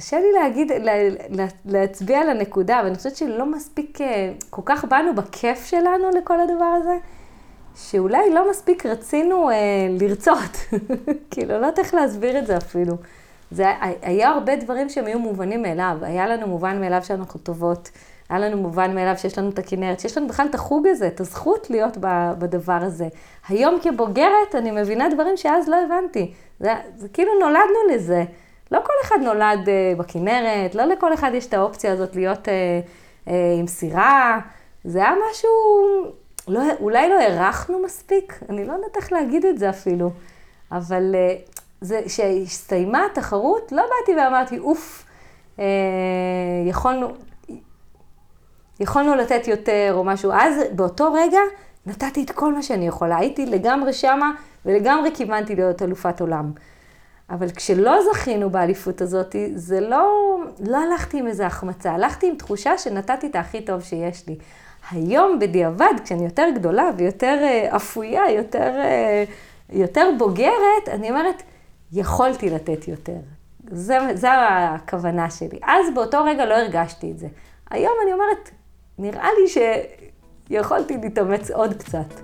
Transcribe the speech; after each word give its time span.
קשה 0.00 0.20
לי 0.20 0.32
להגיד, 0.32 0.72
לה, 0.72 0.92
לה, 1.28 1.46
להצביע 1.64 2.20
על 2.20 2.30
הנקודה, 2.30 2.80
ואני 2.84 2.94
חושבת 2.94 3.16
שלא 3.16 3.46
מספיק, 3.46 4.00
אה, 4.00 4.32
כל 4.50 4.62
כך 4.64 4.84
באנו 4.84 5.14
בכיף 5.14 5.66
שלנו 5.66 6.10
לכל 6.16 6.40
הדבר 6.40 6.64
הזה, 6.64 6.96
שאולי 7.76 8.30
לא 8.34 8.50
מספיק 8.50 8.86
רצינו 8.86 9.50
אה, 9.50 9.56
לרצות. 10.00 10.56
כאילו, 11.30 11.48
לא 11.48 11.54
יודעת 11.54 11.78
איך 11.78 11.94
להסביר 11.94 12.38
את 12.38 12.46
זה 12.46 12.56
אפילו. 12.56 12.94
זה 13.50 13.66
היה 14.02 14.28
הרבה 14.28 14.56
דברים 14.56 14.88
שהם 14.88 15.06
היו 15.06 15.18
מובנים 15.18 15.62
מאליו. 15.62 15.96
היה 16.02 16.26
לנו 16.26 16.46
מובן 16.46 16.80
מאליו 16.80 17.00
שאנחנו 17.04 17.40
טובות, 17.40 17.90
היה 18.28 18.38
לנו 18.38 18.56
מובן 18.56 18.94
מאליו 18.94 19.14
שיש 19.18 19.38
לנו 19.38 19.50
את 19.50 19.58
הכנרת, 19.58 20.00
שיש 20.00 20.18
לנו 20.18 20.28
בכלל 20.28 20.46
את 20.46 20.54
החוג 20.54 20.86
הזה, 20.86 21.06
את 21.06 21.20
הזכות 21.20 21.70
להיות 21.70 21.96
בדבר 22.38 22.78
הזה. 22.82 23.08
היום 23.48 23.78
כבוגרת 23.82 24.54
אני 24.54 24.70
מבינה 24.70 25.08
דברים 25.08 25.36
שאז 25.36 25.68
לא 25.68 25.76
הבנתי. 25.86 26.32
זה, 26.60 26.74
זה 26.96 27.08
כאילו 27.08 27.32
נולדנו 27.40 27.94
לזה. 27.94 28.24
לא 28.70 28.80
כל 28.84 28.92
אחד 29.02 29.16
נולד 29.22 29.68
uh, 29.68 29.98
בכנרת, 29.98 30.74
לא 30.74 30.84
לכל 30.84 31.14
אחד 31.14 31.30
יש 31.34 31.46
את 31.46 31.54
האופציה 31.54 31.92
הזאת 31.92 32.16
להיות 32.16 32.48
uh, 32.48 32.50
uh, 33.26 33.30
עם 33.58 33.66
סירה. 33.66 34.38
זה 34.84 34.98
היה 34.98 35.12
משהו, 35.30 35.50
לא, 36.48 36.60
אולי 36.80 37.08
לא 37.08 37.14
הערכנו 37.14 37.82
מספיק, 37.82 38.40
אני 38.48 38.64
לא 38.64 38.72
יודעת 38.72 38.96
איך 38.96 39.12
להגיד 39.12 39.44
את 39.44 39.58
זה 39.58 39.70
אפילו, 39.70 40.10
אבל 40.72 41.14
uh, 41.82 41.94
כשהסתיימה 42.06 43.06
התחרות, 43.12 43.72
לא 43.72 43.82
באתי 43.82 44.20
ואמרתי, 44.20 44.58
אוף, 44.58 45.04
uh, 45.56 45.60
יכולנו, 46.66 47.08
יכולנו 48.80 49.14
לתת 49.14 49.48
יותר 49.48 49.92
או 49.94 50.04
משהו. 50.04 50.32
אז 50.32 50.54
באותו 50.72 51.12
רגע 51.12 51.40
נתתי 51.86 52.22
את 52.22 52.30
כל 52.30 52.54
מה 52.54 52.62
שאני 52.62 52.86
יכולה, 52.86 53.16
הייתי 53.16 53.46
לגמרי 53.46 53.92
שמה 53.92 54.30
ולגמרי 54.66 55.10
כיוונתי 55.14 55.54
להיות 55.54 55.82
אלופת 55.82 56.20
עולם. 56.20 56.52
אבל 57.30 57.50
כשלא 57.50 57.98
זכינו 58.12 58.50
באליפות 58.50 59.00
הזאת, 59.00 59.36
זה 59.54 59.80
לא, 59.80 60.36
לא 60.60 60.78
הלכתי 60.78 61.18
עם 61.18 61.26
איזה 61.26 61.46
החמצה, 61.46 61.92
הלכתי 61.92 62.28
עם 62.28 62.36
תחושה 62.36 62.78
שנתתי 62.78 63.26
את 63.26 63.36
הכי 63.36 63.60
טוב 63.60 63.80
שיש 63.80 64.28
לי. 64.28 64.36
היום 64.90 65.38
בדיעבד, 65.38 65.94
כשאני 66.04 66.24
יותר 66.24 66.46
גדולה 66.54 66.90
ויותר 66.96 67.38
אה, 67.42 67.76
אפויה, 67.76 68.30
יותר, 68.30 68.72
אה, 68.76 69.24
יותר 69.72 70.10
בוגרת, 70.18 70.88
אני 70.88 71.10
אומרת, 71.10 71.42
יכולתי 71.92 72.50
לתת 72.50 72.88
יותר. 72.88 73.16
זה, 73.70 73.98
זה 74.14 74.28
הכוונה 74.32 75.30
שלי. 75.30 75.58
אז 75.62 75.94
באותו 75.94 76.24
רגע 76.24 76.44
לא 76.44 76.54
הרגשתי 76.54 77.10
את 77.10 77.18
זה. 77.18 77.26
היום 77.70 77.92
אני 78.02 78.12
אומרת, 78.12 78.50
נראה 78.98 79.28
לי 79.38 79.66
שיכולתי 80.48 80.96
להתאמץ 81.02 81.50
עוד 81.50 81.74
קצת. 81.74 82.14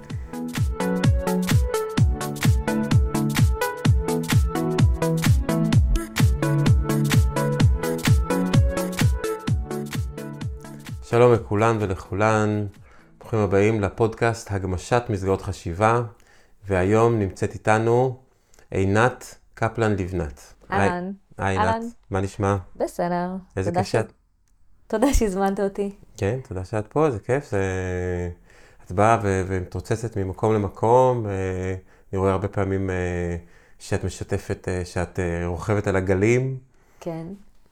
שלום 11.09 11.33
לכולן 11.33 11.77
ולכולן, 11.81 12.67
ברוכים 13.19 13.39
הבאים 13.39 13.81
לפודקאסט 13.81 14.53
הגמשת 14.53 15.03
מסגרות 15.09 15.43
חשיבה, 15.43 16.03
והיום 16.67 17.19
נמצאת 17.19 17.55
איתנו 17.55 18.21
עינת 18.71 19.39
קפלן 19.55 19.93
לבנת. 19.93 20.55
אהלן. 20.71 21.13
היי 21.39 21.59
עינת, 21.59 21.83
מה 22.11 22.21
נשמע? 22.21 22.57
בסדר. 22.77 23.29
איזה 23.57 23.73
כיף 23.73 23.87
שאת... 23.87 24.13
תודה 24.87 25.15
שהזמנת 25.15 25.61
אותי. 25.61 25.91
כן, 26.17 26.39
תודה 26.49 26.65
שאת 26.65 26.87
פה, 26.87 27.11
זה 27.11 27.19
כיף. 27.19 27.51
זה... 27.51 27.61
את 28.87 28.93
באה 28.93 29.19
ו... 29.23 29.43
ומתרוצצת 29.47 30.17
ממקום 30.17 30.55
למקום. 30.55 31.27
אה, 31.27 31.75
אני 32.13 32.19
רואה 32.19 32.33
הרבה 32.33 32.49
פעמים 32.49 32.91
אה, 32.91 33.37
שאת 33.79 34.05
משתפת, 34.05 34.69
אה, 34.69 34.85
שאת 34.85 35.19
רוכבת 35.45 35.87
על 35.87 35.97
הגלים. 35.97 36.59
כן. 37.01 37.27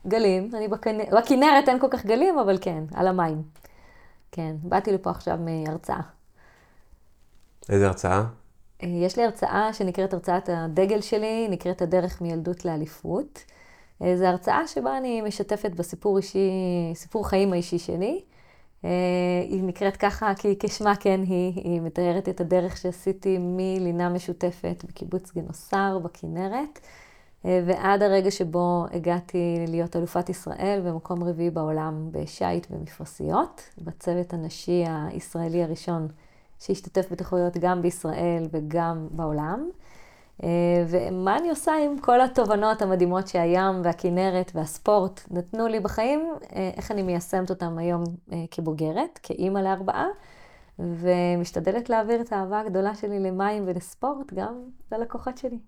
גלים, 0.07 0.51
אני 0.55 0.69
בכנרת, 0.69 1.09
בכנרת 1.13 1.69
אין 1.69 1.79
כל 1.81 1.89
כך 1.91 2.07
גלים, 2.07 2.39
אבל 2.39 2.59
כן, 2.61 2.85
על 2.95 3.09
המים. 3.09 3.43
כן, 4.33 4.57
באתי 4.63 4.93
לפה 4.93 5.11
עכשיו 5.11 5.39
מהרצאה. 5.41 6.01
איזה 7.69 7.87
הרצאה? 7.87 8.23
אה, 8.83 8.89
יש 8.89 9.17
לי 9.17 9.25
הרצאה 9.25 9.73
שנקראת 9.73 10.13
הרצאת 10.13 10.49
הדגל 10.53 11.01
שלי, 11.01 11.49
נקראת 11.51 11.83
הדרך 11.83 12.21
מילדות 12.21 12.65
לאליפות. 12.65 13.45
אה, 14.03 14.17
זו 14.17 14.25
הרצאה 14.25 14.67
שבה 14.67 14.99
אני 14.99 15.23
משתפת 15.23 15.71
בסיפור 15.71 16.17
אישי, 16.17 16.51
סיפור 16.95 17.29
חיים 17.29 17.53
האישי 17.53 17.79
שלי. 17.79 18.23
אה, 18.85 18.91
היא 19.49 19.63
נקראת 19.63 19.97
ככה 19.97 20.35
כי 20.35 20.57
כשמה 20.61 20.97
כן 20.97 21.21
היא, 21.23 21.53
היא 21.55 21.81
מתארת 21.81 22.29
את 22.29 22.41
הדרך 22.41 22.77
שעשיתי 22.77 23.39
מלינה 23.41 24.09
משותפת 24.09 24.85
בקיבוץ 24.89 25.33
גנוסר 25.33 25.99
בכנרת. 26.03 26.81
אה, 27.45 27.63
ועד 27.67 28.03
הרגע 28.03 28.31
שבו 28.31 28.87
הגעתי 28.93 29.65
להיות 29.69 29.97
אלופת 29.97 30.29
ישראל 30.29 30.81
במקום 30.85 31.25
רביעי 31.25 31.51
בעולם 31.51 32.09
בשיט 32.11 32.67
ומפרשיות, 32.71 33.63
בצוות 33.79 34.33
הנשי 34.33 34.85
הישראלי 34.87 35.63
הראשון 35.63 36.09
שהשתתף 36.59 37.13
בתחרויות 37.13 37.57
גם 37.57 37.83
בישראל 37.83 38.47
וגם 38.51 39.09
בעולם. 39.11 39.71
אה, 40.43 40.49
ומה 40.89 41.37
אני 41.37 41.51
עושה 41.51 41.73
עם 41.85 41.99
כל 41.99 42.21
התובנות 42.21 42.83
המדהימות 42.83 43.29
שהים 43.29 43.81
והכינרת 43.85 44.53
והספורט 44.55 45.21
נתנו 45.31 45.67
לי 45.67 45.81
בחיים, 45.81 46.35
אה, 46.55 46.71
איך 46.77 46.91
אני 46.91 47.03
מיישמת 47.03 47.51
אותם 47.51 47.79
היום 47.79 48.05
כבוגרת, 48.51 49.19
כאימא 49.23 49.59
לארבעה, 49.59 50.07
ומשתדלת 50.79 51.91
להעביר 51.91 52.21
את 52.21 52.33
האהבה 52.33 52.61
הגדולה 52.61 52.95
שלי 52.95 53.19
למים 53.19 53.65
ולספורט 53.67 54.33
גם 54.33 54.55
ללקוחות 54.93 55.39
שלי. 55.39 55.59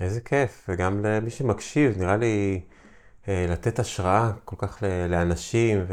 איזה 0.00 0.20
כיף, 0.20 0.66
וגם 0.68 1.04
למי 1.04 1.30
שמקשיב, 1.30 1.98
נראה 1.98 2.16
לי 2.16 2.60
אה, 3.28 3.46
לתת 3.48 3.78
השראה 3.78 4.32
כל 4.44 4.56
כך 4.58 4.82
לאנשים, 5.08 5.84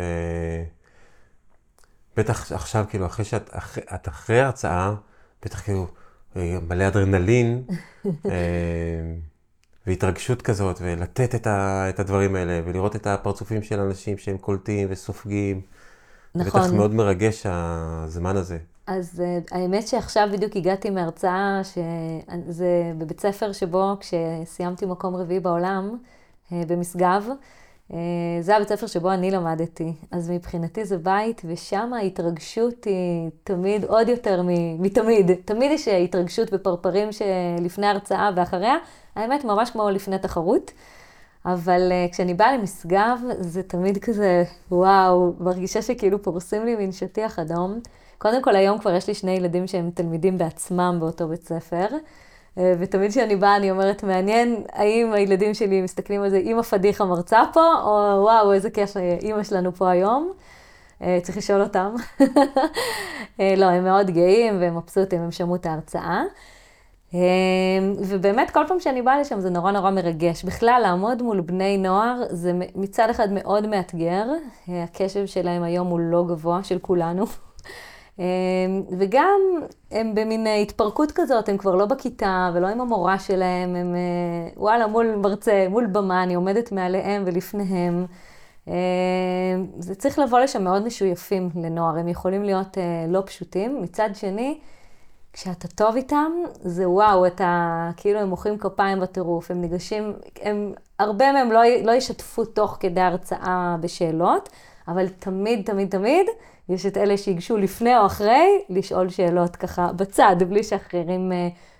ובטח 2.13 2.51
עכשיו, 2.51 2.85
כאילו, 2.89 3.05
אחרי 3.05 3.25
שאת 3.25 3.49
אח, 3.53 3.77
את 3.77 4.07
אחרי 4.07 4.41
הרצאה, 4.41 4.93
בטח 5.45 5.61
כאילו 5.61 5.87
אה, 6.35 6.57
מלא 6.67 6.87
אדרנלין, 6.87 7.63
אה, 8.05 8.11
והתרגשות 9.87 10.41
כזאת, 10.41 10.77
ולתת 10.81 11.35
את, 11.35 11.47
ה, 11.47 11.85
את 11.89 11.99
הדברים 11.99 12.35
האלה, 12.35 12.61
ולראות 12.65 12.95
את 12.95 13.07
הפרצופים 13.07 13.63
של 13.63 13.79
אנשים 13.79 14.17
שהם 14.17 14.37
קולטים 14.37 14.87
וסופגים. 14.91 15.61
נכון. 16.35 16.61
בטח 16.61 16.73
מאוד 16.73 16.93
מרגש 16.93 17.45
הזמן 17.45 18.37
הזה. 18.37 18.57
אז 18.87 19.23
uh, 19.23 19.55
האמת 19.55 19.87
שעכשיו 19.87 20.29
בדיוק 20.31 20.55
הגעתי 20.55 20.89
מהרצאה, 20.89 21.61
שזה 21.63 22.93
בבית 22.97 23.19
ספר 23.19 23.51
שבו 23.51 23.93
כשסיימתי 23.99 24.85
מקום 24.85 25.15
רביעי 25.15 25.39
בעולם, 25.39 25.97
uh, 26.49 26.53
במשגב, 26.67 27.25
uh, 27.91 27.93
זה 28.41 28.55
הבית 28.55 28.69
ספר 28.69 28.87
שבו 28.87 29.11
אני 29.11 29.31
למדתי. 29.31 29.93
אז 30.11 30.29
מבחינתי 30.29 30.85
זה 30.85 30.97
בית, 30.97 31.41
ושם 31.45 31.93
ההתרגשות 31.93 32.83
היא 32.83 33.29
תמיד 33.43 33.85
עוד 33.85 34.09
יותר 34.09 34.41
מתמיד. 34.79 35.31
תמיד 35.45 35.71
יש 35.71 35.87
התרגשות 35.87 36.51
בפרפרים 36.53 37.09
שלפני 37.11 37.87
הרצאה 37.87 38.29
ואחריה, 38.35 38.75
האמת 39.15 39.45
ממש 39.45 39.69
כמו 39.69 39.89
לפני 39.89 40.19
תחרות. 40.19 40.71
אבל 41.45 41.91
uh, 41.91 42.11
כשאני 42.11 42.33
באה 42.33 42.57
למשגב, 42.57 43.19
זה 43.39 43.63
תמיד 43.63 43.97
כזה, 43.97 44.43
וואו, 44.71 45.33
מרגישה 45.39 45.81
שכאילו 45.81 46.23
פורסים 46.23 46.65
לי 46.65 46.75
מין 46.75 46.91
שטיח 46.91 47.39
אדום. 47.39 47.79
קודם 48.21 48.41
כל, 48.41 48.55
היום 48.55 48.79
כבר 48.79 48.93
יש 48.93 49.07
לי 49.07 49.13
שני 49.13 49.31
ילדים 49.31 49.67
שהם 49.67 49.89
תלמידים 49.93 50.37
בעצמם 50.37 50.97
באותו 50.99 51.27
בית 51.27 51.47
ספר. 51.47 51.85
אה, 52.57 52.73
ותמיד 52.79 53.11
כשאני 53.11 53.35
באה, 53.35 53.55
אני 53.55 53.71
אומרת, 53.71 54.03
מעניין 54.03 54.63
האם 54.73 55.13
הילדים 55.13 55.53
שלי 55.53 55.81
מסתכלים 55.81 56.21
על 56.21 56.29
זה, 56.29 56.37
אמא 56.37 56.61
פדיחה 56.61 57.05
מרצה 57.05 57.41
פה, 57.53 57.73
או 57.83 58.21
וואו, 58.23 58.53
איזה 58.53 58.69
כיף, 58.69 58.93
אמא 59.23 59.43
שלנו 59.43 59.75
פה 59.75 59.89
היום. 59.89 60.31
אה, 61.01 61.19
צריך 61.23 61.37
לשאול 61.37 61.61
אותם. 61.61 61.95
אה, 63.39 63.53
לא, 63.57 63.65
הם 63.65 63.83
מאוד 63.83 64.09
גאים 64.09 64.61
והם 64.61 64.77
מבסוטים, 64.77 65.21
הם 65.21 65.31
שמעו 65.31 65.55
את 65.55 65.65
ההרצאה. 65.65 66.23
ובאמת, 67.99 68.51
כל 68.51 68.63
פעם 68.67 68.79
שאני 68.79 69.01
באה 69.01 69.19
לשם 69.19 69.39
זה 69.39 69.49
נורא 69.49 69.71
נורא 69.71 69.91
מרגש. 69.91 70.43
בכלל, 70.43 70.79
לעמוד 70.83 71.21
מול 71.21 71.41
בני 71.41 71.77
נוער 71.77 72.21
זה 72.29 72.51
מצד 72.75 73.09
אחד 73.09 73.31
מאוד 73.31 73.67
מאתגר. 73.67 74.25
הקשב 74.67 75.25
שלהם 75.25 75.63
היום 75.63 75.87
הוא 75.87 75.99
לא 75.99 76.25
גבוה, 76.27 76.63
של 76.63 76.79
כולנו. 76.79 77.25
אמ, 78.19 78.23
וגם 78.97 79.39
הם 79.91 80.15
במין 80.15 80.47
התפרקות 80.47 81.11
כזאת, 81.15 81.49
הם 81.49 81.57
כבר 81.57 81.75
לא 81.75 81.85
בכיתה 81.85 82.51
ולא 82.53 82.67
עם 82.67 82.81
המורה 82.81 83.19
שלהם, 83.19 83.75
הם 83.75 83.95
אה, 83.95 84.49
וואלה, 84.57 84.87
מול 84.87 85.15
מרצה, 85.15 85.65
מול 85.69 85.85
במה, 85.85 86.23
אני 86.23 86.33
עומדת 86.33 86.71
מעליהם 86.71 87.23
ולפניהם. 87.25 88.05
אמ, 88.67 88.73
זה 89.79 89.95
צריך 89.95 90.19
לבוא 90.19 90.39
לשם 90.39 90.63
מאוד 90.63 90.85
משויפים 90.85 91.49
לנוער, 91.55 91.97
הם 91.97 92.07
יכולים 92.07 92.43
להיות 92.43 92.77
אה, 92.77 93.05
לא 93.07 93.23
פשוטים. 93.25 93.81
מצד 93.81 94.09
שני, 94.13 94.59
כשאתה 95.33 95.67
טוב 95.67 95.95
איתם, 95.95 96.31
זה 96.53 96.89
וואו, 96.89 97.27
אתה, 97.27 97.89
כאילו 97.97 98.19
הם 98.19 98.29
מוחאים 98.29 98.57
כפיים 98.57 98.99
בטירוף, 98.99 99.51
הם 99.51 99.61
ניגשים, 99.61 100.13
הם, 100.41 100.73
הרבה 100.99 101.31
מהם 101.31 101.51
לא, 101.51 101.61
לא 101.83 101.91
ישתפו 101.91 102.45
תוך 102.45 102.77
כדי 102.79 103.01
הרצאה 103.01 103.75
בשאלות, 103.81 104.49
אבל 104.87 105.07
תמיד, 105.07 105.65
תמיד, 105.65 105.89
תמיד, 105.89 106.27
יש 106.71 106.85
את 106.85 106.97
אלה 106.97 107.17
שיגשו 107.17 107.57
לפני 107.57 107.97
או 107.97 108.05
אחרי, 108.05 108.63
לשאול 108.69 109.09
שאלות 109.09 109.55
ככה 109.55 109.91
בצד, 109.95 110.35
בלי 110.47 110.63
שאחרים 110.63 111.31
uh, 111.31 111.35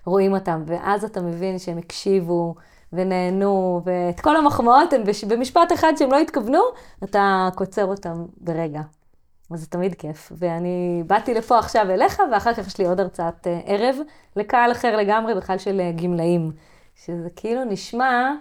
רואים 0.06 0.34
אותם. 0.34 0.64
ואז 0.66 1.04
אתה 1.04 1.22
מבין 1.22 1.60
שהם 1.60 1.78
הקשיבו 1.78 2.56
ונהנו, 2.94 3.82
ואת 3.86 4.20
כל 4.20 4.36
המחמאות 4.36 4.94
במשפט 5.28 5.74
אחד 5.74 5.94
שהם 5.98 6.12
לא 6.12 6.20
התכוונו, 6.20 6.62
אתה 7.04 7.50
קוצר 7.56 7.86
אותם 7.86 8.26
ברגע. 8.38 8.82
אז 9.52 9.60
זה 9.60 9.68
תמיד 9.68 9.96
כיף. 9.96 10.32
ואני 10.38 11.04
באתי 11.08 11.34
לפה 11.34 11.60
עכשיו 11.60 11.90
אליך, 11.90 12.22
ואחר 12.32 12.54
כך 12.54 12.68
יש 12.68 12.78
לי 12.78 12.86
עוד 12.86 13.00
הרצאת 13.00 13.48
אה, 13.48 13.60
ערב 13.66 13.96
לקהל 14.36 14.72
אחר 14.72 14.98
לגמרי, 14.98 15.36
בכלל 15.36 15.58
של 15.58 15.80
אה, 15.80 15.92
גמלאים. 15.92 16.52
שזה 16.96 17.30
כאילו 17.36 17.64
נשמע, 17.64 18.06
אה, 18.06 18.34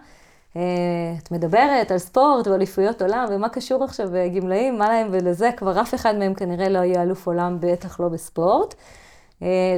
את 0.52 1.30
מדברת 1.30 1.90
על 1.90 1.98
ספורט 1.98 2.46
ואליפויות 2.46 3.02
עולם, 3.02 3.26
ומה 3.30 3.48
קשור 3.48 3.84
עכשיו 3.84 4.08
גמלאים, 4.34 4.78
מה 4.78 4.88
להם 4.88 5.08
ולזה, 5.10 5.50
כבר 5.56 5.80
אף 5.80 5.94
אחד 5.94 6.16
מהם 6.16 6.34
כנראה 6.34 6.68
לא 6.68 6.78
יהיה 6.78 7.02
אלוף 7.02 7.26
עולם, 7.26 7.56
בטח 7.60 8.00
לא 8.00 8.08
בספורט. 8.08 8.74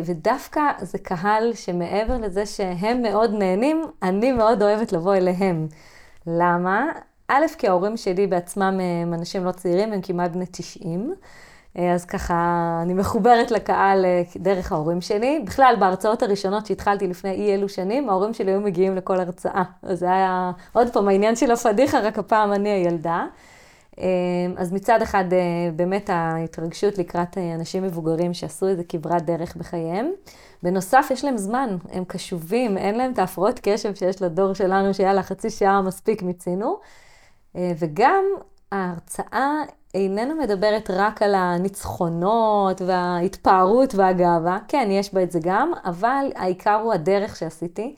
ודווקא 0.05 0.61
זה 0.81 0.99
קהל 0.99 1.55
שמעבר 1.55 2.19
לזה 2.19 2.47
שהם 2.47 3.03
מאוד 3.03 3.31
נהנים, 3.33 3.83
אני 4.03 4.33
מאוד 4.33 4.63
אוהבת 4.63 4.93
לבוא 4.93 5.15
אליהם. 5.15 5.67
למה? 6.27 6.87
א', 7.29 7.47
כי 7.59 7.69
ההורים 7.69 7.97
שלי 7.97 8.27
בעצמם 8.27 8.81
הם 9.03 9.15
אנשים 9.15 9.45
לא 9.45 9.53
צעירים, 9.53 9.93
הם 9.93 10.01
כמעט 10.03 10.31
בני 10.31 10.47
90. 10.51 11.15
אז 11.79 12.05
ככה, 12.05 12.79
אני 12.83 12.95
מחוברת 12.95 13.51
לקהל 13.51 14.05
אה, 14.05 14.23
דרך 14.37 14.73
ההורים 14.73 15.01
שלי. 15.01 15.43
בכלל, 15.47 15.77
בהרצאות 15.81 16.23
הראשונות 16.23 16.67
שהתחלתי 16.67 17.07
לפני 17.07 17.31
אי 17.31 17.55
אלו 17.55 17.69
שנים, 17.69 18.09
ההורים 18.09 18.35
שלי 18.35 18.51
היו 18.51 18.61
מגיעים 18.61 18.97
לכל 18.97 19.21
הרצאה. 19.21 19.63
אז 19.83 19.99
זה 19.99 20.07
היה, 20.07 20.53
עוד 20.73 20.93
פעם, 20.93 21.09
העניין 21.09 21.37
של 21.37 21.51
הפדיחה, 21.51 22.01
רק 22.01 22.19
הפעם 22.19 22.53
אני 22.53 22.69
הילדה. 22.69 23.27
אה, 23.99 24.05
אז 24.57 24.73
מצד 24.73 25.03
אחד, 25.03 25.33
אה, 25.33 25.39
באמת 25.77 26.11
ההתרגשות 26.13 26.99
לקראת 26.99 27.39
אנשים 27.39 27.83
מבוגרים 27.83 28.35
שעשו 28.35 28.69
איזה 28.69 28.85
כברת 28.85 29.23
דרך 29.23 29.57
בחייהם. 29.57 30.11
בנוסף, 30.63 31.09
יש 31.11 31.25
להם 31.25 31.37
זמן, 31.37 31.77
הם 31.93 32.05
קשובים, 32.05 32.79
אין 32.79 32.95
להם 32.95 33.13
את 33.13 33.19
ההפרעות 33.19 33.61
קשב 33.63 33.95
שיש 33.95 34.23
לדור 34.23 34.55
שלנו, 34.55 34.95
שיאללה, 34.95 35.23
חצי 35.23 35.51
שעה 35.51 35.83
מספיק 35.83 36.23
מיצינו. 36.23 36.77
אה, 37.57 37.73
וגם 37.79 38.25
ההרצאה 38.73 39.63
איננה 39.95 40.35
מדברת 40.35 40.91
רק 40.91 41.23
על 41.23 41.35
הניצחונות 41.35 42.83
וההתפארות 42.87 43.95
והגאווה, 43.95 44.59
כן, 44.69 44.89
יש 44.91 45.15
בה 45.15 45.23
את 45.23 45.33
זה 45.33 45.39
גם, 45.43 45.73
אבל 45.85 46.27
העיקר 46.35 46.75
הוא 46.75 46.93
הדרך 46.93 47.37
שעשיתי, 47.37 47.97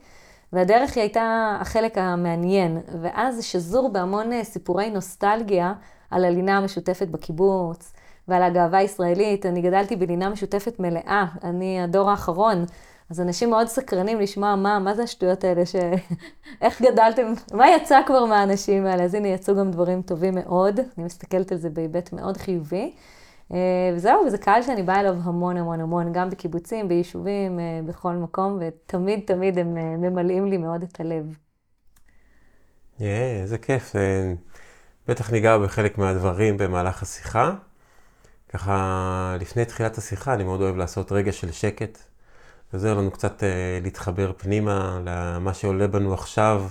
והדרך 0.53 0.95
היא 0.95 1.01
הייתה 1.01 1.57
החלק 1.61 1.97
המעניין, 1.97 2.77
ואז 3.01 3.43
שזור 3.43 3.89
בהמון 3.89 4.33
אה, 4.33 4.43
סיפורי 4.43 4.89
נוסטלגיה 4.89 5.73
על 6.11 6.25
הלינה 6.25 6.57
המשותפת 6.57 7.07
בקיבוץ, 7.07 7.93
ועל 8.27 8.43
הגאווה 8.43 8.79
הישראלית. 8.79 9.45
אני 9.45 9.61
גדלתי 9.61 9.95
בלינה 9.95 10.29
משותפת 10.29 10.79
מלאה, 10.79 11.25
אני 11.43 11.81
הדור 11.81 12.09
האחרון. 12.09 12.65
אז 13.09 13.21
אנשים 13.21 13.49
מאוד 13.49 13.67
סקרנים 13.67 14.19
לשמוע 14.19 14.55
מה, 14.55 14.79
מה 14.79 14.95
זה 14.95 15.03
השטויות 15.03 15.43
האלה, 15.43 15.65
ש... 15.65 15.75
איך 16.61 16.81
גדלתם, 16.81 17.33
מה 17.53 17.65
יצא 17.69 18.01
כבר 18.05 18.25
מהאנשים 18.25 18.85
האלה. 18.85 19.03
אז 19.03 19.13
הנה, 19.13 19.27
יצאו 19.27 19.55
גם 19.55 19.71
דברים 19.71 20.01
טובים 20.01 20.35
מאוד, 20.35 20.79
אני 20.79 21.05
מסתכלת 21.05 21.51
על 21.51 21.57
זה 21.57 21.69
בהיבט 21.69 22.13
מאוד 22.13 22.37
חיובי. 22.37 22.93
אה, 23.51 23.57
וזהו, 23.95 24.25
וזה 24.25 24.37
קהל 24.37 24.61
שאני 24.61 24.83
באה 24.83 24.99
אליו 24.99 25.15
המון 25.23 25.57
המון 25.57 25.81
המון, 25.81 26.13
גם 26.13 26.29
בקיבוצים, 26.29 26.87
ביישובים, 26.87 27.59
אה, 27.59 27.79
בכל 27.85 28.13
מקום, 28.13 28.59
ותמיד 28.61 29.19
תמיד 29.25 29.59
הם 29.59 29.77
אה, 29.77 29.83
ממלאים 29.83 30.45
לי 30.45 30.57
מאוד 30.57 30.83
את 30.83 30.99
הלב. 30.99 31.37
איזה 33.41 33.57
כיף. 33.57 33.95
בטח 35.07 35.31
ניגע 35.31 35.57
בחלק 35.57 35.97
מהדברים 35.97 36.57
במהלך 36.57 37.03
השיחה. 37.03 37.53
ככה, 38.49 39.37
לפני 39.39 39.65
תחילת 39.65 39.97
השיחה, 39.97 40.33
אני 40.33 40.43
מאוד 40.43 40.61
אוהב 40.61 40.75
לעשות 40.75 41.11
רגע 41.11 41.31
של 41.31 41.51
שקט. 41.51 42.14
עוזר 42.75 42.93
לנו 42.93 43.11
קצת 43.11 43.43
אה, 43.43 43.79
להתחבר 43.83 44.31
פנימה 44.37 44.99
למה 45.05 45.53
שעולה 45.53 45.87
בנו 45.87 46.13
עכשיו 46.13 46.65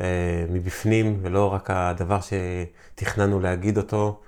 אה, 0.00 0.44
מבפנים, 0.50 1.18
ולא 1.22 1.52
רק 1.52 1.70
הדבר 1.70 2.18
שתכננו 2.20 3.40
להגיד 3.40 3.76
אותו. 3.76 4.20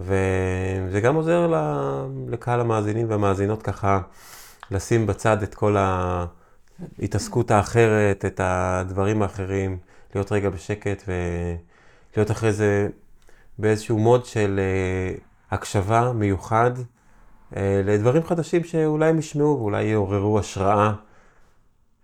וזה 0.00 1.00
גם 1.02 1.14
עוזר 1.14 1.52
לקהל 2.28 2.60
המאזינים 2.60 3.10
והמאזינות 3.10 3.62
ככה 3.62 4.00
לשים 4.70 5.06
בצד 5.06 5.42
את 5.42 5.54
כל 5.54 5.76
ההתעסקות 6.98 7.50
האחרת, 7.50 8.24
את 8.24 8.40
הדברים 8.44 9.22
האחרים, 9.22 9.78
להיות 10.14 10.32
רגע 10.32 10.50
בשקט 10.50 11.02
ולהיות 11.06 12.30
אחרי 12.30 12.52
זה 12.52 12.88
באיזשהו 13.58 13.98
מוד 13.98 14.24
של 14.24 14.60
אה, 14.60 15.14
הקשבה 15.50 16.12
מיוחד 16.12 16.70
לדברים 17.84 18.24
חדשים 18.24 18.64
שאולי 18.64 19.08
הם 19.08 19.18
ישמעו 19.18 19.58
ואולי 19.58 19.84
יעוררו 19.84 20.38
השראה. 20.38 20.92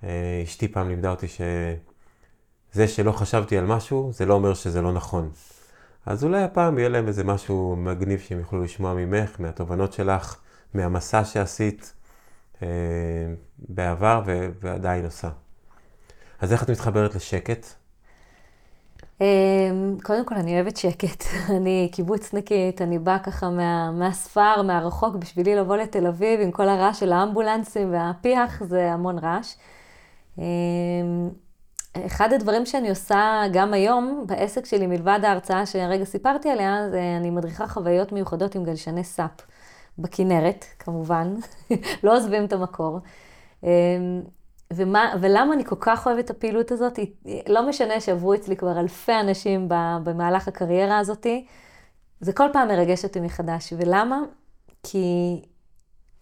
אה, 0.04 0.42
אשתי 0.44 0.68
פעם 0.68 0.88
לימדה 0.88 1.10
אותי 1.10 1.26
שזה 1.28 2.88
שלא 2.88 3.12
חשבתי 3.12 3.58
על 3.58 3.66
משהו, 3.66 4.10
זה 4.12 4.26
לא 4.26 4.34
אומר 4.34 4.54
שזה 4.54 4.82
לא 4.82 4.92
נכון. 4.92 5.30
אז 6.06 6.24
אולי 6.24 6.42
הפעם 6.42 6.78
יהיה 6.78 6.88
להם 6.88 7.08
איזה 7.08 7.24
משהו 7.24 7.76
מגניב 7.78 8.20
שהם 8.20 8.38
יוכלו 8.38 8.62
לשמוע 8.62 8.94
ממך, 8.94 9.40
מהתובנות 9.40 9.92
שלך, 9.92 10.36
מהמסע 10.74 11.24
שעשית 11.24 11.92
אה, 12.62 12.68
בעבר 13.58 14.22
ועדיין 14.60 15.04
עושה. 15.04 15.30
אז 16.40 16.52
איך 16.52 16.62
את 16.62 16.70
מתחברת 16.70 17.14
לשקט? 17.14 17.66
אמ, 19.20 19.96
קודם 20.02 20.24
כל, 20.24 20.34
אני 20.34 20.54
אוהבת 20.54 20.76
שקט. 20.76 21.24
אני 21.56 21.88
קיבוצניקית, 21.92 22.82
אני 22.82 22.98
באה 22.98 23.18
ככה 23.18 23.50
מה, 23.50 23.90
מהספר, 23.90 24.62
מהרחוק, 24.62 25.16
בשבילי 25.16 25.56
לבוא 25.56 25.76
לתל 25.76 26.06
אביב 26.06 26.40
עם 26.40 26.50
כל 26.50 26.68
הרעש 26.68 27.00
של 27.00 27.12
האמבולנסים 27.12 27.92
והפיח, 27.92 28.64
זה 28.64 28.92
המון 28.92 29.18
רעש. 29.18 29.54
אמ, 30.38 31.30
אחד 32.06 32.32
הדברים 32.32 32.66
שאני 32.66 32.90
עושה 32.90 33.42
גם 33.52 33.74
היום 33.74 34.24
בעסק 34.26 34.64
שלי, 34.64 34.86
מלבד 34.86 35.20
ההרצאה 35.22 35.66
שהרגע 35.66 36.04
סיפרתי 36.04 36.50
עליה, 36.50 36.88
זה 36.90 37.00
אני 37.16 37.30
מדריכה 37.30 37.66
חוויות 37.66 38.12
מיוחדות 38.12 38.54
עם 38.54 38.64
גלשני 38.64 39.04
סאפ. 39.04 39.30
בכנרת, 39.98 40.64
כמובן, 40.78 41.34
לא 42.04 42.16
עוזבים 42.16 42.44
את 42.44 42.52
המקור. 42.52 42.98
ומה, 44.72 45.14
ולמה 45.20 45.54
אני 45.54 45.64
כל 45.64 45.76
כך 45.80 46.06
אוהבת 46.06 46.24
את 46.24 46.30
הפעילות 46.30 46.70
הזאת? 46.70 46.98
לא 47.48 47.68
משנה 47.68 48.00
שעברו 48.00 48.34
אצלי 48.34 48.56
כבר 48.56 48.80
אלפי 48.80 49.12
אנשים 49.20 49.66
במהלך 50.04 50.48
הקריירה 50.48 50.98
הזאת, 50.98 51.26
זה 52.20 52.32
כל 52.32 52.48
פעם 52.52 52.68
מרגש 52.68 53.04
אותי 53.04 53.20
מחדש. 53.20 53.72
ולמה? 53.76 54.20
כי 54.82 55.42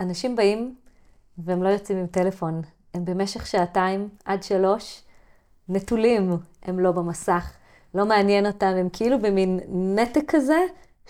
אנשים 0.00 0.36
באים 0.36 0.74
והם 1.38 1.62
לא 1.62 1.68
יוצאים 1.68 1.98
עם 1.98 2.06
טלפון. 2.06 2.62
הם 2.94 3.04
במשך 3.04 3.46
שעתיים 3.46 4.08
עד 4.24 4.42
שלוש 4.42 5.02
נטולים, 5.68 6.36
הם 6.62 6.78
לא 6.78 6.92
במסך. 6.92 7.52
לא 7.94 8.06
מעניין 8.06 8.46
אותם, 8.46 8.66
הם 8.66 8.88
כאילו 8.92 9.18
במין 9.18 9.60
נתק 9.68 10.24
כזה 10.28 10.60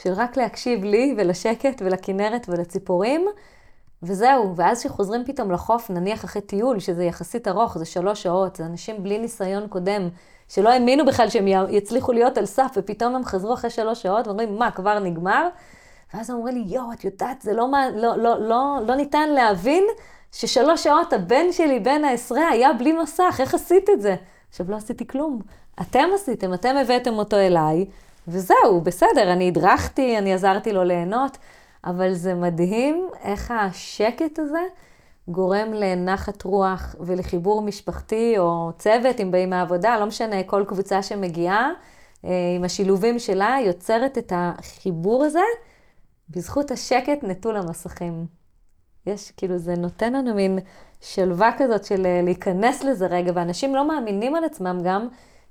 של 0.02 0.12
רק 0.12 0.37
להקשיב 0.37 0.85
לי 0.85 1.14
ולשקט 1.18 1.83
ולכנרת 1.85 2.47
ולציפורים. 2.49 3.26
וזהו, 4.02 4.57
ואז 4.57 4.81
כשחוזרים 4.81 5.25
פתאום 5.25 5.50
לחוף, 5.50 5.90
נניח 5.90 6.25
אחרי 6.25 6.43
טיול, 6.43 6.78
שזה 6.78 7.05
יחסית 7.05 7.49
ארוך, 7.49 7.78
זה 7.78 7.85
שלוש 7.85 8.23
שעות, 8.23 8.57
זה 8.57 8.67
אנשים 8.67 9.02
בלי 9.02 9.19
ניסיון 9.19 9.69
קודם, 9.69 10.09
שלא 10.49 10.69
האמינו 10.69 11.07
בכלל 11.07 11.28
שהם 11.28 11.47
יצליחו 11.69 12.12
להיות 12.12 12.38
על 12.38 12.47
סף, 12.47 12.71
ופתאום 12.76 13.14
הם 13.14 13.25
חזרו 13.25 13.55
אחרי 13.55 13.71
שלוש 13.71 14.02
שעות 14.02 14.26
ואומרים, 14.26 14.59
מה, 14.59 14.71
כבר 14.71 14.99
נגמר? 14.99 15.49
ואז 16.14 16.31
הם 16.31 16.37
אומרים 16.37 16.55
לי, 16.55 16.75
יואו, 16.75 16.93
את 16.93 17.05
יודעת, 17.05 17.43
זה 17.43 17.52
לא, 17.52 17.69
לא, 17.97 18.17
לא, 18.17 18.40
לא, 18.40 18.78
לא 18.87 18.95
ניתן 18.95 19.28
להבין 19.28 19.85
ששלוש 20.33 20.85
שעות 20.85 21.12
הבן 21.12 21.52
שלי, 21.52 21.81
בן 21.81 22.05
העשרה, 22.05 22.49
היה 22.49 22.73
בלי 22.73 22.93
מסך, 22.93 23.37
איך 23.40 23.55
עשית 23.55 23.90
את 23.90 24.00
זה? 24.00 24.17
עכשיו, 24.50 24.71
לא 24.71 24.76
עשיתי 24.76 25.07
כלום. 25.07 25.40
אתם 25.81 26.09
עשיתם, 26.14 26.55
אתם 26.55 26.76
הבאתם 26.76 27.14
אותו 27.14 27.37
אליי, 27.37 27.87
וזהו, 28.28 28.81
בסדר, 28.83 29.33
אני 29.33 29.49
הדרכתי, 29.49 30.19
אני 30.19 30.35
עזרתי 30.35 30.73
לו 30.73 30.85
ליהנות. 30.85 31.38
אבל 31.85 32.12
זה 32.12 32.35
מדהים 32.35 33.08
איך 33.23 33.50
השקט 33.50 34.38
הזה 34.38 34.62
גורם 35.28 35.73
לנחת 35.73 36.42
רוח 36.42 36.94
ולחיבור 37.00 37.62
משפחתי 37.62 38.38
או 38.38 38.70
צוות, 38.78 39.20
אם 39.20 39.30
באים 39.30 39.50
מהעבודה, 39.50 39.99
לא 39.99 40.06
משנה, 40.06 40.42
כל 40.42 40.64
קבוצה 40.68 41.02
שמגיעה 41.02 41.70
אה, 42.25 42.30
עם 42.56 42.64
השילובים 42.64 43.18
שלה, 43.18 43.56
יוצרת 43.66 44.18
את 44.18 44.32
החיבור 44.37 45.25
הזה 45.25 45.42
בזכות 46.30 46.70
השקט 46.70 47.25
נטול 47.25 47.56
המסכים. 47.56 48.26
יש, 49.06 49.30
כאילו, 49.30 49.58
זה 49.58 49.75
נותן 49.76 50.12
לנו 50.12 50.35
מין 50.35 50.58
שלווה 51.00 51.50
כזאת 51.58 51.85
של 51.85 52.06
אה, 52.06 52.20
להיכנס 52.25 52.85
לזה 52.85 53.06
רגע, 53.06 53.32
ואנשים 53.35 53.75
לא 53.75 53.88
מאמינים 53.88 54.35
על 54.35 54.44
עצמם 54.44 54.78
גם 54.85 55.08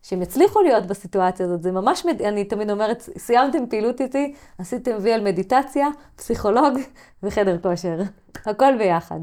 שהם 0.08 0.22
יצליחו 0.22 0.62
להיות 0.62 0.86
בסיטואציה 0.86 1.46
הזאת. 1.46 1.64
זה 1.64 1.72
ממש, 1.72 2.06
אני 2.26 2.44
תמיד 2.46 2.70
אומרת, 2.70 3.10
סיימתם 3.18 3.68
פעילות 3.70 4.02
איתי, 4.02 4.34
עשיתם 4.58 4.92
וי 5.02 5.14
על 5.14 5.22
מדיטציה, 5.22 5.88
פסיכולוג 6.16 6.74
וחדר 7.24 7.58
כושר. 7.62 8.00
הכל 8.46 8.78
ביחד. 8.78 9.20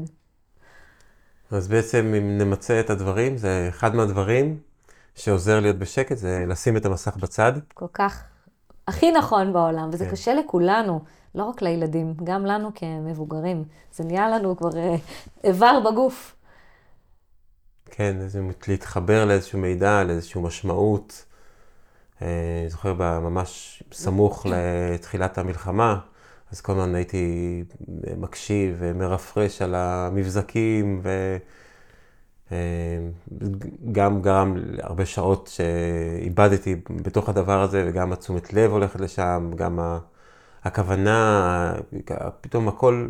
אז 1.51 1.67
בעצם 1.67 2.13
אם 2.17 2.37
נמצה 2.37 2.79
את 2.79 2.89
הדברים, 2.89 3.37
זה 3.37 3.65
אחד 3.69 3.95
מהדברים 3.95 4.57
שעוזר 5.15 5.59
להיות 5.59 5.75
בשקט, 5.75 6.17
זה 6.17 6.45
לשים 6.47 6.77
את 6.77 6.85
המסך 6.85 7.17
בצד. 7.17 7.53
כל 7.73 7.87
כך, 7.93 8.23
הכי 8.87 9.11
נכון 9.11 9.53
בעולם, 9.53 9.89
וזה 9.93 10.05
כן. 10.05 10.11
קשה 10.11 10.33
לכולנו, 10.33 10.99
לא 11.35 11.43
רק 11.43 11.61
לילדים, 11.61 12.13
גם 12.23 12.45
לנו 12.45 12.71
כמבוגרים. 12.75 13.63
זה 13.93 14.03
נהיה 14.03 14.29
לנו 14.29 14.57
כבר 14.57 14.77
אה, 14.77 14.95
איבר 15.43 15.79
בגוף. 15.79 16.34
כן, 17.97 18.17
להתחבר 18.67 19.25
לאיזשהו 19.25 19.59
מידע, 19.59 20.03
לאיזושהי 20.03 20.41
משמעות. 20.41 21.25
אני 22.21 22.29
אה, 22.29 22.69
זוכר 22.69 22.93
ממש 23.19 23.83
סמוך 23.91 24.45
לתחילת 24.45 25.37
המלחמה, 25.37 25.99
אז 26.51 26.61
כל 26.61 26.71
הזמן 26.71 26.95
הייתי 26.95 27.63
מקשיב 28.17 28.75
ומרפרש 28.79 29.61
על 29.61 29.75
המבזקים, 29.75 31.01
וגם 33.81 34.15
אה, 34.15 34.21
גרם 34.21 34.55
הרבה 34.79 35.05
שעות 35.05 35.51
שאיבדתי 35.53 36.75
בתוך 36.89 37.29
הדבר 37.29 37.61
הזה, 37.61 37.85
וגם 37.87 38.13
התשומת 38.13 38.53
לב 38.53 38.71
הולכת 38.71 38.99
לשם, 38.99 39.51
גם 39.55 39.79
הכוונה, 40.63 41.73
פתאום 42.41 42.67
הכל, 42.67 43.07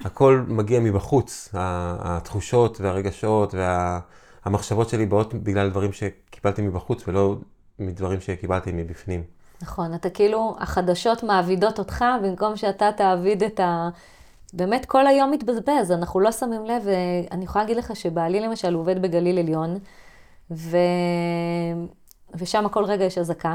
הכל 0.00 0.44
מגיע 0.48 0.80
מבחוץ, 0.80 1.48
התחושות 1.54 2.80
והרגשות 2.80 3.54
והמחשבות 3.54 4.88
שלי 4.88 5.06
באות 5.06 5.34
בגלל 5.34 5.70
דברים 5.70 5.92
שקיבלתי 5.92 6.62
מבחוץ 6.62 7.08
ולא 7.08 7.36
מדברים 7.78 8.20
שקיבלתי 8.20 8.72
מבפנים. 8.72 9.22
נכון, 9.62 9.94
אתה 9.94 10.10
כאילו, 10.10 10.56
החדשות 10.58 11.22
מעבידות 11.22 11.78
אותך, 11.78 12.04
במקום 12.22 12.56
שאתה 12.56 12.90
תעביד 12.96 13.42
את 13.42 13.60
ה... 13.60 13.88
באמת 14.52 14.86
כל 14.86 15.06
היום 15.06 15.30
מתבזבז, 15.30 15.92
אנחנו 15.92 16.20
לא 16.20 16.32
שמים 16.32 16.64
לב, 16.64 16.82
ואני 16.84 17.44
יכולה 17.44 17.64
להגיד 17.64 17.76
לך 17.76 17.96
שבעלי 17.96 18.40
למשל 18.40 18.74
עובד 18.74 19.02
בגליל 19.02 19.38
עליון, 19.38 19.78
ו... 20.50 20.76
ושם 22.34 22.68
כל 22.70 22.84
רגע 22.84 23.04
יש 23.04 23.18
אזעקה. 23.18 23.54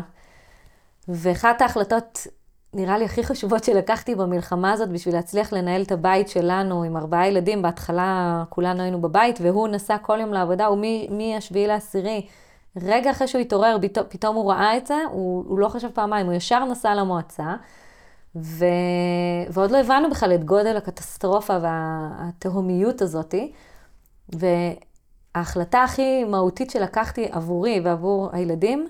ואחת 1.08 1.62
ההחלטות, 1.62 2.28
נראה 2.74 2.98
לי, 2.98 3.06
הכי 3.06 3.24
חשובות 3.24 3.64
שלקחתי 3.64 4.16
במלחמה 4.16 4.72
הזאת 4.72 4.90
בשביל 4.90 5.16
להצליח 5.16 5.54
לנהל 5.54 5.82
את 5.82 5.92
הבית 5.92 6.30
שלנו 6.30 6.84
עם 6.84 6.98
ארבעה 6.98 7.28
ילדים, 7.28 7.62
בהתחלה 7.62 8.44
כולנו 8.50 8.82
היינו 8.82 9.02
בבית, 9.02 9.40
והוא 9.42 9.68
נסע 9.68 9.98
כל 9.98 10.20
יום 10.20 10.34
לעבודה, 10.34 10.66
הוא 10.66 10.78
מ-7 10.78 11.56
לעשירי. 11.56 12.28
רגע 12.82 13.12
אחרי 13.12 13.28
שהוא 13.28 13.42
התעורר, 13.42 13.78
פתאום 14.10 14.36
הוא 14.36 14.52
ראה 14.52 14.78
את 14.78 14.88
זה, 14.88 14.98
הוא, 15.12 15.44
הוא 15.48 15.60
לא 15.60 15.68
חשב 15.68 15.90
פעמיים, 15.90 16.26
הוא 16.26 16.34
ישר 16.34 16.66
נסע 16.66 16.96
למועצה, 16.96 17.56
ו... 18.36 18.66
ועוד 19.50 19.72
לא 19.72 19.78
הבנו 19.78 20.10
בכלל 20.10 20.34
את 20.34 20.44
גודל 20.44 20.78
הקטסטרופה 20.78 21.58
והתהומיות 21.62 23.02
הזאתי. 23.02 23.52
וההחלטה 24.30 25.84
הכי 25.84 26.24
מהותית 26.24 26.70
שלקחתי 26.70 27.28
עבורי 27.32 27.82
ועבור 27.84 28.30
הילדים, 28.32 28.88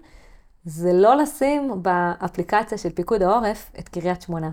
זה 0.65 0.93
לא 0.93 1.15
לשים 1.15 1.83
באפליקציה 1.83 2.77
של 2.77 2.89
פיקוד 2.89 3.23
העורף 3.23 3.71
את 3.79 3.89
קריית 3.89 4.21
שמונה. 4.21 4.49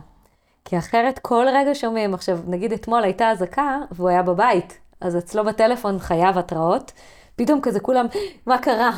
כי 0.64 0.78
אחרת 0.78 1.18
כל 1.18 1.46
רגע 1.52 1.74
שומעים, 1.74 2.14
עכשיו 2.14 2.38
נגיד 2.46 2.72
אתמול 2.72 3.04
הייתה 3.04 3.30
אזעקה 3.30 3.78
והוא 3.90 4.08
היה 4.08 4.22
בבית, 4.22 4.78
אז 5.00 5.16
אצלו 5.16 5.44
בטלפון 5.44 5.98
חייב 5.98 6.38
התראות. 6.38 6.92
פתאום 7.36 7.60
כזה 7.60 7.80
כולם, 7.80 8.06
מה 8.46 8.58
קרה? 8.58 8.90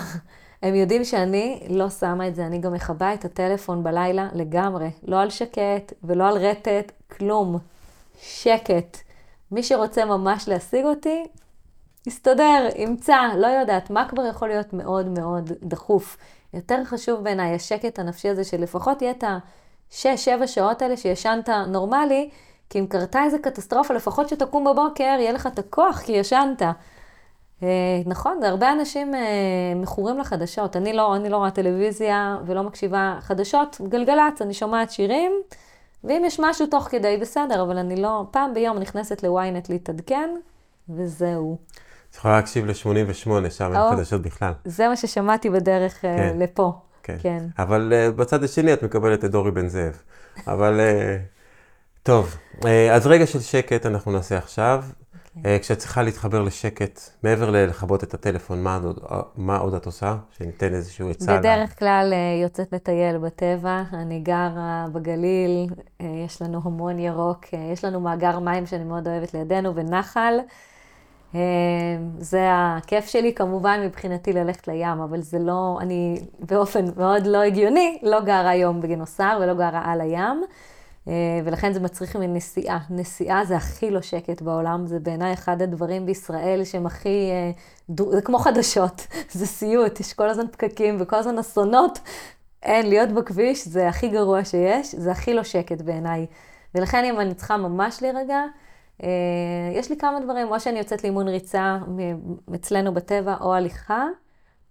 הם 0.62 0.74
יודעים 0.74 1.04
שאני 1.04 1.66
לא 1.70 1.90
שמה 1.90 2.28
את 2.28 2.34
זה, 2.34 2.46
אני 2.46 2.58
גם 2.58 2.72
מכבה 2.72 3.14
את 3.14 3.24
הטלפון 3.24 3.82
בלילה 3.82 4.28
לגמרי. 4.32 4.90
לא 5.02 5.20
על 5.20 5.30
שקט 5.30 5.92
ולא 6.04 6.28
על 6.28 6.36
רטט, 6.36 6.92
כלום. 7.16 7.58
שקט. 8.20 8.96
מי 9.52 9.62
שרוצה 9.62 10.04
ממש 10.04 10.48
להשיג 10.48 10.84
אותי, 10.84 11.24
יסתדר, 12.06 12.68
ימצא, 12.76 13.16
לא 13.36 13.46
יודעת, 13.46 13.90
מה 13.90 14.08
כבר 14.08 14.26
יכול 14.26 14.48
להיות 14.48 14.72
מאוד 14.72 15.08
מאוד 15.08 15.52
דחוף. 15.62 16.16
יותר 16.54 16.84
חשוב 16.84 17.24
בעיניי 17.24 17.54
השקט 17.54 17.98
הנפשי 17.98 18.28
הזה, 18.28 18.44
שלפחות 18.44 19.02
יהיה 19.02 19.12
את 19.12 19.24
השש-שבע 19.90 20.46
שעות 20.46 20.82
האלה 20.82 20.96
שישנת 20.96 21.48
נורמלי, 21.48 22.30
כי 22.70 22.78
אם 22.80 22.86
קרתה 22.86 23.24
איזה 23.24 23.38
קטסטרופה, 23.38 23.94
לפחות 23.94 24.28
שתקום 24.28 24.64
בבוקר, 24.64 25.16
יהיה 25.18 25.32
לך 25.32 25.46
את 25.46 25.58
הכוח, 25.58 26.00
כי 26.00 26.12
ישנת. 26.12 26.62
אה, 27.62 27.68
נכון, 28.06 28.42
הרבה 28.42 28.72
אנשים 28.72 29.14
אה, 29.14 29.20
מכורים 29.76 30.18
לחדשות. 30.18 30.76
אני 30.76 30.92
לא, 30.92 31.16
אני 31.16 31.28
לא 31.28 31.36
רואה 31.36 31.50
טלוויזיה 31.50 32.38
ולא 32.46 32.62
מקשיבה 32.62 33.16
חדשות, 33.20 33.80
גלגלצ, 33.88 34.42
אני 34.42 34.54
שומעת 34.54 34.90
שירים, 34.90 35.32
ואם 36.04 36.22
יש 36.26 36.40
משהו 36.40 36.66
תוך 36.66 36.84
כדי, 36.84 37.16
בסדר, 37.16 37.62
אבל 37.62 37.78
אני 37.78 37.96
לא, 37.96 38.24
פעם 38.30 38.54
ביום 38.54 38.78
נכנסת 38.78 39.22
לוויינט 39.22 39.68
להתעדכן, 39.68 40.30
וזהו. 40.88 41.58
את 42.10 42.16
יכולה 42.16 42.36
להקשיב 42.36 42.66
ל-88, 42.66 43.50
שם 43.50 43.72
אין 43.72 43.90
חדשות 43.90 44.22
בכלל. 44.22 44.52
זה 44.64 44.88
מה 44.88 44.96
ששמעתי 44.96 45.50
בדרך 45.50 46.04
אה, 46.04 46.16
כן, 46.16 46.38
לפה. 46.38 46.72
כן. 47.02 47.16
כן. 47.22 47.44
אבל 47.58 47.92
בצד 48.16 48.44
השני 48.44 48.72
את 48.72 48.82
מקבלת 48.82 49.24
את 49.24 49.30
דורי 49.30 49.50
בן 49.50 49.68
זאב. 49.68 50.02
אבל 50.46 50.80
טוב, 52.02 52.36
אז 52.92 53.06
רגע 53.06 53.26
של 53.26 53.40
שקט 53.40 53.86
אנחנו 53.86 54.12
נעשה 54.12 54.38
עכשיו. 54.38 54.84
כן. 55.34 55.40
אה, 55.48 55.58
כשאת 55.58 55.78
צריכה 55.78 56.02
להתחבר 56.02 56.42
לשקט, 56.42 57.00
מעבר 57.22 57.50
ללכבות 57.50 58.04
את 58.04 58.14
הטלפון, 58.14 58.62
מה 58.62 58.78
עוד, 58.84 58.98
מה 59.36 59.56
עוד 59.56 59.74
את 59.74 59.86
עושה? 59.86 60.16
שניתן 60.38 60.74
איזשהו 60.74 61.10
עצה. 61.10 61.38
בדרך 61.38 61.78
כלל 61.78 62.12
אה, 62.12 62.42
יוצאת 62.42 62.72
לטייל 62.72 63.18
בטבע, 63.18 63.82
אני 63.92 64.20
גרה 64.20 64.86
בגליל, 64.92 65.66
אה, 66.00 66.06
יש 66.26 66.42
לנו 66.42 66.60
המון 66.64 66.98
ירוק, 66.98 67.44
יש 67.72 67.84
לנו 67.84 68.00
מאגר 68.00 68.38
מים 68.38 68.66
שאני 68.66 68.84
מאוד 68.84 69.08
אוהבת 69.08 69.34
לידינו 69.34 69.74
ונחל. 69.74 70.38
זה 72.18 72.48
הכיף 72.50 73.06
שלי 73.06 73.34
כמובן 73.34 73.80
מבחינתי 73.84 74.32
ללכת 74.32 74.68
לים, 74.68 75.00
אבל 75.00 75.20
זה 75.20 75.38
לא, 75.38 75.78
אני 75.80 76.20
באופן 76.38 76.84
מאוד 76.96 77.26
לא 77.26 77.42
הגיוני, 77.42 77.98
לא 78.02 78.20
גרה 78.20 78.50
היום 78.50 78.80
בגינוסר 78.80 79.38
ולא 79.42 79.54
גרה 79.54 79.82
על 79.84 80.00
הים. 80.00 80.44
אה, 81.08 81.40
ולכן 81.44 81.72
זה 81.72 81.80
מצריך 81.80 82.16
מנסיעה. 82.16 82.78
נסיעה 82.90 83.44
זה 83.44 83.56
הכי 83.56 83.90
לא 83.90 84.02
שקט 84.02 84.42
בעולם, 84.42 84.86
זה 84.86 84.98
בעיניי 84.98 85.32
אחד 85.32 85.62
הדברים 85.62 86.06
בישראל 86.06 86.64
שהם 86.64 86.86
הכי, 86.86 87.30
אה, 87.30 87.50
זה 88.10 88.22
כמו 88.22 88.38
חדשות, 88.38 89.06
זה 89.38 89.46
סיוט, 89.46 90.00
יש 90.00 90.12
כל 90.12 90.28
הזמן 90.28 90.46
פקקים 90.50 90.96
וכל 91.00 91.16
הזמן 91.16 91.38
אסונות. 91.38 91.98
אין, 92.62 92.88
להיות 92.88 93.12
בכביש 93.12 93.68
זה 93.68 93.88
הכי 93.88 94.08
גרוע 94.08 94.44
שיש, 94.44 94.94
זה 94.94 95.10
הכי 95.12 95.34
לא 95.34 95.42
שקט 95.42 95.80
בעיניי. 95.82 96.26
ולכן 96.74 97.04
אם 97.04 97.20
אני 97.20 97.34
צריכה 97.34 97.56
ממש 97.56 98.02
להירגע, 98.02 98.44
יש 99.72 99.90
לי 99.90 99.96
כמה 99.96 100.20
דברים, 100.20 100.48
או 100.48 100.60
שאני 100.60 100.78
יוצאת 100.78 101.04
לאימון 101.04 101.28
ריצה 101.28 101.78
אצלנו 102.54 102.94
בטבע, 102.94 103.36
או 103.40 103.54
הליכה, 103.54 104.06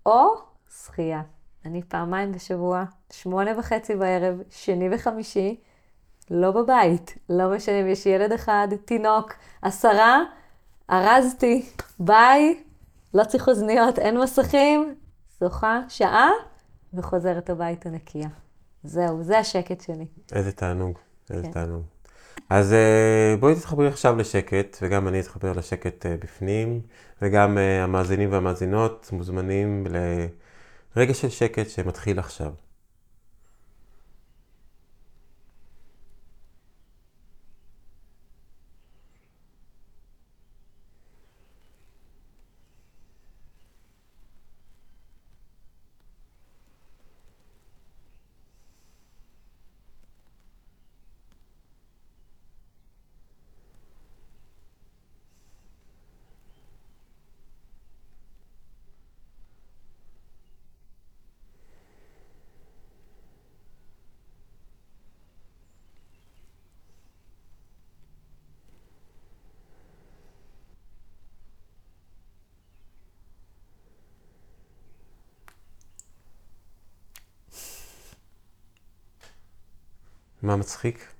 או 0.06 0.34
שחייה. 0.70 1.22
אני 1.66 1.82
פעמיים 1.84 2.32
בשבוע, 2.32 2.84
שמונה 3.12 3.60
וחצי 3.60 3.96
בערב, 3.96 4.42
שני 4.50 4.90
וחמישי, 4.92 5.60
לא 6.32 6.52
בבית, 6.52 7.18
לא 7.30 7.56
משנה 7.56 7.82
אם 7.82 7.88
יש 7.88 8.06
ילד 8.06 8.32
אחד, 8.32 8.68
תינוק, 8.86 9.34
עשרה, 9.62 10.22
ארזתי, 10.90 11.70
ביי, 12.00 12.64
לא 13.14 13.24
צריך 13.24 13.48
אוזניות, 13.48 14.00
אין 14.00 14.18
מסכים, 14.18 14.96
שוחה, 15.40 15.82
שעה, 15.88 16.30
וחוזרת 16.94 17.50
הביתה 17.50 17.90
נקייה. 17.90 18.30
זהו, 18.84 19.24
זה 19.24 19.40
השקט 19.40 19.82
שלי. 19.82 20.06
איזה 20.32 20.52
תענוג, 20.52 20.98
איזה 21.30 21.44
כן. 21.44 21.52
תענוג. 21.52 21.84
אז 22.50 22.74
אה, 22.74 23.36
בואי 23.40 23.56
תתחברי 23.56 23.88
עכשיו 23.88 24.16
לשקט, 24.16 24.78
וגם 24.82 25.08
אני 25.08 25.20
אתחבר 25.20 25.54
לשקט 25.54 26.06
אה, 26.06 26.16
בפנים, 26.20 26.82
וגם 27.22 27.58
אה, 27.58 27.84
המאזינים 27.84 28.32
והמאזינות 28.32 29.10
מוזמנים 29.12 29.88
לרגע 30.96 31.14
של 31.14 31.30
שקט 31.30 31.70
שמתחיל 31.70 32.20
עכשיו. 32.20 32.52
מה 80.50 80.56
מצחיק? 80.56 81.14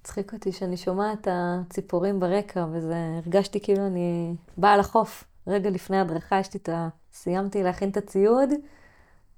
מצחיק 0.00 0.32
אותי 0.32 0.52
שאני 0.52 0.76
שומעת 0.76 1.20
את 1.20 1.28
הציפורים 1.30 2.20
ברקע, 2.20 2.66
וזה, 2.72 2.94
הרגשתי 3.24 3.60
כאילו 3.60 3.86
אני 3.86 4.34
באה 4.56 4.76
לחוף. 4.76 5.24
רגע 5.46 5.70
לפני 5.70 6.00
הדרכה, 6.00 6.38
יש 6.40 6.54
לי 6.54 6.60
את 6.62 6.68
ה... 6.68 6.88
סיימתי 7.12 7.62
להכין 7.62 7.90
את 7.90 7.96
הציוד, 7.96 8.50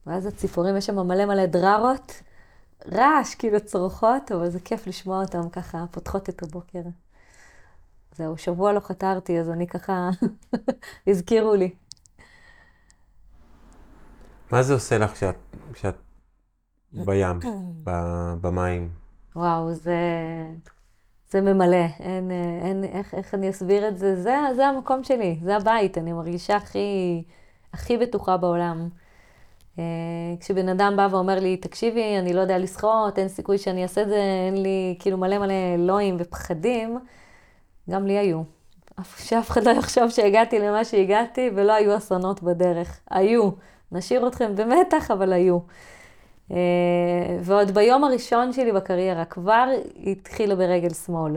ואז 0.07 0.27
הציפורים, 0.27 0.77
יש 0.77 0.87
שם 0.87 1.07
מלא 1.07 1.25
מלא 1.25 1.47
דררות, 1.47 2.23
רעש, 2.93 3.35
כאילו 3.35 3.61
צרוחות, 3.61 4.33
אבל 4.33 4.51
זה 4.51 4.61
כיף 4.61 4.87
לשמוע 4.87 5.23
אותם 5.23 5.49
ככה, 5.49 5.85
פותחות 5.91 6.29
את 6.29 6.43
הבוקר. 6.43 6.83
זהו, 8.17 8.37
שבוע 8.37 8.73
לא 8.73 8.81
חתרתי, 8.81 9.41
אז 9.41 9.51
אני 9.51 9.67
ככה, 9.67 10.11
הזכירו 11.07 11.55
לי. 11.55 11.75
מה 14.51 14.63
זה 14.63 14.75
עושה 14.75 14.99
לך 14.99 15.13
כשאת, 15.13 15.37
כשאת 15.73 15.97
בים, 16.95 17.39
במים? 18.41 18.89
וואו, 19.37 19.75
זה, 19.75 19.97
זה 21.31 21.41
ממלא. 21.41 21.87
אין, 22.01 22.31
אין, 22.63 22.85
איך, 22.85 23.15
איך 23.15 23.35
אני 23.35 23.51
אסביר 23.51 23.89
את 23.89 23.99
זה? 23.99 24.17
זה? 24.17 24.37
זה 24.57 24.67
המקום 24.67 25.05
שלי, 25.05 25.39
זה 25.43 25.57
הבית. 25.57 25.99
אני 25.99 26.13
מרגישה 26.13 26.57
הכי, 26.57 27.23
הכי 27.73 27.99
בטוחה 27.99 28.37
בעולם. 28.37 28.89
אה, 29.79 29.85
כשבן 30.41 30.69
אדם 30.69 30.97
בא 30.97 31.09
ואומר 31.11 31.41
לי, 31.41 31.57
תקשיבי, 31.57 32.19
אני 32.19 32.33
לא 32.33 32.41
יודע 32.41 32.59
לשחות, 32.59 33.19
אין 33.19 33.29
סיכוי 33.29 33.59
שאני 33.59 33.83
אעשה 33.83 34.03
את 34.03 34.09
זה, 34.09 34.23
אין 34.47 34.63
לי 34.63 34.97
כאילו 34.99 35.19
מלא 35.19 35.39
מלא 35.39 35.55
אלוהים 35.75 36.17
ופחדים, 36.19 36.99
גם 37.91 38.07
לי 38.07 38.19
היו. 38.19 38.43
שאף 39.17 39.51
אחד 39.51 39.65
לא 39.65 39.71
יחשוב 39.71 40.11
שהגעתי 40.11 40.59
למה 40.59 40.85
שהגעתי 40.85 41.51
ולא 41.55 41.73
היו 41.73 41.97
אסונות 41.97 42.43
בדרך. 42.43 43.01
היו. 43.11 43.51
נשאיר 43.93 44.29
אתכם 44.29 44.57
במתח, 44.57 45.11
אבל 45.11 45.33
היו. 45.33 45.59
אה, 46.51 46.57
ועוד 47.43 47.71
ביום 47.71 48.05
הראשון 48.05 48.53
שלי 48.53 48.73
בקריירה 48.73 49.25
כבר 49.25 49.69
התחילה 50.07 50.57
ברגל 50.57 50.95
שמאל. 50.95 51.37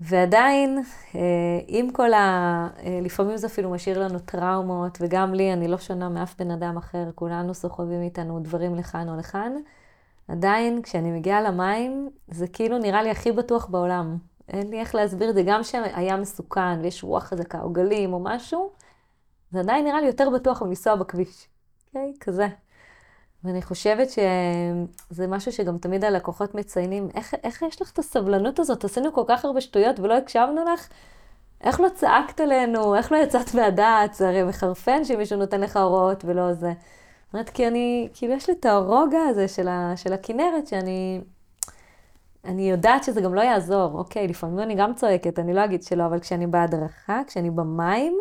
ועדיין, 0.00 0.82
אה, 1.14 1.20
עם 1.66 1.90
כל 1.90 2.12
ה... 2.12 2.18
אה, 2.82 2.98
לפעמים 3.02 3.36
זה 3.36 3.46
אפילו 3.46 3.70
משאיר 3.70 4.04
לנו 4.04 4.18
טראומות, 4.18 4.98
וגם 5.00 5.34
לי, 5.34 5.52
אני 5.52 5.68
לא 5.68 5.78
שונה 5.78 6.08
מאף 6.08 6.34
בן 6.38 6.50
אדם 6.50 6.76
אחר, 6.76 7.10
כולנו 7.14 7.54
סוחבים 7.54 8.02
איתנו 8.02 8.40
דברים 8.40 8.74
לכאן 8.74 9.08
או 9.08 9.16
לכאן. 9.16 9.52
עדיין, 10.28 10.82
כשאני 10.82 11.10
מגיעה 11.10 11.42
למים, 11.42 12.10
זה 12.28 12.48
כאילו 12.48 12.78
נראה 12.78 13.02
לי 13.02 13.10
הכי 13.10 13.32
בטוח 13.32 13.66
בעולם. 13.66 14.18
אין 14.48 14.70
לי 14.70 14.80
איך 14.80 14.94
להסביר 14.94 15.30
את 15.30 15.34
זה, 15.34 15.42
גם 15.46 15.62
שהיה 15.62 16.16
מסוכן 16.16 16.80
ויש 16.82 17.04
רוח 17.04 17.24
חזקה 17.24 17.60
או 17.62 17.72
גלים 17.72 18.12
או 18.12 18.20
משהו, 18.20 18.70
זה 19.50 19.60
עדיין 19.60 19.84
נראה 19.84 20.00
לי 20.00 20.06
יותר 20.06 20.30
בטוח 20.30 20.62
מלנסוע 20.62 20.96
בכביש. 20.96 21.48
אוקיי? 21.86 22.12
Okay, 22.14 22.24
כזה. 22.24 22.48
ואני 23.44 23.62
חושבת 23.62 24.08
שזה 24.10 25.26
משהו 25.26 25.52
שגם 25.52 25.78
תמיד 25.78 26.04
הלקוחות 26.04 26.54
מציינים, 26.54 27.08
איך, 27.14 27.34
איך 27.44 27.62
יש 27.62 27.82
לך 27.82 27.92
את 27.92 27.98
הסבלנות 27.98 28.58
הזאת? 28.58 28.84
עשינו 28.84 29.12
כל 29.12 29.24
כך 29.26 29.44
הרבה 29.44 29.60
שטויות 29.60 30.00
ולא 30.00 30.16
הקשבנו 30.16 30.64
לך? 30.74 30.88
איך 31.60 31.80
לא 31.80 31.88
צעקת 31.94 32.40
עלינו? 32.40 32.96
איך 32.96 33.12
לא 33.12 33.16
יצאת 33.16 33.54
מהדעת? 33.54 34.14
זה 34.14 34.28
הרי 34.28 34.44
מחרפן 34.44 35.04
שמישהו 35.04 35.38
נותן 35.38 35.60
לך 35.60 35.76
הוראות 35.76 36.24
ולא 36.24 36.52
זה. 36.52 36.72
אומרת, 37.32 37.50
כי 37.50 37.68
אני, 37.68 38.08
כאילו 38.14 38.34
יש 38.34 38.48
לי 38.48 38.56
את 38.60 38.66
הרוגע 38.66 39.22
הזה 39.28 39.48
של, 39.48 39.68
ה, 39.68 39.92
של 39.96 40.12
הכנרת, 40.12 40.66
שאני 40.66 41.20
אני 42.44 42.70
יודעת 42.70 43.04
שזה 43.04 43.20
גם 43.20 43.34
לא 43.34 43.40
יעזור. 43.40 43.98
אוקיי, 43.98 44.28
לפעמים 44.28 44.58
אני 44.58 44.74
גם 44.74 44.94
צועקת, 44.94 45.38
אני 45.38 45.54
לא 45.54 45.64
אגיד 45.64 45.82
שלא, 45.82 46.06
אבל 46.06 46.20
כשאני 46.20 46.46
בהדרכה, 46.46 47.20
כשאני 47.26 47.50
במים, 47.50 48.18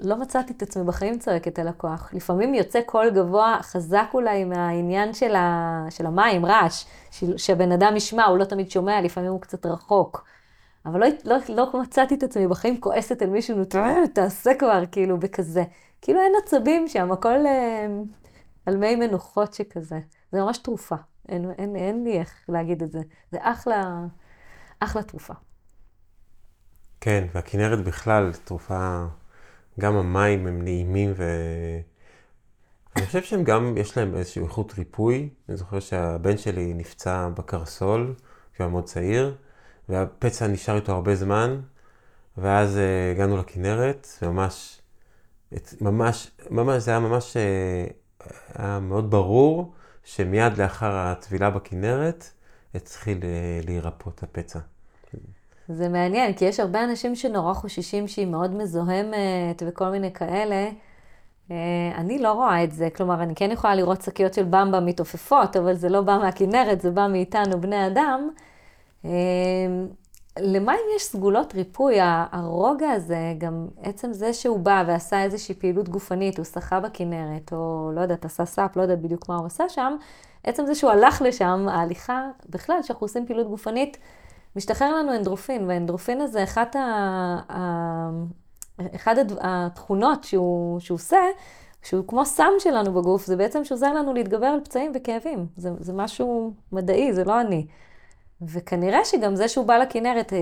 לא 0.00 0.16
מצאתי 0.16 0.52
את 0.52 0.62
עצמי 0.62 0.84
בחיים 0.84 1.18
צועקת 1.18 1.58
על 1.58 1.68
הכוח. 1.68 2.10
לפעמים 2.12 2.54
יוצא 2.54 2.80
קול 2.80 3.10
גבוה, 3.10 3.58
חזק 3.62 4.06
אולי 4.14 4.44
מהעניין 4.44 5.14
של, 5.14 5.34
ה... 5.34 5.84
של 5.90 6.06
המים, 6.06 6.46
רעש, 6.46 6.84
שהבן 7.36 7.72
אדם 7.72 7.96
ישמע, 7.96 8.24
הוא 8.24 8.38
לא 8.38 8.44
תמיד 8.44 8.70
שומע, 8.70 9.00
לפעמים 9.00 9.30
הוא 9.30 9.40
קצת 9.40 9.66
רחוק. 9.66 10.24
אבל 10.86 11.00
לא, 11.00 11.06
לא, 11.24 11.36
לא 11.48 11.82
מצאתי 11.82 12.14
את 12.14 12.22
עצמי 12.22 12.46
בחיים 12.48 12.80
כועסת 12.80 13.22
על 13.22 13.30
מישהו, 13.30 13.56
תעשה 14.14 14.54
כבר, 14.58 14.82
כאילו, 14.92 15.18
בכזה. 15.18 15.64
כאילו 16.02 16.20
אין 16.20 16.32
עצבים 16.44 16.88
שם, 16.88 17.12
הכל 17.12 17.46
אה, 17.46 17.86
על 18.66 18.76
מי 18.76 18.96
מנוחות 18.96 19.54
שכזה. 19.54 19.98
זה 20.32 20.40
ממש 20.40 20.58
תרופה, 20.58 20.96
אין, 21.28 21.50
אין, 21.58 21.76
אין 21.76 22.04
לי 22.04 22.18
איך 22.18 22.44
להגיד 22.48 22.82
את 22.82 22.92
זה. 22.92 23.00
זה 23.32 23.38
אחלה, 23.40 24.00
אחלה 24.80 25.02
תרופה. 25.02 25.34
כן, 27.00 27.26
והכנרת 27.34 27.84
בכלל 27.84 28.32
תרופה 28.44 29.04
גם 29.78 29.96
המים 29.96 30.46
הם 30.46 30.62
נעימים 30.62 31.12
ו... 31.16 31.24
אני 32.96 33.06
חושב 33.06 33.22
שהם 33.22 33.44
גם, 33.44 33.74
יש 33.76 33.98
להם 33.98 34.16
איזושהי 34.16 34.42
איכות 34.42 34.74
ריפוי. 34.78 35.28
אני 35.48 35.56
זוכר 35.56 35.80
שהבן 35.80 36.36
שלי 36.36 36.74
נפצע 36.74 37.28
בקרסול, 37.28 38.14
כשהוא 38.52 38.64
היה 38.64 38.72
מאוד 38.72 38.84
צעיר, 38.84 39.36
והפצע 39.88 40.46
נשאר 40.46 40.76
איתו 40.76 40.92
הרבה 40.92 41.14
זמן, 41.14 41.60
ואז 42.38 42.76
uh, 42.76 43.14
הגענו 43.14 43.36
לכנרת, 43.36 44.08
וממש, 44.22 44.80
את, 45.54 45.74
ממש, 45.80 46.30
ממש, 46.50 46.82
זה 46.82 46.90
היה 46.90 47.00
ממש, 47.00 47.36
uh, 47.36 48.24
היה 48.54 48.80
מאוד 48.80 49.10
ברור 49.10 49.74
שמיד 50.04 50.58
לאחר 50.58 50.96
הטבילה 50.96 51.50
בכנרת, 51.50 52.30
התחיל 52.74 53.18
uh, 53.18 53.66
להירפות 53.66 54.22
הפצע. 54.22 54.58
זה 55.68 55.88
מעניין, 55.88 56.32
כי 56.32 56.44
יש 56.44 56.60
הרבה 56.60 56.84
אנשים 56.84 57.14
שנורא 57.14 57.54
חוששים 57.54 58.08
שהיא 58.08 58.26
מאוד 58.26 58.54
מזוהמת 58.54 59.62
וכל 59.66 59.88
מיני 59.88 60.12
כאלה. 60.12 60.70
אה, 61.50 61.56
אני 61.94 62.18
לא 62.18 62.32
רואה 62.32 62.64
את 62.64 62.72
זה, 62.72 62.88
כלומר, 62.96 63.22
אני 63.22 63.34
כן 63.34 63.50
יכולה 63.50 63.74
לראות 63.74 64.02
שקיות 64.02 64.34
של 64.34 64.44
במבה 64.44 64.80
מתעופפות, 64.80 65.56
אבל 65.56 65.74
זה 65.74 65.88
לא 65.88 66.00
בא 66.00 66.18
מהכנרת, 66.22 66.80
זה 66.80 66.90
בא 66.90 67.06
מאיתנו, 67.10 67.60
בני 67.60 67.86
אדם. 67.86 68.30
אה, 69.04 69.10
למים 70.40 70.80
יש 70.96 71.02
סגולות 71.02 71.54
ריפוי, 71.54 71.96
הרוגע 72.00 72.90
הזה, 72.90 73.34
גם 73.38 73.68
עצם 73.82 74.12
זה 74.12 74.32
שהוא 74.32 74.58
בא 74.60 74.84
ועשה 74.86 75.22
איזושהי 75.22 75.54
פעילות 75.54 75.88
גופנית, 75.88 76.38
הוא 76.38 76.44
שחה 76.44 76.80
בכנרת, 76.80 77.52
או 77.52 77.90
לא 77.94 78.00
יודעת, 78.00 78.24
עשה 78.24 78.44
סאפ, 78.44 78.76
לא 78.76 78.82
יודעת 78.82 79.00
בדיוק 79.00 79.28
מה 79.28 79.36
הוא 79.36 79.46
עשה 79.46 79.68
שם, 79.68 79.96
עצם 80.44 80.66
זה 80.66 80.74
שהוא 80.74 80.90
הלך 80.90 81.22
לשם, 81.22 81.66
ההליכה, 81.68 82.26
בכלל, 82.50 82.76
כשאנחנו 82.82 83.04
עושים 83.04 83.26
פעילות 83.26 83.48
גופנית, 83.48 83.98
משתחרר 84.56 84.96
לנו 84.96 85.16
אנדרופין, 85.16 85.64
והאנדרופין 85.64 86.20
הזה, 86.20 86.44
אחת, 86.44 86.76
ה, 86.76 86.80
ה, 87.48 88.10
אחד 88.94 89.14
התכונות 89.40 90.24
שהוא, 90.24 90.80
שהוא 90.80 90.96
עושה, 90.96 91.18
שהוא 91.82 92.04
כמו 92.08 92.24
סם 92.24 92.50
שלנו 92.58 92.92
בגוף, 92.92 93.26
זה 93.26 93.36
בעצם 93.36 93.64
שעוזר 93.64 93.92
לנו 93.94 94.14
להתגבר 94.14 94.46
על 94.46 94.60
פצעים 94.64 94.92
וכאבים. 94.94 95.46
זה, 95.56 95.70
זה 95.80 95.92
משהו 95.92 96.52
מדעי, 96.72 97.12
זה 97.12 97.24
לא 97.24 97.40
אני. 97.40 97.66
וכנראה 98.42 99.04
שגם 99.04 99.36
זה 99.36 99.48
שהוא 99.48 99.66
בא 99.66 99.78
לכנרת, 99.78 100.32
אה, 100.32 100.38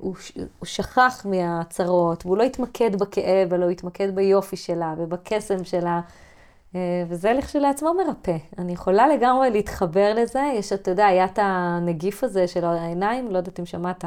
הוא, 0.00 0.14
הוא 0.58 0.66
שכח 0.66 1.26
מהצרות, 1.28 2.26
והוא 2.26 2.36
לא 2.36 2.42
התמקד 2.42 2.96
בכאב, 2.96 3.48
ולא 3.50 3.70
התמקד 3.70 4.14
ביופי 4.14 4.56
שלה 4.56 4.94
ובקסם 4.98 5.64
שלה. 5.64 6.00
אה, 6.74 6.80
וזה 7.08 7.32
לכשלעצמו 7.32 7.94
מרפא. 7.94 8.36
אני 8.58 8.72
יכולה 8.72 9.08
לגמרי 9.08 9.50
להתחבר 9.50 10.14
לזה. 10.14 10.52
יש, 10.54 10.72
אתה 10.72 10.90
יודע, 10.90 11.06
היה 11.06 11.24
את 11.24 11.38
הנגיף 11.42 12.24
הזה 12.24 12.48
של 12.48 12.64
העיניים, 12.64 13.30
לא 13.30 13.36
יודעת 13.36 13.60
אם 13.60 13.66
שמעת. 13.66 14.04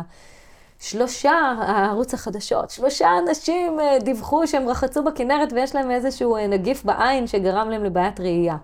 שלושה, 0.79 1.31
הערוץ 1.59 2.13
החדשות, 2.13 2.69
שלושה 2.69 3.09
אנשים 3.27 3.79
אה, 3.79 3.99
דיווחו 3.99 4.47
שהם 4.47 4.69
רחצו 4.69 5.03
בכנרת 5.03 5.53
ויש 5.53 5.75
להם 5.75 5.91
איזשהו 5.91 6.35
אה, 6.35 6.47
נגיף 6.47 6.83
בעין 6.83 7.27
שגרם 7.27 7.69
להם 7.69 7.83
לבעיית 7.83 8.19
ראייה. 8.19 8.57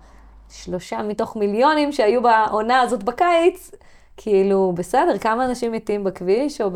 שלושה 0.50 1.02
מתוך 1.02 1.36
מיליונים 1.36 1.92
שהיו 1.92 2.22
בעונה 2.22 2.82
הזאת 2.82 3.04
בקיץ, 3.04 3.72
כאילו, 4.18 4.74
בסדר, 4.76 5.18
כמה 5.18 5.46
אנשים 5.46 5.72
מתים 5.72 6.04
בכביש 6.04 6.62
או 6.62 6.70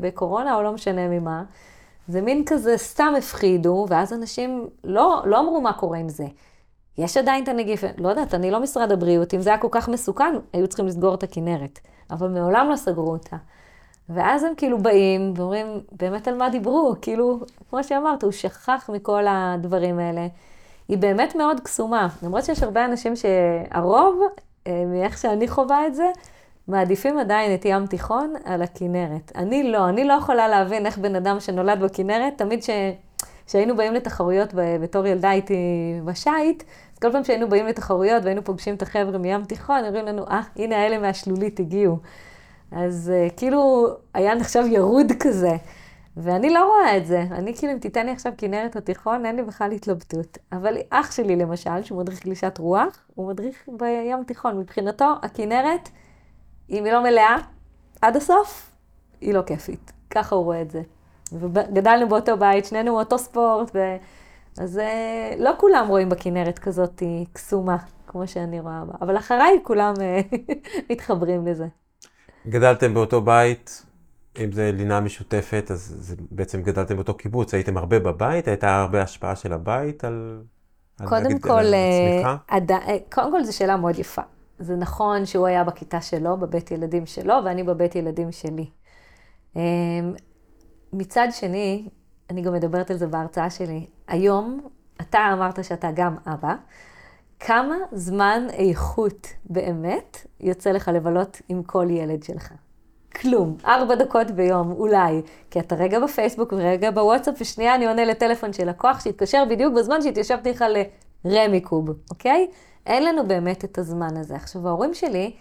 בקורונה 0.00 0.54
או 0.54 0.62
לא 0.62 0.72
משנה 0.72 1.08
ממה. 1.08 1.42
זה 2.08 2.20
מין 2.20 2.44
כזה 2.46 2.78
סתם 2.78 3.14
הפחידו, 3.18 3.86
ואז 3.88 4.12
אנשים 4.12 4.68
לא, 4.84 5.22
לא 5.24 5.40
אמרו 5.40 5.60
מה 5.60 5.72
קורה 5.72 5.98
עם 5.98 6.08
זה. 6.08 6.24
יש 6.98 7.16
עדיין 7.16 7.44
את 7.44 7.48
הנגיף, 7.48 7.84
לא 7.98 8.08
יודעת, 8.08 8.34
אני 8.34 8.50
לא 8.50 8.60
משרד 8.60 8.92
הבריאות, 8.92 9.34
אם 9.34 9.40
זה 9.40 9.50
היה 9.50 9.58
כל 9.58 9.68
כך 9.70 9.88
מסוכן, 9.88 10.34
היו 10.52 10.68
צריכים 10.68 10.86
לסגור 10.86 11.14
את 11.14 11.22
הכנרת. 11.22 11.78
אבל 12.10 12.28
מעולם 12.28 12.68
לא 12.70 12.76
סגרו 12.76 13.12
אותה. 13.12 13.36
ואז 14.08 14.44
הם 14.44 14.52
כאילו 14.56 14.78
באים 14.78 15.34
ואומרים, 15.36 15.66
באמת 15.92 16.28
על 16.28 16.34
מה 16.34 16.50
דיברו? 16.50 16.94
כאילו, 17.02 17.40
כמו 17.70 17.84
שאמרת, 17.84 18.22
הוא 18.22 18.32
שכח 18.32 18.90
מכל 18.92 19.24
הדברים 19.28 19.98
האלה. 19.98 20.26
היא 20.88 20.98
באמת 20.98 21.34
מאוד 21.36 21.60
קסומה. 21.60 22.08
למרות 22.22 22.44
שיש 22.44 22.62
הרבה 22.62 22.84
אנשים 22.84 23.12
שהרוב, 23.16 24.20
אה, 24.66 24.84
מאיך 24.86 25.18
שאני 25.18 25.48
חווה 25.48 25.86
את 25.86 25.94
זה, 25.94 26.06
מעדיפים 26.68 27.18
עדיין 27.18 27.54
את 27.54 27.64
ים 27.64 27.86
תיכון 27.86 28.34
על 28.44 28.62
הכנרת. 28.62 29.32
אני 29.34 29.62
לא, 29.62 29.88
אני 29.88 30.04
לא 30.04 30.12
יכולה 30.12 30.48
להבין 30.48 30.86
איך 30.86 30.98
בן 30.98 31.16
אדם 31.16 31.40
שנולד 31.40 31.80
בכנרת, 31.80 32.32
תמיד 32.36 32.62
ש... 32.62 32.70
כשהיינו 33.46 33.76
באים 33.76 33.94
לתחרויות 33.94 34.54
בתור 34.82 35.06
ילדה 35.06 35.30
הייתי 35.30 35.54
בשייט, 36.04 36.62
אז 36.92 36.98
כל 36.98 37.12
פעם 37.12 37.24
שהיינו 37.24 37.48
באים 37.48 37.66
לתחרויות 37.66 38.24
והיינו 38.24 38.44
פוגשים 38.44 38.74
את 38.74 38.82
החבר'ה 38.82 39.18
מים 39.18 39.44
תיכון, 39.44 39.84
אומרים 39.84 40.06
לנו, 40.06 40.26
אה, 40.26 40.40
ah, 40.40 40.60
הנה 40.60 40.76
האלה 40.76 40.98
מהשלולית 40.98 41.60
הגיעו. 41.60 41.98
אז 42.72 43.12
uh, 43.14 43.32
כאילו 43.36 43.88
היה 44.14 44.34
נחשב 44.34 44.64
ירוד 44.68 45.12
כזה. 45.20 45.56
ואני 46.16 46.50
לא 46.50 46.64
רואה 46.64 46.96
את 46.96 47.06
זה. 47.06 47.22
אני 47.30 47.54
כאילו, 47.56 47.72
אם 47.72 47.78
תיתן 47.78 48.06
לי 48.06 48.12
עכשיו 48.12 48.32
כנרת 48.38 48.76
או 48.76 48.80
תיכון, 48.80 49.26
אין 49.26 49.36
לי 49.36 49.42
בכלל 49.42 49.72
התלבטות. 49.72 50.38
אבל 50.52 50.76
אח 50.90 51.12
שלי 51.12 51.36
למשל, 51.36 51.82
שהוא 51.82 51.98
מדריך 51.98 52.24
גלישת 52.24 52.58
רוח, 52.58 52.98
הוא 53.14 53.28
מדריך 53.28 53.68
בים 53.76 54.24
תיכון. 54.26 54.58
מבחינתו, 54.58 55.14
הכנרת, 55.22 55.88
אם 56.70 56.84
היא 56.84 56.92
לא 56.92 57.02
מלאה 57.02 57.36
עד 58.02 58.16
הסוף, 58.16 58.70
היא 59.20 59.34
לא 59.34 59.42
כיפית. 59.42 59.92
ככה 60.10 60.34
הוא 60.34 60.44
רואה 60.44 60.62
את 60.62 60.70
זה. 60.70 60.82
וגדלנו 61.32 62.08
באותו 62.08 62.36
בית, 62.36 62.64
שנינו 62.64 62.92
מאותו 62.92 63.18
ספורט, 63.18 63.70
ו... 63.74 63.96
אז 64.58 64.78
אה, 64.78 65.34
לא 65.38 65.50
כולם 65.58 65.88
רואים 65.88 66.08
בכנרת 66.08 66.58
כזאת 66.58 67.02
קסומה, 67.32 67.76
כמו 68.06 68.26
שאני 68.26 68.60
רואה 68.60 68.84
בה, 68.84 68.92
אבל 69.00 69.18
אחריי 69.18 69.58
כולם 69.62 69.94
אה, 70.00 70.20
מתחברים 70.90 71.46
לזה. 71.46 71.66
גדלתם 72.48 72.94
באותו 72.94 73.20
בית, 73.20 73.86
אם 74.44 74.52
זה 74.52 74.70
לינה 74.74 75.00
משותפת, 75.00 75.70
אז 75.70 75.94
זה, 75.98 76.14
בעצם 76.30 76.62
גדלתם 76.62 76.94
באותו 76.94 77.14
קיבוץ, 77.14 77.54
הייתם 77.54 77.76
הרבה 77.76 77.98
בבית, 77.98 78.48
הייתה 78.48 78.80
הרבה 78.80 79.02
השפעה 79.02 79.36
של 79.36 79.52
הבית 79.52 80.04
על, 80.04 80.42
קודם 81.04 81.32
על, 81.32 81.38
כל, 81.38 81.50
על 81.50 81.74
אה, 81.74 82.10
הצמיחה? 82.10 82.36
עד, 82.48 82.72
אה, 82.72 82.96
קודם 83.12 83.30
כל 83.30 83.44
זו 83.44 83.56
שאלה 83.56 83.76
מאוד 83.76 83.98
יפה. 83.98 84.22
זה 84.58 84.76
נכון 84.76 85.26
שהוא 85.26 85.46
היה 85.46 85.64
בכיתה 85.64 86.00
שלו, 86.00 86.36
בבית 86.36 86.70
ילדים 86.70 87.06
שלו, 87.06 87.34
ואני 87.44 87.62
בבית 87.62 87.96
ילדים 87.96 88.32
שלי. 88.32 88.66
מצד 90.94 91.28
שני, 91.30 91.88
אני 92.30 92.42
גם 92.42 92.52
מדברת 92.52 92.90
על 92.90 92.96
זה 92.96 93.06
בהרצאה 93.06 93.50
שלי, 93.50 93.86
היום, 94.08 94.60
אתה 95.00 95.30
אמרת 95.32 95.64
שאתה 95.64 95.90
גם 95.94 96.16
אבא, 96.26 96.54
כמה 97.40 97.76
זמן 97.92 98.46
איכות 98.52 99.26
באמת 99.44 100.26
יוצא 100.40 100.70
לך 100.70 100.90
לבלות 100.94 101.42
עם 101.48 101.62
כל 101.62 101.86
ילד 101.90 102.22
שלך? 102.22 102.52
כלום, 103.20 103.56
ארבע 103.64 103.94
דקות 103.94 104.30
ביום, 104.30 104.72
אולי. 104.72 105.22
כי 105.50 105.60
אתה 105.60 105.74
רגע 105.74 106.00
בפייסבוק 106.00 106.52
ורגע 106.52 106.90
בוואטסאפ, 106.90 107.34
ושנייה 107.40 107.74
אני 107.74 107.86
עונה 107.86 108.04
לטלפון 108.04 108.52
של 108.52 108.68
לקוח 108.68 109.00
שהתקשר 109.00 109.44
בדיוק 109.50 109.74
בזמן 109.74 110.02
שהתיישבתי 110.02 110.50
לך 110.50 110.64
לרמי 111.24 111.60
קוב, 111.60 111.90
אוקיי? 112.10 112.46
אין 112.86 113.04
לנו 113.04 113.28
באמת 113.28 113.64
את 113.64 113.78
הזמן 113.78 114.16
הזה. 114.16 114.34
עכשיו, 114.34 114.68
ההורים 114.68 114.94
שלי, 114.94 115.36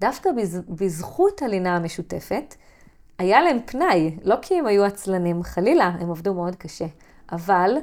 דווקא 0.00 0.30
בז, 0.32 0.60
בזכות 0.68 1.42
הלינה 1.42 1.76
המשותפת, 1.76 2.54
היה 3.20 3.42
להם 3.42 3.58
פנאי, 3.66 4.16
לא 4.22 4.36
כי 4.42 4.58
הם 4.58 4.66
היו 4.66 4.84
עצלנים, 4.84 5.42
חלילה, 5.42 5.84
הם 6.00 6.10
עבדו 6.10 6.34
מאוד 6.34 6.56
קשה. 6.56 6.86
אבל 7.32 7.76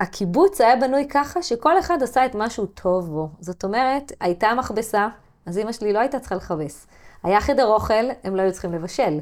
הקיבוץ 0.00 0.60
היה 0.60 0.76
בנוי 0.76 1.08
ככה 1.08 1.42
שכל 1.42 1.78
אחד 1.78 2.02
עשה 2.02 2.26
את 2.26 2.34
מה 2.34 2.50
שהוא 2.50 2.66
טוב 2.74 3.10
בו. 3.10 3.28
זאת 3.40 3.64
אומרת, 3.64 4.12
הייתה 4.20 4.54
מכבסה, 4.54 5.08
אז 5.46 5.58
אמא 5.58 5.72
שלי 5.72 5.92
לא 5.92 5.98
הייתה 5.98 6.18
צריכה 6.18 6.34
לכבס. 6.34 6.86
היה 7.22 7.40
חדר 7.40 7.66
אוכל, 7.66 8.04
הם 8.24 8.36
לא 8.36 8.42
היו 8.42 8.52
צריכים 8.52 8.72
לבשל. 8.72 9.18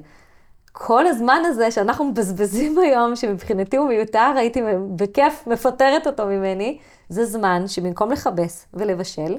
כל 0.72 1.06
הזמן 1.06 1.42
הזה 1.46 1.70
שאנחנו 1.70 2.04
מבזבזים 2.04 2.78
היום, 2.78 3.16
שמבחינתי 3.16 3.76
הוא 3.76 3.88
מיותר, 3.88 4.32
הייתי 4.36 4.62
בכיף 4.96 5.46
מפטרת 5.46 6.06
אותו 6.06 6.26
ממני, 6.26 6.78
זה 7.08 7.24
זמן 7.24 7.62
שבמקום 7.66 8.10
לכבס 8.10 8.66
ולבשל, 8.74 9.38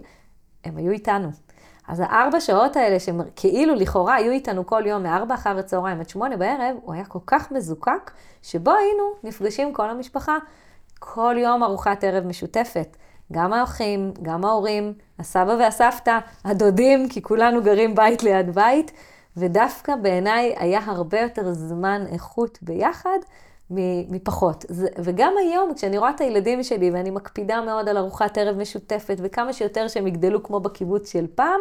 הם 0.63 0.77
היו 0.77 0.91
איתנו. 0.91 1.29
אז 1.87 1.99
הארבע 2.05 2.39
שעות 2.39 2.75
האלה, 2.75 2.99
שהם 2.99 3.21
כאילו 3.35 3.75
לכאורה 3.75 4.15
היו 4.15 4.31
איתנו 4.31 4.65
כל 4.65 4.83
יום, 4.85 5.03
מארבע 5.03 5.35
אחר 5.35 5.57
הצהריים 5.57 5.99
עד 5.99 6.09
שמונה 6.09 6.37
בערב, 6.37 6.75
הוא 6.81 6.93
היה 6.93 7.05
כל 7.05 7.19
כך 7.27 7.51
מזוקק, 7.51 8.11
שבו 8.41 8.71
היינו 8.71 9.03
נפגשים 9.23 9.73
כל 9.73 9.89
המשפחה. 9.89 10.37
כל 10.99 11.35
יום 11.37 11.63
ארוחת 11.63 12.03
ערב 12.03 12.25
משותפת. 12.25 12.97
גם 13.31 13.53
האחים, 13.53 14.11
גם 14.21 14.45
ההורים, 14.45 14.93
הסבא 15.19 15.51
והסבתא, 15.59 16.19
הדודים, 16.45 17.09
כי 17.09 17.21
כולנו 17.21 17.63
גרים 17.63 17.95
בית 17.95 18.23
ליד 18.23 18.55
בית, 18.55 18.91
ודווקא 19.37 19.95
בעיניי 19.95 20.55
היה 20.57 20.79
הרבה 20.85 21.19
יותר 21.19 21.53
זמן 21.53 22.03
איכות 22.11 22.59
ביחד 22.61 23.17
מפחות. 24.09 24.65
וגם 25.03 25.33
היום, 25.39 25.73
כשאני 25.73 25.97
רואה 25.97 26.09
את 26.09 26.21
הילדים 26.21 26.63
שלי, 26.63 26.91
ואני 26.91 27.11
מקפידה 27.11 27.61
מאוד 27.61 27.89
על 27.89 27.97
ארוחת 27.97 28.37
ערב 28.37 28.57
משותפת, 28.57 29.17
וכמה 29.19 29.53
שיותר 29.53 29.87
שהם 29.87 30.07
יגדלו 30.07 30.43
כמו 30.43 30.59
בקיבוץ 30.59 31.11
של 31.11 31.27
פעם, 31.35 31.59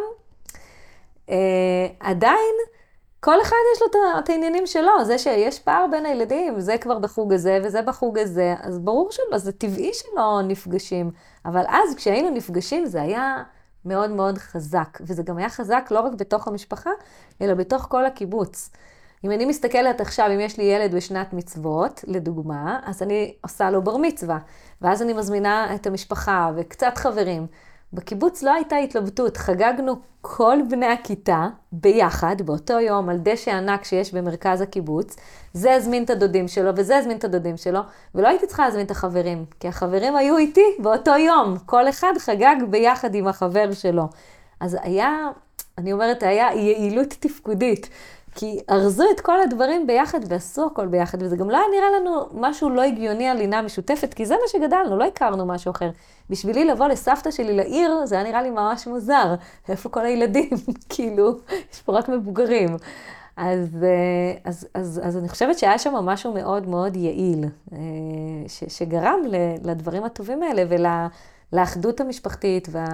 אה, 1.31 1.87
עדיין, 2.01 2.55
כל 3.21 3.41
אחד 3.43 3.57
יש 3.75 3.83
לו 3.83 3.87
את 4.19 4.29
העניינים 4.29 4.67
שלו, 4.67 5.05
זה 5.05 5.19
שיש 5.19 5.59
פער 5.59 5.87
בין 5.91 6.07
הילדים, 6.07 6.61
זה 6.61 6.79
כבר 6.79 6.99
בחוג 6.99 7.33
הזה 7.33 7.59
וזה 7.65 7.83
בחוג 7.83 8.19
הזה, 8.19 8.55
אז 8.61 8.79
ברור 8.79 9.13
שלא, 9.13 9.39
זה 9.39 9.53
טבעי 9.53 9.91
שלא 9.95 10.41
נפגשים. 10.45 11.11
אבל 11.45 11.63
אז 11.69 11.95
כשהיינו 11.97 12.31
נפגשים 12.31 12.87
זה 12.87 13.03
היה 13.03 13.43
מאוד 13.85 14.11
מאוד 14.11 14.39
חזק, 14.39 14.99
וזה 15.01 15.23
גם 15.23 15.39
היה 15.39 15.49
חזק 15.49 15.89
לא 15.91 16.01
רק 16.01 16.13
בתוך 16.13 16.49
המשפחה, 16.49 16.91
אלא 17.41 17.55
בתוך 17.55 17.87
כל 17.89 18.05
הקיבוץ. 18.05 18.71
אם 19.25 19.31
אני 19.31 19.45
מסתכלת 19.45 20.01
עכשיו, 20.01 20.31
אם 20.35 20.41
יש 20.41 20.59
לי 20.59 20.65
ילד 20.65 20.95
בשנת 20.95 21.33
מצוות, 21.33 22.05
לדוגמה, 22.07 22.81
אז 22.85 23.03
אני 23.03 23.35
עושה 23.41 23.71
לו 23.71 23.83
בר 23.83 23.97
מצווה, 23.97 24.39
ואז 24.81 25.03
אני 25.03 25.13
מזמינה 25.13 25.75
את 25.75 25.87
המשפחה 25.87 26.51
וקצת 26.57 26.93
חברים. 26.97 27.47
בקיבוץ 27.93 28.43
לא 28.43 28.55
הייתה 28.55 28.77
התלבטות, 28.77 29.37
חגגנו 29.37 29.97
כל 30.21 30.59
בני 30.71 30.87
הכיתה 30.87 31.49
ביחד, 31.73 32.43
באותו 32.43 32.81
יום, 32.81 33.09
על 33.09 33.19
דשא 33.23 33.51
ענק 33.51 33.85
שיש 33.85 34.15
במרכז 34.15 34.61
הקיבוץ. 34.61 35.17
זה 35.53 35.75
הזמין 35.75 36.05
את 36.05 36.11
הדודים 36.11 36.49
שלו 36.49 36.71
וזה 36.77 36.97
הזמין 36.97 37.17
את 37.17 37.25
הדודים 37.25 37.57
שלו, 37.57 37.81
ולא 38.15 38.29
הייתי 38.29 38.47
צריכה 38.47 38.65
להזמין 38.65 38.87
את 38.87 38.91
החברים, 38.91 39.45
כי 39.61 39.69
החברים 39.69 40.17
היו 40.17 40.37
איתי 40.37 40.65
באותו 40.79 41.17
יום. 41.17 41.57
כל 41.67 41.89
אחד 41.89 42.13
חגג 42.19 42.57
ביחד 42.71 43.15
עם 43.15 43.29
החבר 43.29 43.73
שלו. 43.73 44.09
אז 44.61 44.77
היה, 44.83 45.29
אני 45.79 45.93
אומרת, 45.93 46.23
היה 46.23 46.49
יעילות 46.55 47.09
תפקודית. 47.21 47.89
כי 48.35 48.61
ארזו 48.71 49.05
את 49.15 49.21
כל 49.21 49.41
הדברים 49.41 49.87
ביחד 49.87 50.21
ועשו 50.29 50.67
הכל 50.67 50.87
ביחד, 50.87 51.23
וזה 51.23 51.37
גם 51.37 51.51
לא 51.51 51.57
היה 51.57 51.67
נראה 51.77 52.01
לנו 52.01 52.27
משהו 52.33 52.71
לא 52.71 52.83
הגיוני 52.83 53.29
על 53.29 53.37
לינה 53.37 53.63
משותפת, 53.63 54.15
כי 54.15 54.27
זה 54.27 54.35
מה 54.35 54.49
שגדלנו, 54.49 54.97
לא 54.97 55.05
הכרנו 55.05 55.47
משהו 55.47 55.71
אחר. 55.71 55.91
בשבילי 56.31 56.65
לבוא 56.65 56.89
לסבתא 56.89 57.31
שלי 57.31 57.57
לעיר, 57.57 58.07
זה 58.07 58.15
היה 58.15 58.25
נראה 58.25 58.43
לי 58.43 58.51
ממש 58.51 58.87
מוזר. 58.87 59.35
איפה 59.69 59.89
כל 59.89 60.05
הילדים? 60.05 60.51
כאילו, 60.89 61.37
יש 61.73 61.83
פה 61.83 61.93
רק 61.93 62.09
מבוגרים. 62.09 62.77
אז, 63.37 63.85
אה, 63.85 64.35
אז, 64.45 64.69
אז, 64.75 65.01
אז 65.05 65.17
אני 65.17 65.29
חושבת 65.29 65.59
שהיה 65.59 65.79
שם 65.79 65.95
משהו 65.95 66.33
מאוד 66.33 66.69
מאוד 66.69 66.97
יעיל, 66.97 67.45
אה, 67.73 67.79
ש, 68.49 68.65
שגרם 68.69 69.21
לדברים 69.65 70.05
הטובים 70.05 70.43
האלה 70.43 70.63
ול... 70.69 70.87
לאחדות 71.53 72.01
המשפחתית 72.01 72.69
וה... 72.71 72.85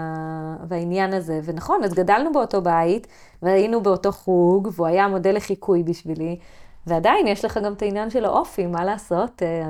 והעניין 0.68 1.12
הזה. 1.12 1.40
ונכון, 1.44 1.84
אז 1.84 1.94
גדלנו 1.94 2.32
באותו 2.32 2.62
בית, 2.62 3.06
והיינו 3.42 3.82
באותו 3.82 4.12
חוג, 4.12 4.68
והוא 4.72 4.86
היה 4.86 5.08
מודל 5.08 5.36
לחיקוי 5.36 5.82
בשבילי. 5.82 6.38
ועדיין 6.86 7.26
יש 7.26 7.44
לך 7.44 7.58
גם 7.64 7.72
את 7.72 7.82
העניין 7.82 8.10
של 8.10 8.24
האופי, 8.24 8.66
מה 8.66 8.84
לעשות? 8.84 9.42
אה, 9.42 9.62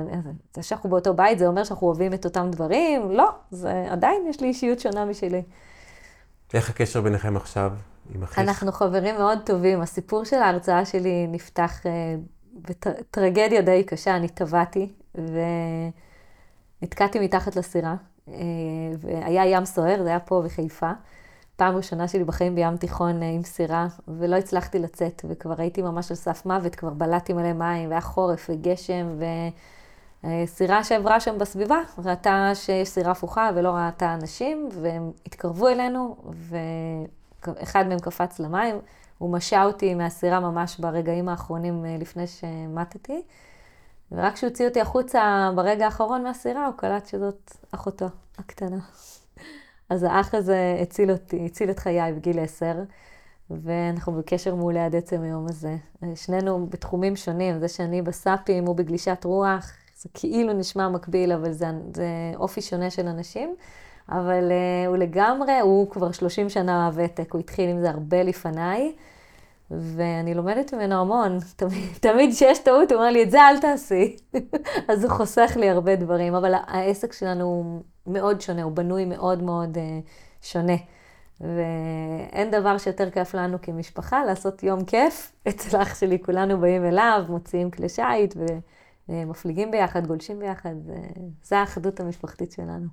זה 0.55 0.63
שאנחנו 0.63 0.89
באותו 0.89 1.13
בית, 1.13 1.39
זה 1.39 1.47
אומר 1.47 1.63
שאנחנו 1.63 1.87
אוהבים 1.87 2.13
את 2.13 2.25
אותם 2.25 2.51
דברים? 2.51 3.11
לא, 3.11 3.29
זה 3.51 3.85
עדיין 3.89 4.25
יש 4.29 4.41
לי 4.41 4.47
אישיות 4.47 4.79
שונה 4.79 5.05
משלי. 5.05 5.41
איך 6.53 6.69
הקשר 6.69 7.01
ביניכם 7.01 7.37
עכשיו 7.37 7.71
עם 8.15 8.23
אחיך? 8.23 8.39
אנחנו 8.39 8.71
חברים 8.71 9.15
מאוד 9.15 9.39
טובים. 9.45 9.81
הסיפור 9.81 10.23
של 10.23 10.35
ההרצאה 10.35 10.85
שלי 10.85 11.27
נפתח 11.27 11.85
אה, 11.85 12.15
בטרגדיה 12.53 13.61
די 13.61 13.83
קשה. 13.83 14.15
אני 14.15 14.27
טבעתי 14.27 14.91
ונתקעתי 16.81 17.19
מתחת 17.19 17.55
לסירה. 17.55 17.95
אה, 18.33 18.39
והיה 18.99 19.45
ים 19.45 19.65
סוער, 19.65 20.03
זה 20.03 20.09
היה 20.09 20.19
פה 20.19 20.41
בחיפה. 20.45 20.91
פעם 21.55 21.75
ראשונה 21.75 22.07
שלי 22.07 22.23
בחיים 22.23 22.55
בים 22.55 22.77
תיכון 22.77 23.23
אה, 23.23 23.29
עם 23.29 23.43
סירה, 23.43 23.87
ולא 24.07 24.35
הצלחתי 24.35 24.79
לצאת, 24.79 25.25
וכבר 25.29 25.53
הייתי 25.57 25.81
ממש 25.81 26.11
על 26.11 26.17
סף 26.17 26.45
מוות, 26.45 26.75
כבר 26.75 26.89
בלעתי 26.89 27.33
מלא 27.33 27.53
מים, 27.53 27.89
והיה 27.89 28.01
חורף 28.01 28.49
וגשם, 28.49 29.07
וסירה 30.23 30.83
שעברה 30.83 31.19
שם 31.19 31.37
בסביבה, 31.37 31.79
ראתה 32.05 32.51
שיש 32.53 32.89
סירה 32.89 33.11
הפוכה 33.11 33.49
ולא 33.55 33.69
ראתה 33.69 34.13
אנשים, 34.13 34.69
והם 34.81 35.11
התקרבו 35.25 35.67
אלינו, 35.67 36.15
ואחד 37.43 37.87
מהם 37.87 37.99
קפץ 37.99 38.39
למים, 38.39 38.75
הוא 39.19 39.29
משה 39.29 39.63
אותי 39.63 39.95
מהסירה 39.95 40.39
ממש 40.39 40.79
ברגעים 40.79 41.29
האחרונים 41.29 41.85
אה, 41.85 41.97
לפני 41.99 42.27
שמטתי. 42.27 43.21
ורק 44.11 44.33
כשהוא 44.33 44.49
הוציא 44.49 44.67
אותי 44.67 44.81
החוצה 44.81 45.51
ברגע 45.55 45.85
האחרון 45.85 46.23
מהסירה, 46.23 46.65
הוא 46.65 46.75
קלט 46.77 47.07
שזאת 47.07 47.51
אחותו 47.71 48.05
הקטנה. 48.37 48.79
אז 49.89 50.03
האח 50.03 50.35
הזה 50.35 50.77
הציל 50.81 51.11
אותי, 51.11 51.45
הציל 51.45 51.69
את 51.69 51.79
חיי 51.79 52.13
בגיל 52.13 52.39
עשר, 52.39 52.73
ואנחנו 53.49 54.13
בקשר 54.13 54.55
מעולה 54.55 54.85
עד 54.85 54.95
עצם 54.95 55.21
היום 55.21 55.45
הזה. 55.49 55.75
שנינו 56.15 56.67
בתחומים 56.69 57.15
שונים, 57.15 57.59
זה 57.59 57.67
שאני 57.67 58.01
בסאפים, 58.01 58.65
הוא 58.65 58.75
בגלישת 58.75 59.23
רוח, 59.25 59.71
זה 59.97 60.09
כאילו 60.13 60.53
נשמע 60.53 60.89
מקביל, 60.89 61.31
אבל 61.31 61.51
זה, 61.51 61.67
זה 61.95 62.07
אופי 62.35 62.61
שונה 62.61 62.89
של 62.89 63.07
אנשים. 63.07 63.55
אבל 64.11 64.51
uh, 64.51 64.87
הוא 64.87 64.97
לגמרי, 64.97 65.59
הוא 65.59 65.89
כבר 65.89 66.11
30 66.11 66.49
שנה 66.49 66.89
ותק, 66.93 67.33
הוא 67.33 67.39
התחיל 67.39 67.69
עם 67.69 67.79
זה 67.79 67.89
הרבה 67.89 68.23
לפניי. 68.23 68.93
ואני 69.71 70.33
לומדת 70.33 70.73
ממנו 70.73 71.01
המון. 71.01 71.37
תמיד 72.01 72.31
כשיש 72.33 72.59
טעות, 72.59 72.91
הוא 72.91 72.99
אומר 72.99 73.11
לי, 73.11 73.23
את 73.23 73.31
זה 73.31 73.41
אל 73.41 73.59
תעשי. 73.59 74.15
אז 74.89 75.03
הוא 75.03 75.11
חוסך 75.11 75.51
לי 75.55 75.69
הרבה 75.69 75.95
דברים, 75.95 76.35
אבל 76.35 76.53
העסק 76.67 77.13
שלנו 77.13 77.43
הוא 77.43 77.81
מאוד 78.07 78.41
שונה, 78.41 78.63
הוא 78.63 78.71
בנוי 78.71 79.05
מאוד 79.05 79.43
מאוד 79.43 79.77
uh, 79.77 79.79
שונה. 80.41 80.75
ואין 81.41 82.51
דבר 82.51 82.77
שיותר 82.77 83.09
כיף 83.09 83.33
לנו 83.33 83.61
כמשפחה 83.61 84.25
לעשות 84.25 84.63
יום 84.63 84.85
כיף. 84.85 85.31
אצל 85.49 85.81
אח 85.81 85.99
שלי 85.99 86.17
כולנו 86.23 86.59
באים 86.59 86.85
אליו, 86.85 87.23
מוציאים 87.29 87.71
כלי 87.71 87.89
שיט 87.89 88.35
ומפליגים 89.09 89.71
ביחד, 89.71 90.07
גולשים 90.07 90.39
ביחד. 90.39 90.75
זה 91.43 91.57
האחדות 91.57 91.99
המשפחתית 91.99 92.51
שלנו. 92.51 92.87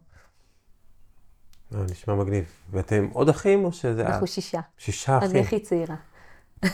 אה, 1.75 1.85
נשמע 1.91 2.15
מגניב. 2.15 2.45
ואתם 2.71 3.09
עוד 3.13 3.29
אחים 3.29 3.65
או 3.65 3.73
שזה... 3.73 4.07
אנחנו 4.07 4.27
שישה. 4.27 4.61
שישה 4.79 5.19
אחים. 5.19 5.31
אני 5.31 5.41
הכי 5.41 5.61
צעירה. 5.61 5.97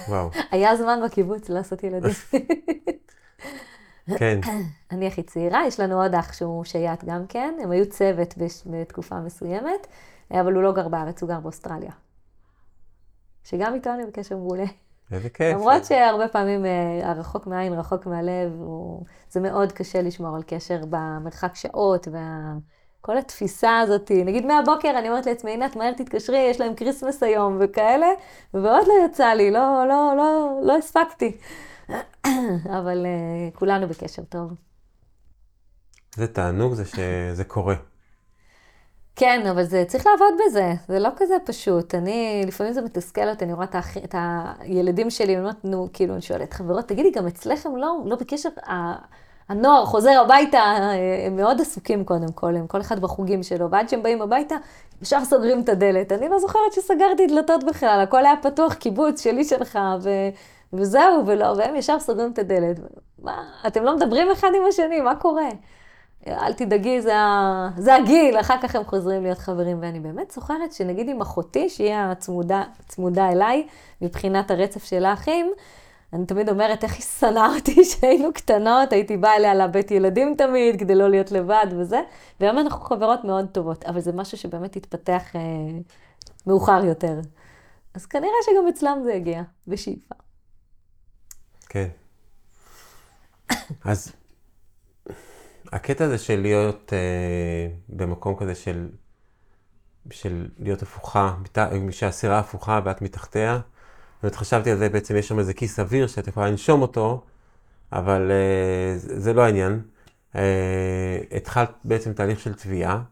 וואו. 0.08 0.30
היה 0.52 0.76
זמן 0.76 1.00
בקיבוץ 1.04 1.48
לעשות 1.48 1.84
ילדים. 1.84 2.12
כן. 4.18 4.40
אני 4.90 5.06
הכי 5.06 5.22
צעירה, 5.22 5.66
יש 5.66 5.80
לנו 5.80 6.02
עוד 6.02 6.14
אח 6.14 6.32
שהוא 6.32 6.64
שייט 6.64 7.04
גם 7.04 7.26
כן, 7.28 7.54
הם 7.62 7.70
היו 7.70 7.88
צוות 7.88 8.34
בתקופה 8.66 9.20
מסוימת, 9.20 9.86
אבל 10.30 10.52
הוא 10.52 10.62
לא 10.62 10.72
גר 10.72 10.88
בארץ, 10.88 11.22
הוא 11.22 11.28
גר 11.28 11.40
באוסטרליה. 11.40 11.92
שגם 13.44 13.74
איתו 13.74 13.90
אני 13.90 14.06
בקשר 14.06 14.36
מעולה. 14.36 14.64
איזה 15.12 15.28
כיף. 15.28 15.54
למרות 15.54 15.84
שהרבה 15.84 16.28
פעמים 16.28 16.66
אה, 16.66 17.10
הרחוק 17.10 17.46
מהעין, 17.46 17.72
רחוק 17.72 18.06
מהלב, 18.06 18.52
הוא... 18.58 19.04
זה 19.30 19.40
מאוד 19.40 19.72
קשה 19.72 20.02
לשמור 20.02 20.36
על 20.36 20.42
קשר 20.46 20.80
במרחק 20.90 21.54
שעות, 21.54 22.08
וכל 22.08 22.18
וה... 23.08 23.18
התפיסה 23.18 23.78
הזאת, 23.78 24.10
נגיד 24.10 24.46
מהבוקר 24.46 24.98
אני 24.98 25.08
אומרת 25.08 25.26
לעצמי, 25.26 25.50
עינת, 25.50 25.76
מהר 25.76 25.92
תתקשרי, 25.92 26.38
יש 26.38 26.60
להם 26.60 26.74
Christmas 26.74 27.22
היום 27.22 27.58
וכאלה, 27.60 28.06
ועוד 28.54 28.86
לא 28.86 28.94
יצא 29.06 29.26
לי, 29.26 29.50
לא, 29.50 29.84
לא, 29.88 30.14
לא, 30.16 30.60
לא 30.62 30.76
הספקתי. 30.76 31.36
אבל 32.78 33.06
אה, 33.06 33.58
כולנו 33.58 33.88
בקשר 33.88 34.22
טוב. 34.22 34.50
זה 36.14 36.26
תענוג 36.26 36.74
זה 36.74 36.84
שזה 36.84 37.44
קורה. 37.44 37.74
כן, 39.16 39.46
אבל 39.50 39.64
זה, 39.64 39.84
צריך 39.88 40.06
לעבוד 40.06 40.34
בזה, 40.46 40.72
זה 40.88 40.98
לא 40.98 41.08
כזה 41.16 41.34
פשוט. 41.46 41.94
אני, 41.94 42.42
לפעמים 42.46 42.72
זה 42.72 42.82
מתסכל 42.82 43.28
אותי, 43.28 43.44
אני 43.44 43.52
רואה 43.52 43.64
את, 43.64 43.74
האח, 43.74 43.96
את 43.96 44.14
הילדים 44.58 45.10
שלי, 45.10 45.32
אני 45.32 45.40
אומרת, 45.40 45.64
נו, 45.64 45.88
כאילו, 45.92 46.14
אני 46.14 46.22
שואלת, 46.22 46.52
חברות, 46.52 46.88
תגידי, 46.88 47.10
גם 47.10 47.26
אצלכם 47.26 47.76
לא, 47.76 47.96
לא 48.04 48.16
בקשר, 48.16 48.48
הנוער 49.48 49.84
חוזר 49.84 50.20
הביתה, 50.24 50.62
הם 51.26 51.36
מאוד 51.36 51.60
עסוקים 51.60 52.04
קודם 52.04 52.32
כל, 52.34 52.56
הם 52.56 52.66
כל 52.66 52.80
אחד 52.80 53.00
בחוגים 53.00 53.42
שלו, 53.42 53.70
ועד 53.70 53.88
שהם 53.88 54.02
באים 54.02 54.22
הביתה, 54.22 54.54
ישר 55.02 55.24
סוגרים 55.24 55.60
את 55.60 55.68
הדלת. 55.68 56.12
אני 56.12 56.28
לא 56.28 56.38
זוכרת 56.38 56.72
שסגרתי 56.72 57.26
דלתות 57.26 57.64
בכלל, 57.64 58.00
הכל 58.02 58.26
היה 58.26 58.36
פתוח, 58.42 58.74
קיבוץ 58.74 59.22
שלי 59.22 59.44
שלך, 59.44 59.78
ו... 60.02 60.10
וזהו, 60.72 61.26
ולא, 61.26 61.54
והם 61.56 61.76
ישר 61.76 62.00
סוגרים 62.00 62.32
את 62.32 62.38
הדלת. 62.38 62.76
מה, 63.22 63.44
אתם 63.66 63.84
לא 63.84 63.96
מדברים 63.96 64.30
אחד 64.30 64.48
עם 64.56 64.62
השני, 64.68 65.00
מה 65.00 65.14
קורה? 65.14 65.48
אל 66.28 66.52
תדאגי, 66.52 67.00
זה, 67.00 67.16
ה... 67.16 67.68
זה 67.76 67.94
הגיל, 67.94 68.40
אחר 68.40 68.56
כך 68.62 68.76
הם 68.76 68.84
חוזרים 68.84 69.22
להיות 69.22 69.38
חברים. 69.38 69.78
ואני 69.80 70.00
באמת 70.00 70.30
זוכרת 70.30 70.72
שנגיד 70.72 71.08
עם 71.08 71.20
אחותי, 71.20 71.68
שהיא 71.68 71.94
הצמודה 71.94 72.62
צמודה 72.88 73.28
אליי, 73.32 73.66
מבחינת 74.02 74.50
הרצף 74.50 74.84
של 74.84 75.04
האחים, 75.04 75.52
אני 76.12 76.26
תמיד 76.26 76.48
אומרת 76.48 76.84
איך 76.84 76.94
היא 76.94 77.02
שנאה 77.02 77.54
אותי 77.54 77.84
שהיינו 77.90 78.32
קטנות, 78.34 78.92
הייתי 78.92 79.16
באה 79.16 79.36
אליה 79.36 79.54
לבית 79.54 79.90
ילדים 79.90 80.34
תמיד, 80.38 80.80
כדי 80.80 80.94
לא 80.94 81.08
להיות 81.08 81.32
לבד 81.32 81.66
וזה, 81.78 82.00
והיום 82.40 82.58
אנחנו 82.58 82.80
חברות 82.80 83.24
מאוד 83.24 83.48
טובות, 83.52 83.84
אבל 83.84 84.00
זה 84.00 84.12
משהו 84.12 84.38
שבאמת 84.38 84.76
התפתח 84.76 85.36
אה, 85.36 85.40
מאוחר 86.46 86.84
יותר. 86.84 87.20
אז 87.94 88.06
כנראה 88.06 88.34
שגם 88.44 88.68
אצלם 88.68 89.00
זה 89.04 89.12
יגיע, 89.12 89.42
בשאיפה. 89.66 90.14
כן. 91.68 91.88
אז 93.84 94.12
הקטע 95.72 96.04
הזה 96.04 96.18
של 96.18 96.40
להיות 96.40 96.92
אה, 96.92 97.68
במקום 97.88 98.36
כזה 98.36 98.54
של, 98.54 98.88
של 100.10 100.48
להיות 100.58 100.82
הפוכה, 100.82 101.34
שהסירה 101.90 102.38
הפוכה 102.38 102.80
ואת 102.84 103.02
מתחתיה, 103.02 103.60
באמת 104.22 104.34
חשבתי 104.34 104.70
על 104.70 104.78
זה, 104.78 104.88
בעצם 104.88 105.16
יש 105.16 105.28
שם 105.28 105.38
איזה 105.38 105.54
כיס 105.54 105.80
אוויר 105.80 106.06
שאת 106.06 106.28
יכולה 106.28 106.50
לנשום 106.50 106.82
אותו, 106.82 107.20
אבל 107.92 108.30
אה, 108.30 108.94
זה, 108.96 109.32
לא 109.32 109.42
העניין. 109.42 109.80
אה, 110.36 111.18
התחלת 111.36 111.70
בעצם 111.84 112.12
תהליך 112.12 112.40
של 112.40 112.54
תביעה, 112.54 113.02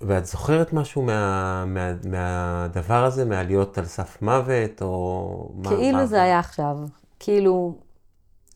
ואת 0.00 0.26
זוכרת 0.26 0.72
משהו 0.72 1.02
מה, 1.02 1.64
מה, 1.66 1.92
מהדבר 2.04 3.04
הזה, 3.04 3.24
מהלהיות 3.24 3.78
על 3.78 3.84
סף 3.84 4.22
מוות, 4.22 4.82
או 4.82 5.52
כאילו 5.64 5.98
מה? 5.98 6.06
זה 6.06 6.22
היה 6.22 6.38
עכשיו. 6.38 6.76
כאילו, 7.18 7.78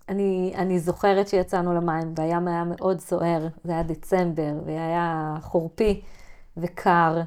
אני, 0.09 0.53
אני 0.57 0.79
זוכרת 0.79 1.29
שיצאנו 1.29 1.75
למים, 1.75 2.14
והים 2.16 2.48
היה 2.48 2.64
מאוד 2.64 3.01
סוער, 3.01 3.48
זה 3.64 3.72
היה 3.72 3.83
דצמבר, 3.83 4.53
והיה 4.66 5.35
חורפי 5.40 6.01
וקר, 6.57 7.20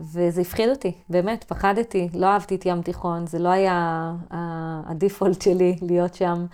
וזה 0.00 0.40
הפחיד 0.40 0.68
אותי, 0.68 0.92
באמת, 1.08 1.44
פחדתי, 1.44 2.08
לא 2.14 2.26
אהבתי 2.26 2.54
את 2.54 2.66
ים 2.66 2.82
תיכון, 2.82 3.26
זה 3.26 3.38
לא 3.38 3.48
היה 3.48 4.12
הדיפולט 4.86 5.42
שלי 5.42 5.76
להיות 5.82 6.14
שם, 6.14 6.46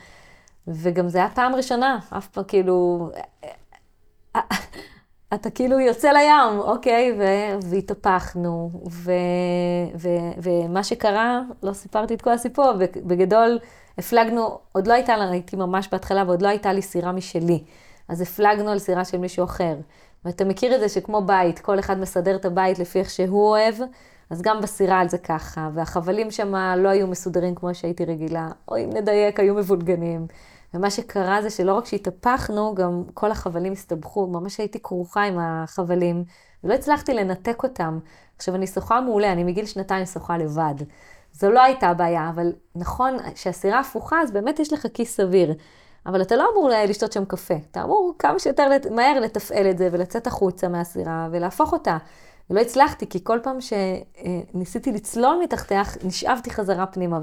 וגם 0.68 1.09
זה 1.09 1.18
היה 1.18 1.28
פעם 1.35 1.55
ראשונה, 1.55 1.98
אף 2.11 2.28
פעם, 2.28 2.44
כאילו, 2.44 3.11
אתה 5.35 5.50
כאילו 5.50 5.81
יוצא 5.81 6.12
לים, 6.12 6.59
אוקיי, 6.59 7.12
ו- 7.18 7.68
והתהפכנו, 7.70 8.70
ו- 8.90 9.12
ו- 9.94 10.33
ומה 10.42 10.85
שקרה, 10.85 11.40
לא 11.62 11.72
סיפרתי 11.72 12.14
את 12.14 12.22
כל 12.22 12.31
הסיפור, 12.33 12.72
בגדול, 12.96 13.59
הפלגנו, 13.98 14.59
עוד 14.72 14.87
לא 14.87 14.92
הייתה, 14.92 15.14
הייתי 15.14 15.57
ממש 15.57 15.88
בהתחלה 15.92 16.24
ועוד 16.26 16.42
לא 16.42 16.48
הייתה 16.48 16.72
לי 16.72 16.83
סירה 16.83 17.12
משלי. 17.12 17.64
אז 18.09 18.20
הפלגנו 18.20 18.70
על 18.70 18.78
סירה 18.78 19.05
של 19.05 19.18
מישהו 19.18 19.44
אחר. 19.44 19.76
ואתה 20.24 20.44
מכיר 20.44 20.74
את 20.74 20.80
זה 20.80 20.88
שכמו 20.88 21.22
בית, 21.22 21.58
כל 21.58 21.78
אחד 21.78 21.98
מסדר 21.98 22.37
את 22.37 22.44
הבית 22.44 22.78
לפי 22.78 22.98
איך 22.98 23.11
שהוא 23.11 23.48
אוהב, 23.48 23.74
אז 24.30 24.42
גם 24.42 24.61
בסירה 24.61 25.00
על 25.00 25.08
זה 25.08 25.18
ככה. 25.18 25.70
והחבלים 25.74 26.30
שם 26.30 26.54
לא 26.76 26.88
היו 26.88 27.06
מסודרים 27.06 27.54
כמו 27.54 27.74
שהייתי 27.74 28.04
רגילה, 28.04 28.48
או 28.68 28.76
אם 28.76 28.90
נדייק, 28.92 29.40
היו 29.40 29.54
מבולגנים. 29.54 30.26
ומה 30.74 30.90
שקרה 30.90 31.42
זה 31.42 31.50
שלא 31.50 31.74
רק 31.74 31.87
שהתהפכנו, 31.87 32.74
גם 32.74 33.02
כל 33.14 33.30
החבלים 33.30 33.72
הסתבכו, 33.72 34.26
ממש 34.26 34.58
הייתי 34.58 34.80
כרוכה 34.80 35.22
עם 35.22 35.38
החבלים, 35.38 36.24
ולא 36.64 36.74
הצלחתי 36.74 37.14
לנתק 37.14 37.62
אותם. 37.62 37.98
עכשיו, 38.37 38.54
אני 38.54 38.66
שוחה 38.66 39.00
מעולה, 39.00 39.32
אני 39.32 39.44
מגיל 39.44 39.66
שנתיים 39.66 40.06
שוחה 40.06 40.38
לבד. 40.38 40.74
זו 41.32 41.50
לא 41.50 41.62
הייתה 41.62 41.88
הבעיה, 41.88 42.30
אבל 42.35 42.52
נכון 42.74 43.16
שהסירה 43.35 43.80
הפוכה, 43.80 44.20
אז 44.22 44.30
באמת 44.30 44.61
יש 44.61 44.72
לך 44.72 44.87
כיס 44.94 45.16
סביר. 45.16 45.54
אבל 46.06 46.22
אתה 46.22 46.36
לא 46.36 46.48
אמור 46.52 46.70
לשתות 46.88 47.12
שם 47.12 47.24
קפה, 47.24 47.54
אתה 47.70 47.82
אמור 47.82 48.14
כמה 48.18 48.38
שיותר 48.38 48.68
מהר 48.90 49.20
לתפעל 49.20 49.70
את 49.70 49.78
זה 49.78 49.88
ולצאת 49.92 50.26
החוצה 50.26 50.68
מהסירה 50.68 51.28
ולהפוך 51.30 51.72
אותה. 51.72 51.96
ולא 52.50 52.60
הצלחתי, 52.60 53.08
כי 53.08 53.24
כל 53.24 53.38
פעם 53.42 53.58
שניסיתי 53.60 54.92
לצלול 54.92 55.38
מתחתיה, 55.42 55.82
נשאבתי 56.04 56.50
חזרה 56.50 56.86
פנימה, 56.86 57.18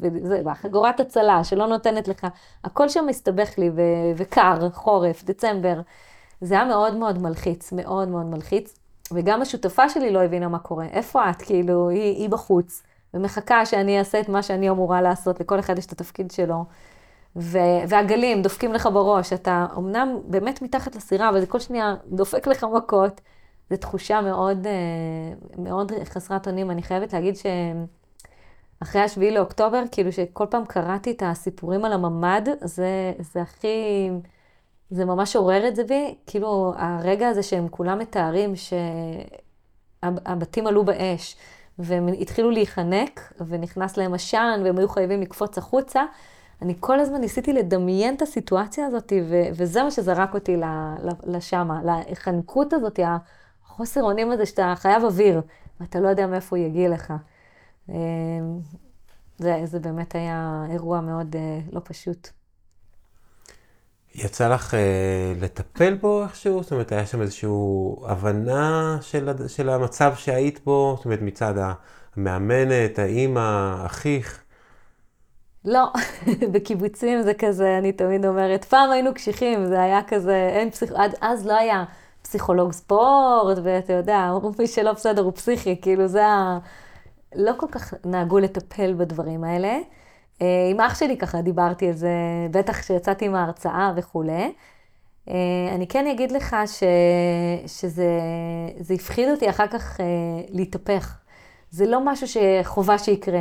וזה, 0.00 0.42
וחגורת 0.44 1.00
הצלה 1.00 1.44
שלא 1.44 1.66
נותנת 1.66 2.08
לך, 2.08 2.26
הכל 2.64 2.88
שם 2.88 3.04
מסתבך 3.06 3.58
לי, 3.58 3.70
ו- 3.70 4.12
וקר, 4.16 4.70
חורף, 4.70 5.24
דצמבר. 5.24 5.80
זה 6.40 6.54
היה 6.54 6.64
מאוד 6.64 6.96
מאוד 6.96 7.18
מלחיץ, 7.18 7.72
מאוד 7.72 8.08
מאוד 8.08 8.26
מלחיץ. 8.26 8.74
וגם 9.12 9.42
השותפה 9.42 9.88
שלי 9.88 10.12
לא 10.12 10.22
הבינה 10.22 10.48
מה 10.48 10.58
קורה. 10.58 10.86
איפה 10.86 11.30
את? 11.30 11.42
כאילו, 11.42 11.88
היא, 11.88 12.16
היא 12.16 12.28
בחוץ. 12.28 12.82
ומחכה 13.14 13.66
שאני 13.66 13.98
אעשה 13.98 14.20
את 14.20 14.28
מה 14.28 14.42
שאני 14.42 14.70
אמורה 14.70 15.02
לעשות, 15.02 15.40
לכל 15.40 15.58
אחד 15.58 15.78
יש 15.78 15.86
את 15.86 15.92
התפקיד 15.92 16.30
שלו. 16.30 16.64
ו- 17.36 17.58
והגלים 17.88 18.42
דופקים 18.42 18.72
לך 18.72 18.88
בראש, 18.92 19.32
אתה 19.32 19.66
אמנם 19.76 20.18
באמת 20.24 20.62
מתחת 20.62 20.96
לסירה, 20.96 21.28
אבל 21.28 21.40
זה 21.40 21.46
כל 21.46 21.58
שנייה 21.58 21.94
דופק 22.06 22.46
לך 22.46 22.64
מכות. 22.64 23.20
זו 23.70 23.76
תחושה 23.76 24.20
מאוד, 24.20 24.66
אה, 24.66 24.72
מאוד 25.58 25.92
חסרת 26.04 26.48
אונים. 26.48 26.70
אני 26.70 26.82
חייבת 26.82 27.12
להגיד 27.12 27.34
שאחרי 27.36 29.00
השביעי 29.00 29.34
לאוקטובר, 29.34 29.82
כאילו 29.92 30.12
שכל 30.12 30.46
פעם 30.50 30.64
קראתי 30.64 31.10
את 31.10 31.22
הסיפורים 31.26 31.84
על 31.84 31.92
הממ"ד, 31.92 32.48
זה, 32.60 33.12
זה 33.32 33.42
הכי, 33.42 34.10
זה 34.90 35.04
ממש 35.04 35.36
עורר 35.36 35.68
את 35.68 35.76
זה 35.76 35.84
בי. 35.84 36.14
כאילו, 36.26 36.74
הרגע 36.76 37.28
הזה 37.28 37.42
שהם 37.42 37.68
כולם 37.68 37.98
מתארים 37.98 38.52
שהבתים 40.02 40.66
עלו 40.66 40.84
באש. 40.84 41.36
והם 41.78 42.08
התחילו 42.08 42.50
להיחנק, 42.50 43.32
ונכנס 43.46 43.96
להם 43.96 44.14
עשן, 44.14 44.60
והם 44.64 44.78
היו 44.78 44.88
חייבים 44.88 45.20
לקפוץ 45.20 45.58
החוצה. 45.58 46.02
אני 46.62 46.74
כל 46.80 47.00
הזמן 47.00 47.20
ניסיתי 47.20 47.52
לדמיין 47.52 48.14
את 48.14 48.22
הסיטואציה 48.22 48.86
הזאת, 48.86 49.12
ו- 49.28 49.48
וזה 49.54 49.82
מה 49.82 49.90
שזרק 49.90 50.34
אותי 50.34 50.56
לשמה, 51.26 51.80
להיחנקות 51.84 52.72
הזאת, 52.72 53.00
החוסר 53.64 54.02
אונים 54.02 54.30
הזה 54.32 54.46
שאתה 54.46 54.74
חייב 54.76 55.04
אוויר, 55.04 55.40
ואתה 55.80 56.00
לא 56.00 56.08
יודע 56.08 56.26
מאיפה 56.26 56.56
הוא 56.56 56.64
יגיע 56.66 56.88
לך. 56.88 57.12
אמ, 57.88 57.94
זה, 59.38 59.60
זה 59.64 59.78
באמת 59.78 60.14
היה 60.14 60.66
אירוע 60.70 61.00
מאוד 61.00 61.36
אה, 61.36 61.60
לא 61.72 61.80
פשוט. 61.84 62.28
יצא 64.14 64.48
לך 64.48 64.74
אה, 64.74 65.32
לטפל 65.40 65.94
בו 65.94 66.22
איכשהו? 66.22 66.62
זאת 66.62 66.72
אומרת, 66.72 66.92
היה 66.92 67.06
שם 67.06 67.20
איזושהי 67.20 67.50
הבנה 68.06 68.98
של, 69.00 69.48
של 69.48 69.68
המצב 69.68 70.12
שהיית 70.16 70.64
בו? 70.64 70.94
זאת 70.96 71.04
אומרת, 71.04 71.22
מצד 71.22 71.54
המאמנת, 72.16 72.98
האימא, 72.98 73.86
אחיך? 73.86 74.42
לא, 75.64 75.92
בקיבוצים 76.52 77.22
זה 77.22 77.34
כזה, 77.34 77.78
אני 77.78 77.92
תמיד 77.92 78.26
אומרת, 78.26 78.64
פעם 78.64 78.90
היינו 78.90 79.14
קשיחים, 79.14 79.66
זה 79.66 79.82
היה 79.82 80.00
כזה, 80.02 80.50
אין 80.52 80.70
פסיכ... 80.70 80.92
עד 80.92 81.14
אז 81.20 81.46
לא 81.46 81.56
היה 81.56 81.84
פסיכולוג 82.22 82.72
ספורט, 82.72 83.58
ואתה 83.62 83.92
יודע, 83.92 84.32
מי 84.58 84.66
שלא 84.66 84.92
בסדר 84.92 85.22
הוא 85.22 85.32
פסיכי, 85.32 85.80
כאילו 85.80 86.08
זה 86.08 86.26
ה... 86.26 86.58
לא 87.34 87.52
כל 87.56 87.66
כך 87.70 87.94
נהגו 88.04 88.38
לטפל 88.38 88.94
בדברים 88.94 89.44
האלה. 89.44 89.78
אה, 90.42 90.68
עם 90.70 90.80
אח 90.80 90.98
שלי 90.98 91.16
ככה 91.16 91.42
דיברתי 91.42 91.88
על 91.88 91.92
זה, 91.92 92.10
בטח 92.50 92.80
כשיצאתי 92.80 93.24
עם 93.24 93.34
ההרצאה 93.34 93.92
וכולי. 93.96 94.52
אה, 95.28 95.34
אני 95.74 95.86
כן 95.86 96.06
אגיד 96.06 96.32
לך 96.32 96.56
ש, 96.66 96.82
שזה 97.66 98.94
הפחיד 98.94 99.28
אותי 99.28 99.50
אחר 99.50 99.66
כך 99.66 100.00
אה, 100.00 100.06
להתהפך. 100.48 101.18
זה 101.70 101.86
לא 101.86 102.00
משהו 102.04 102.26
שחובה 102.26 102.98
שיקרה. 102.98 103.40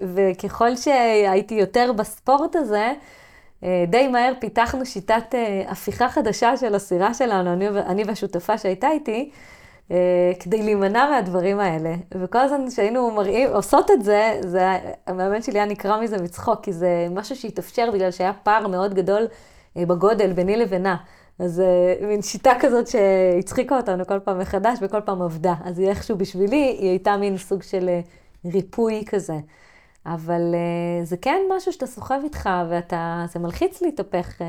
וככל 0.00 0.76
שהייתי 0.76 1.54
יותר 1.54 1.92
בספורט 1.96 2.56
הזה, 2.56 2.92
די 3.88 4.08
מהר 4.08 4.32
פיתחנו 4.38 4.86
שיטת 4.86 5.34
הפיכה 5.68 6.08
חדשה 6.08 6.56
של 6.56 6.74
הסירה 6.74 7.14
שלנו, 7.14 7.52
אני, 7.52 7.68
אני 7.68 8.04
והשותפה 8.04 8.58
שהייתה 8.58 8.90
איתי, 8.90 9.30
אה, 9.90 10.32
כדי 10.40 10.62
להימנע 10.62 11.10
מהדברים 11.10 11.60
האלה. 11.60 11.94
וכל 12.14 12.38
הזמן 12.38 12.70
כשהיינו 12.70 13.10
מראים, 13.10 13.48
עושות 13.52 13.90
את 13.90 14.02
זה, 14.02 14.38
זה, 14.40 14.68
המאמן 15.06 15.42
שלי 15.42 15.58
היה 15.58 15.66
נקרע 15.66 16.00
מזה 16.00 16.16
מצחוק, 16.22 16.60
כי 16.62 16.72
זה 16.72 17.06
משהו 17.10 17.36
שהתאפשר 17.36 17.90
בגלל 17.90 18.10
שהיה 18.10 18.32
פער 18.42 18.68
מאוד 18.68 18.94
גדול 18.94 19.26
אה, 19.76 19.86
בגודל 19.86 20.32
ביני 20.32 20.56
לבינה. 20.56 20.96
אז 21.38 21.62
מין 22.00 22.22
שיטה 22.22 22.52
כזאת 22.60 22.86
שהצחיקה 22.86 23.76
אותנו 23.76 24.06
כל 24.06 24.18
פעם 24.18 24.38
מחדש 24.38 24.78
וכל 24.82 25.00
פעם 25.00 25.22
עבדה. 25.22 25.54
אז 25.64 25.78
היא 25.78 25.88
איכשהו 25.88 26.16
בשבילי, 26.16 26.76
היא 26.78 26.88
הייתה 26.88 27.16
מין 27.16 27.36
סוג 27.36 27.62
של 27.62 27.88
ריפוי 28.44 29.04
כזה. 29.06 29.38
אבל 30.06 30.54
uh, 30.54 31.04
זה 31.04 31.16
כן 31.16 31.40
משהו 31.56 31.72
שאתה 31.72 31.86
סוחב 31.86 32.20
איתך, 32.24 32.50
ואתה, 32.68 33.24
זה 33.32 33.38
מלחיץ 33.38 33.82
להתהפך 33.82 34.38
uh, 34.38 34.42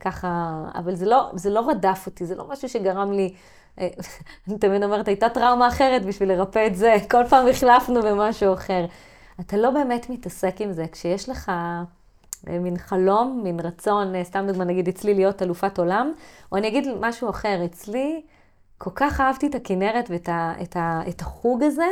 ככה, 0.00 0.62
אבל 0.74 0.94
זה 0.94 1.06
לא, 1.06 1.30
זה 1.34 1.50
לא 1.50 1.68
רדף 1.70 2.02
אותי, 2.06 2.26
זה 2.26 2.34
לא 2.34 2.48
משהו 2.48 2.68
שגרם 2.68 3.12
לי, 3.12 3.34
uh, 3.76 3.80
אני 4.48 4.58
תמיד 4.58 4.82
אומרת, 4.82 5.08
הייתה 5.08 5.28
טראומה 5.28 5.68
אחרת 5.68 6.04
בשביל 6.04 6.32
לרפא 6.32 6.66
את 6.66 6.76
זה, 6.76 6.96
כל 7.10 7.24
פעם 7.28 7.48
החלפנו 7.48 8.02
במשהו 8.02 8.54
אחר. 8.54 8.86
אתה 9.40 9.56
לא 9.56 9.70
באמת 9.70 10.10
מתעסק 10.10 10.60
עם 10.60 10.72
זה. 10.72 10.86
כשיש 10.92 11.28
לך 11.28 11.52
מין 12.46 12.78
חלום, 12.78 13.40
מין 13.44 13.60
רצון, 13.60 14.24
סתם 14.24 14.44
דוגמא, 14.46 14.64
נגיד 14.64 14.88
אצלי 14.88 15.14
להיות 15.14 15.42
אלופת 15.42 15.78
עולם, 15.78 16.12
או 16.52 16.56
אני 16.56 16.68
אגיד 16.68 16.88
משהו 17.00 17.30
אחר, 17.30 17.64
אצלי 17.64 18.22
כל 18.78 18.90
כך 18.94 19.20
אהבתי 19.20 19.46
את 19.46 19.54
הכנרת 19.54 20.10
ואת 20.10 20.28
ה, 20.28 20.52
את 20.62 20.76
ה, 20.76 21.00
את 21.08 21.20
החוג 21.20 21.62
הזה, 21.62 21.86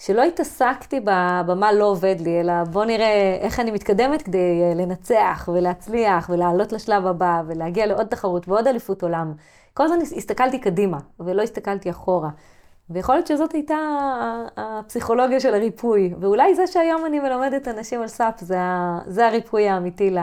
שלא 0.00 0.22
התעסקתי 0.22 1.00
במה 1.46 1.72
לא 1.72 1.84
עובד 1.84 2.16
לי, 2.20 2.40
אלא 2.40 2.52
בוא 2.64 2.84
נראה 2.84 3.38
איך 3.40 3.60
אני 3.60 3.70
מתקדמת 3.70 4.22
כדי 4.22 4.62
אה, 4.62 4.74
לנצח 4.74 5.48
ולהצליח 5.52 6.30
ולעלות 6.32 6.72
לשלב 6.72 7.06
הבא 7.06 7.42
ולהגיע 7.46 7.86
לעוד 7.86 8.06
תחרות 8.06 8.48
ועוד 8.48 8.66
אליפות 8.66 9.02
עולם. 9.02 9.32
כל 9.74 9.84
הזמן 9.84 10.00
הסתכלתי 10.16 10.58
קדימה 10.58 10.98
ולא 11.20 11.42
הסתכלתי 11.42 11.90
אחורה. 11.90 12.28
ויכול 12.90 13.14
להיות 13.14 13.26
שזאת 13.26 13.52
הייתה 13.52 13.76
הפסיכולוגיה 14.56 15.40
של 15.40 15.54
הריפוי. 15.54 16.14
ואולי 16.20 16.54
זה 16.54 16.66
שהיום 16.66 17.06
אני 17.06 17.20
מלמדת 17.20 17.68
אנשים 17.68 18.02
על 18.02 18.08
סאפ, 18.08 18.40
זה, 18.40 18.58
זה 19.06 19.26
הריפוי 19.26 19.68
האמיתי 19.68 20.14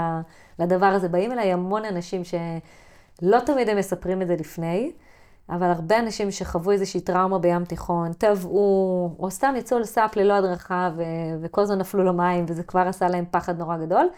לדבר 0.60 0.86
הזה. 0.86 1.10
באים 1.10 1.32
אליי 1.32 1.54
המון 1.54 1.86
אנשים 1.86 2.22
שלא 2.24 3.40
תמיד 3.40 3.70
הם 3.70 3.78
מספרים 3.78 4.22
את 4.22 4.28
זה 4.28 4.36
לפני. 4.40 4.92
אבל 5.50 5.68
הרבה 5.68 6.00
אנשים 6.00 6.32
שחוו 6.32 6.72
איזושהי 6.72 7.02
טראומה 7.02 7.40
בים 7.40 7.66
תיכון, 7.66 8.14
טבעו, 8.14 9.16
או 9.20 9.32
סתם 9.32 9.54
יצאו 9.58 9.80
לסאפ 9.80 10.16
ללא 10.16 10.34
הדרכה 10.34 10.90
ו- 10.98 11.04
וכל 11.42 11.62
הזמן 11.62 11.78
נפלו 11.78 12.04
למים, 12.04 12.46
וזה 12.48 12.64
כבר 12.64 12.88
עשה 12.88 13.08
להם 13.10 13.26
פחד 13.32 13.60
נורא 13.60 13.78
גדול. 13.78 14.10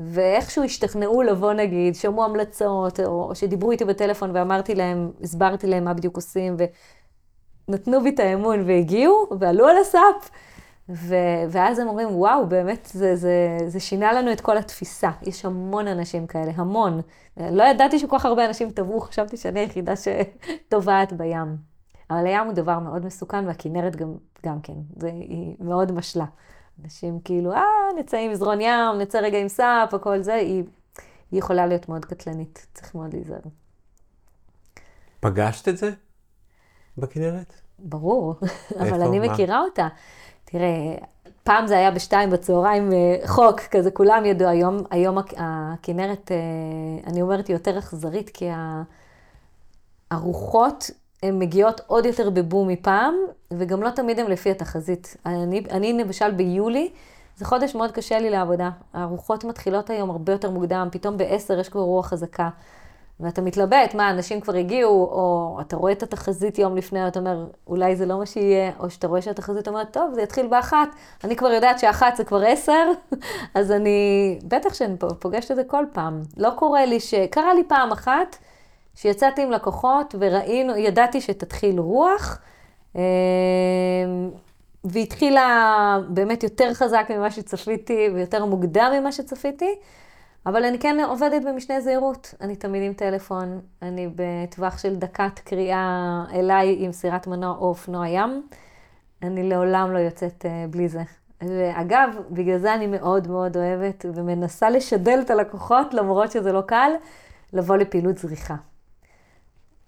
ואיכשהו 0.00 0.64
השתכנעו 0.64 1.22
לבוא 1.22 1.52
נגיד, 1.52 1.94
שמעו 1.94 2.24
המלצות, 2.24 3.00
או, 3.00 3.28
או 3.28 3.34
שדיברו 3.34 3.70
איתי 3.70 3.84
בטלפון 3.84 4.30
ואמרתי 4.34 4.74
להם, 4.74 5.10
הסברתי 5.22 5.66
להם 5.66 5.84
מה 5.84 5.94
בדיוק 5.94 6.16
עושים, 6.16 6.56
ונתנו 7.68 8.02
בי 8.02 8.10
את 8.10 8.20
האמון 8.20 8.62
והגיעו, 8.66 9.28
ועלו 9.40 9.66
על 9.66 9.76
הסאפ. 9.78 10.30
ו- 10.88 11.44
ואז 11.50 11.78
הם 11.78 11.88
אומרים, 11.88 12.08
וואו, 12.10 12.46
באמת, 12.46 12.88
זה, 12.92 13.16
זה, 13.16 13.58
זה 13.66 13.80
שינה 13.80 14.12
לנו 14.12 14.32
את 14.32 14.40
כל 14.40 14.58
התפיסה. 14.58 15.10
יש 15.22 15.44
המון 15.44 15.86
אנשים 15.88 16.26
כאלה, 16.26 16.52
המון. 16.54 17.00
לא 17.36 17.62
ידעתי 17.62 17.98
שכל 17.98 18.18
כך 18.18 18.24
הרבה 18.24 18.46
אנשים 18.46 18.70
טבעו, 18.70 19.00
חשבתי 19.00 19.36
שאני 19.36 19.60
היחידה 19.60 19.92
שטובעת 19.96 21.12
בים. 21.12 21.56
אבל 22.10 22.26
הים 22.26 22.46
הוא 22.46 22.52
דבר 22.52 22.78
מאוד 22.78 23.06
מסוכן, 23.06 23.46
והכנרת 23.46 23.96
גם, 23.96 24.14
גם 24.46 24.60
כן, 24.60 24.72
זה, 24.96 25.06
היא 25.08 25.56
מאוד 25.60 25.92
משלה. 25.92 26.24
אנשים 26.84 27.20
כאילו, 27.24 27.52
אה, 27.52 27.62
נצא 27.98 28.16
עם 28.16 28.30
מזרון 28.30 28.60
ים, 28.60 28.98
נצא 28.98 29.18
רגע 29.18 29.38
עם 29.38 29.48
סאפ, 29.48 29.94
הכל 29.94 30.22
זה, 30.22 30.34
היא, 30.34 30.64
היא 31.30 31.38
יכולה 31.38 31.66
להיות 31.66 31.88
מאוד 31.88 32.04
קטלנית, 32.04 32.66
צריך 32.74 32.94
מאוד 32.94 33.14
להיזהר. 33.14 33.40
פגשת 35.20 35.68
את 35.68 35.76
זה 35.76 35.90
בכנרת? 36.98 37.54
ברור, 37.78 38.34
אבל 38.80 39.02
אני 39.02 39.18
מכירה 39.28 39.60
אותה. 39.60 39.88
תראה, 40.50 40.94
פעם 41.44 41.66
זה 41.66 41.76
היה 41.76 41.90
בשתיים 41.90 42.30
בצהריים 42.30 42.92
אה, 42.92 43.16
חוק, 43.26 43.60
כזה 43.60 43.90
כולם 43.90 44.24
ידעו, 44.26 44.48
היום, 44.48 44.76
היום 44.90 45.18
הכנרת, 45.36 46.32
אה, 46.32 46.36
אני 47.10 47.22
אומרת, 47.22 47.46
היא 47.46 47.56
יותר 47.56 47.78
אכזרית, 47.78 48.30
כי 48.30 48.48
הרוחות 50.10 50.90
הן 51.22 51.38
מגיעות 51.38 51.80
עוד 51.86 52.06
יותר 52.06 52.30
בבום 52.30 52.68
מפעם, 52.68 53.14
וגם 53.50 53.82
לא 53.82 53.90
תמיד 53.90 54.18
הן 54.18 54.26
לפי 54.26 54.50
התחזית. 54.50 55.16
אני, 55.26 55.62
אני 55.70 55.92
למשל 55.92 56.30
ביולי, 56.30 56.90
זה 57.36 57.44
חודש 57.44 57.74
מאוד 57.74 57.92
קשה 57.92 58.18
לי 58.18 58.30
לעבודה. 58.30 58.70
הרוחות 58.92 59.44
מתחילות 59.44 59.90
היום 59.90 60.10
הרבה 60.10 60.32
יותר 60.32 60.50
מוקדם, 60.50 60.88
פתאום 60.92 61.16
בעשר 61.16 61.58
יש 61.58 61.68
כבר 61.68 61.80
רוח 61.80 62.06
חזקה. 62.06 62.48
ואתה 63.20 63.40
מתלבט, 63.42 63.94
מה, 63.94 64.10
אנשים 64.10 64.40
כבר 64.40 64.54
הגיעו, 64.54 64.90
או 64.90 65.58
אתה 65.60 65.76
רואה 65.76 65.92
את 65.92 66.02
התחזית 66.02 66.58
יום 66.58 66.76
לפני, 66.76 67.08
אתה 67.08 67.18
אומר, 67.18 67.46
אולי 67.66 67.96
זה 67.96 68.06
לא 68.06 68.18
מה 68.18 68.26
שיהיה, 68.26 68.72
או 68.78 68.90
שאתה 68.90 69.06
רואה 69.06 69.22
שהתחזית 69.22 69.68
אומרת, 69.68 69.92
טוב, 69.92 70.14
זה 70.14 70.22
יתחיל 70.22 70.46
באחת, 70.46 70.88
אני 71.24 71.36
כבר 71.36 71.48
יודעת 71.48 71.78
שאחת 71.78 72.16
זה 72.16 72.24
כבר 72.24 72.42
עשר, 72.46 72.90
אז 73.54 73.72
אני, 73.72 74.38
בטח 74.44 74.74
שאני 74.74 74.94
פוגשת 75.18 75.50
את 75.50 75.56
זה 75.56 75.64
כל 75.64 75.84
פעם. 75.92 76.22
לא 76.36 76.50
קורה 76.56 76.84
לי 76.84 77.00
ש... 77.00 77.14
קרה 77.14 77.54
לי 77.54 77.64
פעם 77.68 77.92
אחת, 77.92 78.36
שיצאתי 78.94 79.42
עם 79.42 79.50
לקוחות 79.50 80.14
וראינו, 80.18 80.76
ידעתי 80.76 81.20
שתתחיל 81.20 81.78
רוח, 81.78 82.38
אמ, 82.96 83.00
והתחילה 84.84 85.98
באמת 86.08 86.42
יותר 86.42 86.74
חזק 86.74 87.06
ממה 87.10 87.30
שצפיתי, 87.30 88.08
ויותר 88.14 88.44
מוקדם 88.44 88.92
ממה 89.00 89.12
שצפיתי. 89.12 89.74
אבל 90.46 90.64
אני 90.64 90.78
כן 90.78 90.96
עובדת 91.08 91.44
במשנה 91.44 91.80
זהירות. 91.80 92.34
אני 92.40 92.56
תמיד 92.56 92.82
עם 92.82 92.92
טלפון, 92.92 93.60
אני 93.82 94.08
בטווח 94.16 94.78
של 94.78 94.96
דקת 94.96 95.38
קריאה 95.38 96.24
אליי 96.32 96.76
עם 96.78 96.92
סירת 96.92 97.26
מנוע 97.26 97.56
או 97.56 97.68
אופנוע 97.68 98.08
ים. 98.08 98.42
אני 99.22 99.48
לעולם 99.48 99.92
לא 99.92 99.98
יוצאת 99.98 100.44
uh, 100.44 100.70
בלי 100.70 100.88
זה. 100.88 101.02
ואגב, 101.42 102.08
בגלל 102.30 102.58
זה 102.58 102.74
אני 102.74 102.86
מאוד 102.86 103.28
מאוד 103.28 103.56
אוהבת 103.56 104.04
ומנסה 104.14 104.70
לשדל 104.70 105.18
את 105.20 105.30
הלקוחות, 105.30 105.94
למרות 105.94 106.32
שזה 106.32 106.52
לא 106.52 106.60
קל, 106.60 106.90
לבוא 107.52 107.76
לפעילות 107.76 108.18
זריחה. 108.18 108.54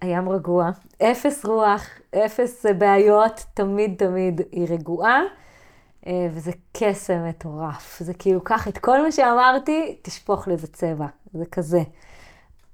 הים 0.01 0.29
רגוע, 0.29 0.69
אפס 1.01 1.45
רוח, 1.45 1.89
אפס 2.25 2.65
בעיות, 2.77 3.45
תמיד 3.53 3.95
תמיד 3.97 4.41
היא 4.51 4.67
רגועה. 4.69 5.21
אה, 6.07 6.27
וזה 6.31 6.51
קסם 6.73 7.25
מטורף. 7.25 7.99
זה 7.99 8.13
כאילו, 8.13 8.43
קח 8.43 8.67
את 8.67 8.77
כל 8.77 9.01
מה 9.01 9.11
שאמרתי, 9.11 9.97
תשפוך 10.01 10.47
לזה 10.47 10.67
צבע. 10.67 11.07
זה 11.33 11.45
כזה. 11.45 11.81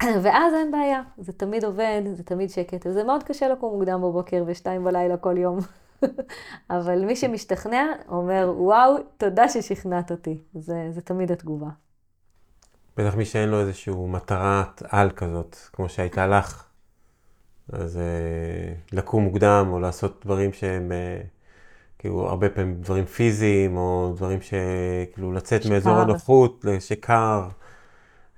ואז 0.23 0.53
אין 0.53 0.71
בעיה, 0.71 1.01
זה 1.17 1.33
תמיד 1.33 1.65
עובד, 1.65 2.01
זה 2.13 2.23
תמיד 2.23 2.49
שקט, 2.49 2.87
וזה 2.87 3.03
מאוד 3.03 3.23
קשה 3.23 3.47
לקום 3.47 3.73
מוקדם 3.73 4.01
בבוקר 4.01 4.43
ושתיים 4.47 4.83
בלילה 4.83 5.17
כל 5.17 5.37
יום. 5.37 5.59
אבל 6.69 7.05
מי 7.05 7.15
שמשתכנע 7.15 7.85
אומר, 8.09 8.53
וואו, 8.57 8.95
תודה 9.17 9.49
ששכנעת 9.49 10.11
אותי. 10.11 10.41
זה, 10.53 10.87
זה 10.91 11.01
תמיד 11.01 11.31
התגובה. 11.31 11.69
בטח 12.97 13.15
מי 13.15 13.25
שאין 13.25 13.49
לו 13.49 13.59
איזושהי 13.59 13.93
מטרת 14.07 14.83
על 14.89 15.09
כזאת, 15.09 15.55
כמו 15.73 15.89
שהייתה 15.89 16.27
לך, 16.27 16.67
אז 17.73 17.97
אה, 17.97 18.73
לקום 18.91 19.23
מוקדם 19.23 19.67
או 19.71 19.79
לעשות 19.79 20.21
דברים 20.25 20.53
שהם... 20.53 20.91
אה, 20.91 21.21
כאילו, 21.99 22.29
הרבה 22.29 22.49
פעמים 22.49 22.81
דברים 22.81 23.05
פיזיים, 23.05 23.77
או 23.77 24.13
דברים 24.15 24.39
שכאילו 24.41 25.31
לצאת 25.33 25.63
שקר. 25.63 25.73
מאזור 25.73 25.97
הנוחות, 25.97 26.65
שקר, 26.79 27.47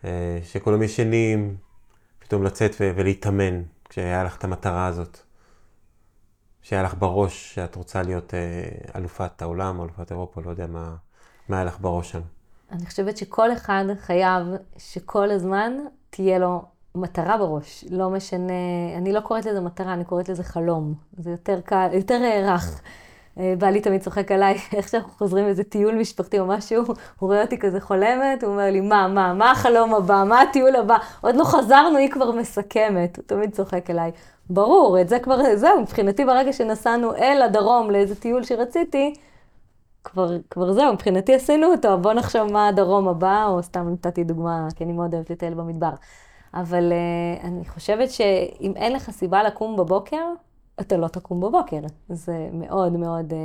אה, 0.06 0.40
שכולם 0.44 0.84
ישנים, 0.84 1.58
פתאום 2.20 2.44
לצאת 2.44 2.76
ולהתאמן, 2.80 3.62
כשהיה 3.90 4.24
לך 4.24 4.38
את 4.38 4.44
המטרה 4.44 4.86
הזאת. 4.86 5.20
שהיה 6.62 6.84
לך 6.84 6.96
בראש 7.00 7.56
שאת 7.56 7.76
רוצה 7.76 8.02
להיות 8.02 8.34
אה, 8.34 8.40
אלופת 8.96 9.42
העולם, 9.42 9.82
אלופת 9.82 10.12
אירופה, 10.12 10.42
לא 10.46 10.50
יודע 10.50 10.68
מה, 10.68 10.96
מה 11.50 11.56
היה 11.56 11.66
לך 11.66 11.78
בראש 11.82 12.12
שם. 12.12 12.22
אני 12.72 12.86
חושבת 12.86 13.18
שכל 13.18 13.54
אחד 13.54 13.86
חייב 14.00 14.48
שכל 14.78 15.32
הזמן 15.32 15.74
תהיה 16.10 16.40
לו 16.40 16.64
מטרה 16.96 17.38
בראש. 17.38 17.86
לא 17.90 18.10
משנה, 18.10 18.54
אני 18.98 19.14
לא 19.14 19.20
קוראת 19.20 19.46
לזה 19.46 19.62
מטרה, 19.62 19.94
אני 19.94 20.06
קוראת 20.06 20.30
לזה 20.30 20.44
חלום. 20.44 20.94
זה 21.18 21.32
יותר 21.32 21.62
קל, 21.62 21.90
יותר 21.94 22.22
רך. 22.46 22.82
אה, 23.40 23.54
בעלי 23.58 23.82
תמיד 23.82 24.02
צוחק 24.02 24.32
עליי, 24.32 24.58
איך 24.78 24.90
שאנחנו 24.90 25.12
חוזרים 25.12 25.46
לאיזה 25.46 25.64
טיול 25.64 25.96
משפחתי 25.96 26.40
או 26.40 26.46
משהו, 26.46 26.84
הוא 26.86 26.96
רואה 27.22 27.42
אותי 27.42 27.58
כזה 27.58 27.82
חולמת, 27.82 28.44
הוא 28.44 28.52
אומר 28.52 28.72
לי, 28.72 28.82
מה, 28.82 29.08
מה, 29.08 29.34
מה 29.34 29.52
החלום 29.52 29.94
הבא, 29.94 30.24
מה 30.28 30.42
הטיול 30.42 30.76
הבא? 30.76 30.98
עוד 31.22 31.36
לא 31.36 31.44
חזרנו, 31.44 31.98
היא 31.98 32.12
כבר 32.12 32.32
מסכמת. 32.32 33.18
הוא 33.18 33.24
תמיד 33.28 33.52
צוחק 33.52 33.90
אליי. 33.90 34.12
ברור, 34.50 35.02
את 35.02 35.10
זה 35.10 35.20
כבר, 35.20 35.56
זהו, 35.56 35.82
מבחינתי 35.82 36.26
ברגע 36.26 36.54
שנסענו 36.54 37.16
אל 37.16 37.42
הדרום 37.42 37.92
לאיזה 37.92 38.16
טיול 38.16 38.44
שרציתי, 38.44 39.14
כבר, 40.04 40.38
כבר 40.50 40.74
זהו, 40.74 40.94
מבחינתי 40.94 41.36
עשינו 41.36 41.68
אותו, 41.72 41.98
בוא 41.98 42.14
נחשוב 42.14 42.52
מה 42.52 42.68
הדרום 42.68 43.08
הבא, 43.08 43.46
או 43.46 43.64
סתם 43.64 43.90
נתתי 43.90 44.24
דוגמה, 44.24 44.68
כי 44.76 44.84
אני 44.84 44.94
מאוד 44.94 45.14
אוהבת 45.14 45.30
לטייל 45.30 45.54
במדבר. 45.54 45.92
אבל 46.54 46.92
uh, 46.92 47.46
אני 47.46 47.66
חושבת 47.66 48.10
שאם 48.10 48.74
אין 48.76 48.94
לך 48.94 49.12
סיבה 49.12 49.44
לקום 49.44 49.76
בבוקר, 49.78 50.26
אתה 50.82 50.98
לא 50.98 51.08
תקום 51.08 51.42
בבוקר. 51.42 51.82
זה 52.10 52.50
מאוד 52.54 52.94
מאוד 52.94 53.32
uh, 53.32 53.36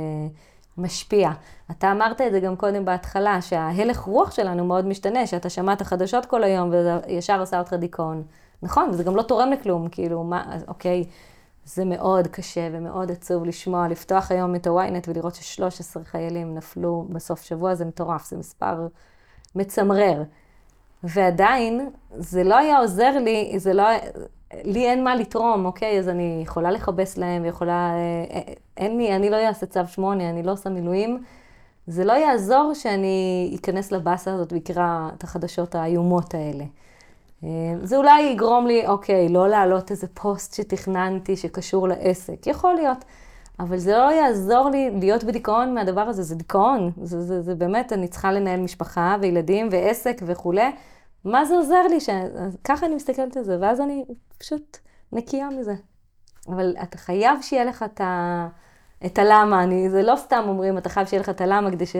משפיע. 0.77 1.29
אתה 1.71 1.91
אמרת 1.91 2.21
את 2.21 2.31
זה 2.31 2.39
גם 2.39 2.55
קודם 2.55 2.85
בהתחלה, 2.85 3.41
שההלך 3.41 3.99
רוח 3.99 4.31
שלנו 4.31 4.65
מאוד 4.65 4.85
משתנה, 4.85 5.27
שאתה 5.27 5.49
שמעת 5.49 5.81
חדשות 5.81 6.25
כל 6.25 6.43
היום 6.43 6.67
וזה 6.67 6.99
ישר 7.07 7.41
עשה 7.41 7.59
אותך 7.59 7.73
דיכאון. 7.73 8.23
נכון, 8.63 8.89
וזה 8.89 9.03
גם 9.03 9.15
לא 9.15 9.21
תורם 9.21 9.51
לכלום, 9.51 9.89
כאילו, 9.89 10.23
מה, 10.23 10.57
אוקיי, 10.67 11.03
זה 11.65 11.85
מאוד 11.85 12.27
קשה 12.27 12.69
ומאוד 12.71 13.11
עצוב 13.11 13.45
לשמוע, 13.45 13.87
לפתוח 13.87 14.31
היום 14.31 14.55
את 14.55 14.67
ה-ynet 14.67 15.03
ולראות 15.07 15.35
ש-13 15.35 16.03
חיילים 16.03 16.55
נפלו 16.55 17.05
בסוף 17.09 17.41
שבוע, 17.41 17.75
זה 17.75 17.85
מטורף, 17.85 18.29
זה 18.29 18.37
מספר 18.37 18.87
מצמרר. 19.55 20.23
ועדיין, 21.03 21.89
זה 22.11 22.43
לא 22.43 22.57
היה 22.57 22.77
עוזר 22.77 23.19
לי, 23.19 23.53
זה 23.57 23.73
לא, 23.73 23.83
לי 24.53 24.85
אין 24.85 25.03
מה 25.03 25.15
לתרום, 25.15 25.65
אוקיי? 25.65 25.99
אז 25.99 26.09
אני 26.09 26.39
יכולה 26.43 26.71
לכבס 26.71 27.17
להם, 27.17 27.43
ויכולה, 27.43 27.93
אין 28.77 28.97
לי, 28.97 29.15
אני 29.15 29.29
לא 29.29 29.47
אעשה 29.47 29.65
צו 29.65 29.79
8, 29.87 30.29
אני 30.29 30.43
לא 30.43 30.51
עושה 30.51 30.69
מילואים. 30.69 31.23
זה 31.87 32.05
לא 32.05 32.13
יעזור 32.13 32.73
שאני 32.73 33.51
אכנס 33.61 33.91
לבאסה 33.91 34.33
הזאת 34.33 34.53
ואקרא 34.53 35.09
את 35.17 35.23
החדשות 35.23 35.75
האיומות 35.75 36.33
האלה. 36.33 36.63
אה, 37.43 37.49
זה 37.83 37.97
אולי 37.97 38.21
יגרום 38.21 38.67
לי, 38.67 38.87
אוקיי, 38.87 39.29
לא 39.29 39.49
להעלות 39.49 39.91
איזה 39.91 40.07
פוסט 40.13 40.53
שתכננתי 40.53 41.35
שקשור 41.35 41.87
לעסק. 41.87 42.47
יכול 42.47 42.73
להיות. 42.73 43.05
אבל 43.59 43.77
זה 43.77 43.91
לא 43.91 44.11
יעזור 44.13 44.69
לי 44.69 44.91
להיות 44.99 45.23
בדיכאון 45.23 45.73
מהדבר 45.73 46.01
הזה, 46.01 46.23
זה 46.23 46.35
דיכאון. 46.35 46.91
זה, 47.01 47.21
זה, 47.21 47.41
זה 47.41 47.55
באמת, 47.55 47.93
אני 47.93 48.07
צריכה 48.07 48.31
לנהל 48.31 48.59
משפחה 48.59 49.15
וילדים 49.21 49.69
ועסק 49.71 50.21
וכולי. 50.25 50.71
מה 51.25 51.45
זה 51.45 51.55
עוזר 51.55 51.87
לי? 51.89 51.99
ש... 51.99 52.09
ככה 52.63 52.85
אני 52.85 52.95
מסתכלת 52.95 53.37
על 53.37 53.43
זה, 53.43 53.57
ואז 53.61 53.81
אני 53.81 54.05
פשוט 54.37 54.77
נקייה 55.11 55.49
מזה. 55.49 55.73
אבל 56.47 56.75
אתה 56.83 56.97
חייב 56.97 57.41
שיהיה 57.41 57.65
לך 57.65 57.83
את 57.83 58.01
ה... 58.01 58.47
את 59.05 59.19
הלמה, 59.19 59.63
אני, 59.63 59.89
זה 59.89 60.01
לא 60.01 60.15
סתם 60.15 60.43
אומרים, 60.47 60.77
אתה 60.77 60.89
חייב 60.89 61.07
שיהיה 61.07 61.21
לך 61.21 61.29
את 61.29 61.41
הלמה 61.41 61.71
כדי 61.71 61.85
ש... 61.85 61.95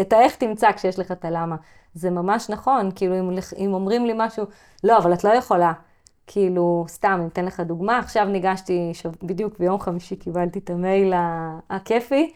את 0.00 0.12
האיך 0.12 0.36
תמצא 0.36 0.72
כשיש 0.72 0.98
לך 0.98 1.12
את 1.12 1.24
הלמה. 1.24 1.56
זה 1.94 2.10
ממש 2.10 2.50
נכון, 2.50 2.90
כאילו 2.94 3.18
אם, 3.18 3.38
אם 3.56 3.74
אומרים 3.74 4.06
לי 4.06 4.12
משהו, 4.16 4.44
לא, 4.84 4.98
אבל 4.98 5.12
את 5.12 5.24
לא 5.24 5.30
יכולה. 5.30 5.72
כאילו, 6.26 6.84
סתם, 6.88 7.18
אני 7.20 7.28
אתן 7.28 7.44
לך 7.44 7.60
דוגמה, 7.60 7.98
עכשיו 7.98 8.24
ניגשתי, 8.24 8.90
שב... 8.94 9.10
בדיוק 9.22 9.58
ביום 9.58 9.80
חמישי 9.80 10.16
קיבלתי 10.16 10.58
את 10.58 10.70
המייל 10.70 11.12
הכיפי, 11.70 12.32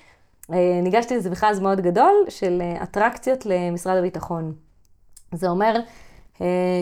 אה, 0.52 0.80
ניגשתי 0.82 1.16
לזה 1.16 1.30
מכרז 1.30 1.60
מאוד 1.60 1.80
גדול 1.80 2.12
של 2.28 2.62
אה, 2.62 2.82
אטרקציות 2.82 3.46
למשרד 3.46 3.96
הביטחון. 3.96 4.52
זה 5.32 5.48
אומר 5.48 5.80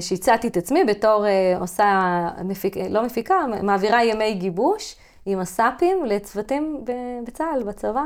שהצעתי 0.00 0.48
את 0.48 0.56
עצמי 0.56 0.84
בתור 0.84 1.24
עושה, 1.60 2.28
מפיק, 2.44 2.76
לא 2.90 3.02
מפיקה, 3.02 3.44
מעבירה 3.62 4.04
ימי 4.04 4.34
גיבוש. 4.34 4.96
עם 5.26 5.38
הסאפים 5.38 6.04
לצוותים 6.04 6.84
בצה"ל, 7.26 7.62
בצבא. 7.62 8.04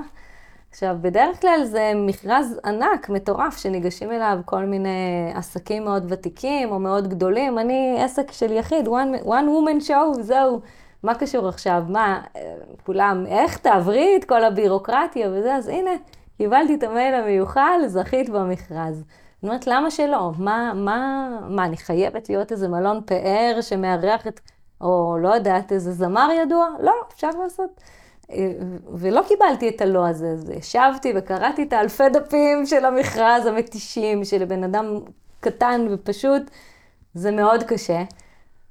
עכשיו, 0.70 0.96
בדרך 1.00 1.40
כלל 1.40 1.61
זה 1.64 1.92
מכרז 1.96 2.61
ענק, 2.64 3.09
מטורף, 3.09 3.57
שניגשים 3.57 4.12
אליו 4.12 4.38
כל 4.44 4.64
מיני 4.64 5.32
עסקים 5.34 5.84
מאוד 5.84 6.05
ותיקים 6.09 6.70
או 6.70 6.78
מאוד 6.78 7.09
גדולים. 7.09 7.59
אני 7.59 7.96
עסק 8.05 8.32
של 8.32 8.53
יחיד, 8.53 8.88
one, 8.88 9.24
one 9.24 9.26
woman 9.26 9.88
show, 9.88 10.20
זהו. 10.20 10.61
מה 11.03 11.14
קשור 11.14 11.48
עכשיו? 11.48 11.82
מה, 11.88 12.20
כולם, 12.86 13.24
איך 13.26 13.59
תעברי 13.59 14.16
את 14.16 14.24
כל 14.24 14.44
הבירוקרטיה 14.44 15.30
וזה? 15.32 15.55
אז 15.55 15.68
הנה, 15.68 15.90
קיבלתי 16.36 16.74
את 16.74 16.82
המייל 16.82 17.14
המיוחל, 17.14 17.80
זכית 17.86 18.30
במכרז. 18.30 19.05
אני 19.43 19.49
אומרת, 19.49 19.66
למה 19.66 19.90
שלא? 19.90 20.30
מה, 20.38 20.72
מה, 20.74 21.28
מה, 21.49 21.64
אני 21.64 21.76
חייבת 21.76 22.28
להיות 22.28 22.53
איזה 22.53 22.68
מלון 22.68 23.01
פאר 23.07 23.59
שמארח 23.61 24.26
את 24.26 24.40
או 24.80 25.16
לא 25.20 25.28
יודעת, 25.28 25.72
איזה 25.72 25.93
זמר 25.93 26.28
ידוע, 26.43 26.68
לא, 26.80 26.93
אפשר 27.14 27.30
לעשות. 27.43 27.80
אה, 28.30 28.53
ולא 28.95 29.22
קיבלתי 29.28 29.68
את 29.68 29.80
הלא 29.80 30.07
הזה, 30.07 30.28
אז 30.30 30.51
ישבתי 30.51 31.12
וקראתי 31.16 31.62
את 31.62 31.72
האלפי 31.72 32.09
דפים 32.09 32.66
של 32.66 32.84
המכרז 32.84 33.47
המתישים, 33.47 34.24
של 34.24 34.45
בן 34.45 34.64
אדם 34.64 34.99
קטן 35.40 35.86
ופשוט, 35.90 36.43
זה 37.14 37.30
מאוד 37.30 37.62
קשה. 37.62 38.03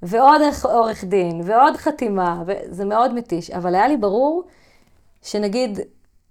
ועוד 0.02 0.42
עורך 0.64 1.04
דין, 1.04 1.42
ועוד 1.44 1.78
חתימה, 1.78 2.44
וזה 2.48 2.86
מאוד 2.86 3.14
מתיש. 3.14 3.52
אבל 3.52 3.76
היה 3.76 3.88
לי 3.88 3.98
ברור 3.98 4.44
שנגיד, 5.22 5.80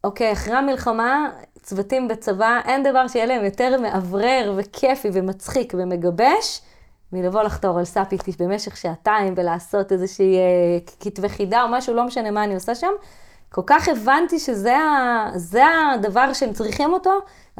אוקיי, 0.05 0.33
אחרי 0.33 0.55
המלחמה, 0.55 1.31
צוותים 1.63 2.09
בצבא, 2.09 2.61
אין 2.65 2.83
דבר 2.83 3.09
שיהיה 3.09 3.27
להם 3.27 3.45
יותר 3.45 3.81
מאוורר 3.81 4.55
וכיפי 4.57 5.09
ומצחיק 5.13 5.75
ומגבש, 5.77 6.61
מלבוא 7.13 7.43
לחתור 7.43 7.79
על 7.79 7.85
סאפ 7.85 8.13
איתי 8.13 8.33
במשך 8.39 8.77
שעתיים 8.77 9.35
ולעשות 9.37 9.93
איזושהי 9.93 10.37
אה, 10.37 10.79
כתבי 11.01 11.29
חידה 11.29 11.63
או 11.63 11.69
משהו, 11.69 11.95
לא 11.95 12.05
משנה 12.05 12.31
מה 12.31 12.45
אני 12.45 12.55
עושה 12.55 12.75
שם. 12.75 12.93
כל 13.53 13.63
כך 13.67 13.89
הבנתי 13.89 14.39
שזה 14.39 14.77
ה, 14.77 15.31
הדבר 15.95 16.33
שהם 16.33 16.53
צריכים 16.53 16.93
אותו, 16.93 17.11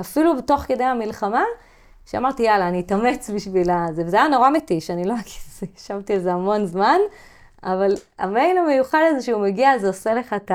אפילו 0.01 0.41
תוך 0.41 0.61
כדי 0.61 0.85
המלחמה, 0.85 1.45
שאמרתי, 2.07 2.43
יאללה, 2.43 2.69
אני 2.69 2.81
אתאמץ 2.81 3.31
בשביל 3.31 3.69
זה. 3.93 4.03
וזה 4.07 4.17
היה 4.17 4.29
נורא 4.29 4.51
מתיש, 4.51 4.91
אני 4.91 5.05
לא 5.05 5.15
אגיד, 5.21 5.71
ישבתי 5.77 6.13
על 6.13 6.21
זה 6.21 6.33
המון 6.33 6.67
זמן, 6.67 6.99
אבל 7.65 7.95
המייל 8.19 8.59
המיוחד 8.59 8.99
הזה 9.11 9.27
שהוא 9.27 9.43
מגיע, 9.43 9.79
זה 9.79 9.87
עושה 9.87 10.15
לך 10.15 10.33
את 10.33 10.51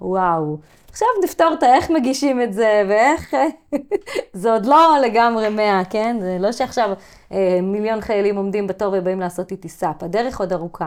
הוואו. 0.00 0.56
עכשיו 0.90 1.08
נפתור 1.24 1.54
את 1.58 1.62
איך 1.62 1.90
מגישים 1.90 2.42
את 2.42 2.52
זה, 2.52 2.82
ואיך... 2.88 3.36
זה 4.32 4.52
עוד 4.52 4.66
לא 4.66 4.96
לגמרי 5.02 5.48
מאה, 5.48 5.82
כן? 5.90 6.16
זה 6.20 6.36
לא 6.40 6.52
שעכשיו 6.52 6.90
אה, 7.32 7.58
מיליון 7.62 8.00
חיילים 8.00 8.36
עומדים 8.36 8.66
בתור 8.66 8.94
ובאים 8.98 9.20
לעשות 9.20 9.50
איתי 9.50 9.68
סאפ, 9.68 10.02
הדרך 10.02 10.40
עוד 10.40 10.52
ארוכה. 10.52 10.86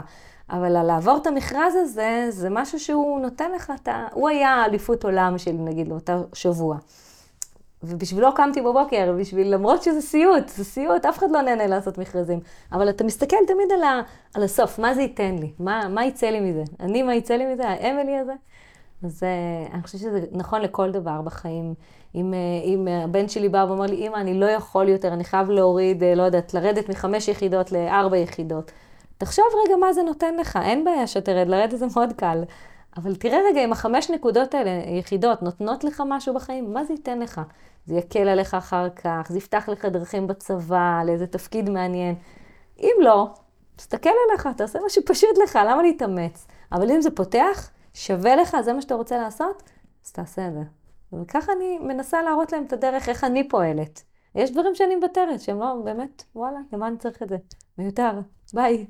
אבל 0.52 0.84
לעבור 0.84 1.18
את 1.18 1.28
המכרז 1.28 1.76
הזה, 1.76 2.26
זה 2.30 2.50
משהו 2.50 2.80
שהוא 2.80 3.22
נותן 3.22 3.52
לך 3.52 3.72
את 3.82 3.88
ה... 3.88 4.08
הוא 4.14 4.30
היה 4.30 4.66
אליפות 4.66 5.04
עולם 5.04 5.38
של 5.38 5.52
נגיד 5.52 5.88
לאותו 5.88 6.14
שבוע. 6.34 6.78
ובשבילו 7.84 8.36
קמתי 8.36 8.62
בבוקר, 8.62 9.14
בשביל, 9.20 9.54
למרות 9.54 9.84
שזה 9.84 10.02
סיוט, 10.02 10.48
זה 10.48 10.64
סיוט, 10.64 11.06
אף 11.06 11.18
אחד 11.18 11.32
לא 11.32 11.42
נהנה 11.42 11.68
לעשות 11.68 11.98
מכרזים. 11.98 12.40
אבל 12.72 12.90
אתה 12.90 13.04
מסתכל 13.04 13.38
תמיד 13.48 13.72
על, 13.78 13.84
ה, 13.84 14.02
על 14.34 14.44
הסוף, 14.44 14.80
מה 14.80 14.94
זה 14.94 15.02
ייתן 15.02 15.36
לי? 15.36 15.52
מה, 15.60 15.88
מה 15.90 16.06
יצא 16.06 16.28
לי 16.28 16.40
מזה? 16.40 16.64
אני, 16.80 17.04
מה 17.04 17.16
יצא 17.16 17.34
לי 17.34 17.54
מזה? 17.54 17.64
האמילי 17.68 18.18
הזה? 18.18 18.34
אז 19.04 19.24
אני 19.74 19.84
חושבת 19.84 20.02
שזה 20.02 20.26
נכון 20.32 20.62
לכל 20.62 20.92
דבר 20.92 21.22
בחיים. 21.22 21.74
אם, 22.16 22.34
אם 22.64 22.88
הבן 22.88 23.28
שלי 23.28 23.50
בא 23.50 23.66
ואומר 23.68 23.86
לי, 23.86 24.08
אמא, 24.08 24.18
אני 24.18 24.40
לא 24.40 24.46
יכול 24.46 24.90
יותר, 24.90 25.14
אני 25.14 25.24
חייב 25.24 25.50
להוריד, 25.50 26.04
לא 26.16 26.24
יודעת, 26.24 26.54
לרדת 26.54 26.90
מחמש 26.90 27.28
יחידות 27.28 27.72
לארבע 27.72 28.18
יחידות. 28.18 28.72
תחשוב 29.18 29.46
רגע 29.66 29.78
מה 29.78 29.94
זה 29.94 30.04
נותן 30.04 30.36
לך, 30.36 30.60
אין 30.64 30.84
בעיה 30.84 31.08
שתרד, 31.08 31.48
לרדת 31.48 31.80
זה 31.80 31.86
מאוד 31.96 32.14
קל. 32.14 32.44
אבל 33.04 33.16
תראה 33.16 33.40
רגע 33.50 33.64
אם 33.64 33.72
החמש 33.72 34.10
נקודות 34.10 34.54
האלה, 34.54 34.70
יחידות, 35.00 35.42
נותנות 35.42 35.84
לך 35.84 36.04
משהו 36.08 36.34
בחיים, 36.34 36.74
מה 36.74 36.84
זה 36.84 36.94
ייתן 36.94 37.20
לך? 37.20 37.42
זה 37.86 37.96
יקל 37.96 38.28
עליך 38.28 38.54
אחר 38.54 38.90
כך, 38.90 39.28
זה 39.30 39.38
יפתח 39.38 39.70
לך 39.70 39.86
דרכים 39.86 40.28
בצבא, 40.28 41.02
לאיזה 41.06 41.28
תפקיד 41.28 41.70
מעניין. 41.70 42.16
אם 42.80 42.92
לא, 43.00 43.34
תסתכל 43.76 44.10
עליך, 44.30 44.48
תעשה 44.58 44.80
מה 44.80 44.90
שפשוט 44.90 45.38
לך, 45.44 45.60
למה 45.66 45.82
להתאמץ? 45.82 46.48
אבל 46.72 46.92
אם 46.92 47.02
זה 47.02 47.12
פותח, 47.12 47.70
שווה 47.94 48.36
לך, 48.36 48.58
זה 48.64 48.74
מה 48.74 48.82
שאתה 48.82 48.96
רוצה 48.96 49.18
לעשות, 49.18 49.64
אז 50.06 50.12
תעשה 50.12 50.48
את 50.48 50.54
זה. 50.54 50.64
וככה 51.22 51.52
אני 51.52 51.80
מנסה 51.80 52.22
להראות 52.22 52.52
להם 52.52 52.64
את 52.68 52.74
הדרך, 52.74 53.10
איך 53.10 53.24
אני 53.24 53.50
פועלת. 53.50 54.04
יש 54.36 54.52
דברים 54.52 54.76
שאני 54.76 54.96
מוותרת, 54.96 55.42
שהם 55.42 55.60
לא, 55.60 55.82
באמת, 55.86 56.24
וואלה, 56.36 56.60
למה 56.74 56.88
אני 56.88 56.98
צריך 56.98 57.24
את 57.24 57.30
זה? 57.30 57.38
מיותר, 57.78 58.12
ביי. 58.54 58.86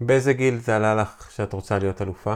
באיזה 0.00 0.32
גיל 0.32 0.58
זה 0.58 0.76
עלה 0.76 0.94
לך 0.94 1.30
שאת 1.30 1.52
רוצה 1.52 1.78
להיות 1.78 2.02
אלופה? 2.02 2.34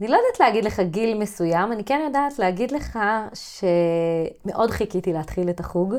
אני 0.00 0.08
לא 0.08 0.16
יודעת 0.16 0.40
להגיד 0.40 0.64
לך 0.64 0.80
גיל 0.80 1.18
מסוים, 1.18 1.72
אני 1.72 1.84
כן 1.84 2.00
יודעת 2.04 2.38
להגיד 2.38 2.70
לך 2.70 2.98
שמאוד 3.34 4.70
חיכיתי 4.70 5.12
להתחיל 5.12 5.50
את 5.50 5.60
החוג, 5.60 5.94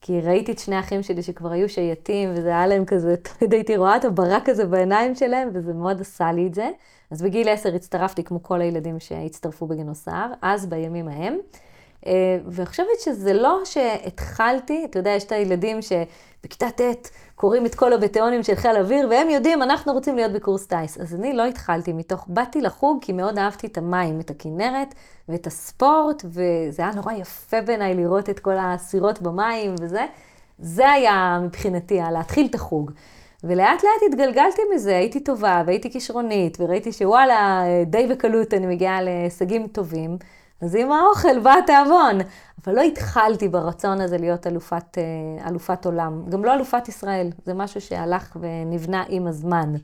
כי 0.00 0.20
ראיתי 0.20 0.52
את 0.52 0.58
שני 0.58 0.76
האחים 0.76 1.02
שלי 1.02 1.22
שכבר 1.22 1.50
היו 1.50 1.68
שייטים, 1.68 2.30
וזה 2.32 2.48
היה 2.48 2.66
להם 2.66 2.84
כזה, 2.84 3.16
תמיד 3.38 3.52
הייתי 3.52 3.76
רואה 3.76 3.96
את 3.96 4.04
הברק 4.04 4.48
הזה 4.48 4.66
בעיניים 4.66 5.14
שלהם, 5.14 5.48
וזה 5.52 5.72
מאוד 5.72 6.00
עשה 6.00 6.32
לי 6.32 6.46
את 6.46 6.54
זה. 6.54 6.70
אז 7.10 7.22
בגיל 7.22 7.48
10 7.48 7.74
הצטרפתי 7.74 8.24
כמו 8.24 8.42
כל 8.42 8.60
הילדים 8.60 9.00
שהצטרפו 9.00 9.66
בגינוסר, 9.66 10.26
אז 10.42 10.66
בימים 10.66 11.08
ההם. 11.08 11.38
אה, 12.06 12.38
ואני 12.46 12.66
חושבת 12.66 13.00
שזה 13.00 13.32
לא 13.32 13.60
שהתחלתי, 13.64 14.86
אתה 14.90 14.98
יודע, 14.98 15.10
יש 15.10 15.24
את 15.24 15.32
הילדים 15.32 15.82
שבכיתה 16.46 16.70
ט' 16.70 17.10
קוראים 17.34 17.66
את 17.66 17.74
כל 17.74 17.92
הבטאונים 17.92 18.42
של 18.42 18.54
חיל 18.54 18.76
אוויר, 18.76 19.08
והם 19.10 19.30
יודעים, 19.30 19.62
אנחנו 19.62 19.92
רוצים 19.92 20.16
להיות 20.16 20.32
בקורס 20.32 20.66
טיס. 20.66 20.98
אז 20.98 21.14
אני 21.14 21.32
לא 21.32 21.44
התחלתי 21.46 21.92
מתוך, 21.92 22.24
באתי 22.28 22.60
לחוג 22.60 22.98
כי 23.00 23.12
מאוד 23.12 23.38
אהבתי 23.38 23.66
את 23.66 23.78
המים, 23.78 24.20
את 24.20 24.30
הכנרת 24.30 24.94
ואת 25.28 25.46
הספורט, 25.46 26.24
וזה 26.24 26.82
היה 26.82 26.90
נורא 26.94 27.12
יפה 27.12 27.60
בעיניי 27.60 27.94
לראות 27.94 28.30
את 28.30 28.38
כל 28.38 28.54
הסירות 28.58 29.22
במים 29.22 29.74
וזה. 29.80 30.06
זה 30.58 30.90
היה 30.90 31.38
מבחינתי, 31.42 32.00
להתחיל 32.12 32.46
את 32.50 32.54
החוג. 32.54 32.90
ולאט 33.44 33.82
לאט 33.84 34.12
התגלגלתי 34.12 34.62
מזה, 34.74 34.96
הייתי 34.96 35.20
טובה 35.20 35.62
והייתי 35.66 35.90
כישרונית, 35.90 36.56
וראיתי 36.60 36.92
שוואלה, 36.92 37.62
די 37.86 38.06
בקלות 38.06 38.54
אני 38.54 38.66
מגיעה 38.66 39.02
להישגים 39.02 39.66
טובים. 39.66 40.18
אז 40.60 40.74
עם 40.74 40.92
האוכל 40.92 41.38
בא 41.38 41.54
התיאבון. 41.64 42.18
אבל 42.64 42.74
לא 42.74 42.80
התחלתי 42.80 43.48
ברצון 43.48 44.00
הזה 44.00 44.18
להיות 44.18 44.46
אלופת, 44.46 44.98
אה, 44.98 45.48
אלופת 45.48 45.86
עולם. 45.86 46.24
גם 46.28 46.44
לא 46.44 46.54
אלופת 46.54 46.88
ישראל, 46.88 47.30
זה 47.44 47.54
משהו 47.54 47.80
שהלך 47.80 48.36
ונבנה 48.40 49.04
עם 49.08 49.26
הזמן. 49.26 49.74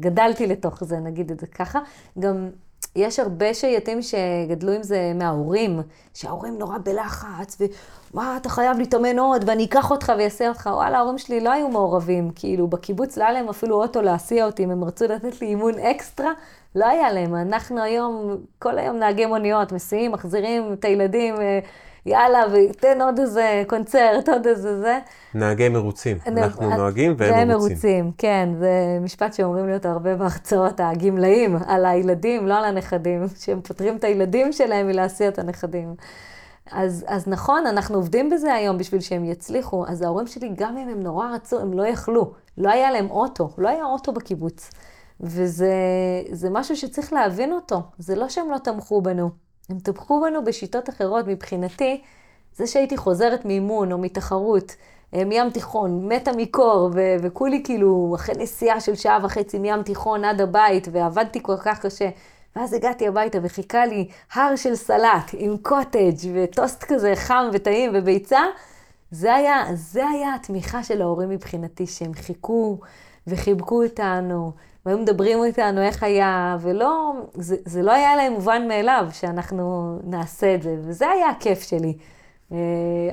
גדלתי 0.00 0.46
לתוך 0.46 0.84
זה, 0.84 0.98
נגיד 0.98 1.30
את 1.30 1.40
זה 1.40 1.46
ככה. 1.46 1.78
גם 2.18 2.48
יש 2.96 3.18
הרבה 3.18 3.54
שייטים 3.54 4.02
שגדלו 4.02 4.72
עם 4.72 4.82
זה 4.82 5.12
מההורים, 5.14 5.80
שההורים 6.14 6.58
נורא 6.58 6.78
בלחץ, 6.78 7.58
ומה, 7.60 8.36
אתה 8.36 8.48
חייב 8.48 8.78
להתאמן 8.78 9.18
עוד, 9.18 9.44
ואני 9.46 9.64
אקח 9.64 9.90
אותך 9.90 10.12
ואעשה 10.18 10.48
אותך. 10.48 10.70
וואלה, 10.72 10.98
ההורים 10.98 11.18
שלי 11.18 11.40
לא 11.40 11.52
היו 11.52 11.68
מעורבים. 11.68 12.30
כאילו, 12.34 12.68
בקיבוץ 12.68 13.16
לא 13.16 13.24
היה 13.24 13.32
להם 13.32 13.48
אפילו 13.48 13.82
אוטו 13.82 14.02
להסיע 14.02 14.46
אותי, 14.46 14.64
אם 14.64 14.70
הם 14.70 14.84
רצו 14.84 15.04
לתת 15.04 15.40
לי 15.40 15.46
אימון 15.46 15.78
אקסטרה, 15.78 16.32
לא 16.74 16.86
היה 16.86 17.12
להם. 17.12 17.34
אנחנו 17.34 17.82
היום, 17.82 18.36
כל 18.58 18.78
היום 18.78 18.96
נהגי 18.96 19.26
מוניות, 19.26 19.72
מסיעים, 19.72 20.12
מחזירים 20.12 20.72
את 20.72 20.84
הילדים. 20.84 21.40
אה, 21.40 21.58
יאללה, 22.06 22.44
ותן 22.52 23.00
עוד 23.00 23.18
איזה 23.18 23.62
קונצרט, 23.66 24.28
עוד 24.28 24.46
איזה 24.46 24.80
זה. 24.80 24.98
נהגי 25.34 25.68
מרוצים. 25.68 26.18
אנחנו 26.26 26.76
נוהגים 26.76 27.14
והם 27.18 27.48
מרוצים. 27.48 27.72
מרוצים, 27.72 28.10
כן, 28.18 28.48
זה 28.58 28.98
משפט 29.00 29.34
שאומרים 29.34 29.66
לי 29.66 29.74
אותו 29.74 29.88
הרבה 29.88 30.16
בהרצאות, 30.16 30.80
הגמלאים, 30.80 31.56
על 31.66 31.86
הילדים, 31.86 32.46
לא 32.46 32.58
על 32.58 32.64
הנכדים, 32.64 33.26
שהם 33.40 33.60
פותרים 33.60 33.96
את 33.96 34.04
הילדים 34.04 34.52
שלהם 34.52 34.86
מלהסיע 34.86 35.28
את 35.28 35.38
הנכדים. 35.38 35.94
אז, 36.72 37.04
אז 37.08 37.28
נכון, 37.28 37.66
אנחנו 37.66 37.96
עובדים 37.96 38.30
בזה 38.30 38.54
היום 38.54 38.78
בשביל 38.78 39.00
שהם 39.00 39.24
יצליחו. 39.24 39.84
אז 39.88 40.02
ההורים 40.02 40.26
שלי, 40.26 40.50
גם 40.56 40.76
אם 40.76 40.88
הם 40.88 41.02
נורא 41.02 41.28
רצו, 41.34 41.60
הם 41.60 41.72
לא 41.72 41.86
יכלו. 41.86 42.32
לא 42.58 42.70
היה 42.70 42.90
להם 42.90 43.10
אוטו, 43.10 43.50
לא 43.58 43.68
היה 43.68 43.84
אוטו 43.84 44.12
בקיבוץ. 44.12 44.70
וזה 45.20 46.50
משהו 46.50 46.76
שצריך 46.76 47.12
להבין 47.12 47.52
אותו. 47.52 47.82
זה 47.98 48.16
לא 48.16 48.28
שהם 48.28 48.50
לא 48.50 48.58
תמכו 48.58 49.02
בנו. 49.02 49.30
הם 49.68 49.78
תמכו 49.78 50.20
בנו 50.20 50.44
בשיטות 50.44 50.88
אחרות. 50.88 51.26
מבחינתי, 51.26 52.02
זה 52.56 52.66
שהייתי 52.66 52.96
חוזרת 52.96 53.44
מאימון 53.44 53.92
או 53.92 53.98
מתחרות, 53.98 54.76
אה, 55.14 55.24
מים 55.24 55.50
תיכון, 55.50 56.08
מתה 56.08 56.30
מקור, 56.36 56.90
ו- 56.94 57.16
וכולי 57.22 57.62
כאילו, 57.64 58.12
אחרי 58.16 58.34
נסיעה 58.38 58.80
של 58.80 58.94
שעה 58.94 59.18
וחצי 59.22 59.58
מים 59.58 59.82
תיכון 59.82 60.24
עד 60.24 60.40
הבית, 60.40 60.88
ועבדתי 60.92 61.42
כל 61.42 61.56
כך 61.56 61.86
קשה. 61.86 62.08
ואז 62.56 62.72
הגעתי 62.72 63.08
הביתה 63.08 63.38
וחיכה 63.42 63.86
לי 63.86 64.08
הר 64.34 64.56
של 64.56 64.74
סלט 64.74 65.30
עם 65.32 65.56
קוטג' 65.56 66.16
וטוסט 66.34 66.84
כזה 66.84 67.12
חם 67.16 67.48
וטעים 67.52 67.90
וביצה. 67.94 68.40
זה 69.10 69.34
היה, 69.34 69.64
זה 69.74 70.08
היה 70.08 70.34
התמיכה 70.34 70.82
של 70.82 71.02
ההורים 71.02 71.28
מבחינתי, 71.28 71.86
שהם 71.86 72.14
חיכו 72.14 72.78
וחיבקו 73.26 73.84
אותנו, 73.84 74.52
והיו 74.88 74.98
מדברים 74.98 75.44
איתנו 75.44 75.80
איך 75.80 76.02
היה, 76.02 76.56
ולא, 76.60 77.12
זה, 77.34 77.56
זה 77.64 77.82
לא 77.82 77.92
היה 77.92 78.16
להם 78.16 78.32
מובן 78.32 78.68
מאליו 78.68 79.06
שאנחנו 79.12 79.98
נעשה 80.04 80.54
את 80.54 80.62
זה, 80.62 80.76
וזה 80.80 81.08
היה 81.08 81.28
הכיף 81.28 81.62
שלי. 81.62 81.98
Uh, 82.50 82.54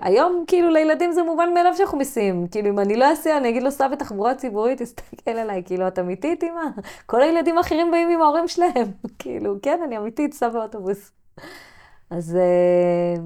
היום 0.01 0.43
כאילו 0.47 0.69
לילדים 0.69 1.11
זה 1.11 1.23
מובן 1.23 1.53
מאליו 1.53 1.73
שאנחנו 1.77 1.97
מסיעים, 1.97 2.47
כאילו 2.47 2.69
אם 2.69 2.79
אני 2.79 2.95
לא 2.95 3.13
אסיע, 3.13 3.37
אני 3.37 3.49
אגיד 3.49 3.63
לו 3.63 3.71
סע 3.71 3.87
בתחבורה 3.87 4.35
ציבורית, 4.35 4.81
תסתכל 4.81 5.31
עליי, 5.31 5.63
כאילו 5.65 5.87
את 5.87 5.99
אמיתית 5.99 6.43
אמא? 6.43 6.81
כל 7.05 7.21
הילדים 7.21 7.57
האחרים 7.57 7.91
באים 7.91 8.09
עם 8.09 8.21
ההורים 8.21 8.47
שלהם, 8.47 8.91
כאילו 9.19 9.55
כן, 9.61 9.79
אני 9.85 9.97
אמיתית, 9.97 10.33
סע 10.33 10.49
באוטובוס. 10.49 11.11
אז, 12.09 12.37
uh, 12.37 13.21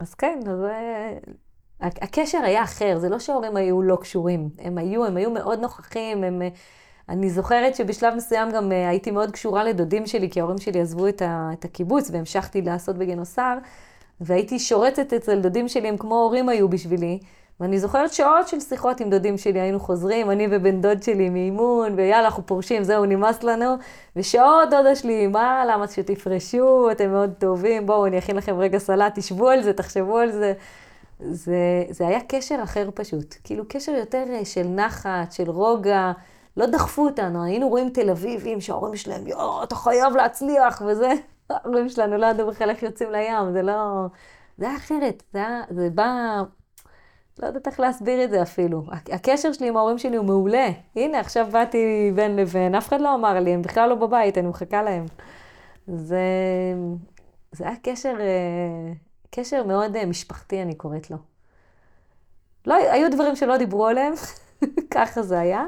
אז 0.00 0.14
כן, 0.14 0.40
אז 0.46 0.58
uh, 0.60 1.86
הקשר 2.02 2.38
היה 2.38 2.62
אחר, 2.62 2.98
זה 2.98 3.08
לא 3.08 3.18
שההורים 3.18 3.56
היו 3.56 3.82
לא 3.82 3.96
קשורים, 4.00 4.48
הם 4.58 4.78
היו, 4.78 5.04
הם 5.04 5.16
היו 5.16 5.30
מאוד 5.30 5.60
נוכחים, 5.60 6.24
הם... 6.24 6.42
אני 7.08 7.30
זוכרת 7.30 7.74
שבשלב 7.74 8.14
מסוים 8.14 8.50
גם 8.50 8.72
אה, 8.72 8.88
הייתי 8.88 9.10
מאוד 9.10 9.30
קשורה 9.30 9.64
לדודים 9.64 10.06
שלי, 10.06 10.30
כי 10.30 10.40
ההורים 10.40 10.58
שלי 10.58 10.80
עזבו 10.80 11.08
את, 11.08 11.22
ה, 11.22 11.50
את 11.52 11.64
הקיבוץ 11.64 12.10
והמשכתי 12.10 12.62
לעשות 12.62 12.96
בגינוסר, 12.96 13.58
והייתי 14.20 14.58
שורצת 14.58 15.12
אצל 15.12 15.40
דודים 15.40 15.68
שלי, 15.68 15.88
הם 15.88 15.96
כמו 15.96 16.14
הורים 16.14 16.48
היו 16.48 16.68
בשבילי. 16.68 17.18
ואני 17.60 17.78
זוכרת 17.78 18.12
שעות 18.12 18.48
של 18.48 18.60
שיחות 18.60 19.00
עם 19.00 19.10
דודים 19.10 19.38
שלי, 19.38 19.60
היינו 19.60 19.80
חוזרים, 19.80 20.30
אני 20.30 20.46
ובן 20.50 20.80
דוד 20.80 21.02
שלי 21.02 21.30
מאימון, 21.30 21.92
ויאללה, 21.96 22.24
אנחנו 22.24 22.46
פורשים, 22.46 22.84
זהו, 22.84 23.04
נמאס 23.04 23.42
לנו. 23.42 23.74
ושעות 24.16 24.70
דודה 24.70 24.94
שלי, 24.94 25.26
מה, 25.26 25.64
למה 25.68 25.88
שתפרשו, 25.88 26.90
אתם 26.90 27.10
מאוד 27.10 27.30
טובים, 27.38 27.86
בואו, 27.86 28.06
אני 28.06 28.18
אכין 28.18 28.36
לכם 28.36 28.58
רגע 28.58 28.78
סלט, 28.78 29.18
תשבו 29.18 29.48
על 29.48 29.62
זה, 29.62 29.72
תחשבו 29.72 30.18
על 30.18 30.32
זה. 30.32 30.52
זה, 31.20 31.84
זה 31.90 32.08
היה 32.08 32.20
קשר 32.28 32.56
אחר 32.62 32.88
פשוט. 32.94 33.34
כאילו, 33.44 33.64
קשר 33.68 33.92
יותר 33.92 34.24
אה, 34.32 34.44
של 34.44 34.66
נחת, 34.66 35.32
של 35.32 35.50
רוגע. 35.50 36.12
לא 36.60 36.66
דחפו 36.66 37.06
אותנו, 37.06 37.44
היינו 37.44 37.68
רואים 37.68 37.90
תל 37.90 38.10
אביבים 38.10 38.60
שההורים 38.60 38.96
שלהם, 38.96 39.26
יואו, 39.26 39.62
אתה 39.62 39.74
חייב 39.74 40.16
להצליח, 40.16 40.82
וזה, 40.86 41.12
ההורים 41.50 41.88
שלנו 41.88 42.16
לא 42.16 42.26
ידעו 42.26 42.48
בכלל 42.48 42.70
איך 42.70 42.82
יוצאים 42.82 43.10
לים, 43.10 43.52
זה 43.52 43.62
לא... 43.62 44.06
זה 44.58 44.68
היה 44.68 44.76
אחרת, 44.76 45.22
זה, 45.32 45.38
היה, 45.38 45.62
זה 45.70 45.88
בא... 45.90 46.42
לא 47.38 47.46
יודעת 47.46 47.66
איך 47.66 47.80
להסביר 47.80 48.24
את 48.24 48.30
זה 48.30 48.42
אפילו. 48.42 48.82
הקשר 49.12 49.52
שלי 49.52 49.68
עם 49.68 49.76
ההורים 49.76 49.98
שלי 49.98 50.16
הוא 50.16 50.26
מעולה. 50.26 50.68
הנה, 50.96 51.20
עכשיו 51.20 51.48
באתי 51.50 52.12
בין 52.14 52.36
לבין, 52.36 52.74
אף 52.74 52.88
אחד 52.88 53.00
לא 53.00 53.14
אמר 53.14 53.40
לי, 53.40 53.54
הם 53.54 53.62
בכלל 53.62 53.88
לא 53.88 53.94
בבית, 53.94 54.38
אני 54.38 54.48
מחכה 54.48 54.82
להם. 54.82 55.06
זה, 55.86 56.24
זה 57.52 57.64
היה 57.64 57.76
קשר, 57.82 58.16
אה, 58.20 58.92
קשר 59.30 59.64
מאוד 59.64 59.96
אה, 59.96 60.06
משפחתי, 60.06 60.62
אני 60.62 60.74
קוראת 60.74 61.10
לו. 61.10 61.16
לא, 62.66 62.74
היו 62.74 63.10
דברים 63.10 63.36
שלא 63.36 63.56
דיברו 63.56 63.86
עליהם, 63.86 64.12
ככה 64.94 65.22
זה 65.22 65.38
היה. 65.38 65.64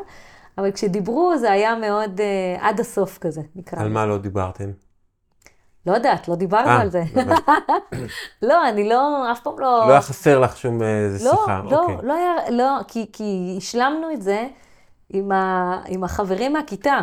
אבל 0.63 0.73
כשדיברו 0.73 1.39
זה 1.39 1.53
היה 1.53 1.75
מאוד 1.75 2.21
uh, 2.21 2.61
עד 2.61 2.81
הסוף 2.81 3.19
כזה, 3.19 3.41
נקרא. 3.55 3.81
על 3.81 3.89
מה 3.89 4.07
לא 4.07 4.19
דיברתם? 4.19 4.71
לא 5.87 5.93
יודעת, 5.93 6.29
לא 6.29 6.35
דיברנו 6.35 6.69
아, 6.69 6.71
אה, 6.71 6.81
על 6.81 6.91
זה. 6.91 7.03
לא, 8.49 8.69
אני 8.69 8.89
לא, 8.89 9.33
אף 9.33 9.41
פעם 9.41 9.59
לא... 9.59 9.85
לא 9.87 9.93
היה 9.93 10.01
חסר 10.01 10.39
לך 10.39 10.57
שום 10.57 10.83
איזה 10.83 11.25
לא, 11.25 11.31
שיחה. 11.31 11.63
לא, 11.71 11.81
אוקיי. 11.81 11.97
לא 12.03 12.15
היה, 12.15 12.35
לא, 12.51 12.79
כי, 12.89 13.07
כי 13.13 13.55
השלמנו 13.59 14.13
את 14.13 14.23
זה 14.23 14.49
עם, 15.11 15.33
ה, 15.33 15.81
עם 15.87 16.05
החברים 16.05 16.53
מהכיתה. 16.53 17.01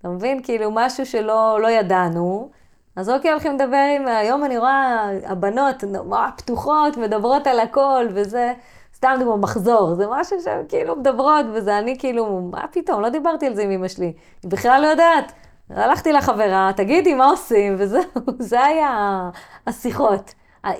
אתה 0.00 0.08
מבין? 0.08 0.42
כאילו, 0.42 0.70
משהו 0.70 1.06
שלא 1.06 1.58
לא 1.62 1.68
ידענו. 1.68 2.50
אז 2.96 3.10
אוקיי, 3.10 3.30
הולכים 3.30 3.54
לדבר 3.54 3.84
עם, 3.96 4.06
היום 4.08 4.44
אני 4.44 4.58
רואה 4.58 5.10
הבנות 5.26 5.84
נורא 5.84 6.28
פתוחות, 6.36 6.96
מדברות 6.96 7.46
על 7.46 7.60
הכל 7.60 8.06
וזה. 8.14 8.52
סתם 8.98 9.16
דוגמא, 9.18 9.36
מחזור, 9.36 9.94
זה 9.94 10.04
משהו 10.10 10.40
שהן 10.44 10.64
כאילו 10.68 10.96
מדברות, 10.96 11.46
וזה 11.54 11.78
אני 11.78 11.98
כאילו, 11.98 12.40
מה 12.40 12.64
פתאום, 12.72 13.02
לא 13.02 13.08
דיברתי 13.08 13.46
על 13.46 13.54
זה 13.54 13.62
עם 13.62 13.70
אמא 13.70 13.88
שלי, 13.88 14.12
היא 14.42 14.50
בכלל 14.50 14.80
לא 14.82 14.86
יודעת. 14.86 15.32
הלכתי 15.70 16.12
לחברה, 16.12 16.70
תגידי, 16.76 17.14
מה 17.14 17.26
עושים? 17.26 17.76
וזהו, 17.78 18.02
זה 18.38 18.64
היה 18.64 19.30
השיחות. 19.66 20.34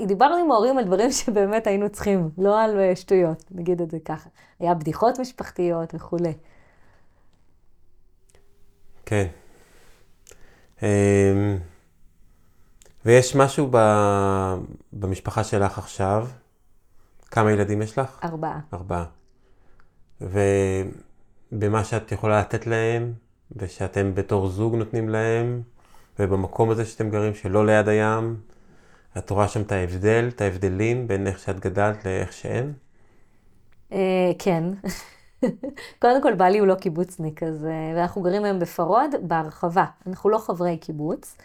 דיברנו 0.07 0.37
עם 0.37 0.51
ההורים 0.51 0.79
על 0.79 0.85
דברים 0.85 1.11
שבאמת 1.13 1.67
היינו 1.67 1.89
צריכים, 1.89 2.31
לא 2.39 2.61
על 2.61 2.81
אה, 2.81 2.97
שטויות, 2.97 3.45
נגיד 3.51 3.81
את 3.81 3.91
זה 3.91 3.99
ככה. 4.05 4.29
היה 4.61 4.75
בדיחות 4.75 5.21
משפחתיות 5.21 5.95
וכולי. 5.95 6.33
כן. 9.07 9.27
אמ, 10.83 11.59
ויש 13.05 13.37
משהו 13.37 13.71
במשפחה 14.93 15.45
שלך 15.45 15.79
עכשיו, 15.79 16.27
כמה 17.31 17.53
ילדים 17.53 17.83
יש 17.83 17.99
לך? 17.99 18.21
ארבעה. 18.25 18.61
ארבעה. 18.75 19.05
ובמה 20.21 21.85
שאת 21.85 22.13
יכולה 22.13 22.41
לתת 22.41 22.67
להם, 22.67 23.13
ושאתם 23.57 24.15
בתור 24.15 24.49
זוג 24.49 24.75
נותנים 24.75 25.09
להם, 25.09 25.63
ובמקום 26.19 26.71
הזה 26.71 26.85
שאתם 26.85 27.11
גרים, 27.11 27.35
שלא 27.35 27.67
ליד 27.67 27.89
הים, 27.89 28.37
את 29.19 29.31
רואה 29.31 29.49
שם 29.49 29.63
את 29.63 29.73
ההבדל, 29.73 30.29
את 30.29 30.41
ההבדלים 30.41 31.09
בין 31.09 31.27
איך 31.27 31.39
שאת 31.39 31.61
גדלת 31.61 32.05
לאיך 32.05 32.33
שהם? 32.33 32.73
אה, 33.93 34.31
כן. 34.39 34.65
קודם 36.03 36.23
כל, 36.23 36.35
בעלי 36.35 36.59
הוא 36.59 36.67
לא 36.67 36.75
קיבוצניק, 36.75 37.43
אז... 37.43 37.65
אה, 37.65 37.93
ואנחנו 37.97 38.23
גרים 38.23 38.45
היום 38.45 38.59
בפרוד, 38.59 39.11
בהרחבה. 39.23 39.85
אנחנו 40.07 40.31
לא 40.31 40.39
חברי 40.39 40.77
קיבוץ. 40.77 41.37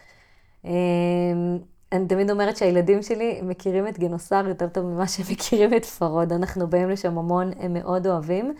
אני 1.93 2.07
תמיד 2.07 2.31
אומרת 2.31 2.57
שהילדים 2.57 3.01
שלי 3.01 3.39
מכירים 3.43 3.87
את 3.87 3.99
גינוסר 3.99 4.47
יותר 4.47 4.67
טוב 4.67 4.85
ממה 4.85 5.07
שהם 5.07 5.25
מכירים 5.31 5.73
את 5.73 5.85
פרוד. 5.85 6.33
אנחנו 6.33 6.67
באים 6.67 6.89
לשם 6.89 7.17
המון, 7.17 7.51
הם 7.59 7.73
מאוד 7.73 8.07
אוהבים. 8.07 8.53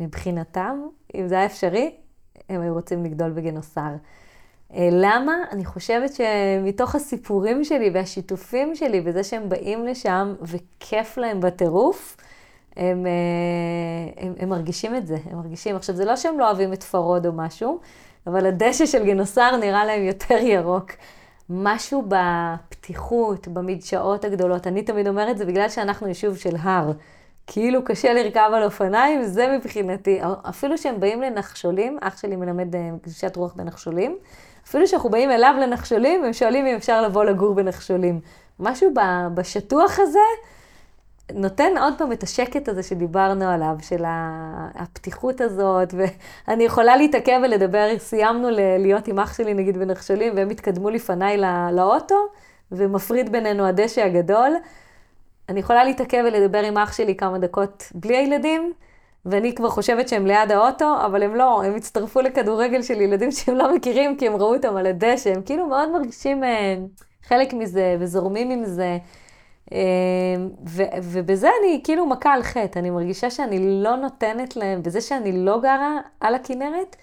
מבחינתם, 0.00 0.78
אם 1.14 1.28
זה 1.28 1.34
היה 1.34 1.46
אפשרי, 1.46 1.94
הם 2.48 2.60
היו 2.60 2.74
רוצים 2.74 3.04
לגדול 3.04 3.30
בגינוסר. 3.30 3.90
אה, 4.74 4.88
למה? 4.92 5.32
אני 5.52 5.64
חושבת 5.64 6.10
שמתוך 6.14 6.94
הסיפורים 6.94 7.64
שלי 7.64 7.90
והשיתופים 7.94 8.74
שלי, 8.74 9.02
וזה 9.04 9.24
שהם 9.24 9.48
באים 9.48 9.84
לשם 9.86 10.34
וכיף 10.42 11.18
להם 11.18 11.40
בטירוף, 11.40 12.16
הם, 12.76 13.06
אה, 13.06 13.12
הם, 14.26 14.34
הם 14.38 14.48
מרגישים 14.48 14.96
את 14.96 15.06
זה, 15.06 15.16
הם 15.30 15.36
מרגישים. 15.36 15.76
עכשיו, 15.76 15.94
זה 15.94 16.04
לא 16.04 16.16
שהם 16.16 16.38
לא 16.38 16.46
אוהבים 16.46 16.72
את 16.72 16.82
פרוד 16.82 17.26
או 17.26 17.32
משהו, 17.32 17.80
אבל 18.26 18.46
הדשא 18.46 18.86
של 18.86 19.04
גינוסר 19.04 19.56
נראה 19.56 19.84
להם 19.84 20.02
יותר 20.02 20.36
ירוק. 20.36 20.90
משהו 21.50 22.04
בפתיחות, 22.08 23.48
במדשאות 23.48 24.24
הגדולות. 24.24 24.66
אני 24.66 24.82
תמיד 24.82 25.08
אומרת 25.08 25.38
זה 25.38 25.46
בגלל 25.46 25.68
שאנחנו 25.68 26.08
יישוב 26.08 26.36
של 26.36 26.56
הר. 26.60 26.92
כאילו 27.46 27.84
קשה 27.84 28.12
לרכב 28.12 28.50
על 28.54 28.62
אופניים, 28.62 29.22
זה 29.24 29.56
מבחינתי. 29.58 30.20
אפילו 30.48 30.78
שהם 30.78 31.00
באים 31.00 31.22
לנחשולים, 31.22 31.98
אח 32.00 32.20
שלי 32.20 32.36
מלמד 32.36 32.74
אה, 32.74 32.90
קדושת 33.02 33.36
רוח 33.36 33.52
בנחשולים, 33.54 34.16
אפילו 34.66 34.86
שאנחנו 34.86 35.10
באים 35.10 35.30
אליו 35.30 35.54
לנחשולים, 35.60 36.24
הם 36.24 36.32
שואלים 36.32 36.66
אם 36.66 36.76
אפשר 36.76 37.02
לבוא 37.02 37.24
לגור 37.24 37.54
בנחשולים. 37.54 38.20
משהו 38.60 38.90
בשטוח 39.34 39.98
הזה, 39.98 40.18
נותן 41.32 41.78
עוד 41.80 41.94
פעם 41.98 42.12
את 42.12 42.22
השקט 42.22 42.68
הזה 42.68 42.82
שדיברנו 42.82 43.44
עליו, 43.44 43.76
של 43.80 44.04
הפתיחות 44.74 45.40
הזאת, 45.40 45.94
ואני 46.48 46.64
יכולה 46.64 46.96
להתעכב 46.96 47.40
ולדבר, 47.44 47.88
סיימנו 47.98 48.48
להיות 48.78 49.08
עם 49.08 49.18
אח 49.18 49.36
שלי 49.36 49.54
נגיד 49.54 49.78
בנחשלים, 49.78 50.32
והם 50.36 50.50
התקדמו 50.50 50.90
לפניי 50.90 51.36
לאוטו, 51.72 52.14
ומפריד 52.72 53.32
בינינו 53.32 53.66
הדשא 53.66 54.00
הגדול. 54.00 54.50
אני 55.48 55.60
יכולה 55.60 55.84
להתעכב 55.84 56.24
ולדבר 56.26 56.58
עם 56.58 56.78
אח 56.78 56.92
שלי 56.92 57.16
כמה 57.16 57.38
דקות 57.38 57.92
בלי 57.94 58.16
הילדים, 58.16 58.72
ואני 59.26 59.54
כבר 59.54 59.68
חושבת 59.68 60.08
שהם 60.08 60.26
ליד 60.26 60.52
האוטו, 60.52 60.94
אבל 61.06 61.22
הם 61.22 61.34
לא, 61.34 61.62
הם 61.64 61.74
הצטרפו 61.74 62.20
לכדורגל 62.20 62.82
של 62.82 63.00
ילדים 63.00 63.30
שהם 63.32 63.56
לא 63.56 63.74
מכירים, 63.74 64.16
כי 64.16 64.26
הם 64.26 64.36
ראו 64.36 64.54
אותם 64.54 64.76
על 64.76 64.86
הדשא, 64.86 65.30
הם 65.34 65.42
כאילו 65.42 65.66
מאוד 65.66 65.90
מרגישים 65.90 66.44
אה, 66.44 66.76
חלק 67.22 67.52
מזה 67.52 67.96
וזורמים 68.00 68.50
עם 68.50 68.64
זה. 68.64 68.98
אה, 69.72 69.78
ו- 70.68 70.82
ובזה 71.02 71.48
אני 71.60 71.80
כאילו 71.84 72.06
מכה 72.06 72.32
על 72.32 72.42
חטא, 72.42 72.78
אני 72.78 72.90
מרגישה 72.90 73.30
שאני 73.30 73.82
לא 73.82 73.96
נותנת 73.96 74.56
להם, 74.56 74.82
בזה 74.82 75.00
שאני 75.00 75.44
לא 75.44 75.60
גרה 75.60 75.98
על 76.20 76.34
הכנרת, 76.34 76.96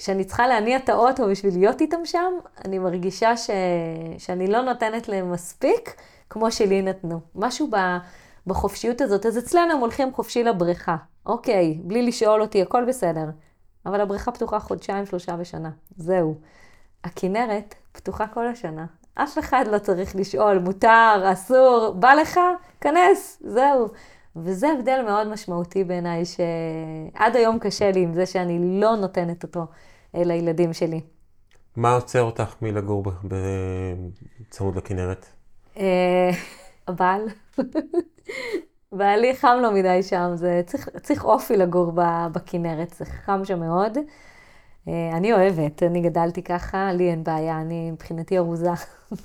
שאני 0.00 0.24
צריכה 0.24 0.46
להניע 0.46 0.76
את 0.76 0.88
האוטו 0.88 1.28
בשביל 1.28 1.58
להיות 1.58 1.80
איתם 1.80 2.04
שם, 2.04 2.32
אני 2.64 2.78
מרגישה 2.78 3.36
ש- 3.36 3.50
שאני 4.18 4.46
לא 4.46 4.62
נותנת 4.62 5.08
להם 5.08 5.32
מספיק, 5.32 5.94
כמו 6.30 6.50
שלי 6.50 6.82
נתנו. 6.82 7.20
משהו 7.34 7.68
ב- 7.70 7.96
בחופשיות 8.46 9.00
הזאת, 9.00 9.26
אז 9.26 9.38
אצלנו 9.38 9.72
הם 9.72 9.78
הולכים 9.78 10.14
חופשי 10.14 10.44
לבריכה. 10.44 10.96
אוקיי, 11.26 11.78
בלי 11.82 12.02
לשאול 12.02 12.42
אותי, 12.42 12.62
הכל 12.62 12.84
בסדר. 12.84 13.24
אבל 13.86 14.00
הבריכה 14.00 14.32
פתוחה 14.32 14.60
חודשיים, 14.60 15.06
שלושה 15.06 15.36
בשנה. 15.36 15.70
זהו. 15.96 16.34
הכנרת 17.04 17.74
פתוחה 17.92 18.26
כל 18.26 18.46
השנה. 18.48 18.86
אף 19.18 19.38
אחד 19.38 19.64
לא 19.72 19.78
צריך 19.78 20.16
לשאול, 20.16 20.58
מותר, 20.58 21.22
אסור, 21.32 21.94
בא 21.98 22.14
לך, 22.14 22.40
כנס, 22.80 23.42
זהו. 23.46 23.88
וזה 24.36 24.68
הבדל 24.72 25.02
מאוד 25.06 25.28
משמעותי 25.28 25.84
בעיניי, 25.84 26.22
שעד 26.24 27.36
היום 27.36 27.58
קשה 27.58 27.90
לי 27.90 28.00
עם 28.00 28.14
זה 28.14 28.26
שאני 28.26 28.80
לא 28.80 28.96
נותנת 28.96 29.42
אותו 29.42 29.66
אה, 30.14 30.24
לילדים 30.24 30.72
שלי. 30.72 31.00
מה 31.76 31.94
עוצר 31.94 32.22
אותך 32.22 32.54
מלגור 32.62 33.04
בצמוד 33.24 34.76
לכנרת? 34.76 35.26
אה, 35.76 36.30
הבעל. 36.88 37.20
בעלי 38.92 39.36
חם 39.36 39.58
לו 39.62 39.72
מדי 39.72 40.02
שם, 40.02 40.30
זה 40.34 40.62
צריך, 40.66 40.88
צריך 41.02 41.24
אופי 41.24 41.56
לגור 41.56 41.92
בכנרת, 42.32 42.90
זה 42.90 43.04
חם 43.04 43.44
שם 43.44 43.60
מאוד. 43.60 43.98
אה, 44.88 45.16
אני 45.16 45.32
אוהבת, 45.32 45.82
אני 45.82 46.00
גדלתי 46.00 46.42
ככה, 46.42 46.92
לי 46.92 47.10
אין 47.10 47.24
בעיה, 47.24 47.60
אני 47.60 47.90
מבחינתי 47.90 48.38
ארוזה, 48.38 48.70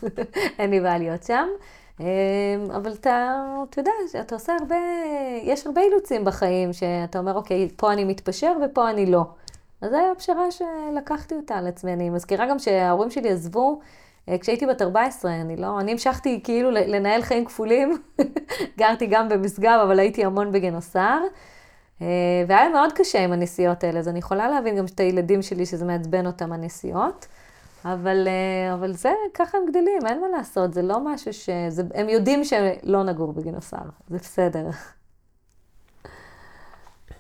אין 0.59 0.69
לי 0.69 0.79
בעיה 0.79 0.97
להיות 0.97 1.23
שם. 1.23 1.47
אה, 2.01 2.05
אבל 2.75 2.93
אתה, 2.93 3.43
אתה 3.69 3.79
יודע, 3.79 3.91
אתה 4.21 4.35
עושה 4.35 4.53
הרבה, 4.59 4.75
יש 5.43 5.67
הרבה 5.67 5.81
אילוצים 5.81 6.25
בחיים, 6.25 6.73
שאתה 6.73 7.19
אומר, 7.19 7.35
אוקיי, 7.35 7.69
פה 7.75 7.93
אני 7.93 8.03
מתפשר 8.03 8.53
ופה 8.65 8.89
אני 8.89 9.05
לא. 9.05 9.23
אז 9.81 9.89
זו 9.89 9.95
הייתה 9.95 10.19
פשרה 10.19 10.51
שלקחתי 10.51 11.35
אותה 11.35 11.55
על 11.55 11.67
עצמי. 11.67 11.93
אני 11.93 12.09
מזכירה 12.09 12.45
גם 12.49 12.59
שההורים 12.59 13.11
שלי 13.11 13.29
עזבו 13.29 13.79
אה, 14.29 14.37
כשהייתי 14.37 14.65
בת 14.65 14.81
14, 14.81 15.31
אני 15.41 15.55
לא, 15.57 15.79
אני 15.79 15.91
המשכתי 15.91 16.39
כאילו 16.43 16.71
לנהל 16.71 17.21
חיים 17.21 17.45
כפולים. 17.45 17.97
גרתי 18.79 19.05
גם 19.05 19.29
במשגב, 19.29 19.79
אבל 19.83 19.99
הייתי 19.99 20.25
המון 20.25 20.51
בגנוסר. 20.51 21.19
אה, 22.01 22.07
והיה 22.47 22.69
מאוד 22.69 22.93
קשה 22.93 23.23
עם 23.23 23.33
הנסיעות 23.33 23.83
האלה, 23.83 23.99
אז 23.99 24.07
אני 24.07 24.19
יכולה 24.19 24.49
להבין 24.49 24.75
גם 24.75 24.85
את 24.85 24.99
הילדים 24.99 25.41
שלי 25.41 25.65
שזה 25.65 25.85
מעצבן 25.85 26.25
אותם 26.25 26.51
הנסיעות. 26.53 27.27
אבל, 27.85 28.27
אה, 28.27 28.73
אבל 28.73 28.93
זה, 28.93 29.11
ככה 29.33 29.57
הם 29.57 29.63
גדלים, 29.69 29.99
אין 30.07 30.21
מה 30.21 30.27
לעשות, 30.37 30.73
זה 30.73 30.81
לא 30.81 30.99
משהו 31.05 31.33
ש... 31.33 31.49
זה, 31.69 31.83
הם 31.93 32.09
יודעים 32.09 32.43
שלא 32.43 33.03
נגור 33.03 33.33
בגינוסר, 33.33 33.77
זה 34.09 34.17
בסדר. 34.17 34.69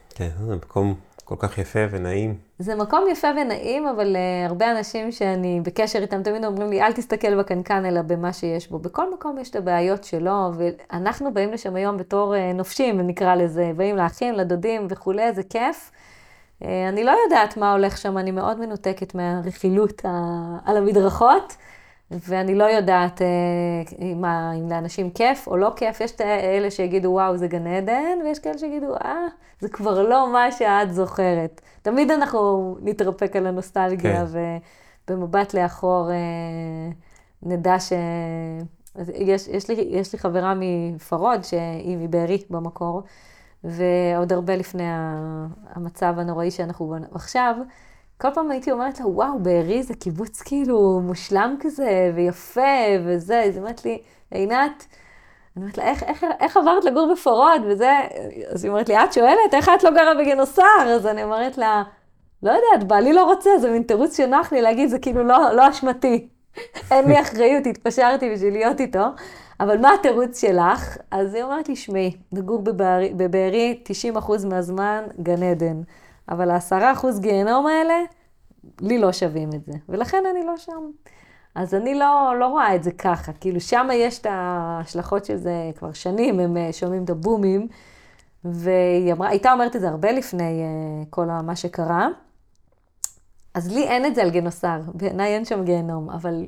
כן, 0.09 0.29
זה 0.47 0.55
מקום 0.55 0.95
כל 1.31 1.47
כך 1.47 1.57
יפה 1.57 1.79
ונעים. 1.91 2.35
זה 2.59 2.75
מקום 2.75 3.05
יפה 3.11 3.27
ונעים, 3.41 3.87
אבל 3.87 4.15
uh, 4.15 4.49
הרבה 4.49 4.71
אנשים 4.71 5.11
שאני 5.11 5.61
בקשר 5.63 5.99
איתם 5.99 6.23
תמיד 6.23 6.45
אומרים 6.45 6.69
לי, 6.69 6.81
אל 6.81 6.93
תסתכל 6.93 7.39
בקנקן, 7.39 7.85
אלא 7.85 8.01
במה 8.01 8.33
שיש 8.33 8.69
בו. 8.69 8.79
בכל 8.79 9.13
מקום 9.13 9.37
יש 9.37 9.49
את 9.49 9.55
הבעיות 9.55 10.03
שלו, 10.03 10.51
ואנחנו 10.57 11.33
באים 11.33 11.51
לשם 11.51 11.75
היום 11.75 11.97
בתור 11.97 12.33
uh, 12.35 12.55
נופשים, 12.55 13.01
נקרא 13.01 13.35
לזה, 13.35 13.71
באים 13.75 13.95
לאחים, 13.95 14.33
לדודים 14.33 14.87
וכולי, 14.89 15.33
זה 15.33 15.43
כיף. 15.43 15.91
Uh, 16.61 16.65
אני 16.89 17.03
לא 17.03 17.13
יודעת 17.25 17.57
מה 17.57 17.71
הולך 17.71 17.97
שם, 17.97 18.17
אני 18.17 18.31
מאוד 18.31 18.59
מנותקת 18.59 19.15
מהרכילות 19.15 20.01
על 20.65 20.77
המדרכות. 20.77 21.55
ואני 22.19 22.55
לא 22.55 22.63
יודעת 22.63 23.21
אם, 23.99 24.25
אם 24.25 24.69
לאנשים 24.69 25.11
כיף 25.11 25.47
או 25.47 25.57
לא 25.57 25.73
כיף. 25.75 26.01
יש 26.01 26.11
את 26.11 26.21
אלה 26.21 26.71
שיגידו, 26.71 27.09
וואו, 27.09 27.37
זה 27.37 27.47
גן 27.47 27.67
עדן, 27.67 28.17
ויש 28.23 28.39
כאלה 28.39 28.57
שיגידו, 28.57 28.95
אה, 28.95 29.27
זה 29.59 29.69
כבר 29.69 30.09
לא 30.09 30.33
מה 30.33 30.51
שאת 30.51 30.93
זוכרת. 30.93 31.61
תמיד 31.81 32.11
אנחנו 32.11 32.75
נתרפק 32.81 33.35
על 33.35 33.47
הנוסטלגיה, 33.47 34.25
כן. 34.27 34.57
ובמבט 35.07 35.53
לאחור 35.53 36.11
אה, 36.11 36.15
נדע 37.43 37.79
ש... 37.79 37.93
יש, 39.13 39.47
יש, 39.47 39.69
לי, 39.69 39.87
יש 39.89 40.13
לי 40.13 40.19
חברה 40.19 40.53
מפרוד, 40.57 41.43
שהיא 41.43 41.97
מבארי 41.97 42.43
במקור, 42.49 43.03
ועוד 43.63 44.33
הרבה 44.33 44.55
לפני 44.55 44.83
המצב 45.73 46.13
הנוראי 46.17 46.51
שאנחנו 46.51 46.95
עכשיו, 47.13 47.55
כל 48.21 48.27
פעם 48.33 48.51
הייתי 48.51 48.71
אומרת 48.71 48.99
לה, 48.99 49.07
וואו, 49.07 49.39
בארי 49.39 49.83
זה 49.83 49.93
קיבוץ 49.93 50.41
כאילו 50.41 50.99
מושלם 51.03 51.55
כזה, 51.59 52.11
ויפה, 52.15 52.61
וזה, 53.05 53.41
אז 53.41 53.55
היא 53.55 53.61
אומרת 53.61 53.85
לי, 53.85 54.01
עינת, 54.31 54.85
אני 55.57 55.63
אומרת 55.63 55.77
לה, 55.77 55.83
איך, 55.83 56.03
איך, 56.03 56.25
איך 56.39 56.57
עברת 56.57 56.85
לגור 56.85 57.13
בפרוד 57.13 57.61
וזה? 57.67 57.91
אז 58.51 58.63
היא 58.63 58.71
אומרת 58.71 58.89
לי, 58.89 59.03
את 59.03 59.13
שואלת, 59.13 59.53
איך 59.53 59.69
את 59.69 59.83
לא 59.83 59.89
גרה 59.89 60.13
בגינוסר? 60.19 60.63
אז 60.85 61.07
אני 61.07 61.23
אומרת 61.23 61.57
לה, 61.57 61.83
לא 62.43 62.51
יודעת, 62.51 62.87
בעלי 62.87 63.13
לא 63.13 63.23
רוצה, 63.23 63.49
זה 63.61 63.71
מין 63.71 63.83
תירוץ 63.83 64.17
שנוח 64.17 64.51
לי 64.51 64.61
להגיד, 64.61 64.89
זה 64.89 64.99
כאילו 64.99 65.23
לא, 65.23 65.51
לא 65.53 65.69
אשמתי. 65.69 66.27
אין 66.91 67.07
לי 67.07 67.21
אחריות, 67.21 67.65
התפשרתי 67.65 68.33
בשביל 68.33 68.53
להיות 68.53 68.79
איתו. 68.79 69.05
אבל 69.59 69.77
מה 69.77 69.93
התירוץ 69.93 70.41
שלך? 70.41 70.97
אז 71.11 71.33
היא 71.33 71.43
אומרת 71.43 71.69
לי, 71.69 71.75
שמעי, 71.75 72.15
נגור 72.31 72.61
בבארי 73.17 73.83
90% 74.15 74.47
מהזמן 74.47 75.03
גן 75.23 75.43
עדן. 75.43 75.81
אבל 76.29 76.49
העשרה 76.49 76.91
אחוז 76.91 77.19
גיהנום 77.19 77.67
האלה, 77.67 77.99
לי 78.81 78.99
לא 78.99 79.11
שווים 79.11 79.49
את 79.55 79.65
זה, 79.65 79.73
ולכן 79.89 80.23
אני 80.31 80.45
לא 80.45 80.57
שם. 80.57 80.91
אז 81.55 81.73
אני 81.73 81.95
לא, 81.95 82.33
לא 82.39 82.47
רואה 82.47 82.75
את 82.75 82.83
זה 82.83 82.91
ככה, 82.91 83.33
כאילו 83.33 83.61
שם 83.61 83.87
יש 83.93 84.19
את 84.19 84.25
ההשלכות 84.29 85.25
של 85.25 85.37
זה 85.37 85.71
כבר 85.75 85.93
שנים, 85.93 86.39
הם 86.39 86.57
אה, 86.57 86.73
שומעים 86.73 87.03
את 87.03 87.09
הבומים, 87.09 87.67
והיא 88.43 89.13
אמרה, 89.13 89.29
הייתה 89.29 89.53
אומרת 89.53 89.75
את 89.75 89.81
זה 89.81 89.89
הרבה 89.89 90.11
לפני 90.11 90.61
uh, 90.61 91.05
כל 91.09 91.25
מה 91.25 91.55
שקרה. 91.55 92.07
אז 93.53 93.71
לי 93.71 93.83
אין 93.83 94.05
את 94.05 94.15
זה 94.15 94.21
על 94.21 94.29
גנוסר, 94.29 94.79
בעיניי 94.93 95.33
אין 95.35 95.45
שם 95.45 95.63
גיהנום, 95.63 96.09
אבל 96.09 96.45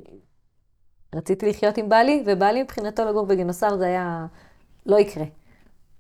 רציתי 1.16 1.50
לחיות 1.50 1.78
עם 1.78 1.90
בעלי, 1.90 2.24
ובעלי 2.26 2.64
מבחינתו 2.64 3.06
לגור 3.06 3.26
בגנוסר 3.26 3.78
זה 3.78 3.86
היה, 3.86 4.26
לא 4.86 5.00
יקרה. 5.00 5.26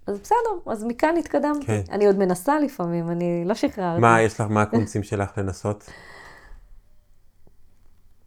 אז 0.07 0.19
בסדר, 0.19 0.71
אז 0.71 0.83
מכאן 0.83 1.17
התקדמתי. 1.17 1.65
כן. 1.65 1.81
אני 1.91 2.05
עוד 2.05 2.17
מנסה 2.17 2.59
לפעמים, 2.59 3.09
אני 3.09 3.43
לא 3.45 3.53
שחררתי. 3.53 4.01
מה 4.01 4.21
יש 4.21 4.33
לך, 4.33 4.41
מה 4.49 4.61
הקונצים 4.61 5.03
שלך 5.03 5.37
לנסות? 5.37 5.89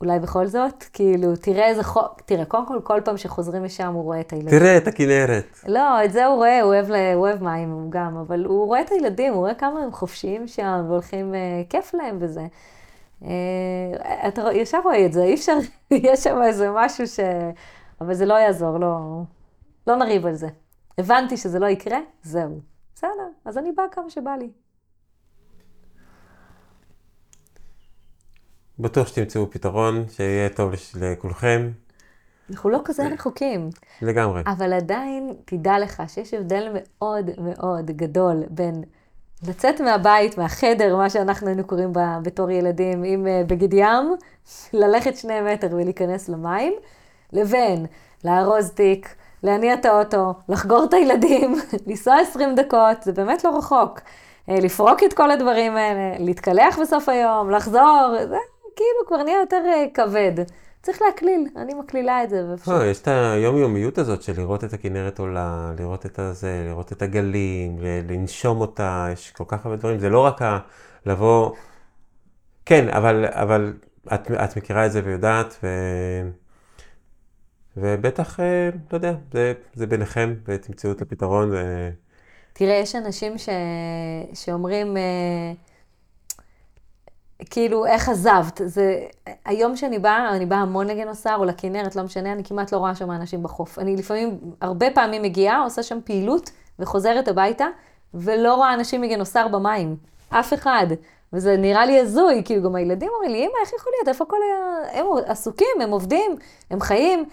אולי 0.00 0.18
בכל 0.18 0.46
זאת, 0.46 0.84
כאילו, 0.92 1.36
תראה 1.36 1.68
איזה 1.68 1.82
חוק, 1.82 2.20
תראה, 2.26 2.44
קודם 2.44 2.66
כל, 2.66 2.80
כל 2.84 3.00
פעם 3.04 3.16
שחוזרים 3.16 3.64
משם 3.64 3.92
הוא 3.92 4.02
רואה 4.02 4.20
את 4.20 4.32
הילדים. 4.32 4.58
תראה 4.58 4.76
את 4.76 4.86
הכנרת. 4.86 5.60
לא, 5.66 6.04
את 6.04 6.12
זה 6.12 6.26
הוא 6.26 6.36
רואה, 6.36 6.62
הוא 6.62 6.74
אוהב, 6.74 6.86
הוא 6.90 7.26
אוהב 7.28 7.42
מים 7.42 7.70
הוא 7.70 7.90
גם, 7.90 8.16
אבל 8.16 8.44
הוא 8.44 8.66
רואה 8.66 8.80
את 8.80 8.90
הילדים, 8.90 9.32
הוא 9.32 9.40
רואה 9.40 9.54
כמה 9.54 9.80
הם 9.80 9.92
חופשיים 9.92 10.48
שם, 10.48 10.84
והולכים, 10.88 11.34
אה, 11.34 11.62
כיף 11.68 11.94
להם 11.94 12.16
וזה. 12.20 12.46
אה, 13.24 13.28
אתה 14.28 14.42
ישר 14.52 14.80
רואה 14.84 15.06
את 15.06 15.12
זה, 15.12 15.22
אי 15.22 15.34
אפשר, 15.34 15.56
יש 15.90 16.24
שם 16.24 16.42
איזה 16.42 16.70
משהו 16.74 17.06
ש... 17.06 17.20
אבל 18.00 18.14
זה 18.14 18.26
לא 18.26 18.34
יעזור, 18.34 18.78
לא, 18.78 18.98
לא 19.86 19.96
נריב 19.96 20.26
על 20.26 20.34
זה. 20.34 20.48
הבנתי 20.98 21.36
שזה 21.36 21.58
לא 21.58 21.66
יקרה, 21.66 21.98
זהו. 22.22 22.60
בסדר, 22.94 23.28
אז 23.44 23.58
אני 23.58 23.72
באה 23.72 23.86
כמה 23.92 24.10
שבא 24.10 24.30
לי. 24.30 24.50
בטוח 28.78 29.08
שתמצאו 29.08 29.50
פתרון, 29.50 30.04
שיהיה 30.08 30.48
טוב 30.48 30.72
לכולכם. 31.00 31.70
אנחנו 32.50 32.70
לא 32.70 32.80
כזה 32.84 33.06
רחוקים. 33.06 33.70
לגמרי. 34.02 34.42
אבל 34.46 34.72
עדיין, 34.72 35.34
תדע 35.44 35.78
לך 35.78 36.02
שיש 36.08 36.34
הבדל 36.34 36.68
מאוד 36.74 37.30
מאוד 37.38 37.90
גדול 37.90 38.42
בין 38.50 38.84
לצאת 39.48 39.80
מהבית, 39.80 40.38
מהחדר, 40.38 40.96
מה 40.96 41.10
שאנחנו 41.10 41.46
היינו 41.46 41.64
קוראים 41.64 41.92
בתור 42.22 42.50
ילדים, 42.50 43.02
עם 43.02 43.26
אה, 43.26 43.42
בגד 43.46 43.72
ים, 43.72 44.14
ללכת 44.72 45.16
שני 45.16 45.40
מטר 45.40 45.68
ולהיכנס 45.72 46.28
למים, 46.28 46.72
לבין 47.32 47.86
לארוז 48.24 48.70
תיק, 48.70 49.14
להניע 49.42 49.74
את 49.74 49.84
האוטו, 49.84 50.34
לחגור 50.48 50.84
את 50.84 50.94
הילדים, 50.94 51.54
לנסוע 51.86 52.14
20 52.20 52.54
דקות, 52.54 53.02
זה 53.02 53.12
באמת 53.12 53.44
לא 53.44 53.58
רחוק. 53.58 54.00
אה, 54.48 54.60
לפרוק 54.60 55.02
את 55.06 55.12
כל 55.12 55.30
הדברים 55.30 55.76
האלה, 55.76 56.18
להתקלח 56.18 56.78
בסוף 56.78 57.08
היום, 57.08 57.50
לחזור, 57.50 58.14
זה 58.28 58.36
כאילו 58.76 59.06
כבר 59.06 59.22
נהיה 59.22 59.40
יותר 59.40 59.62
אה, 59.66 59.84
כבד. 59.94 60.44
צריך 60.82 61.02
להקליל, 61.02 61.48
אני 61.56 61.74
מקלילה 61.74 62.24
את 62.24 62.30
זה. 62.30 62.42
לא, 62.66 62.84
יש 62.84 63.00
את 63.02 63.08
היומיומיות 63.08 63.98
הזאת 63.98 64.22
של 64.22 64.32
לראות 64.36 64.64
את 64.64 64.72
הכנרת 64.72 65.18
עולה, 65.18 65.72
לראות 65.78 66.06
את 66.06 66.18
הזה, 66.18 66.64
לראות 66.68 66.92
את 66.92 67.02
הגלים, 67.02 67.78
לנשום 68.08 68.60
אותה, 68.60 69.08
יש 69.12 69.30
כל 69.30 69.44
כך 69.48 69.66
הרבה 69.66 69.76
דברים. 69.76 69.98
זה 69.98 70.08
לא 70.10 70.20
רק 70.20 70.42
ה- 70.42 70.58
לבוא... 71.06 71.50
כן, 72.66 72.88
אבל, 72.88 73.24
אבל 73.28 73.74
את, 74.14 74.30
את 74.30 74.56
מכירה 74.56 74.86
את 74.86 74.92
זה 74.92 75.00
ויודעת, 75.04 75.56
ו... 75.62 75.66
ובטח, 77.76 78.40
אה, 78.40 78.68
לא 78.92 78.96
יודע, 78.96 79.14
זה, 79.32 79.52
זה 79.74 79.86
ביניכם, 79.86 80.34
ותמצאו 80.46 80.92
את 80.92 81.02
הפתרון. 81.02 81.50
ו... 81.52 81.56
תראה, 82.52 82.74
יש 82.74 82.96
אנשים 82.96 83.38
ש... 83.38 83.48
שאומרים, 84.34 84.96
אה, 84.96 85.52
כאילו, 87.50 87.86
איך 87.86 88.08
עזבת? 88.08 88.60
זה... 88.64 89.00
היום 89.44 89.76
שאני 89.76 89.98
באה, 89.98 90.36
אני 90.36 90.46
באה 90.46 90.58
המון 90.58 90.86
לגנוסר 90.86 91.36
או 91.36 91.44
לכנרת, 91.44 91.96
לא 91.96 92.02
משנה, 92.02 92.32
אני 92.32 92.44
כמעט 92.44 92.72
לא 92.72 92.78
רואה 92.78 92.94
שם 92.94 93.10
אנשים 93.10 93.42
בחוף. 93.42 93.78
אני 93.78 93.96
לפעמים, 93.96 94.38
הרבה 94.60 94.86
פעמים 94.94 95.22
מגיעה, 95.22 95.62
עושה 95.62 95.82
שם 95.82 95.98
פעילות 96.04 96.50
וחוזרת 96.78 97.28
הביתה, 97.28 97.66
ולא 98.14 98.54
רואה 98.54 98.74
אנשים 98.74 99.00
מגנוסר 99.00 99.48
במים. 99.48 99.96
אף 100.30 100.54
אחד. 100.54 100.86
וזה 101.32 101.56
נראה 101.56 101.86
לי 101.86 102.00
הזוי, 102.00 102.42
כאילו 102.44 102.62
גם 102.62 102.74
הילדים 102.74 103.10
אומרים 103.14 103.30
לי, 103.30 103.38
אמא, 103.38 103.52
איך 103.62 103.72
יכול 103.72 103.92
להיות? 103.96 104.08
איפה 104.08 104.24
כל 104.24 104.36
ה... 104.36 104.98
הם 104.98 105.06
עסוקים, 105.26 105.80
הם 105.82 105.90
עובדים, 105.90 106.36
הם 106.70 106.80
חיים. 106.80 107.24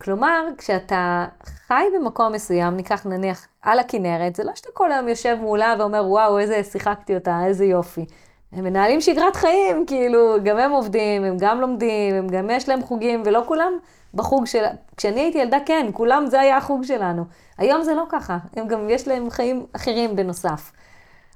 כלומר, 0.00 0.46
כשאתה 0.58 1.26
חי 1.44 1.84
במקום 1.96 2.32
מסוים, 2.32 2.76
ניקח 2.76 3.06
נניח 3.06 3.46
על 3.62 3.78
הכנרת, 3.78 4.36
זה 4.36 4.44
לא 4.44 4.52
שאתה 4.54 4.68
כל 4.74 4.92
היום 4.92 5.08
יושב 5.08 5.36
מולה 5.40 5.74
ואומר, 5.78 6.04
וואו, 6.06 6.38
איזה 6.38 6.64
שיחקתי 6.64 7.14
אותה, 7.14 7.40
איזה 7.46 7.64
יופי. 7.64 8.06
הם 8.52 8.64
מנהלים 8.64 9.00
שגרת 9.00 9.36
חיים, 9.36 9.86
כאילו, 9.86 10.36
גם 10.42 10.58
הם 10.58 10.70
עובדים, 10.70 11.24
הם 11.24 11.36
גם 11.40 11.60
לומדים, 11.60 12.14
הם 12.14 12.28
גם 12.28 12.50
יש 12.50 12.68
להם 12.68 12.82
חוגים, 12.82 13.22
ולא 13.24 13.42
כולם 13.46 13.72
בחוג 14.14 14.46
של... 14.46 14.64
כשאני 14.96 15.20
הייתי 15.20 15.38
ילדה, 15.38 15.58
כן, 15.66 15.86
כולם, 15.92 16.26
זה 16.26 16.40
היה 16.40 16.56
החוג 16.56 16.84
שלנו. 16.84 17.24
היום 17.58 17.82
זה 17.82 17.94
לא 17.94 18.04
ככה, 18.08 18.38
הם 18.56 18.68
גם, 18.68 18.90
יש 18.90 19.08
להם 19.08 19.30
חיים 19.30 19.66
אחרים 19.76 20.16
בנוסף. 20.16 20.72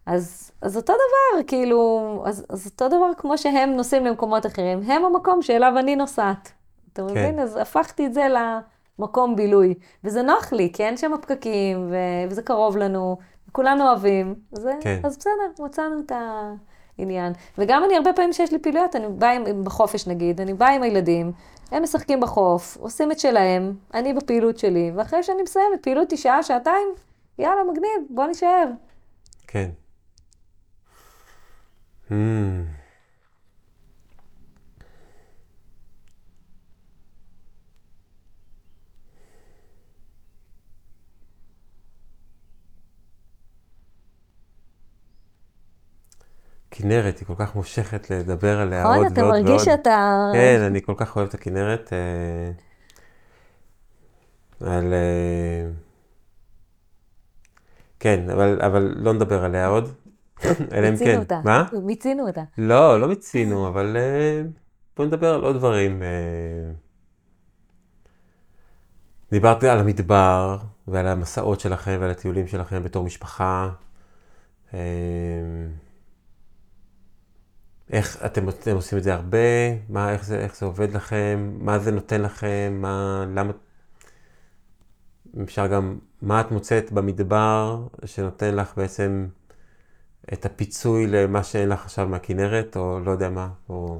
אז, 0.07 0.51
אז 0.62 0.77
אותו 0.77 0.93
דבר, 0.93 1.43
כאילו, 1.47 2.23
אז, 2.27 2.47
אז 2.49 2.67
אותו 2.67 2.89
דבר 2.89 3.11
כמו 3.17 3.39
שהם 3.39 3.71
נוסעים 3.71 4.05
למקומות 4.05 4.47
אחרים, 4.47 4.81
הם 4.87 5.05
המקום 5.05 5.43
שאליו 5.43 5.73
אני 5.79 5.97
נוסעת. 5.97 6.64
אתה 6.95 7.03
כן. 7.03 7.11
מבין? 7.11 7.38
אז 7.38 7.57
הפכתי 7.57 8.07
את 8.07 8.14
זה 8.14 8.26
למקום 8.99 9.36
בילוי. 9.36 9.74
וזה 10.05 10.22
נוח 10.22 10.53
לי, 10.53 10.70
כי 10.72 10.84
אין 10.84 10.97
שם 10.97 11.12
פקקים, 11.22 11.88
ו... 11.90 11.97
וזה 12.30 12.42
קרוב 12.42 12.76
לנו, 12.76 13.16
כולנו 13.53 13.88
אוהבים. 13.88 14.34
אז, 14.53 14.68
כן. 14.80 15.01
אז 15.05 15.18
בסדר, 15.18 15.64
מצאנו 15.64 16.01
את 16.07 16.12
העניין. 16.99 17.32
וגם 17.59 17.84
אני 17.84 17.97
הרבה 17.97 18.12
פעמים 18.12 18.32
שיש 18.32 18.53
לי 18.53 18.59
פעילויות, 18.59 18.97
אני 18.97 19.07
באה 19.09 19.32
עם, 19.32 19.64
בחופש 19.64 20.07
נגיד, 20.07 20.40
אני 20.40 20.55
באה 20.55 20.74
עם 20.74 20.82
הילדים, 20.82 21.32
הם 21.70 21.82
משחקים 21.82 22.20
בחוף, 22.20 22.76
עושים 22.80 23.12
את 23.12 23.18
שלהם, 23.18 23.74
אני 23.95 24.14
בפעילות 24.14 24.59
שלי, 24.59 24.92
ואחרי 24.95 25.22
שאני 25.22 25.42
מסיימת 25.42 25.82
פעילות 25.82 26.11
היא 26.11 26.18
שעה, 26.18 26.42
שעתיים, 26.42 26.88
יאללה, 27.38 27.62
מגניב, 27.64 28.09
בוא 28.11 28.26
נישאר. 28.26 28.66
כן. 29.47 29.70
Mm. 32.11 32.14
כנרת, 46.77 47.18
היא 47.18 47.27
כל 47.27 47.35
כך 47.39 47.55
מושכת 47.55 48.11
לדבר 48.11 48.61
עליה 48.61 48.85
עוד 48.85 48.93
נכון? 48.93 49.03
ועוד 49.03 49.12
אתה 49.12 49.25
ועוד. 49.25 49.43
מרגיש 49.43 49.64
שאתה... 49.64 50.31
כן, 50.33 50.61
אני 50.66 50.83
כל 50.83 50.95
כך 50.97 51.16
אוהב 51.16 51.29
את 51.29 51.35
הכנרת. 51.35 51.93
אה, 51.93 52.51
על... 54.70 54.93
אה, 54.93 55.70
כן, 58.01 58.31
אבל, 58.31 58.59
אבל 58.62 58.95
לא 58.97 59.12
נדבר 59.12 59.45
עליה 59.45 59.66
עוד. 59.66 59.93
אלא 60.72 60.89
אם 60.89 60.93
מיצינו 60.93 61.12
כן. 61.12 61.18
אותה. 61.18 61.41
מה? 61.45 61.64
מיצינו 61.83 62.27
אותה. 62.27 62.43
לא, 62.59 63.01
לא 63.01 63.09
מיצינו, 63.09 63.68
אבל 63.68 63.97
אה, 63.97 64.43
בואו 64.97 65.09
נדבר 65.09 65.35
על 65.35 65.45
עוד 65.45 65.57
דברים. 65.57 66.03
אה. 66.03 66.09
דיברתי 69.31 69.68
על 69.68 69.79
המדבר 69.79 70.59
ועל 70.89 71.07
המסעות 71.07 71.61
שלכם 71.61 71.97
ועל 72.01 72.11
הטיולים 72.11 72.47
שלכם 72.47 72.83
בתור 72.83 73.05
משפחה. 73.05 73.70
איך 77.95 78.24
אתם, 78.26 78.49
אתם 78.49 78.74
עושים 78.74 78.99
את 78.99 79.03
זה 79.03 79.14
הרבה? 79.14 79.38
מה, 79.88 80.12
איך 80.12 80.24
זה, 80.24 80.38
איך 80.38 80.57
זה 80.57 80.66
עובד 80.66 80.92
לכם? 80.92 81.57
מה 81.59 81.78
זה 81.78 81.90
נותן 81.90 82.22
לכם? 82.22 82.78
מה, 82.80 83.24
למה... 83.34 83.53
אפשר 85.42 85.66
גם, 85.66 85.99
מה 86.22 86.40
את 86.40 86.51
מוצאת 86.51 86.92
במדבר 86.92 87.86
שנותן 88.05 88.55
לך 88.55 88.76
בעצם 88.76 89.26
את 90.32 90.47
הפיצוי 90.47 91.07
למה 91.07 91.42
שאין 91.42 91.68
לך 91.68 91.84
עכשיו 91.84 92.09
מהכנרת, 92.09 92.76
או 92.76 93.01
לא 93.01 93.11
יודע 93.11 93.30
מה, 93.30 93.49
או... 93.68 93.99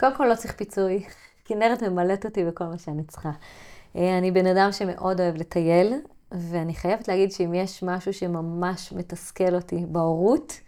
קודם 0.00 0.16
כל 0.16 0.26
לא 0.26 0.34
צריך 0.34 0.54
פיצוי. 0.54 1.04
כנרת 1.44 1.82
ממלאת 1.82 2.24
אותי 2.24 2.44
בכל 2.44 2.64
מה 2.64 2.78
שאני 2.78 3.04
צריכה. 3.04 3.30
אה, 3.96 4.18
אני 4.18 4.30
בן 4.30 4.46
אדם 4.46 4.72
שמאוד 4.72 5.20
אוהב 5.20 5.36
לטייל, 5.36 5.94
ואני 6.32 6.74
חייבת 6.74 7.08
להגיד 7.08 7.32
שאם 7.32 7.54
יש 7.54 7.82
משהו 7.82 8.12
שממש 8.12 8.92
מתסכל 8.92 9.54
אותי 9.54 9.84
בהורות, 9.88 10.60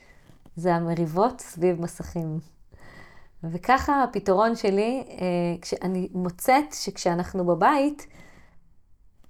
זה 0.61 0.75
המריבות 0.75 1.41
סביב 1.41 1.81
מסכים. 1.81 2.39
וככה 3.45 4.03
הפתרון 4.03 4.57
שלי, 4.57 5.05
אה, 5.09 5.17
כשאני 5.61 6.09
מוצאת 6.15 6.73
שכשאנחנו 6.73 7.47
בבית, 7.47 8.07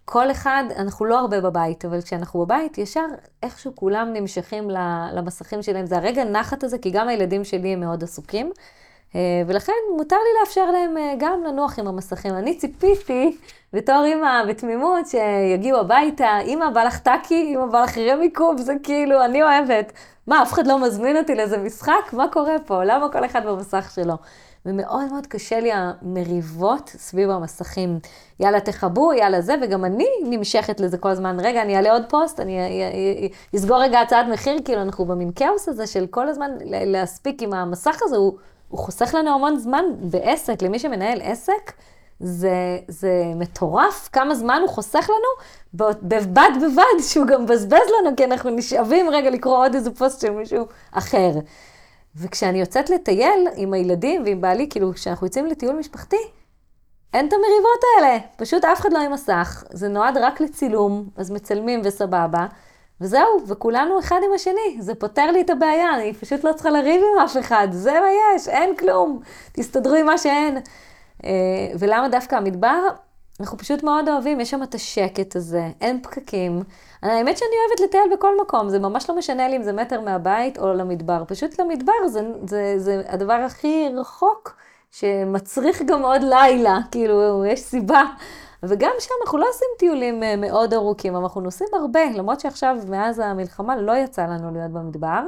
כל 0.04 0.30
אחד, 0.30 0.64
אנחנו 0.76 1.04
לא 1.04 1.18
הרבה 1.18 1.40
בבית, 1.40 1.84
אבל 1.84 2.02
כשאנחנו 2.02 2.40
בבית, 2.40 2.78
ישר 2.78 3.06
איכשהו 3.42 3.76
כולם 3.76 4.12
נמשכים 4.12 4.70
למסכים 5.12 5.62
שלהם. 5.62 5.86
זה 5.86 5.96
הרגע 5.96 6.24
נחת 6.24 6.64
הזה, 6.64 6.78
כי 6.78 6.90
גם 6.90 7.08
הילדים 7.08 7.44
שלי 7.44 7.72
הם 7.72 7.80
מאוד 7.80 8.02
עסוקים. 8.04 8.52
ולכן 9.46 9.72
מותר 9.96 10.16
לי 10.16 10.40
לאפשר 10.40 10.70
להם 10.70 10.96
גם 11.18 11.44
לנוח 11.44 11.78
עם 11.78 11.88
המסכים. 11.88 12.34
אני 12.34 12.58
ציפיתי, 12.58 13.36
בתור 13.72 14.04
אימא 14.04 14.44
בתמימות, 14.48 15.06
שיגיעו 15.06 15.80
הביתה, 15.80 16.38
אימא 16.40 16.70
בא 16.70 16.84
לך 16.84 16.98
טאקי, 16.98 17.42
אימא 17.42 17.66
בא 17.66 17.82
לך 17.82 17.98
רמיקוב, 17.98 18.60
זה 18.60 18.74
כאילו, 18.82 19.24
אני 19.24 19.42
אוהבת. 19.42 19.92
מה, 20.26 20.42
אף 20.42 20.52
אחד 20.52 20.66
לא 20.66 20.78
מזמין 20.78 21.16
אותי 21.16 21.34
לאיזה 21.34 21.58
משחק? 21.58 22.12
מה 22.12 22.28
קורה 22.32 22.56
פה? 22.66 22.84
למה 22.84 23.08
כל 23.12 23.24
אחד 23.24 23.46
במסך 23.46 23.90
שלו? 23.94 24.14
ומאוד 24.66 25.12
מאוד 25.12 25.26
קשה 25.26 25.60
לי 25.60 25.70
המריבות 25.72 26.88
סביב 26.88 27.30
המסכים. 27.30 27.98
יאללה, 28.40 28.60
תחבו, 28.60 29.12
יאללה 29.12 29.40
זה, 29.40 29.54
וגם 29.62 29.84
אני 29.84 30.06
נמשכת 30.24 30.80
לזה 30.80 30.98
כל 30.98 31.08
הזמן. 31.08 31.40
רגע, 31.40 31.62
אני 31.62 31.76
אעלה 31.76 31.92
עוד 31.92 32.02
פוסט, 32.08 32.40
אני 32.40 32.58
אסגור 33.56 33.82
רגע 33.82 34.00
הצעת 34.00 34.26
מחיר, 34.32 34.58
כאילו 34.64 34.82
אנחנו 34.82 35.04
במין 35.04 35.30
כאוס 35.34 35.68
הזה 35.68 35.86
של 35.86 36.06
כל 36.06 36.28
הזמן 36.28 36.50
להספיק 36.66 37.42
עם 37.42 37.52
המסך 37.52 38.00
הזה, 38.02 38.16
הוא, 38.16 38.32
הוא 38.70 38.78
חוסך 38.78 39.14
לנו 39.14 39.34
המון 39.34 39.58
זמן 39.58 39.84
בעסק, 40.00 40.62
למי 40.62 40.78
שמנהל 40.78 41.20
עסק. 41.22 41.72
זה, 42.20 42.78
זה 42.88 43.22
מטורף 43.36 44.08
כמה 44.12 44.34
זמן 44.34 44.58
הוא 44.60 44.68
חוסך 44.68 45.10
לנו, 45.10 45.28
בבד 46.02 46.50
בבד 46.62 47.02
שהוא 47.08 47.26
גם 47.26 47.42
מבזבז 47.42 47.86
לנו, 48.00 48.16
כי 48.16 48.24
אנחנו 48.24 48.50
נשאבים 48.50 49.10
רגע 49.10 49.30
לקרוא 49.30 49.56
עוד 49.56 49.74
איזה 49.74 49.90
פוסט 49.90 50.20
של 50.20 50.30
מישהו 50.30 50.66
אחר. 50.92 51.30
וכשאני 52.16 52.60
יוצאת 52.60 52.90
לטייל 52.90 53.48
עם 53.56 53.72
הילדים 53.72 54.22
ועם 54.24 54.40
בעלי, 54.40 54.68
כאילו, 54.70 54.92
כשאנחנו 54.92 55.26
יוצאים 55.26 55.46
לטיול 55.46 55.76
משפחתי, 55.76 56.16
אין 57.14 57.28
את 57.28 57.32
המריבות 57.32 57.80
האלה. 57.96 58.18
פשוט 58.36 58.64
אף 58.64 58.80
אחד 58.80 58.92
לא 58.92 58.98
עם 58.98 59.12
מסך. 59.12 59.64
זה 59.70 59.88
נועד 59.88 60.16
רק 60.16 60.40
לצילום, 60.40 61.08
אז 61.16 61.30
מצלמים 61.30 61.80
וסבבה. 61.84 62.46
וזהו, 63.00 63.40
וכולנו 63.46 63.98
אחד 63.98 64.20
עם 64.24 64.32
השני. 64.34 64.76
זה 64.80 64.94
פותר 64.94 65.30
לי 65.30 65.40
את 65.40 65.50
הבעיה, 65.50 65.94
אני 65.94 66.14
פשוט 66.14 66.44
לא 66.44 66.52
צריכה 66.52 66.70
לריב 66.70 67.02
עם 67.02 67.24
אף 67.24 67.36
אחד. 67.36 67.68
זה 67.70 67.92
מה 67.92 68.06
יש, 68.36 68.48
אין 68.48 68.76
כלום. 68.76 69.20
תסתדרו 69.52 69.94
עם 69.94 70.06
מה 70.06 70.18
שאין. 70.18 70.58
ולמה 71.78 72.08
דווקא 72.08 72.34
המדבר? 72.36 72.80
אנחנו 73.40 73.58
פשוט 73.58 73.82
מאוד 73.82 74.08
אוהבים, 74.08 74.40
יש 74.40 74.50
שם 74.50 74.62
את 74.62 74.74
השקט 74.74 75.36
הזה, 75.36 75.68
אין 75.80 76.02
פקקים. 76.02 76.62
האמת 77.02 77.38
שאני 77.38 77.50
אוהבת 77.66 77.80
לטייל 77.80 78.16
בכל 78.16 78.40
מקום, 78.40 78.68
זה 78.68 78.78
ממש 78.78 79.10
לא 79.10 79.16
משנה 79.16 79.48
לי 79.48 79.56
אם 79.56 79.62
זה 79.62 79.72
מטר 79.72 80.00
מהבית 80.00 80.58
או 80.58 80.72
למדבר. 80.72 81.22
פשוט 81.26 81.60
למדבר 81.60 81.92
זה, 82.06 82.20
זה, 82.46 82.74
זה 82.76 83.02
הדבר 83.08 83.32
הכי 83.32 83.88
רחוק, 83.96 84.56
שמצריך 84.90 85.82
גם 85.82 86.02
עוד 86.02 86.22
לילה, 86.22 86.78
כאילו, 86.90 87.44
יש 87.44 87.60
סיבה. 87.60 88.02
וגם 88.62 88.92
שם 88.98 89.14
אנחנו 89.24 89.38
לא 89.38 89.46
עושים 89.50 89.68
טיולים 89.78 90.22
מאוד 90.38 90.74
ארוכים, 90.74 91.14
אבל 91.14 91.22
אנחנו 91.22 91.40
נוסעים 91.40 91.70
הרבה, 91.72 92.00
למרות 92.14 92.40
שעכשיו, 92.40 92.76
מאז 92.88 93.18
המלחמה, 93.18 93.76
לא 93.76 93.96
יצא 93.96 94.26
לנו 94.26 94.52
להיות 94.52 94.70
במדבר. 94.70 95.20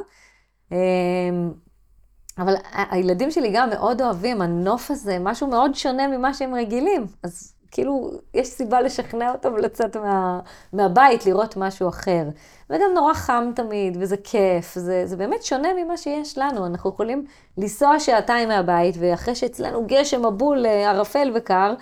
אבל 2.38 2.54
הילדים 2.90 3.30
שלי 3.30 3.50
גם 3.54 3.70
מאוד 3.70 4.02
אוהבים, 4.02 4.42
הנוף 4.42 4.90
הזה, 4.90 5.18
משהו 5.20 5.46
מאוד 5.46 5.74
שונה 5.74 6.08
ממה 6.08 6.34
שהם 6.34 6.54
רגילים. 6.54 7.06
אז 7.22 7.54
כאילו, 7.70 8.10
יש 8.34 8.48
סיבה 8.48 8.80
לשכנע 8.80 9.32
אותם 9.32 9.56
לצאת 9.56 9.96
מה, 9.96 10.40
מהבית, 10.72 11.26
לראות 11.26 11.56
משהו 11.56 11.88
אחר. 11.88 12.24
וגם 12.70 12.90
נורא 12.94 13.14
חם 13.14 13.50
תמיד, 13.56 13.96
וזה 14.00 14.16
כיף, 14.16 14.74
זה, 14.74 15.06
זה 15.06 15.16
באמת 15.16 15.42
שונה 15.42 15.68
ממה 15.76 15.96
שיש 15.96 16.38
לנו. 16.38 16.66
אנחנו 16.66 16.90
יכולים 16.90 17.24
לנסוע 17.58 18.00
שעתיים 18.00 18.48
מהבית, 18.48 18.94
ואחרי 18.98 19.34
שאצלנו 19.34 19.86
גשם 19.86 20.26
מבול, 20.26 20.66
אה, 20.66 20.90
ערפל 20.90 21.32
וקר, 21.34 21.74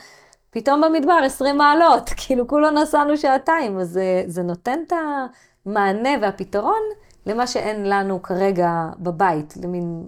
פתאום 0.51 0.81
במדבר 0.81 1.21
20 1.25 1.59
מעלות, 1.59 2.11
כאילו 2.27 2.49
כולו 2.49 2.71
נסענו 2.71 3.17
שעתיים, 3.17 3.79
אז 3.79 3.89
זה, 3.89 4.23
זה 4.27 4.43
נותן 4.43 4.79
את 4.87 4.93
המענה 5.67 6.11
והפתרון 6.23 6.83
למה 7.27 7.47
שאין 7.47 7.89
לנו 7.89 8.23
כרגע 8.23 8.89
בבית, 8.99 9.55
למין... 9.63 10.07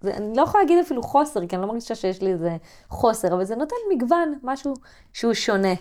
זה, 0.00 0.14
אני 0.14 0.36
לא 0.36 0.42
יכולה 0.42 0.64
להגיד 0.64 0.78
אפילו 0.78 1.02
חוסר, 1.02 1.46
כי 1.46 1.56
אני 1.56 1.62
לא 1.62 1.68
מרגישה 1.68 1.94
שיש 1.94 2.22
לי 2.22 2.32
איזה 2.32 2.56
חוסר, 2.88 3.34
אבל 3.34 3.44
זה 3.44 3.56
נותן 3.56 3.76
מגוון, 3.94 4.34
משהו 4.42 4.74
שהוא 5.12 5.34
שונה. 5.34 5.74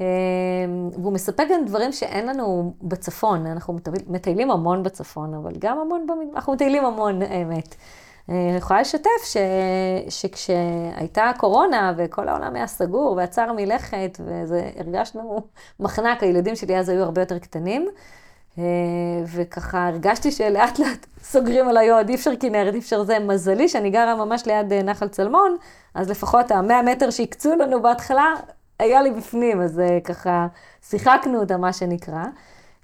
אמ, 0.00 0.04
והוא 0.92 1.12
מספק 1.12 1.46
גם 1.50 1.64
דברים 1.64 1.92
שאין 1.92 2.26
לנו 2.26 2.74
בצפון, 2.82 3.46
אנחנו 3.46 3.76
מטיילים 4.06 4.50
המון 4.50 4.82
בצפון, 4.82 5.34
אבל 5.34 5.52
גם 5.58 5.78
המון, 5.78 6.06
במדבר, 6.06 6.34
אנחנו 6.34 6.52
מטיילים 6.52 6.84
המון, 6.84 7.22
האמת. 7.22 7.74
אני 8.28 8.56
יכולה 8.56 8.80
לשתף 8.80 9.24
ש... 9.24 9.36
שכשהייתה 10.08 11.30
קורונה 11.38 11.92
וכל 11.96 12.28
העולם 12.28 12.56
היה 12.56 12.66
סגור 12.66 13.14
ועצר 13.16 13.52
מלכת, 13.52 14.18
והרגשנו 14.26 15.40
מחנק, 15.80 16.22
הילדים 16.22 16.56
שלי 16.56 16.78
אז 16.78 16.88
היו 16.88 17.02
הרבה 17.02 17.22
יותר 17.22 17.38
קטנים, 17.38 17.88
אה, 18.58 18.64
וככה 19.26 19.88
הרגשתי 19.88 20.30
שלאט 20.30 20.78
לאט 20.78 21.06
סוגרים 21.22 21.68
על 21.68 21.76
היוד, 21.76 22.08
אי 22.08 22.14
אפשר 22.14 22.30
כנרת, 22.40 22.74
אי 22.74 22.78
אפשר 22.78 23.02
זה. 23.02 23.18
מזלי 23.18 23.68
שאני 23.68 23.90
גרה 23.90 24.14
ממש 24.24 24.46
ליד 24.46 24.72
אה, 24.72 24.82
נחל 24.82 25.08
צלמון, 25.08 25.56
אז 25.94 26.10
לפחות 26.10 26.50
המאה 26.50 26.82
מטר 26.82 27.10
שהקצו 27.10 27.54
לנו 27.56 27.82
בהתחלה, 27.82 28.34
היה 28.78 29.02
לי 29.02 29.10
בפנים, 29.10 29.60
אז 29.60 29.80
אה, 29.80 29.98
ככה 30.04 30.46
שיחקנו 30.82 31.40
אותה, 31.40 31.56
מה 31.56 31.72
שנקרא. 31.72 32.24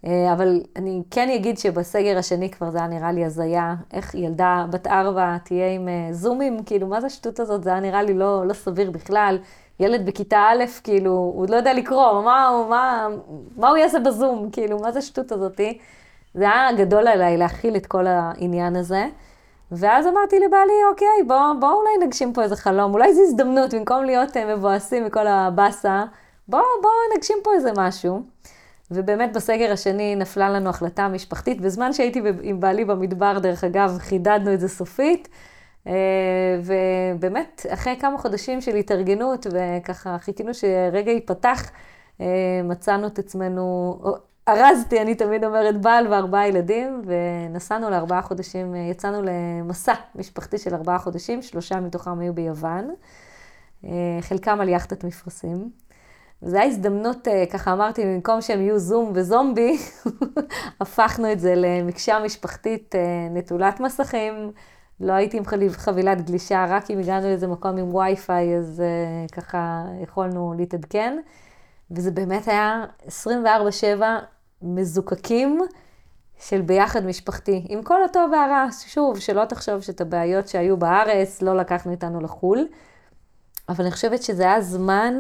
אה, 0.07 0.33
אבל 0.33 0.61
אני 0.77 1.03
כן 1.11 1.31
אגיד 1.31 1.59
שבסגר 1.59 2.19
השני 2.19 2.51
כבר 2.51 2.71
זה 2.71 2.79
היה 2.79 2.87
נראה 2.87 3.13
לי 3.13 3.25
הזיה, 3.25 3.75
איך 3.93 4.15
ילדה 4.15 4.67
בת 4.71 4.87
ארבע 4.87 5.37
תהיה 5.45 5.75
עם 5.75 5.89
אה, 5.89 6.09
זומים, 6.13 6.63
כאילו, 6.63 6.87
מה 6.87 7.01
זה 7.01 7.07
השטות 7.07 7.41
הזאת? 7.41 7.63
זה 7.65 7.71
היה 7.71 7.81
נראה 7.81 8.03
לי 8.03 8.15
לא, 8.15 8.47
לא 8.47 8.53
סביר 8.53 8.91
בכלל. 8.91 9.39
ילד 9.81 10.07
בכיתה 10.07 10.39
א', 10.39 10.65
כאילו, 10.85 11.13
הוא 11.13 11.43
עוד 11.43 11.51
לא 11.51 11.57
יודע 11.57 11.75
לקרוא, 11.75 12.23
מה, 12.23 12.65
מה, 12.69 13.09
מה 13.57 13.69
הוא 13.69 13.77
יעשה 13.77 13.99
בזום? 13.99 14.49
כאילו, 14.53 14.79
מה 14.79 14.93
זה 14.93 14.99
השטות 14.99 15.33
הזאתי? 15.33 15.79
זה 16.35 16.45
היה 16.45 16.73
גדול 16.73 17.09
עליי 17.09 17.37
להכיל 17.37 17.77
את 17.77 17.87
כל 17.87 18.07
העניין 18.07 18.77
הזה. 18.77 19.07
ואז 19.73 20.07
אמרתי 20.07 20.39
לבעלי, 20.39 20.73
אוקיי, 20.91 21.23
בואו 21.27 21.61
בוא 21.61 21.73
אולי 21.73 22.07
נגשים 22.07 22.33
פה 22.33 22.43
איזה 22.43 22.57
חלום, 22.57 22.95
אולי 22.95 23.15
זו 23.15 23.21
הזדמנות, 23.23 23.75
במקום 23.75 24.05
להיות 24.05 24.37
אה, 24.37 24.57
מבואסים 24.57 25.05
מכל 25.05 25.27
הבאסה, 25.27 26.05
בואו 26.49 26.63
בוא 26.83 26.91
נגשים 27.17 27.37
פה 27.45 27.53
איזה 27.55 27.71
משהו. 27.77 28.23
ובאמת 28.91 29.33
בסגר 29.33 29.73
השני 29.73 30.17
נפלה 30.17 30.51
לנו 30.51 30.71
החלטה 30.71 31.09
משפחתית. 31.09 31.61
בזמן 31.61 31.93
שהייתי 31.93 32.23
עם 32.43 32.61
בעלי 32.61 32.85
במדבר, 32.85 33.39
דרך 33.39 33.65
אגב, 33.65 33.99
חידדנו 33.99 34.55
את 34.55 34.61
זה 34.61 34.69
סופית. 34.69 35.29
אה, 35.87 35.93
ובאמת, 36.65 37.67
אחרי 37.69 37.97
כמה 38.01 38.19
חודשים 38.19 38.61
של 38.61 38.77
התארגנות, 38.77 39.47
וככה 39.53 40.19
חיכינו 40.19 40.55
שרגע 40.55 41.11
ייפתח, 41.11 41.71
אה, 42.21 42.27
מצאנו 42.65 43.07
את 43.07 43.19
עצמנו, 43.19 43.97
ארזתי, 44.49 45.01
אני 45.01 45.15
תמיד 45.15 45.45
אומרת, 45.45 45.81
בעל 45.81 46.07
וארבעה 46.13 46.49
ילדים, 46.49 47.03
ונסענו 47.05 47.91
לארבעה 47.91 48.23
חודשים, 48.23 48.75
אה, 48.75 48.81
יצאנו 48.81 49.23
למסע 49.23 49.95
משפחתי 50.15 50.59
של 50.59 50.75
ארבעה 50.75 50.99
חודשים, 50.99 51.43
שלושה 51.43 51.81
מתוכם 51.81 52.21
היו 52.21 52.35
ביוון, 52.35 52.91
חלקם 54.21 54.61
על 54.61 54.69
יאכטת 54.69 55.05
מפרשים. 55.05 55.71
וזו 56.43 56.57
הייתה 56.57 56.75
הזדמנות, 56.75 57.29
אה, 57.29 57.45
ככה 57.53 57.73
אמרתי, 57.73 58.05
במקום 58.05 58.41
שהם 58.41 58.61
יהיו 58.61 58.79
זום 58.79 59.13
וזומבי, 59.15 59.79
הפכנו 60.81 61.33
את 61.33 61.41
זה 61.41 61.55
למקשה 61.57 62.19
משפחתית 62.25 62.95
אה, 62.95 63.29
נטולת 63.31 63.81
מסכים. 63.81 64.53
לא 65.01 65.13
הייתי 65.13 65.37
עם 65.37 65.45
חבילת 65.71 66.21
גלישה, 66.27 66.67
רק 66.69 66.91
אם 66.91 66.99
הגענו 66.99 67.27
לאיזה 67.27 67.47
מקום 67.47 67.77
עם 67.77 67.95
וי-פיי, 67.95 68.57
אז 68.57 68.83
uh, 68.83 69.33
ככה 69.33 69.85
יכולנו 70.03 70.55
להתעדכן. 70.59 71.19
וזה 71.91 72.11
באמת 72.11 72.49
היה 72.49 72.85
24-7 74.01 74.03
מזוקקים 74.63 75.61
של 76.39 76.61
ביחד 76.61 77.07
משפחתי, 77.07 77.67
עם 77.69 77.83
כל 77.83 78.05
הטוב 78.05 78.31
והרע. 78.33 78.67
שוב, 78.87 79.19
שלא 79.19 79.45
תחשוב 79.45 79.81
שאת 79.81 80.01
הבעיות 80.01 80.49
שהיו 80.49 80.77
בארץ 80.77 81.43
לא 81.43 81.57
לקחנו 81.57 81.93
איתנו 81.93 82.21
לחו"ל, 82.21 82.69
אבל 83.69 83.85
אני 83.85 83.93
חושבת 83.93 84.23
שזה 84.23 84.43
היה 84.43 84.61
זמן... 84.61 85.15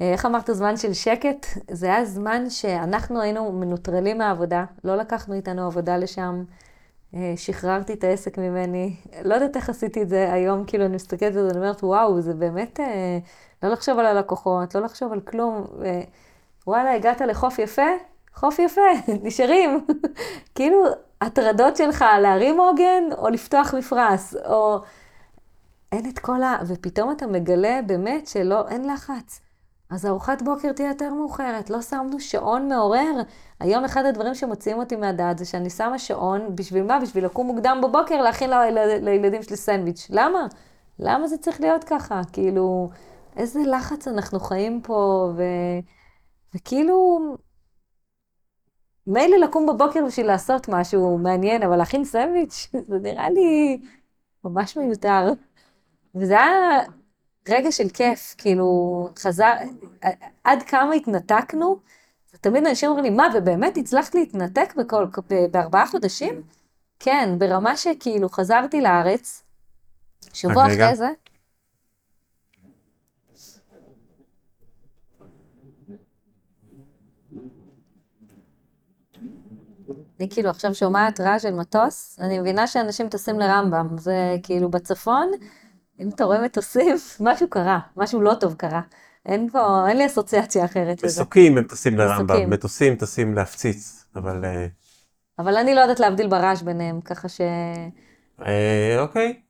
אה, 0.00 0.12
איך 0.12 0.26
אמרת 0.26 0.50
זמן 0.52 0.76
של 0.76 0.92
שקט? 0.92 1.46
זה 1.70 1.86
היה 1.86 2.04
זמן 2.04 2.50
שאנחנו 2.50 3.20
היינו 3.20 3.52
מנוטרלים 3.52 4.18
מהעבודה, 4.18 4.64
לא 4.84 4.96
לקחנו 4.96 5.34
איתנו 5.34 5.66
עבודה 5.66 5.96
לשם, 5.96 6.44
אה, 7.14 7.32
שחררתי 7.36 7.92
את 7.92 8.04
העסק 8.04 8.38
ממני. 8.38 8.96
לא 9.24 9.34
יודעת 9.34 9.56
איך 9.56 9.68
עשיתי 9.68 10.02
את 10.02 10.08
זה 10.08 10.32
היום, 10.32 10.64
כאילו 10.64 10.84
אני 10.84 10.94
מסתכלת 10.94 11.36
על 11.36 11.42
זה, 11.42 11.50
אני 11.50 11.58
אומרת, 11.58 11.82
וואו, 11.84 12.20
זה 12.20 12.34
באמת 12.34 12.80
אה, 12.80 13.18
לא 13.62 13.68
לחשוב 13.68 13.98
על 13.98 14.06
הלקוחות, 14.06 14.74
לא 14.74 14.80
לחשוב 14.80 15.12
על 15.12 15.20
כלום. 15.20 15.64
וואלה, 16.66 16.94
הגעת 16.94 17.20
לחוף 17.20 17.58
יפה? 17.58 17.86
חוף 18.34 18.58
יפה, 18.58 18.80
נשארים. 19.22 19.86
כאילו, 20.54 20.84
הטרדות 21.20 21.76
שלך 21.76 22.04
להרים 22.22 22.60
עוגן 22.60 23.02
או 23.18 23.28
לפתוח 23.28 23.74
מפרש, 23.74 24.34
או... 24.46 24.78
אין 25.92 26.10
את 26.10 26.18
כל 26.18 26.42
ה... 26.42 26.58
ופתאום 26.66 27.12
אתה 27.12 27.26
מגלה 27.26 27.80
באמת 27.86 28.26
שלא, 28.26 28.68
אין 28.68 28.92
לחץ. 28.92 29.43
אז 29.90 30.06
ארוחת 30.06 30.42
בוקר 30.42 30.72
תהיה 30.72 30.88
יותר 30.88 31.14
מאוחרת, 31.14 31.70
לא 31.70 31.82
שמנו 31.82 32.20
שעון 32.20 32.68
מעורר. 32.68 33.22
היום 33.60 33.84
אחד 33.84 34.04
הדברים 34.04 34.34
שמוציאים 34.34 34.78
אותי 34.78 34.96
מהדעת 34.96 35.38
זה 35.38 35.44
שאני 35.44 35.70
שמה 35.70 35.98
שעון, 35.98 36.56
בשביל 36.56 36.82
מה? 36.82 37.00
בשביל 37.00 37.24
לקום 37.24 37.46
מוקדם 37.46 37.80
בבוקר 37.82 38.22
להכין 38.22 38.50
ל- 38.50 39.04
לילדים 39.04 39.42
שלי 39.42 39.56
סנדוויץ'. 39.56 40.06
למה? 40.10 40.46
למה 40.98 41.28
זה 41.28 41.38
צריך 41.38 41.60
להיות 41.60 41.84
ככה? 41.84 42.20
כאילו, 42.32 42.90
איזה 43.36 43.60
לחץ 43.60 44.08
אנחנו 44.08 44.40
חיים 44.40 44.80
פה, 44.82 45.30
ו... 45.36 45.42
וכאילו, 46.54 47.18
מילא 49.06 49.36
לקום 49.36 49.66
בבוקר 49.66 50.04
בשביל 50.06 50.26
לעשות 50.26 50.68
משהו 50.68 51.18
מעניין, 51.18 51.62
אבל 51.62 51.76
להכין 51.76 52.04
סנדוויץ', 52.04 52.68
זה 52.88 52.98
נראה 52.98 53.30
לי 53.30 53.80
ממש 54.44 54.76
מיותר. 54.76 55.32
וזה 56.14 56.40
היה 56.40 56.80
רגע 57.48 57.72
של 57.72 57.88
כיף, 57.88 58.34
כאילו, 58.38 59.08
חזר, 59.18 59.52
עד 60.44 60.62
כמה 60.62 60.94
התנתקנו, 60.94 61.78
תמיד 62.40 62.66
אנשים 62.66 62.88
אומרים 62.90 63.04
לי, 63.04 63.10
מה, 63.10 63.28
ובאמת 63.34 63.76
הצלחת 63.76 64.14
להתנתק 64.14 64.74
בכל, 64.76 65.06
בארבעה 65.50 65.86
חודשים? 65.86 66.42
כן, 66.98 67.34
ברמה 67.38 67.76
שכאילו 67.76 68.28
חזרתי 68.28 68.80
לארץ, 68.80 69.42
שבוע 70.32 70.66
אחרי 70.66 70.96
זה. 70.96 71.08
אני 80.20 80.30
כאילו 80.30 80.50
עכשיו 80.50 80.74
שומעת 80.74 81.20
רעש 81.20 81.42
של 81.42 81.54
מטוס, 81.54 82.18
אני 82.20 82.38
מבינה 82.38 82.66
שאנשים 82.66 83.08
טסים 83.08 83.38
לרמב"ם, 83.38 83.98
זה 83.98 84.36
כאילו 84.42 84.68
בצפון, 84.70 85.30
אם 86.00 86.08
אתה 86.08 86.24
רואה 86.24 86.42
מטוסים, 86.42 86.96
משהו 87.20 87.48
קרה, 87.48 87.78
משהו 87.96 88.20
לא 88.20 88.34
טוב 88.34 88.54
קרה. 88.54 88.80
אין 89.26 89.50
פה, 89.50 89.88
אין 89.88 89.96
לי 89.96 90.06
אסוציאציה 90.06 90.64
אחרת. 90.64 91.04
מסוקים 91.04 91.58
הם 91.58 91.64
טסים 91.64 91.98
לרמב"ם, 91.98 92.50
מטוסים 92.50 92.96
טסים 92.96 93.34
להפציץ, 93.34 94.04
אבל... 94.16 94.44
אה, 94.44 94.66
אבל 95.38 95.56
אני 95.56 95.74
לא 95.74 95.80
יודעת 95.80 96.00
להבדיל 96.00 96.28
ברעש 96.28 96.62
ביניהם, 96.62 97.00
ככה 97.00 97.28
ש... 97.28 97.40
אה, 98.46 98.96
אוקיי. 98.98 99.40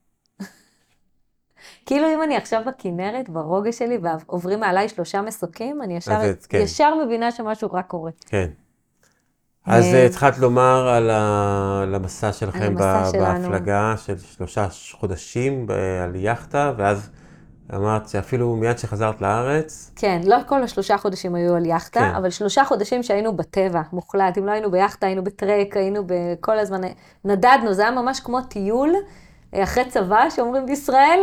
כאילו 1.87 2.07
אם 2.15 2.23
אני 2.23 2.37
עכשיו 2.37 2.63
בכנרת, 2.67 3.29
ברוגע 3.29 3.73
שלי, 3.73 3.99
ועוברים 4.03 4.61
מעליי 4.61 4.89
שלושה 4.89 5.23
מסוקים, 5.23 5.83
אני 5.83 5.97
ישר, 5.97 6.21
כן. 6.49 6.59
ישר 6.59 6.95
מבינה 7.05 7.33
שמשהו 7.33 7.73
רק 7.73 7.87
קורה. 7.87 8.11
כן. 8.27 8.51
אז 9.67 9.85
אה, 9.85 10.07
התחלת 10.07 10.39
לומר 10.39 10.89
על 10.89 11.95
המסע 11.95 12.33
שלכם 12.33 12.75
בהפלגה 12.75 13.95
של 13.97 14.19
שלושה 14.19 14.67
חודשים 14.93 15.67
על 16.05 16.17
יאכטה, 16.17 16.73
ואז 16.77 17.11
אמרת 17.75 18.09
שאפילו 18.09 18.57
מיד 18.57 18.79
שחזרת 18.79 19.21
לארץ. 19.21 19.91
כן, 19.97 20.21
לא 20.25 20.37
כל 20.47 20.63
השלושה 20.63 20.99
חודשים 20.99 21.35
היו 21.35 21.55
על 21.55 21.67
יאכטה, 21.67 22.01
כן. 22.01 22.15
אבל 22.15 22.31
שלושה 22.31 22.65
חודשים 22.65 23.03
שהיינו 23.03 23.37
בטבע, 23.37 23.83
מוחלט. 23.93 24.39
אם 24.39 24.47
לא 24.47 24.51
היינו 24.51 24.71
ביאכטה, 24.71 25.07
היינו 25.07 25.25
בטרק, 25.25 25.77
היינו 25.77 26.03
בכל 26.07 26.59
הזמן, 26.59 26.81
נדדנו, 27.25 27.75
זה 27.75 27.83
היה 27.83 27.91
ממש 27.91 28.21
כמו 28.21 28.41
טיול 28.41 28.95
אה, 29.55 29.63
אחרי 29.63 29.85
צבא, 29.89 30.31
שאומרים 30.31 30.67
בישראל, 30.67 31.21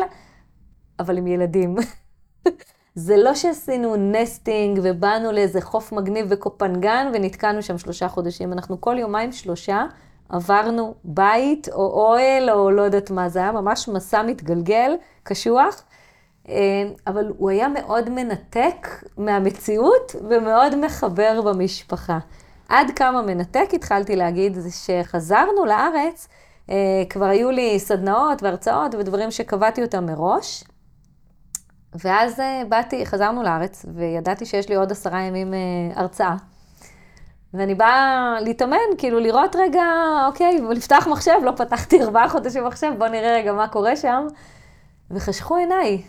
אבל 1.00 1.18
עם 1.18 1.28
ילדים. 1.28 1.76
זה 2.96 3.18
לא 3.18 3.36
שעשינו 3.36 3.96
נסטינג 3.96 4.80
ובאנו 4.84 5.32
לאיזה 5.32 5.62
חוף 5.62 5.92
מגניב 5.92 6.26
וקופנגן 6.30 7.12
ונתקענו 7.14 7.64
שם 7.64 7.78
שלושה 7.78 8.08
חודשים. 8.08 8.54
אנחנו 8.54 8.82
כל 8.82 8.96
יומיים 9.00 9.32
שלושה 9.32 9.86
עברנו 10.30 10.94
בית 11.04 11.70
או 11.74 11.82
אוהל 11.82 12.50
או 12.50 12.72
לא 12.72 12.82
יודעת 12.82 13.12
מה, 13.12 13.30
זה 13.30 13.40
היה 13.40 13.52
ממש 13.52 13.88
מסע 13.88 14.24
מתגלגל, 14.24 14.96
קשוח. 15.24 15.84
אבל 17.08 17.32
הוא 17.38 17.50
היה 17.50 17.68
מאוד 17.68 18.10
מנתק 18.10 18.88
מהמציאות 19.18 20.16
ומאוד 20.30 20.76
מחבר 20.76 21.42
במשפחה. 21.42 22.20
עד 22.70 22.92
כמה 22.96 23.22
מנתק, 23.22 23.70
התחלתי 23.74 24.16
להגיד, 24.16 24.60
זה 24.60 24.70
שחזרנו 24.72 25.66
לארץ, 25.66 26.28
כבר 27.10 27.26
היו 27.26 27.52
לי 27.52 27.80
סדנאות 27.80 28.44
והרצאות 28.44 28.96
ודברים 28.96 29.32
שקבעתי 29.32 29.82
אותם 29.82 30.06
מראש. 30.06 30.64
ואז 31.96 32.42
באתי, 32.70 33.06
חזרנו 33.06 33.44
לארץ, 33.44 33.86
וידעתי 33.96 34.46
שיש 34.46 34.70
לי 34.70 34.76
עוד 34.76 34.92
עשרה 34.92 35.22
ימים 35.22 35.54
הרצאה. 35.96 36.36
ואני 37.54 37.76
באה 37.76 38.36
להתאמן, 38.42 38.78
כאילו 38.98 39.20
לראות 39.20 39.56
רגע, 39.56 39.84
אוקיי, 40.28 40.58
לפתח 40.70 41.08
מחשב, 41.12 41.32
לא 41.44 41.52
פתחתי 41.52 42.04
ארבעה 42.04 42.30
חודשים 42.30 42.64
מחשב, 42.66 42.92
בואו 42.98 43.10
נראה 43.10 43.34
רגע 43.34 43.54
מה 43.54 43.68
קורה 43.68 43.96
שם. 43.96 44.28
וחשכו 45.12 45.56
עיניי, 45.56 46.02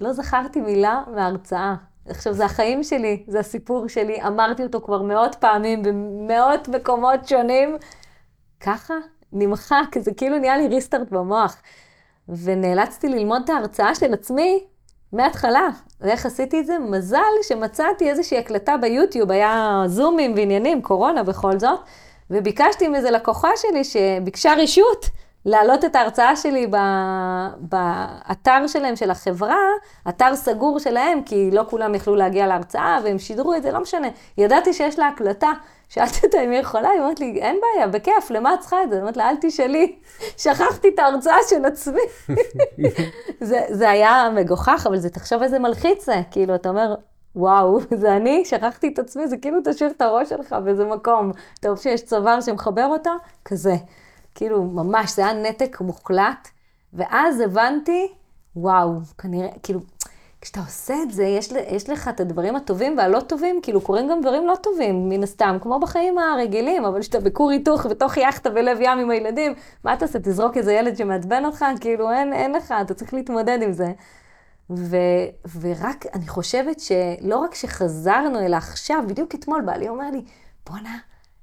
לא 0.00 0.12
זכרתי 0.12 0.60
מילה 0.60 1.02
מההרצאה. 1.14 1.74
עכשיו, 2.08 2.32
זה 2.32 2.44
החיים 2.44 2.82
שלי, 2.82 3.24
זה 3.26 3.38
הסיפור 3.40 3.88
שלי, 3.88 4.22
אמרתי 4.22 4.62
אותו 4.62 4.80
כבר 4.80 5.02
מאות 5.02 5.34
פעמים 5.34 5.82
במאות 5.82 6.68
מקומות 6.68 7.28
שונים. 7.28 7.76
ככה, 8.60 8.94
נמחק, 9.32 9.98
זה 9.98 10.10
כאילו 10.16 10.38
נהיה 10.38 10.56
לי 10.56 10.68
ריסטארט 10.68 11.10
במוח. 11.10 11.62
ונאלצתי 12.28 13.08
ללמוד 13.08 13.42
את 13.44 13.50
ההרצאה 13.50 13.94
של 13.94 14.14
עצמי 14.14 14.64
מההתחלה. 15.12 15.68
ואיך 16.00 16.26
עשיתי 16.26 16.60
את 16.60 16.66
זה? 16.66 16.78
מזל 16.78 17.18
שמצאתי 17.42 18.10
איזושהי 18.10 18.38
הקלטה 18.38 18.76
ביוטיוב, 18.76 19.30
היה 19.30 19.82
זומים 19.86 20.34
ועניינים, 20.36 20.82
קורונה 20.82 21.22
בכל 21.22 21.58
זאת, 21.58 21.80
וביקשתי 22.30 22.88
מאיזה 22.88 23.10
לקוחה 23.10 23.50
שלי 23.56 23.84
שביקשה 23.84 24.54
רשות 24.54 25.06
להעלות 25.44 25.84
את 25.84 25.96
ההרצאה 25.96 26.36
שלי 26.36 26.66
באתר 27.60 28.66
שלהם, 28.66 28.96
של 28.96 29.10
החברה, 29.10 29.58
אתר 30.08 30.36
סגור 30.36 30.78
שלהם, 30.78 31.22
כי 31.22 31.50
לא 31.50 31.64
כולם 31.70 31.94
יכלו 31.94 32.16
להגיע 32.16 32.46
להרצאה, 32.46 32.98
והם 33.04 33.18
שידרו 33.18 33.54
את 33.54 33.62
זה, 33.62 33.72
לא 33.72 33.80
משנה. 33.80 34.08
ידעתי 34.38 34.72
שיש 34.72 34.98
לה 34.98 35.08
הקלטה. 35.08 35.50
שאלתי 35.90 36.26
אותה 36.26 36.44
אם 36.44 36.50
היא 36.50 36.58
יכולה, 36.58 36.88
היא 36.90 37.00
אומרת 37.00 37.20
לי, 37.20 37.40
אין 37.40 37.60
בעיה, 37.60 37.88
בכיף, 37.88 38.30
למה 38.30 38.54
את 38.54 38.60
צריכה 38.60 38.82
את 38.82 38.90
זה? 38.90 38.94
היא 38.94 39.00
אומרת 39.00 39.16
לה, 39.16 39.30
אל 39.30 39.34
תשאלי, 39.40 39.98
שכחתי 40.36 40.88
את 40.88 40.98
ההרצאה 40.98 41.36
של 41.48 41.64
עצמי. 41.64 42.00
זה, 43.40 43.60
זה 43.70 43.90
היה 43.90 44.28
מגוחך, 44.34 44.86
אבל 44.86 44.96
זה, 44.96 45.10
תחשוב 45.10 45.42
איזה 45.42 45.58
מלחיץ 45.58 46.06
זה, 46.06 46.20
כאילו, 46.30 46.54
אתה 46.54 46.68
אומר, 46.68 46.94
וואו, 47.36 47.78
זה 48.00 48.16
אני, 48.16 48.44
שכחתי 48.44 48.88
את 48.88 48.98
עצמי, 48.98 49.28
זה 49.28 49.36
כאילו 49.36 49.58
תשאיר 49.64 49.90
את 49.90 50.02
הראש 50.02 50.28
שלך 50.28 50.52
באיזה 50.64 50.84
מקום. 50.84 51.32
טוב 51.60 51.78
שיש 51.78 52.04
צוואר 52.04 52.40
שמחבר 52.40 52.86
אותו, 52.86 53.10
כזה. 53.44 53.76
כאילו, 54.34 54.64
ממש, 54.64 55.16
זה 55.16 55.24
היה 55.24 55.32
נתק 55.32 55.80
מוחלט. 55.80 56.48
ואז 56.92 57.40
הבנתי, 57.40 58.12
וואו, 58.56 58.92
כנראה, 59.18 59.48
כאילו, 59.62 59.80
כשאתה 60.40 60.60
עושה 60.60 60.94
את 61.02 61.10
זה, 61.10 61.24
יש, 61.24 61.52
יש 61.68 61.90
לך 61.90 62.08
את 62.08 62.20
הדברים 62.20 62.56
הטובים 62.56 62.98
והלא 62.98 63.20
טובים, 63.20 63.60
כאילו 63.62 63.80
קורים 63.80 64.08
גם 64.08 64.20
דברים 64.20 64.46
לא 64.46 64.54
טובים, 64.62 65.08
מן 65.08 65.22
הסתם, 65.22 65.56
כמו 65.62 65.80
בחיים 65.80 66.18
הרגילים, 66.18 66.84
אבל 66.84 67.00
כשאתה 67.00 67.20
בכור 67.20 67.50
היתוך 67.50 67.86
בתוך 67.86 68.16
יאכטה 68.16 68.50
בלב 68.50 68.78
ים 68.80 68.98
עם 68.98 69.10
הילדים, 69.10 69.54
מה 69.84 69.94
אתה 69.94 70.04
עושה? 70.04 70.18
תזרוק 70.18 70.56
איזה 70.56 70.72
ילד 70.72 70.96
שמעצבן 70.96 71.44
אותך? 71.44 71.64
כאילו, 71.80 72.10
אין, 72.10 72.32
אין 72.32 72.52
לך, 72.52 72.74
אתה 72.80 72.94
צריך 72.94 73.14
להתמודד 73.14 73.58
עם 73.62 73.72
זה. 73.72 73.92
ו, 74.70 74.96
ורק, 75.60 76.06
אני 76.14 76.28
חושבת 76.28 76.80
שלא 76.80 77.36
רק 77.36 77.54
שחזרנו, 77.54 78.40
אלא 78.40 78.56
עכשיו, 78.56 79.02
בדיוק 79.06 79.34
אתמול 79.34 79.60
בעלי 79.60 79.88
אומר 79.88 80.10
לי, 80.10 80.22
בואנה, 80.66 80.98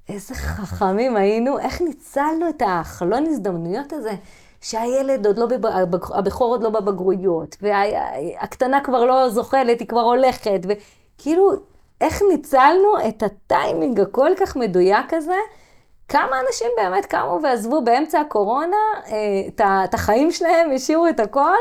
איזה 0.09 0.35
חכמים 0.35 1.15
היינו, 1.15 1.59
איך 1.59 1.81
ניצלנו 1.81 2.49
את 2.49 2.61
החלון 2.65 3.25
הזדמנויות 3.25 3.93
הזה. 3.93 4.13
שהילד 4.62 5.28
עוד 5.28 5.38
לא, 5.38 5.45
בב... 5.45 5.66
הבכור 6.14 6.47
עוד 6.47 6.64
לא 6.64 6.70
בבגרויות, 6.70 7.55
והקטנה 7.62 8.84
כבר 8.84 9.05
לא 9.05 9.30
זוחלת, 9.30 9.80
היא 9.80 9.88
כבר 9.88 10.01
הולכת, 10.01 10.60
וכאילו, 10.64 11.51
איך 12.01 12.22
ניצלנו 12.30 13.08
את 13.08 13.24
הטיימינג 13.24 13.99
הכל 13.99 14.32
כך 14.39 14.55
מדויק 14.55 15.14
הזה? 15.14 15.38
כמה 16.08 16.39
אנשים 16.47 16.68
באמת 16.78 17.05
קמו 17.05 17.39
ועזבו 17.43 17.82
באמצע 17.82 18.20
הקורונה 18.20 18.78
אה, 19.08 19.84
את 19.84 19.93
החיים 19.93 20.32
שלהם, 20.32 20.72
השאירו 20.76 21.08
את 21.08 21.20
הכל, 21.20 21.55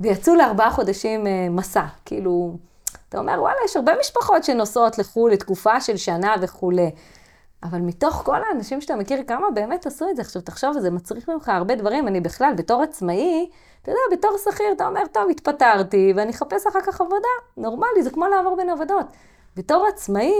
ויצאו 0.00 0.34
לארבעה 0.34 0.70
חודשים 0.70 1.26
אה, 1.26 1.46
מסע. 1.50 1.84
כאילו, 2.04 2.56
אתה 3.08 3.18
אומר, 3.18 3.34
וואלה, 3.38 3.56
יש 3.64 3.76
הרבה 3.76 3.92
משפחות 4.00 4.44
שנוסעות 4.44 4.98
לחו"ל 4.98 5.32
לתקופה 5.32 5.80
של 5.80 5.96
שנה 5.96 6.34
וכולי. 6.40 6.90
אבל 7.62 7.80
מתוך 7.80 8.14
כל 8.14 8.36
האנשים 8.48 8.80
שאתה 8.80 8.96
מכיר, 8.96 9.22
כמה 9.26 9.50
באמת 9.50 9.86
עשו 9.86 10.10
את 10.10 10.16
זה? 10.16 10.22
עכשיו, 10.22 10.42
תחשוב, 10.42 10.78
זה 10.78 10.90
מצריך 10.90 11.28
ממך 11.28 11.48
הרבה 11.48 11.74
דברים. 11.74 12.08
אני 12.08 12.20
בכלל, 12.20 12.52
בתור 12.56 12.82
עצמאי, 12.82 13.50
אתה 13.82 13.90
יודע, 13.90 14.16
בתור 14.16 14.36
שכיר, 14.44 14.66
אתה 14.76 14.86
אומר, 14.86 15.06
טוב, 15.12 15.30
התפטרתי, 15.30 16.12
ואני 16.16 16.30
אחפש 16.30 16.66
אחר 16.66 16.80
כך 16.80 17.00
עבודה. 17.00 17.28
נורמלי, 17.56 18.02
זה 18.02 18.10
כמו 18.10 18.26
לעבור 18.26 18.56
בין 18.56 18.70
עבודות. 18.70 19.06
בתור 19.56 19.86
עצמאי, 19.86 20.34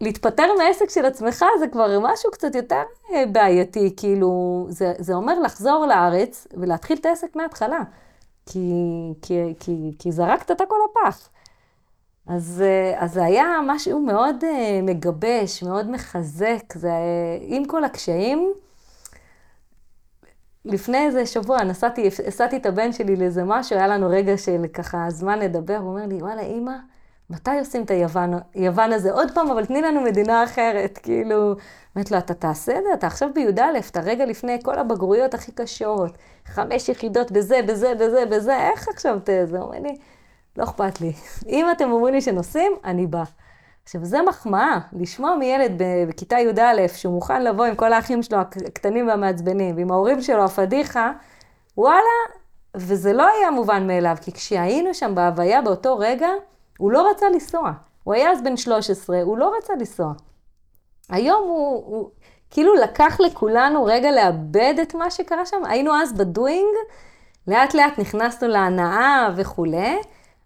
להתפטר 0.00 0.46
מהעסק 0.58 0.90
של 0.90 1.04
עצמך 1.04 1.44
זה 1.58 1.68
כבר 1.68 1.98
משהו 2.02 2.30
קצת 2.30 2.54
יותר 2.54 2.82
אה, 3.12 3.24
בעייתי, 3.32 3.94
כאילו, 3.96 4.66
זה, 4.68 4.92
זה 4.98 5.14
אומר 5.14 5.40
לחזור 5.40 5.86
לארץ 5.86 6.46
ולהתחיל 6.56 6.98
את 7.00 7.06
העסק 7.06 7.36
מההתחלה. 7.36 7.80
כי, 8.46 8.72
כי, 9.22 9.54
כי, 9.60 9.92
כי 9.98 10.12
זרקת 10.12 10.50
את 10.50 10.60
הכל 10.60 10.76
לפח. 10.90 11.28
אז, 12.30 12.62
אה, 12.66 13.04
אז 13.04 13.12
זה 13.12 13.24
היה 13.24 13.46
משהו 13.66 14.00
מאוד 14.00 14.44
אה, 14.44 14.80
מגבש, 14.82 15.62
מאוד 15.62 15.90
מחזק, 15.90 16.74
זה, 16.74 16.92
עם 17.40 17.64
כל 17.64 17.84
הקשיים. 17.84 18.52
לפני 20.64 21.06
איזה 21.06 21.26
שבוע 21.26 21.64
נסעתי, 21.64 22.08
הסעתי 22.26 22.56
את 22.56 22.66
הבן 22.66 22.92
שלי 22.92 23.16
לאיזה 23.16 23.44
משהו, 23.44 23.76
היה 23.76 23.88
לנו 23.88 24.08
רגע 24.08 24.38
של 24.38 24.64
ככה 24.72 25.06
זמן 25.08 25.38
לדבר, 25.38 25.76
הוא 25.76 25.90
אומר 25.90 26.06
לי, 26.06 26.22
וואלה, 26.22 26.42
אימא, 26.42 26.72
מתי 27.30 27.58
עושים 27.58 27.82
את 27.82 27.90
היוון, 27.90 28.32
היוון 28.54 28.92
הזה 28.92 29.12
עוד 29.12 29.30
פעם, 29.34 29.50
אבל 29.50 29.66
תני 29.66 29.82
לנו 29.82 30.00
מדינה 30.00 30.44
אחרת, 30.44 30.98
כאילו, 31.02 31.54
אמרתי 31.96 32.14
לו, 32.14 32.18
אתה 32.18 32.34
תעשה 32.34 32.78
את 32.78 32.82
זה, 32.82 32.94
אתה 32.94 33.06
עכשיו 33.06 33.28
בי"א, 33.34 33.78
אתה 33.90 34.00
רגע 34.00 34.24
לפני 34.24 34.58
כל 34.62 34.78
הבגרויות 34.78 35.34
הכי 35.34 35.52
קשות, 35.52 36.12
חמש 36.46 36.88
יחידות 36.88 37.32
בזה, 37.32 37.60
בזה, 37.66 37.94
בזה, 37.94 38.26
בזה, 38.30 38.68
איך 38.70 38.88
עכשיו 38.88 39.18
זה? 39.26 39.58
הוא 39.58 39.66
אומר 39.66 39.78
לי, 39.80 39.96
לא 40.60 40.64
אכפת 40.64 41.00
לי. 41.00 41.12
אם 41.48 41.66
אתם 41.72 41.92
אומרים 41.92 42.14
לי 42.14 42.20
שנוסעים, 42.20 42.72
אני 42.84 43.06
בא. 43.06 43.22
עכשיו, 43.84 44.04
זה 44.04 44.22
מחמאה, 44.22 44.78
לשמוע 44.92 45.34
מילד 45.36 45.82
בכיתה 46.08 46.38
י"א 46.38 46.88
שהוא 46.88 47.14
מוכן 47.14 47.44
לבוא 47.44 47.64
עם 47.64 47.74
כל 47.74 47.92
האחים 47.92 48.22
שלו 48.22 48.38
הקטנים 48.38 49.08
והמעצבנים, 49.08 49.76
ועם 49.76 49.90
ההורים 49.90 50.22
שלו 50.22 50.44
הפדיחה, 50.44 51.12
וואלה, 51.76 52.00
וזה 52.76 53.12
לא 53.12 53.28
היה 53.28 53.50
מובן 53.50 53.86
מאליו, 53.86 54.16
כי 54.20 54.32
כשהיינו 54.32 54.94
שם 54.94 55.14
בהוויה 55.14 55.62
באותו 55.62 55.98
רגע, 55.98 56.28
הוא 56.78 56.92
לא 56.92 57.10
רצה 57.10 57.26
לנסוע. 57.28 57.72
הוא 58.04 58.14
היה 58.14 58.32
אז 58.32 58.42
בן 58.42 58.56
13, 58.56 59.22
הוא 59.22 59.38
לא 59.38 59.52
רצה 59.58 59.72
לנסוע. 59.74 60.12
היום 61.08 61.42
הוא, 61.48 61.84
הוא 61.86 62.10
כאילו 62.50 62.74
לקח 62.74 63.20
לכולנו 63.20 63.84
רגע 63.84 64.10
לאבד 64.10 64.74
את 64.82 64.94
מה 64.94 65.10
שקרה 65.10 65.46
שם. 65.46 65.64
היינו 65.64 65.94
אז 66.02 66.12
בדואינג, 66.12 66.74
לאט 67.46 67.74
לאט 67.74 67.98
נכנסנו 67.98 68.48
להנאה 68.48 69.28
וכולי. 69.36 69.98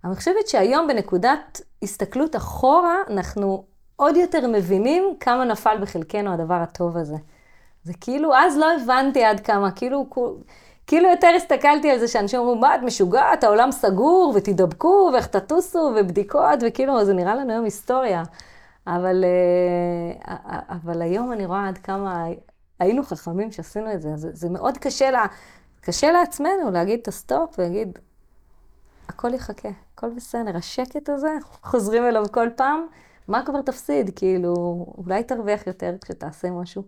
אני 0.05 0.15
חושבת 0.15 0.49
שהיום 0.49 0.89
בנקודת 0.89 1.61
הסתכלות 1.83 2.37
אחורה, 2.37 2.97
אנחנו 3.11 3.65
עוד 3.97 4.17
יותר 4.17 4.49
מבינים 4.49 5.17
כמה 5.21 5.45
נפל 5.45 5.79
בחלקנו 5.81 6.33
הדבר 6.33 6.55
הטוב 6.55 6.97
הזה. 6.97 7.17
זה 7.85 7.93
כאילו, 8.01 8.35
אז 8.35 8.57
לא 8.57 8.67
הבנתי 8.75 9.25
עד 9.25 9.41
כמה, 9.41 9.71
כאילו, 9.71 10.07
כאילו 10.87 11.09
יותר 11.09 11.33
הסתכלתי 11.37 11.91
על 11.91 11.99
זה 11.99 12.09
שאנשים 12.09 12.41
אומרים, 12.41 12.61
מה, 12.61 12.75
את 12.75 12.81
משוגעת, 12.83 13.45
העולם 13.45 13.71
סגור, 13.71 14.33
ותדבקו, 14.37 15.11
ואיך 15.13 15.27
תטוסו, 15.27 15.93
ובדיקות, 15.97 16.59
וכאילו, 16.67 17.05
זה 17.05 17.13
נראה 17.13 17.35
לנו 17.35 17.53
היום 17.53 17.65
היסטוריה. 17.65 18.23
אבל, 18.87 19.25
אה, 19.25 20.61
אבל 20.69 21.03
היום 21.03 21.33
אני 21.33 21.47
רואה 21.47 21.69
עד 21.69 21.79
כמה 21.79 22.27
היינו 22.81 23.03
חכמים 23.03 23.53
שעשינו 23.53 23.93
את 23.93 24.03
זה. 24.03 24.17
זה, 24.17 24.29
זה 24.33 24.49
מאוד 24.51 24.79
קשה, 24.79 25.11
לה, 25.11 25.27
קשה 25.81 26.13
לעצמנו 26.13 26.71
להגיד 26.73 27.01
את 27.03 27.09
ה 27.09 27.19
stop 27.19 27.59
ולהגיד, 27.59 27.99
הכל 29.15 29.35
יחכה, 29.35 29.69
הכל 29.95 30.11
בסדר. 30.17 30.57
השקט 30.57 31.09
הזה, 31.09 31.37
חוזרים 31.63 32.05
אליו 32.05 32.25
כל 32.33 32.49
פעם, 32.57 32.87
מה 33.29 33.43
כבר 33.47 33.63
תפסיד? 33.63 34.11
כאילו, 34.17 34.55
אולי 34.99 35.25
תרוויח 35.25 35.67
יותר 35.67 35.95
כשתעשה 36.05 36.51
משהו. 36.51 36.83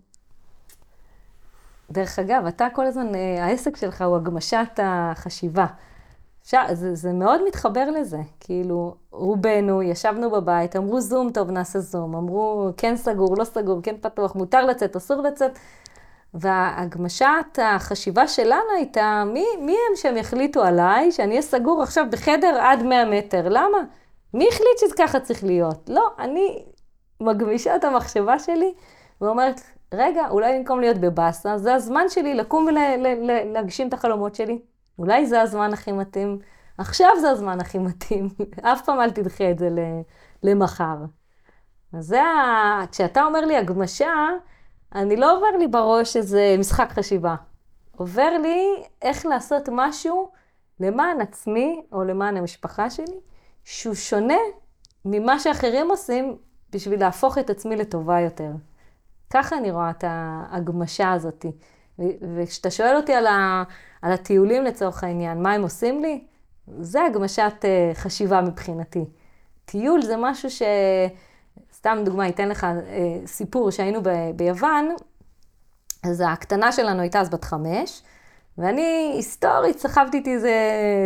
דרך 1.90 2.18
אגב, 2.18 2.46
אתה 2.46 2.66
כל 2.72 2.86
הזמן, 2.86 3.14
אה, 3.14 3.44
העסק 3.44 3.76
שלך 3.76 4.02
הוא 4.02 4.16
הגמשת 4.16 4.80
החשיבה. 4.82 5.66
ש... 6.44 6.54
זה, 6.72 6.94
זה 6.94 7.12
מאוד 7.12 7.40
מתחבר 7.46 7.90
לזה. 7.90 8.20
כאילו, 8.40 8.94
רובנו, 9.10 9.82
ישבנו 9.82 10.30
בבית, 10.30 10.76
אמרו 10.76 11.00
זום, 11.00 11.30
טוב, 11.32 11.50
נעשה 11.50 11.80
זום. 11.80 12.14
אמרו, 12.14 12.70
כן 12.76 12.96
סגור, 12.96 13.36
לא 13.36 13.44
סגור, 13.44 13.80
כן 13.82 13.96
פתוח, 14.00 14.34
מותר 14.34 14.66
לצאת, 14.66 14.96
אסור 14.96 15.22
לצאת. 15.22 15.58
והגמשת 16.40 17.58
החשיבה 17.62 18.28
שלנו 18.28 18.70
הייתה, 18.76 19.24
מי, 19.26 19.44
מי 19.60 19.72
הם 19.72 19.96
שהם 19.96 20.16
יחליטו 20.16 20.62
עליי 20.62 21.12
שאני 21.12 21.30
אהיה 21.30 21.42
סגור 21.42 21.82
עכשיו 21.82 22.04
בחדר 22.10 22.58
עד 22.60 22.82
100 22.82 23.04
מטר? 23.04 23.48
למה? 23.48 23.78
מי 24.34 24.48
החליט 24.48 24.78
שזה 24.78 24.94
ככה 24.98 25.20
צריך 25.20 25.44
להיות? 25.44 25.88
לא, 25.88 26.08
אני 26.18 26.64
מגמישה 27.20 27.76
את 27.76 27.84
המחשבה 27.84 28.38
שלי 28.38 28.74
ואומרת, 29.20 29.60
רגע, 29.94 30.28
אולי 30.30 30.58
במקום 30.58 30.80
להיות 30.80 30.98
בבאסה, 30.98 31.58
זה 31.58 31.74
הזמן 31.74 32.08
שלי 32.08 32.34
לקום 32.34 32.66
ולהגשים 32.66 33.88
את 33.88 33.94
החלומות 33.94 34.34
שלי. 34.34 34.58
אולי 34.98 35.26
זה 35.26 35.42
הזמן 35.42 35.72
הכי 35.72 35.92
מתאים. 35.92 36.38
עכשיו 36.78 37.10
זה 37.20 37.30
הזמן 37.30 37.60
הכי 37.60 37.78
מתאים, 37.78 38.28
אף 38.72 38.84
פעם 38.84 39.00
אל 39.00 39.10
תדחה 39.10 39.50
את 39.50 39.58
זה 39.58 39.68
למחר. 40.42 40.96
אז 41.92 42.06
זה 42.06 42.22
ה... 42.22 42.82
כשאתה 42.92 43.24
אומר 43.24 43.40
לי 43.40 43.56
הגמשה, 43.56 44.12
אני 44.96 45.16
לא 45.16 45.36
עובר 45.36 45.58
לי 45.58 45.68
בראש 45.68 46.16
איזה 46.16 46.56
משחק 46.58 46.88
חשיבה. 46.90 47.34
עובר 47.96 48.38
לי 48.42 48.82
איך 49.02 49.26
לעשות 49.26 49.68
משהו 49.72 50.30
למען 50.80 51.20
עצמי 51.20 51.82
או 51.92 52.04
למען 52.04 52.36
המשפחה 52.36 52.90
שלי, 52.90 53.20
שהוא 53.64 53.94
שונה 53.94 54.38
ממה 55.04 55.38
שאחרים 55.38 55.90
עושים 55.90 56.36
בשביל 56.70 57.00
להפוך 57.00 57.38
את 57.38 57.50
עצמי 57.50 57.76
לטובה 57.76 58.20
יותר. 58.20 58.50
ככה 59.30 59.58
אני 59.58 59.70
רואה 59.70 59.90
את 59.90 60.04
ההגמשה 60.06 61.12
הזאת. 61.12 61.46
וכשאתה 62.36 62.70
שואל 62.70 62.96
אותי 62.96 63.14
על, 63.14 63.26
ה, 63.26 63.62
על 64.02 64.12
הטיולים 64.12 64.64
לצורך 64.64 65.04
העניין, 65.04 65.42
מה 65.42 65.52
הם 65.52 65.62
עושים 65.62 66.02
לי? 66.02 66.24
זה 66.78 67.04
הגמשת 67.04 67.64
אה, 67.64 67.90
חשיבה 67.94 68.40
מבחינתי. 68.40 69.04
טיול 69.64 70.02
זה 70.02 70.14
משהו 70.18 70.50
ש... 70.50 70.62
סתם 71.76 71.98
דוגמה, 72.04 72.28
אתן 72.28 72.48
לך 72.48 72.64
אה, 72.64 73.26
סיפור 73.26 73.70
שהיינו 73.70 74.00
ביוון, 74.36 74.94
אז 76.04 76.22
הקטנה 76.26 76.72
שלנו 76.72 77.00
הייתה 77.00 77.20
אז 77.20 77.30
בת 77.30 77.44
חמש, 77.44 78.02
ואני 78.58 79.12
היסטורית 79.14 79.78
סחבתי 79.78 80.16
איתי 80.16 80.34
איזה 80.34 80.52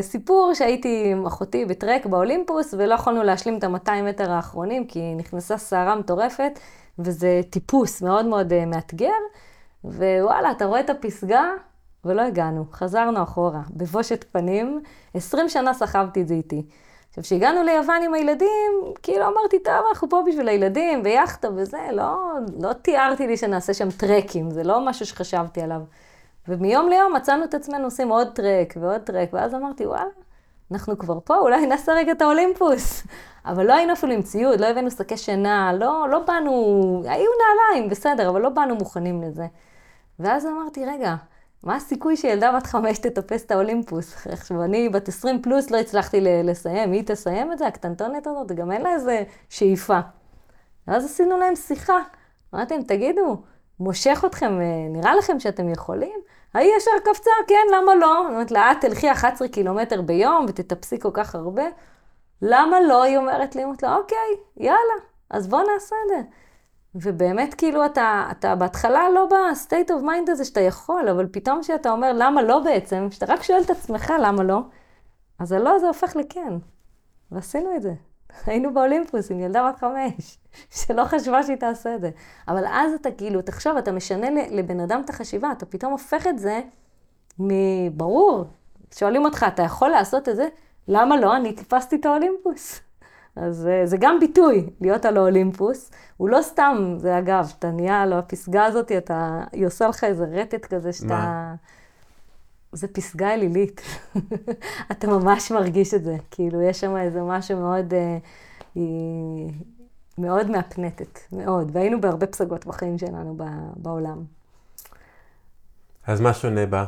סיפור 0.00 0.54
שהייתי 0.54 1.08
עם 1.12 1.26
אחותי 1.26 1.64
בטרק 1.64 2.06
באולימפוס, 2.06 2.74
ולא 2.78 2.94
יכולנו 2.94 3.22
להשלים 3.22 3.58
את 3.58 3.64
ה-200 3.64 4.02
מטר 4.02 4.32
האחרונים, 4.32 4.86
כי 4.86 5.14
נכנסה 5.14 5.58
סערה 5.58 5.96
מטורפת, 5.96 6.58
וזה 6.98 7.40
טיפוס 7.50 8.02
מאוד 8.02 8.26
מאוד 8.26 8.52
אה, 8.52 8.66
מאתגר. 8.66 9.08
ווואלה, 9.84 10.50
אתה 10.50 10.64
רואה 10.64 10.80
את 10.80 10.90
הפסגה, 10.90 11.44
ולא 12.04 12.22
הגענו, 12.22 12.64
חזרנו 12.72 13.22
אחורה, 13.22 13.62
בבושת 13.70 14.24
פנים, 14.32 14.82
20 15.14 15.48
שנה 15.48 15.74
סחבתי 15.74 16.22
את 16.22 16.28
זה 16.28 16.34
איתי. 16.34 16.62
עכשיו, 17.10 17.24
כשהגענו 17.24 17.62
ליוון 17.62 18.02
עם 18.02 18.14
הילדים, 18.14 18.72
כאילו 19.02 19.26
אמרתי, 19.26 19.58
טוב, 19.58 19.74
אנחנו 19.88 20.08
פה 20.08 20.22
בשביל 20.26 20.48
הילדים, 20.48 21.00
ויאכטה 21.04 21.48
וזה, 21.56 21.78
לא, 21.92 22.16
לא 22.60 22.72
תיארתי 22.72 23.26
לי 23.26 23.36
שנעשה 23.36 23.74
שם 23.74 23.90
טרקים, 23.90 24.50
זה 24.50 24.62
לא 24.62 24.86
משהו 24.86 25.06
שחשבתי 25.06 25.60
עליו. 25.60 25.80
ומיום 26.48 26.88
ליום 26.88 27.16
מצאנו 27.16 27.44
את 27.44 27.54
עצמנו 27.54 27.84
עושים 27.84 28.08
עוד 28.08 28.28
טרק 28.34 28.74
ועוד 28.80 29.00
טרק, 29.00 29.28
ואז 29.32 29.54
אמרתי, 29.54 29.86
וואלה, 29.86 30.04
אנחנו 30.72 30.98
כבר 30.98 31.18
פה, 31.24 31.36
אולי 31.36 31.66
נעשה 31.66 31.92
רגע 31.92 32.12
את 32.12 32.22
האולימפוס. 32.22 33.02
אבל 33.46 33.66
לא 33.66 33.74
היינו 33.74 33.92
אפילו 33.92 34.12
עם 34.12 34.22
ציוד, 34.22 34.60
לא 34.60 34.66
הבאנו 34.66 34.90
שקי 34.90 35.16
שינה, 35.16 35.72
לא, 35.72 36.06
לא 36.10 36.18
באנו, 36.18 36.52
היו 37.04 37.30
נעליים, 37.40 37.90
בסדר, 37.90 38.28
אבל 38.28 38.40
לא 38.40 38.48
באנו 38.48 38.74
מוכנים 38.74 39.22
לזה. 39.22 39.46
ואז 40.18 40.46
אמרתי, 40.46 40.86
רגע, 40.86 41.14
מה 41.62 41.76
הסיכוי 41.76 42.16
שילדה 42.16 42.52
בת 42.56 42.66
חמש 42.66 42.98
תטפס 42.98 43.44
את 43.44 43.50
האולימפוס? 43.50 44.26
עכשיו, 44.26 44.62
אני 44.64 44.88
בת 44.88 45.08
עשרים 45.08 45.42
פלוס 45.42 45.70
לא 45.70 45.76
הצלחתי 45.76 46.20
לסיים, 46.20 46.92
היא 46.92 47.02
תסיים 47.06 47.52
את 47.52 47.58
זה, 47.58 47.66
הקטנטונת 47.66 48.26
הזאת, 48.26 48.52
גם 48.52 48.72
אין 48.72 48.82
לה 48.82 48.92
איזה 48.92 49.22
שאיפה. 49.48 49.98
ואז 50.88 51.04
עשינו 51.04 51.38
להם 51.38 51.56
שיחה. 51.56 51.98
אמרתם, 52.54 52.82
תגידו, 52.82 53.42
מושך 53.80 54.24
אתכם, 54.26 54.60
אה, 54.60 54.88
נראה 54.90 55.14
לכם 55.14 55.40
שאתם 55.40 55.68
יכולים? 55.68 56.20
ההיא 56.54 56.72
ישר 56.76 56.90
קפצה, 57.04 57.30
כן, 57.48 57.66
למה 57.74 57.94
לא? 57.94 58.26
אני 58.26 58.34
אומרת 58.34 58.50
לה, 58.50 58.72
את 58.72 58.76
תלכי 58.80 59.12
11 59.12 59.48
קילומטר 59.48 60.02
ביום 60.02 60.46
ותטפסי 60.48 61.00
כל 61.00 61.10
כך 61.12 61.34
הרבה. 61.34 61.64
למה 62.42 62.80
לא? 62.80 63.02
היא 63.02 63.16
אומרת 63.16 63.56
לי, 63.56 63.64
אומרת 63.64 63.82
לה, 63.82 63.96
אוקיי, 63.96 64.36
יאללה, 64.56 64.94
אז 65.30 65.48
בוא 65.48 65.62
נעשה 65.72 65.96
את 66.04 66.08
זה. 66.08 66.30
ובאמת, 66.94 67.54
כאילו, 67.54 67.86
אתה, 67.86 68.28
אתה 68.30 68.54
בהתחלה 68.54 69.10
לא 69.14 69.26
ב-state 69.30 69.90
of 69.90 70.02
mind 70.04 70.30
הזה 70.30 70.44
שאתה 70.44 70.60
יכול, 70.60 71.08
אבל 71.08 71.26
פתאום 71.32 71.60
כשאתה 71.62 71.90
אומר 71.90 72.12
למה 72.14 72.42
לא 72.42 72.60
בעצם, 72.60 73.06
כשאתה 73.10 73.32
רק 73.32 73.42
שואל 73.42 73.62
את 73.64 73.70
עצמך 73.70 74.12
למה 74.22 74.42
לא, 74.42 74.60
אז 75.38 75.52
הלא 75.52 75.74
הזה 75.76 75.86
הופך 75.86 76.16
לכן. 76.16 76.52
ועשינו 77.32 77.76
את 77.76 77.82
זה. 77.82 77.92
היינו 78.46 78.74
באולימפוס 78.74 79.30
עם 79.30 79.40
ילדה 79.40 79.68
בת 79.68 79.78
חמש, 79.78 80.38
שלא 80.78 81.04
חשבה 81.04 81.42
שהיא 81.42 81.56
תעשה 81.56 81.94
את 81.94 82.00
זה. 82.00 82.10
אבל 82.48 82.64
אז 82.66 82.92
אתה 82.92 83.10
כאילו, 83.10 83.42
תחשוב, 83.42 83.76
אתה 83.76 83.92
משנה 83.92 84.28
לבן 84.50 84.80
אדם 84.80 85.02
את 85.04 85.10
החשיבה, 85.10 85.52
אתה 85.52 85.66
פתאום 85.66 85.92
הופך 85.92 86.26
את 86.26 86.38
זה 86.38 86.60
מברור. 87.38 88.44
שואלים 88.94 89.24
אותך, 89.24 89.46
אתה 89.48 89.62
יכול 89.62 89.88
לעשות 89.88 90.28
את 90.28 90.36
זה? 90.36 90.48
למה 90.88 91.16
לא? 91.16 91.36
אני 91.36 91.52
טיפסתי 91.52 91.96
את 91.96 92.06
האולימפוס. 92.06 92.80
אז 93.36 93.66
אה, 93.66 93.86
זה 93.86 93.96
גם 94.00 94.20
ביטוי, 94.20 94.70
להיות 94.80 95.04
על 95.04 95.16
האולימפוס. 95.16 95.90
הוא 96.16 96.28
לא 96.28 96.42
סתם, 96.42 96.94
זה 96.96 97.18
אגב, 97.18 97.52
אתה 97.58 97.70
נהיה 97.70 98.02
על 98.02 98.12
הפסגה 98.12 98.64
הזאת, 98.64 98.92
אתה, 98.92 99.44
היא 99.52 99.66
עושה 99.66 99.88
לך 99.88 100.04
איזה 100.04 100.24
רטט 100.24 100.66
כזה 100.66 100.92
שאתה... 100.92 101.06
מה? 101.06 101.54
זה 102.72 102.88
פסגה 102.88 103.34
אלילית. 103.34 103.80
אתה 104.92 105.06
ממש 105.06 105.52
מרגיש 105.52 105.94
את 105.94 106.04
זה. 106.04 106.16
כאילו, 106.30 106.62
יש 106.62 106.80
שם 106.80 106.96
איזה 106.96 107.22
משהו 107.22 107.60
מאוד... 107.60 107.94
אה, 107.94 108.18
היא 108.74 109.52
מאוד 110.18 110.50
מהפנטת, 110.50 111.18
מאוד. 111.32 111.70
והיינו 111.72 112.00
בהרבה 112.00 112.26
פסגות 112.26 112.66
בחיים 112.66 112.98
שלנו 112.98 113.36
בעולם. 113.76 114.24
אז 116.06 116.20
מה 116.20 116.34
שונה 116.34 116.66
בה? 116.66 116.84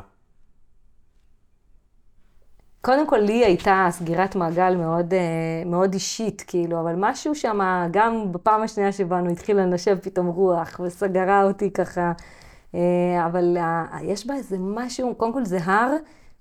קודם 2.84 3.06
כל, 3.06 3.18
לי 3.18 3.44
הייתה 3.44 3.86
סגירת 3.90 4.36
מעגל 4.36 4.76
מאוד, 4.76 5.14
אה, 5.14 5.18
מאוד 5.66 5.94
אישית, 5.94 6.44
כאילו, 6.46 6.80
אבל 6.80 6.94
משהו 6.96 7.34
שם, 7.34 7.60
גם 7.90 8.32
בפעם 8.32 8.62
השנייה 8.62 8.92
שבאנו, 8.92 9.30
התחיל 9.30 9.56
לנשב 9.56 9.98
פתאום 10.02 10.26
רוח, 10.26 10.80
וסגרה 10.84 11.42
אותי 11.42 11.70
ככה. 11.70 12.12
אה, 12.74 13.26
אבל 13.26 13.56
יש 14.02 14.26
בה 14.26 14.34
איזה 14.34 14.56
משהו, 14.60 15.14
קודם 15.14 15.32
כל 15.32 15.44
זה 15.44 15.58
הר 15.64 15.96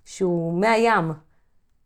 שהוא 0.06 0.62
מהים. 0.62 1.12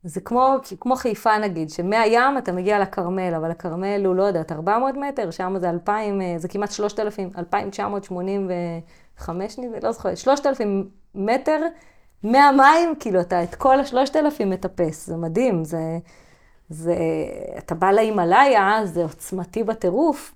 זה 0.04 0.22
כמו, 0.22 0.56
כמו 0.80 0.96
חיפה 0.96 1.38
נגיד, 1.38 1.70
שמהים 1.70 2.38
אתה 2.38 2.52
מגיע 2.52 2.80
לכרמל, 2.80 3.34
אבל 3.38 3.52
הכרמל 3.52 4.06
הוא 4.06 4.16
לא 4.16 4.24
יודעת, 4.24 4.52
400 4.52 4.96
מטר, 4.96 5.32
שם 5.32 5.56
זה 5.60 5.70
2,000, 5.70 6.22
אה, 6.22 6.34
זה 6.38 6.48
כמעט 6.48 6.72
3,000, 6.72 7.30
2,985, 7.38 9.60
לא 9.84 9.92
זוכרת, 9.92 10.18
3,000 10.18 10.90
מטר 11.16 11.62
מהמים, 12.24 12.94
כאילו 13.00 13.22
אתה 13.22 13.44
את 13.44 13.56
כל 13.56 13.80
ה-3,000 13.80 14.46
מטפס, 14.46 15.08
זה 15.08 15.16
מדהים, 15.16 15.66
זה, 15.66 15.98
זה, 16.70 16.96
אתה 17.58 17.76
בא 17.76 17.92
להימאליה, 17.92 18.86
זה 18.86 19.04
עוצמתי 19.04 19.64
בטירוף, 19.64 20.36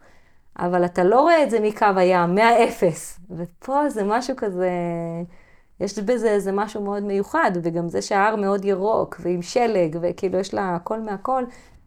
אבל 0.59 0.85
אתה 0.85 1.03
לא 1.03 1.21
רואה 1.21 1.43
את 1.43 1.49
זה 1.49 1.59
מקו 1.59 1.85
הים, 1.95 2.35
מהאפס. 2.35 3.19
ופה 3.29 3.89
זה 3.89 4.03
משהו 4.03 4.35
כזה, 4.37 4.69
יש 5.79 5.99
בזה 5.99 6.29
איזה 6.29 6.51
משהו 6.51 6.81
מאוד 6.81 7.03
מיוחד, 7.03 7.51
וגם 7.63 7.89
זה 7.89 8.01
שההר 8.01 8.35
מאוד 8.35 8.65
ירוק, 8.65 9.15
ועם 9.19 9.41
שלג, 9.41 9.97
וכאילו 10.01 10.39
יש 10.39 10.53
לה 10.53 10.75
הכל 10.75 10.99
מהכל, 10.99 11.43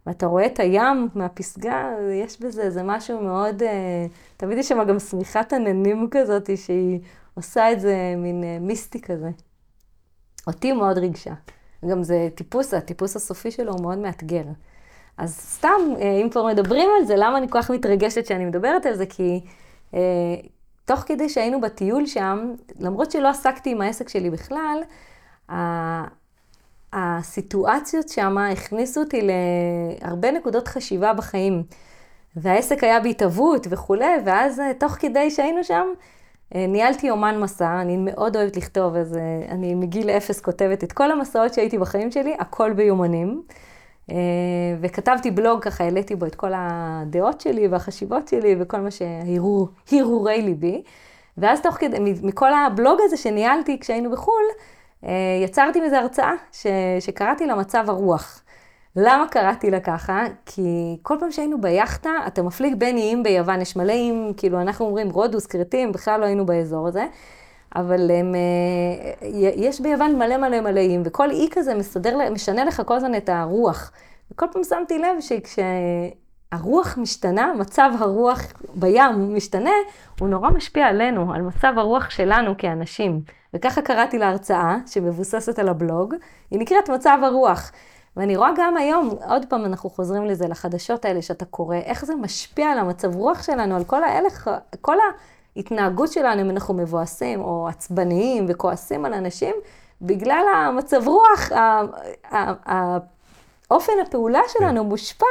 ואתה 0.07 0.25
רואה 0.25 0.45
את 0.45 0.59
הים 0.59 1.09
מהפסגה, 1.15 1.91
יש 2.13 2.41
בזה 2.41 2.61
איזה 2.61 2.83
משהו 2.83 3.21
מאוד, 3.21 3.63
אה, 3.63 4.05
תמיד 4.37 4.57
יש 4.57 4.69
שם 4.69 4.83
גם 4.83 4.99
שמיכת 4.99 5.53
עננים 5.53 6.07
כזאת, 6.11 6.57
שהיא 6.57 6.99
עושה 7.33 7.71
את 7.71 7.79
זה 7.79 7.95
מין 8.17 8.43
אה, 8.43 8.57
מיסטי 8.61 9.01
כזה. 9.01 9.29
אותי 10.47 10.71
מאוד 10.71 10.97
ריגשה. 10.97 11.33
גם 11.89 12.03
זה 12.03 12.27
טיפוס, 12.35 12.73
הטיפוס 12.73 13.15
הסופי 13.15 13.51
שלו 13.51 13.71
הוא 13.71 13.81
מאוד 13.81 13.97
מאתגר. 13.97 14.43
אז 15.17 15.35
סתם, 15.35 15.69
אה, 16.01 16.21
אם 16.23 16.29
כבר 16.29 16.45
מדברים 16.45 16.89
על 16.99 17.05
זה, 17.05 17.15
למה 17.17 17.37
אני 17.37 17.47
כל 17.49 17.61
כך 17.61 17.71
מתרגשת 17.71 18.25
שאני 18.25 18.45
מדברת 18.45 18.85
על 18.85 18.95
זה? 18.95 19.05
כי 19.05 19.41
אה, 19.93 19.99
תוך 20.85 20.99
כדי 20.99 21.29
שהיינו 21.29 21.61
בטיול 21.61 22.05
שם, 22.05 22.53
למרות 22.79 23.11
שלא 23.11 23.27
עסקתי 23.27 23.71
עם 23.71 23.81
העסק 23.81 24.09
שלי 24.09 24.29
בכלל, 24.29 24.81
הסיטואציות 26.93 28.09
שם 28.09 28.37
הכניסו 28.37 28.99
אותי 28.99 29.21
להרבה 30.01 30.31
נקודות 30.31 30.67
חשיבה 30.67 31.13
בחיים. 31.13 31.63
והעסק 32.35 32.83
היה 32.83 32.99
בהתהוות 32.99 33.67
וכולי, 33.69 34.15
ואז 34.25 34.59
אה, 34.59 34.71
תוך 34.79 34.91
כדי 34.91 35.31
שהיינו 35.31 35.63
שם, 35.63 35.87
ניהלתי 36.53 37.09
אומן 37.09 37.39
מסע, 37.39 37.81
אני 37.81 37.97
מאוד 37.97 38.35
אוהבת 38.35 38.57
לכתוב, 38.57 38.95
אז 38.95 39.17
אני 39.49 39.75
מגיל 39.75 40.09
אפס 40.09 40.41
כותבת 40.41 40.83
את 40.83 40.91
כל 40.91 41.11
המסעות 41.11 41.53
שהייתי 41.53 41.77
בחיים 41.77 42.11
שלי, 42.11 42.35
הכל 42.39 42.73
ביומנים. 42.73 43.43
אה, 44.09 44.15
וכתבתי 44.81 45.31
בלוג, 45.31 45.63
ככה 45.63 45.83
העליתי 45.83 46.15
בו 46.15 46.25
את 46.25 46.35
כל 46.35 46.51
הדעות 46.55 47.41
שלי 47.41 47.67
והחשיבות 47.67 48.27
שלי 48.27 48.55
וכל 48.59 48.77
מה 48.79 48.89
שהרהורי 48.91 50.41
ליבי. 50.41 50.83
ואז 51.37 51.61
תוך 51.61 51.75
כדי, 51.75 52.13
מכל 52.23 52.53
הבלוג 52.53 52.99
הזה 53.03 53.17
שניהלתי 53.17 53.79
כשהיינו 53.79 54.11
בחו"ל, 54.11 54.43
אה, 55.05 55.11
יצרתי 55.43 55.81
מזה 55.81 55.99
הרצאה 55.99 56.33
ש, 56.51 56.67
שקראתי 56.99 57.45
לה 57.45 57.55
מצב 57.55 57.85
הרוח. 57.87 58.42
למה 58.95 59.25
קראתי 59.31 59.71
לה 59.71 59.79
ככה? 59.79 60.23
כי 60.45 60.97
כל 61.01 61.15
פעם 61.19 61.31
שהיינו 61.31 61.61
ביאכטה, 61.61 62.11
אתה 62.27 62.41
מפליג 62.41 62.75
בין 62.75 62.97
איים 62.97 63.23
ביוון, 63.23 63.61
יש 63.61 63.75
מלא 63.75 63.91
איים, 63.91 64.33
כאילו 64.37 64.61
אנחנו 64.61 64.85
אומרים 64.85 65.09
רודוס, 65.09 65.45
כרתים, 65.45 65.91
בכלל 65.91 66.19
לא 66.19 66.25
היינו 66.25 66.45
באזור 66.45 66.87
הזה. 66.87 67.05
אבל 67.75 68.11
הם, 68.11 68.35
אה, 68.35 69.27
יש 69.55 69.81
ביוון 69.81 70.15
מלא 70.15 70.37
מלא 70.37 70.61
מלא 70.61 70.79
איים, 70.79 71.01
וכל 71.05 71.31
אי 71.31 71.47
כזה 71.51 71.75
מסדר, 71.75 72.17
משנה 72.31 72.65
לך 72.65 72.81
כל 72.85 72.95
הזמן 72.95 73.15
את 73.15 73.29
הרוח. 73.29 73.91
וכל 74.31 74.45
פעם 74.51 74.63
שמתי 74.63 74.97
לב 74.97 75.15
שכשהרוח 75.19 76.97
משתנה, 76.97 77.53
מצב 77.59 77.89
הרוח 77.99 78.41
בים 78.75 79.35
משתנה, 79.35 79.73
הוא 80.19 80.29
נורא 80.29 80.49
משפיע 80.49 80.87
עלינו, 80.87 81.33
על 81.33 81.41
מצב 81.41 81.73
הרוח 81.77 82.09
שלנו 82.09 82.57
כאנשים. 82.57 83.21
וככה 83.53 83.81
קראתי 83.81 84.17
להרצאה, 84.17 84.77
שמבוססת 84.85 85.59
על 85.59 85.69
הבלוג, 85.69 86.15
היא 86.51 86.59
נקראת 86.59 86.89
מצב 86.89 87.17
הרוח. 87.23 87.71
ואני 88.17 88.37
רואה 88.37 88.49
גם 88.57 88.77
היום, 88.77 89.09
עוד 89.27 89.45
פעם 89.49 89.65
אנחנו 89.65 89.89
חוזרים 89.89 90.25
לזה, 90.25 90.47
לחדשות 90.47 91.05
האלה 91.05 91.21
שאתה 91.21 91.45
קורא, 91.45 91.75
איך 91.75 92.05
זה 92.05 92.15
משפיע 92.15 92.67
על 92.67 92.77
המצב 92.79 93.15
רוח 93.15 93.43
שלנו, 93.43 93.75
על 93.75 93.83
כל 93.83 94.03
ההלך, 94.03 94.49
כל 94.81 94.97
ההתנהגות 95.55 96.11
שלנו, 96.11 96.41
אם 96.41 96.49
אנחנו 96.49 96.73
מבואסים 96.73 97.41
או 97.41 97.67
עצבניים 97.67 98.45
וכועסים 98.49 99.05
על 99.05 99.13
אנשים, 99.13 99.55
בגלל 100.01 100.45
המצב 100.55 101.07
רוח, 101.07 101.51
אופן 103.71 103.93
הפעולה 104.07 104.41
שלנו 104.47 104.83
מושפע 104.83 105.25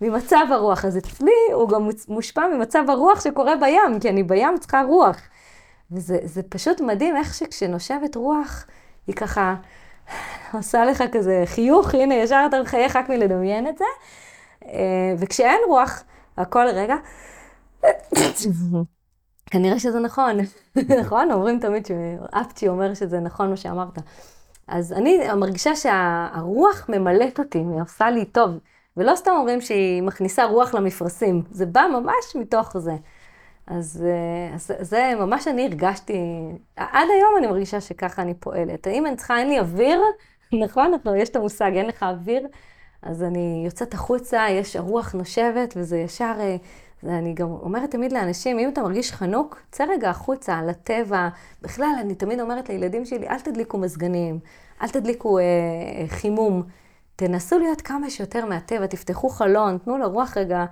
ממצב 0.00 0.46
הרוח. 0.50 0.84
אז 0.84 0.98
אצלי 0.98 1.32
הוא 1.52 1.68
גם 1.68 1.88
מושפע 2.08 2.46
ממצב 2.46 2.84
הרוח 2.88 3.20
שקורה 3.20 3.56
בים, 3.56 4.00
כי 4.00 4.08
אני 4.08 4.22
בים 4.22 4.58
צריכה 4.58 4.82
רוח. 4.82 5.16
וזה 5.90 6.42
פשוט 6.48 6.80
מדהים 6.80 7.16
איך 7.16 7.34
שכשנושבת 7.34 8.16
רוח, 8.16 8.66
היא 9.06 9.14
ככה 9.14 9.54
עושה 10.52 10.84
לך 10.84 11.04
כזה 11.12 11.42
חיוך, 11.46 11.94
הנה, 11.94 12.14
ישר 12.14 12.44
אתה 12.48 12.62
מחייך 12.62 12.96
רק 12.96 13.08
מלדמיין 13.08 13.66
את 13.68 13.78
זה. 13.78 13.84
אה, 14.64 15.14
וכשאין 15.18 15.58
רוח, 15.68 16.02
הכל 16.36 16.66
רגע, 16.66 16.96
כנראה 19.46 19.78
שזה 19.78 20.00
נכון, 20.00 20.36
נכון? 21.00 21.32
אומרים 21.32 21.60
תמיד 21.60 21.86
שאפצ'י 21.86 22.68
אומר 22.68 22.94
שזה 22.94 23.20
נכון 23.20 23.50
מה 23.50 23.56
שאמרת. 23.56 23.98
אז 24.68 24.92
אני 24.92 25.18
מרגישה 25.36 25.76
שהרוח 25.76 26.88
ממלאת 26.88 27.38
אותי, 27.38 27.58
היא 27.58 27.82
עושה 27.82 28.10
לי 28.10 28.24
טוב. 28.24 28.50
ולא 28.96 29.16
סתם 29.16 29.30
אומרים 29.30 29.60
שהיא 29.60 30.02
מכניסה 30.02 30.44
רוח 30.44 30.74
למפרשים, 30.74 31.42
זה 31.50 31.66
בא 31.66 31.86
ממש 31.92 32.36
מתוך 32.40 32.78
זה. 32.78 32.96
אז, 33.66 34.04
אה, 34.06 34.54
אז 34.54 34.72
זה 34.80 35.12
ממש 35.18 35.48
אני 35.48 35.66
הרגשתי, 35.66 36.18
עד 36.76 37.08
היום 37.14 37.34
אני 37.38 37.46
מרגישה 37.46 37.80
שככה 37.80 38.22
אני 38.22 38.34
פועלת. 38.34 38.86
אם 38.86 39.06
אני 39.06 39.16
צריכה, 39.16 39.38
אין 39.38 39.48
לי 39.48 39.60
אוויר, 39.60 40.00
נכון, 40.64 40.94
נכון, 40.94 41.16
יש 41.16 41.28
את 41.28 41.36
המושג, 41.36 41.70
אין 41.74 41.86
לך 41.86 42.02
אוויר, 42.02 42.46
אז 43.02 43.22
אני 43.22 43.62
יוצאת 43.64 43.94
החוצה, 43.94 44.46
יש 44.50 44.76
הרוח 44.76 45.12
נושבת, 45.12 45.74
וזה 45.76 45.98
ישר, 45.98 46.34
אה, 46.40 46.56
אני 47.04 47.34
גם 47.34 47.50
אומרת 47.50 47.90
תמיד 47.90 48.12
לאנשים, 48.12 48.58
אם 48.58 48.68
אתה 48.68 48.82
מרגיש 48.82 49.12
חנוק, 49.12 49.60
צא 49.70 49.84
רגע 49.84 50.10
החוצה, 50.10 50.62
לטבע. 50.62 51.28
בכלל, 51.62 51.92
אני 52.00 52.14
תמיד 52.14 52.40
אומרת 52.40 52.68
לילדים 52.68 53.04
שלי, 53.04 53.28
אל 53.28 53.40
תדליקו 53.40 53.78
מזגנים, 53.78 54.38
אל 54.82 54.88
תדליקו 54.88 55.38
אה, 55.38 55.44
חימום. 56.08 56.62
תנסו 57.16 57.58
להיות 57.58 57.80
כמה 57.80 58.10
שיותר 58.10 58.46
מהטבע, 58.46 58.86
תפתחו 58.86 59.28
חלון, 59.28 59.78
תנו 59.78 59.98
לרוח 59.98 60.36
רגע 60.36 60.64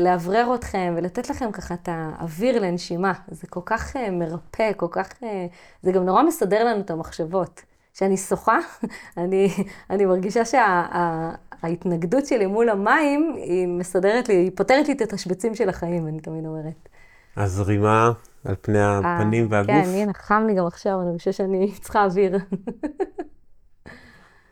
לאוורר 0.00 0.54
אתכם 0.54 0.94
ולתת 0.96 1.30
לכם 1.30 1.52
ככה 1.52 1.74
את 1.74 1.88
האוויר 1.92 2.60
לנשימה. 2.60 3.12
זה 3.28 3.46
כל 3.46 3.60
כך 3.66 3.96
אה, 3.96 4.10
מרפא, 4.10 4.72
כל 4.76 4.86
כך... 4.90 5.22
אה, 5.22 5.46
זה 5.82 5.92
גם 5.92 6.04
נורא 6.04 6.22
מסדר 6.22 6.64
לנו 6.64 6.80
את 6.80 6.90
המחשבות. 6.90 7.62
כשאני 7.94 8.16
שוחה, 8.16 8.58
אני, 9.16 9.48
אני 9.90 10.04
מרגישה 10.04 10.44
שההתנגדות 10.44 12.26
שה, 12.26 12.36
שלי 12.36 12.46
מול 12.46 12.68
המים, 12.68 13.34
היא 13.36 13.66
מסדרת 13.68 14.28
לי, 14.28 14.34
היא 14.34 14.50
פותרת 14.54 14.88
לי 14.88 14.94
את 14.94 15.00
התשבצים 15.00 15.54
של 15.54 15.68
החיים, 15.68 16.06
אני 16.06 16.20
תמיד 16.20 16.46
אומרת. 16.46 16.88
הזרימה 17.36 18.12
על 18.44 18.54
פני 18.60 18.78
הפנים 18.82 19.46
והגוף. 19.50 19.70
כן, 19.70 19.88
הנה, 19.94 20.12
חם 20.14 20.44
לי 20.46 20.54
גם 20.54 20.66
עכשיו, 20.66 21.00
אני 21.00 21.18
חושבת 21.18 21.34
שאני 21.34 21.72
צריכה 21.82 22.04
אוויר. 22.04 22.38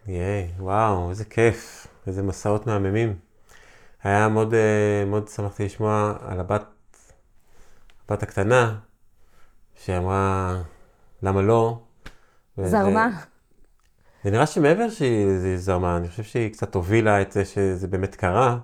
ייי, 0.07 0.49
וואו, 0.59 1.11
איזה 1.11 1.25
כיף, 1.25 1.87
איזה 2.07 2.23
מסעות 2.23 2.67
מהממים. 2.67 3.32
היה 4.05 4.29
מאוד, 4.29 4.55
אה, 4.55 5.05
מאוד 5.07 5.29
שמחתי 5.29 5.65
לשמוע 5.65 6.15
על 6.21 6.41
הבת, 6.41 6.65
הבת 8.09 8.23
הקטנה, 8.23 8.79
שאמרה, 9.75 10.57
למה 11.23 11.43
לא? 11.43 11.81
זרמה. 12.57 13.11
זה 14.25 14.31
נראה 14.31 14.47
שמעבר 14.47 14.91
שהיא 14.91 15.57
זרמה, 15.57 15.97
אני 15.97 16.09
חושב 16.09 16.23
שהיא 16.23 16.53
קצת 16.53 16.75
הובילה 16.75 17.23
את 17.23 17.33
זה 17.33 17.45
שזה 17.45 17.89
באמת 17.89 18.15
קרה, 18.15 18.59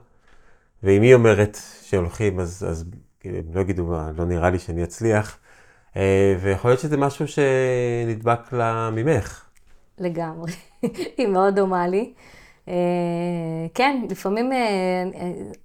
ואם 0.83 1.03
היא 1.03 1.15
אומרת 1.15 1.59
שהולכים, 1.83 2.41
אז, 2.41 2.67
אז 2.69 2.85
כאילו, 3.21 3.39
לא 3.53 3.61
יגידו, 3.61 3.95
לא 4.17 4.25
נראה 4.25 4.51
לי 4.51 4.59
שאני 4.59 4.85
אצליח, 4.85 5.39
אה, 5.97 6.37
ויכול 6.41 6.71
להיות 6.71 6.81
שזה 6.81 6.97
משהו 6.97 7.27
שנדבק 7.29 8.53
לה 8.53 8.91
ממך. 8.93 9.45
לגמרי. 9.99 10.53
היא 11.17 11.27
מאוד 11.27 11.55
דומה 11.55 11.89
לי. 11.89 12.13
אה, 12.69 13.67
כן, 13.75 14.03
לפעמים, 14.11 14.53
אה, 14.53 15.03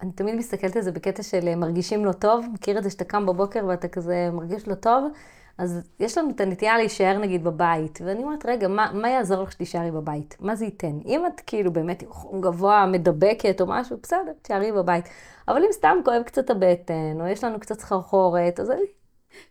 אני 0.01 0.11
תמיד 0.11 0.35
מסתכלת 0.35 0.75
על 0.75 0.81
זה 0.81 0.91
בקטע 0.91 1.23
של 1.23 1.55
מרגישים 1.55 2.05
לא 2.05 2.11
טוב. 2.11 2.45
מכיר 2.53 2.77
את 2.77 2.83
זה 2.83 2.89
שאתה 2.89 3.03
קם 3.03 3.25
בבוקר 3.25 3.65
ואתה 3.67 3.87
כזה 3.87 4.29
מרגיש 4.33 4.67
לא 4.67 4.75
טוב? 4.75 5.11
אז 5.57 5.81
יש 5.99 6.17
לנו 6.17 6.29
את 6.29 6.41
הנטייה 6.41 6.77
להישאר 6.77 7.17
נגיד 7.17 7.43
בבית. 7.43 7.99
ואני 8.05 8.23
אומרת, 8.23 8.45
רגע, 8.45 8.67
מה, 8.67 8.91
מה 8.93 9.09
יעזור 9.09 9.43
לך 9.43 9.51
שתישארי 9.51 9.91
בבית? 9.91 10.37
מה 10.39 10.55
זה 10.55 10.65
ייתן? 10.65 10.99
אם 11.05 11.25
את 11.25 11.41
כאילו 11.45 11.73
באמת 11.73 12.03
חום 12.09 12.41
גבוה, 12.41 12.85
מדבקת 12.85 13.61
או 13.61 13.65
משהו, 13.67 13.97
בסדר, 14.03 14.31
תישארי 14.41 14.71
בבית. 14.71 15.09
אבל 15.47 15.63
אם 15.63 15.71
סתם 15.71 15.97
כואב 16.05 16.21
קצת 16.23 16.49
הבטן, 16.49 17.21
או 17.21 17.27
יש 17.27 17.43
לנו 17.43 17.59
קצת 17.59 17.79
סחרחורת, 17.79 18.59
אז 18.59 18.71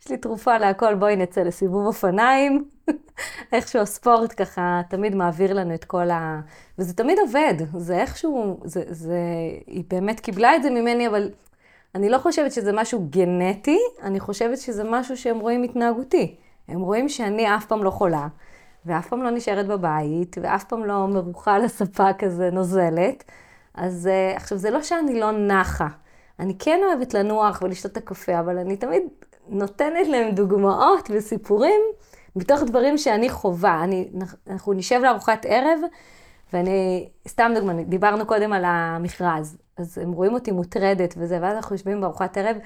יש 0.03 0.11
לי 0.11 0.17
תרופה 0.17 0.59
להכל, 0.59 0.95
בואי 0.95 1.17
נצא 1.17 1.43
לסיבוב 1.43 1.87
אופניים. 1.87 2.65
איכשהו 3.53 3.81
הספורט 3.81 4.35
ככה 4.37 4.81
תמיד 4.91 5.15
מעביר 5.15 5.53
לנו 5.53 5.75
את 5.75 5.85
כל 5.85 6.11
ה... 6.11 6.41
וזה 6.79 6.95
תמיד 6.95 7.19
עובד, 7.19 7.55
זה 7.77 7.99
איכשהו, 7.99 8.61
זה, 8.65 8.83
זה... 8.89 9.19
היא 9.67 9.85
באמת 9.89 10.21
קיבלה 10.21 10.57
את 10.57 10.63
זה 10.63 10.71
ממני, 10.71 11.09
אבל 11.09 11.31
אני 11.95 12.09
לא 12.09 12.19
חושבת 12.19 12.53
שזה 12.53 12.73
משהו 12.73 13.07
גנטי, 13.11 13.79
אני 14.03 14.21
חושבת 14.21 14.59
שזה 14.59 14.85
משהו 14.85 15.17
שהם 15.17 15.41
רואים 15.41 15.63
התנהגותי. 15.63 16.37
הם 16.69 16.81
רואים 16.81 17.09
שאני 17.09 17.57
אף 17.57 17.67
פעם 17.67 17.85
לא 17.85 17.91
חולה, 17.91 18.29
ואף 18.87 19.09
פעם 19.09 19.23
לא 19.23 19.31
נשארת 19.31 19.67
בבית, 19.67 20.37
ואף 20.43 20.65
פעם 20.65 20.85
לא 20.85 21.07
מרוחה 21.07 21.55
על 21.55 21.65
הספה 21.65 22.13
כזה 22.13 22.51
נוזלת. 22.51 23.25
אז 23.75 24.09
uh, 24.13 24.37
עכשיו, 24.37 24.59
זה 24.59 24.71
לא 24.71 24.83
שאני 24.83 25.21
לא 25.21 25.31
נחה. 25.31 25.89
אני 26.39 26.55
כן 26.59 26.81
אוהבת 26.85 27.15
לנוח 27.15 27.63
ולשתות 27.63 27.93
את 27.93 27.97
הקפה, 27.97 28.41
אבל 28.41 28.59
אני 28.59 28.77
תמיד 28.77 29.03
נותנת 29.48 30.09
להם 30.09 30.35
דוגמאות 30.35 31.10
וסיפורים 31.12 31.81
מתוך 32.36 32.62
דברים 32.62 32.98
שאני 32.98 33.28
חווה. 33.28 33.85
אני, 33.85 34.09
אנחנו 34.51 34.73
נשב 34.73 35.01
לארוחת 35.02 35.47
ערב, 35.48 35.81
ואני, 36.52 37.09
סתם 37.28 37.52
דוגמא, 37.55 37.82
דיברנו 37.82 38.27
קודם 38.27 38.52
על 38.52 38.62
המכרז, 38.66 39.59
אז 39.77 39.98
הם 39.98 40.12
רואים 40.12 40.35
אותי 40.35 40.51
מוטרדת 40.51 41.14
וזה, 41.19 41.39
ואז 41.43 41.56
אנחנו 41.56 41.74
יושבים 41.74 42.01
בארוחת 42.01 42.36
ערב, 42.36 42.56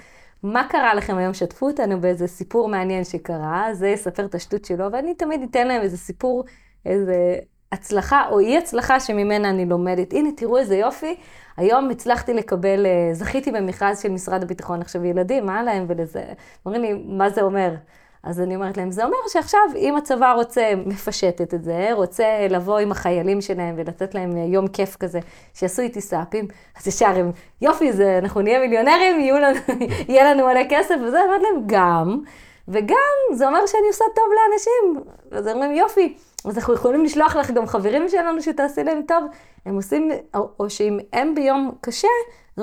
מה 0.42 0.66
קרה 0.68 0.94
לכם 0.94 1.16
היום? 1.16 1.34
שתפו 1.34 1.66
אותנו 1.66 2.00
באיזה 2.00 2.26
סיפור 2.26 2.68
מעניין 2.68 3.04
שקרה, 3.04 3.68
זה 3.72 3.88
יספר 3.88 4.24
את 4.24 4.34
השטות 4.34 4.64
שלו, 4.64 4.92
ואני 4.92 5.14
תמיד 5.14 5.42
אתן 5.42 5.68
להם 5.68 5.82
איזה 5.82 5.96
סיפור, 5.96 6.44
איזה 6.86 7.38
הצלחה 7.72 8.28
או 8.30 8.40
אי 8.40 8.58
הצלחה 8.58 9.00
שממנה 9.00 9.50
אני 9.50 9.66
לומדת. 9.66 10.12
הנה, 10.12 10.32
תראו 10.36 10.58
איזה 10.58 10.76
יופי, 10.76 11.16
היום 11.56 11.90
הצלחתי 11.90 12.34
לקבל, 12.34 12.86
אה, 12.86 13.14
זכיתי 13.14 13.52
במכרז 13.52 14.00
של 14.00 14.08
משרד 14.08 14.42
הביטחון. 14.42 14.80
עכשיו, 14.80 15.04
ילדים, 15.04 15.46
מה 15.46 15.62
להם 15.62 15.86
ולזה? 15.88 16.24
אומרים 16.66 16.82
לי, 16.82 17.02
מה 17.06 17.30
זה 17.30 17.42
אומר? 17.42 17.74
אז 18.22 18.40
אני 18.40 18.56
אומרת 18.56 18.76
להם, 18.76 18.90
זה 18.90 19.04
אומר 19.04 19.16
שעכשיו, 19.28 19.60
אם 19.76 19.96
הצבא 19.96 20.32
רוצה, 20.32 20.72
מפשטת 20.86 21.54
את 21.54 21.64
זה, 21.64 21.88
רוצה 21.92 22.24
לבוא 22.50 22.78
עם 22.78 22.92
החיילים 22.92 23.40
שלהם 23.40 23.74
ולתת 23.78 24.14
להם 24.14 24.36
יום 24.36 24.68
כיף 24.68 24.96
כזה, 24.96 25.20
שיעשו 25.54 25.82
איתי 25.82 26.00
סאפים, 26.00 26.48
אז 26.78 26.86
ישר 26.86 27.06
הם, 27.06 27.30
יופי, 27.62 27.92
זה, 27.92 28.18
אנחנו 28.18 28.40
נהיה 28.40 28.60
מיליונרים, 28.60 29.20
יהיו 29.20 29.38
לנו, 29.38 29.58
יהיה 30.08 30.34
לנו 30.34 30.46
מלא 30.46 30.60
כסף 30.70 30.94
וזה, 31.06 31.18
אמרתי 31.24 31.42
להם, 31.42 31.62
גם, 31.66 32.20
וגם, 32.68 33.34
זה 33.34 33.46
אומר 33.46 33.66
שאני 33.66 33.86
עושה 33.88 34.04
טוב 34.14 34.24
לאנשים. 34.36 35.10
אז 35.30 35.48
אומרים, 35.48 35.72
יופי, 35.72 36.16
אז 36.44 36.58
אנחנו 36.58 36.74
יכולים 36.74 37.04
לשלוח 37.04 37.36
לך 37.36 37.50
גם 37.50 37.66
חברים 37.66 38.08
שלנו 38.08 38.42
שתעשי 38.42 38.84
להם 38.84 39.00
טוב. 39.08 39.24
הם 39.66 39.74
עושים, 39.74 40.10
או, 40.34 40.48
או 40.60 40.70
שאם 40.70 40.98
הם 41.12 41.34
ביום 41.34 41.74
קשה, 41.80 42.08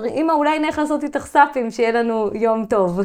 אמא, 0.05 0.31
אולי 0.31 0.59
נלך 0.59 0.77
לעשות 0.77 1.03
איתך 1.03 1.25
סאפים, 1.25 1.71
שיהיה 1.71 1.91
לנו 1.91 2.29
יום 2.33 2.65
טוב. 2.65 2.99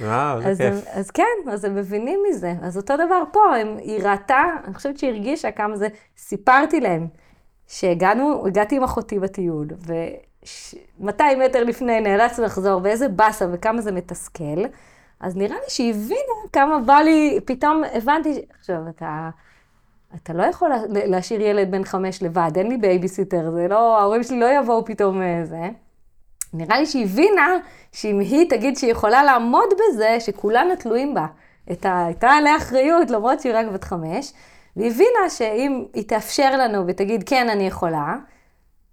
וואו, 0.00 0.54
זה 0.54 0.70
כיף. 0.70 0.84
אז 0.92 1.10
כן, 1.10 1.50
אז 1.50 1.64
הם 1.64 1.74
מבינים 1.74 2.20
מזה. 2.28 2.54
אז 2.62 2.76
אותו 2.76 2.94
דבר 2.96 3.22
פה, 3.32 3.56
הם, 3.56 3.76
היא 3.78 4.02
ראתה, 4.02 4.42
אני 4.64 4.74
חושבת 4.74 4.98
שהיא 4.98 5.10
הרגישה 5.10 5.50
כמה 5.50 5.76
זה, 5.76 5.88
סיפרתי 6.16 6.80
להם 6.80 7.06
שהגענו, 7.66 8.46
הגעתי 8.46 8.76
עם 8.76 8.82
אחותי 8.82 9.18
בטיול, 9.18 9.66
ו-200 9.86 11.22
מטר 11.38 11.64
לפני 11.64 12.00
נאלצנו 12.00 12.44
לחזור, 12.44 12.80
ואיזה 12.84 13.08
באסה 13.08 13.46
וכמה 13.52 13.80
זה 13.80 13.92
מתסכל. 13.92 14.64
אז 15.20 15.36
נראה 15.36 15.56
לי 15.56 15.68
שהיא 15.70 15.94
הבינה 15.94 16.50
כמה 16.52 16.78
בא 16.78 16.98
לי, 16.98 17.40
פתאום 17.44 17.82
הבנתי, 17.94 18.42
עכשיו, 18.58 18.88
אתה... 18.88 19.30
אתה 20.14 20.32
לא 20.32 20.42
יכול 20.42 20.70
להשאיר 20.88 21.40
ילד 21.40 21.70
בן 21.70 21.84
חמש 21.84 22.22
לבד, 22.22 22.50
אין 22.56 22.68
לי 22.68 22.76
בייביסיטר, 22.76 23.50
זה 23.50 23.68
לא, 23.68 23.98
ההורים 24.00 24.22
שלי 24.22 24.40
לא 24.40 24.46
יבואו 24.58 24.84
פתאום. 24.84 25.22
אה, 25.22 25.68
נראה 26.54 26.80
לי 26.80 26.86
שהיא 26.86 27.04
הבינה 27.04 27.56
שאם 27.92 28.18
היא 28.18 28.50
תגיד 28.50 28.76
שהיא 28.76 28.90
יכולה 28.90 29.24
לעמוד 29.24 29.68
בזה, 29.74 30.16
שכולנו 30.20 30.76
תלויים 30.76 31.14
בה. 31.14 31.26
הייתה 31.66 32.28
עליה 32.30 32.56
אחריות, 32.56 33.10
למרות 33.10 33.40
שהיא 33.40 33.54
רק 33.54 33.66
בת 33.66 33.84
חמש, 33.84 34.32
והיא 34.76 34.90
הבינה 34.90 35.30
שאם 35.30 35.84
היא 35.94 36.04
תאפשר 36.08 36.56
לנו 36.56 36.84
ותגיד, 36.86 37.22
כן, 37.26 37.48
אני 37.48 37.66
יכולה, 37.66 38.16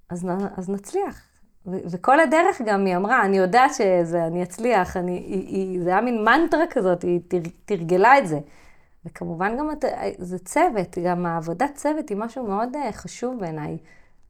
אז, 0.09 0.25
נ... 0.25 0.29
אז 0.57 0.69
נצליח. 0.69 1.21
ו... 1.65 1.71
וכל 1.91 2.19
הדרך 2.19 2.61
גם 2.65 2.85
היא 2.85 2.95
אמרה, 2.95 3.25
אני 3.25 3.37
יודעת 3.37 3.71
שאני 3.73 4.43
אצליח, 4.43 4.97
אני... 4.97 5.11
היא... 5.11 5.47
היא... 5.47 5.81
זה 5.83 5.89
היה 5.89 6.01
מין 6.01 6.25
מנטרה 6.25 6.67
כזאת, 6.69 7.01
היא 7.01 7.19
תר... 7.27 7.37
תרגלה 7.65 8.17
את 8.17 8.27
זה. 8.27 8.39
וכמובן 9.07 9.57
גם 9.59 9.71
את... 9.71 9.85
זה 10.17 10.39
צוות, 10.39 10.97
גם 11.05 11.25
העבודת 11.25 11.71
צוות 11.75 12.09
היא 12.09 12.17
משהו 12.17 12.47
מאוד 12.47 12.75
אה, 12.75 12.91
חשוב 12.91 13.39
בעיניי. 13.39 13.77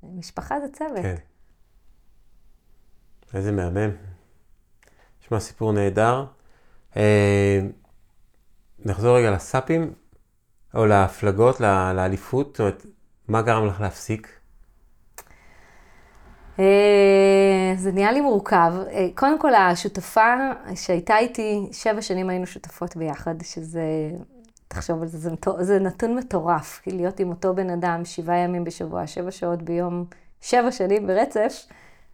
משפחה 0.04 0.60
זה 0.60 0.68
צוות. 0.74 1.02
כן. 1.02 1.16
איזה 3.34 3.52
מהמם. 3.52 3.92
נשמע 5.22 5.40
סיפור 5.40 5.72
נהדר. 5.72 6.26
אה, 6.98 7.60
נחזור 8.80 9.18
רגע 9.18 9.32
לסאפים, 9.32 9.94
או 10.74 10.86
להפלגות, 10.86 11.60
לאליפות. 11.96 12.48
זאת 12.48 12.60
אומרת, 12.60 12.86
מה 13.28 13.42
גרם 13.42 13.66
לך 13.66 13.82
להפסיק? 13.82 14.40
אה, 16.60 17.74
זה 17.76 17.92
נהיה 17.92 18.12
לי 18.12 18.22
מורכב. 18.22 18.74
אה, 18.92 19.08
קודם 19.16 19.40
כל, 19.40 19.56
השותפה 19.56 20.34
שהייתה 20.76 21.18
איתי, 21.18 21.70
שבע 21.72 22.02
שנים 22.02 22.30
היינו 22.30 22.46
שותפות 22.46 22.96
ביחד, 22.96 23.36
שזה, 23.44 23.82
תחשוב 24.78 25.02
על 25.02 25.08
זה, 25.08 25.18
זה, 25.18 25.30
זה 25.60 25.80
נתון 25.80 26.16
מטורף. 26.16 26.80
כי 26.84 26.92
להיות 26.92 27.20
עם 27.20 27.30
אותו 27.30 27.56
בן 27.56 27.70
אדם 27.70 28.06
שבעה 28.06 28.38
ימים 28.38 28.64
בשבוע, 28.64 29.08
שבע 29.08 29.32
שעות 29.32 29.62
ביום, 29.62 30.06
שבע 30.42 30.72
שנים 30.72 31.08
ברצף, 31.08 31.66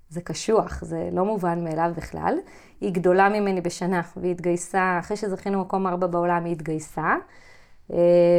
זה 0.10 0.22
קשוח, 0.22 0.84
זה 0.84 1.10
לא 1.12 1.26
מובן 1.26 1.64
מאליו 1.64 1.92
בכלל. 1.98 2.38
היא 2.82 2.94
גדולה 2.94 3.30
ממני 3.30 3.62
בשנה, 3.62 4.02
והיא 4.18 4.32
התגייסה, 4.32 4.98
אחרי 5.00 5.18
שזכינו 5.18 5.62
מקום 5.62 5.88
ארבע 5.88 6.08
בעולם, 6.08 6.46
היא 6.46 6.52
התגייסה. 6.52 7.16
אה, 7.94 7.98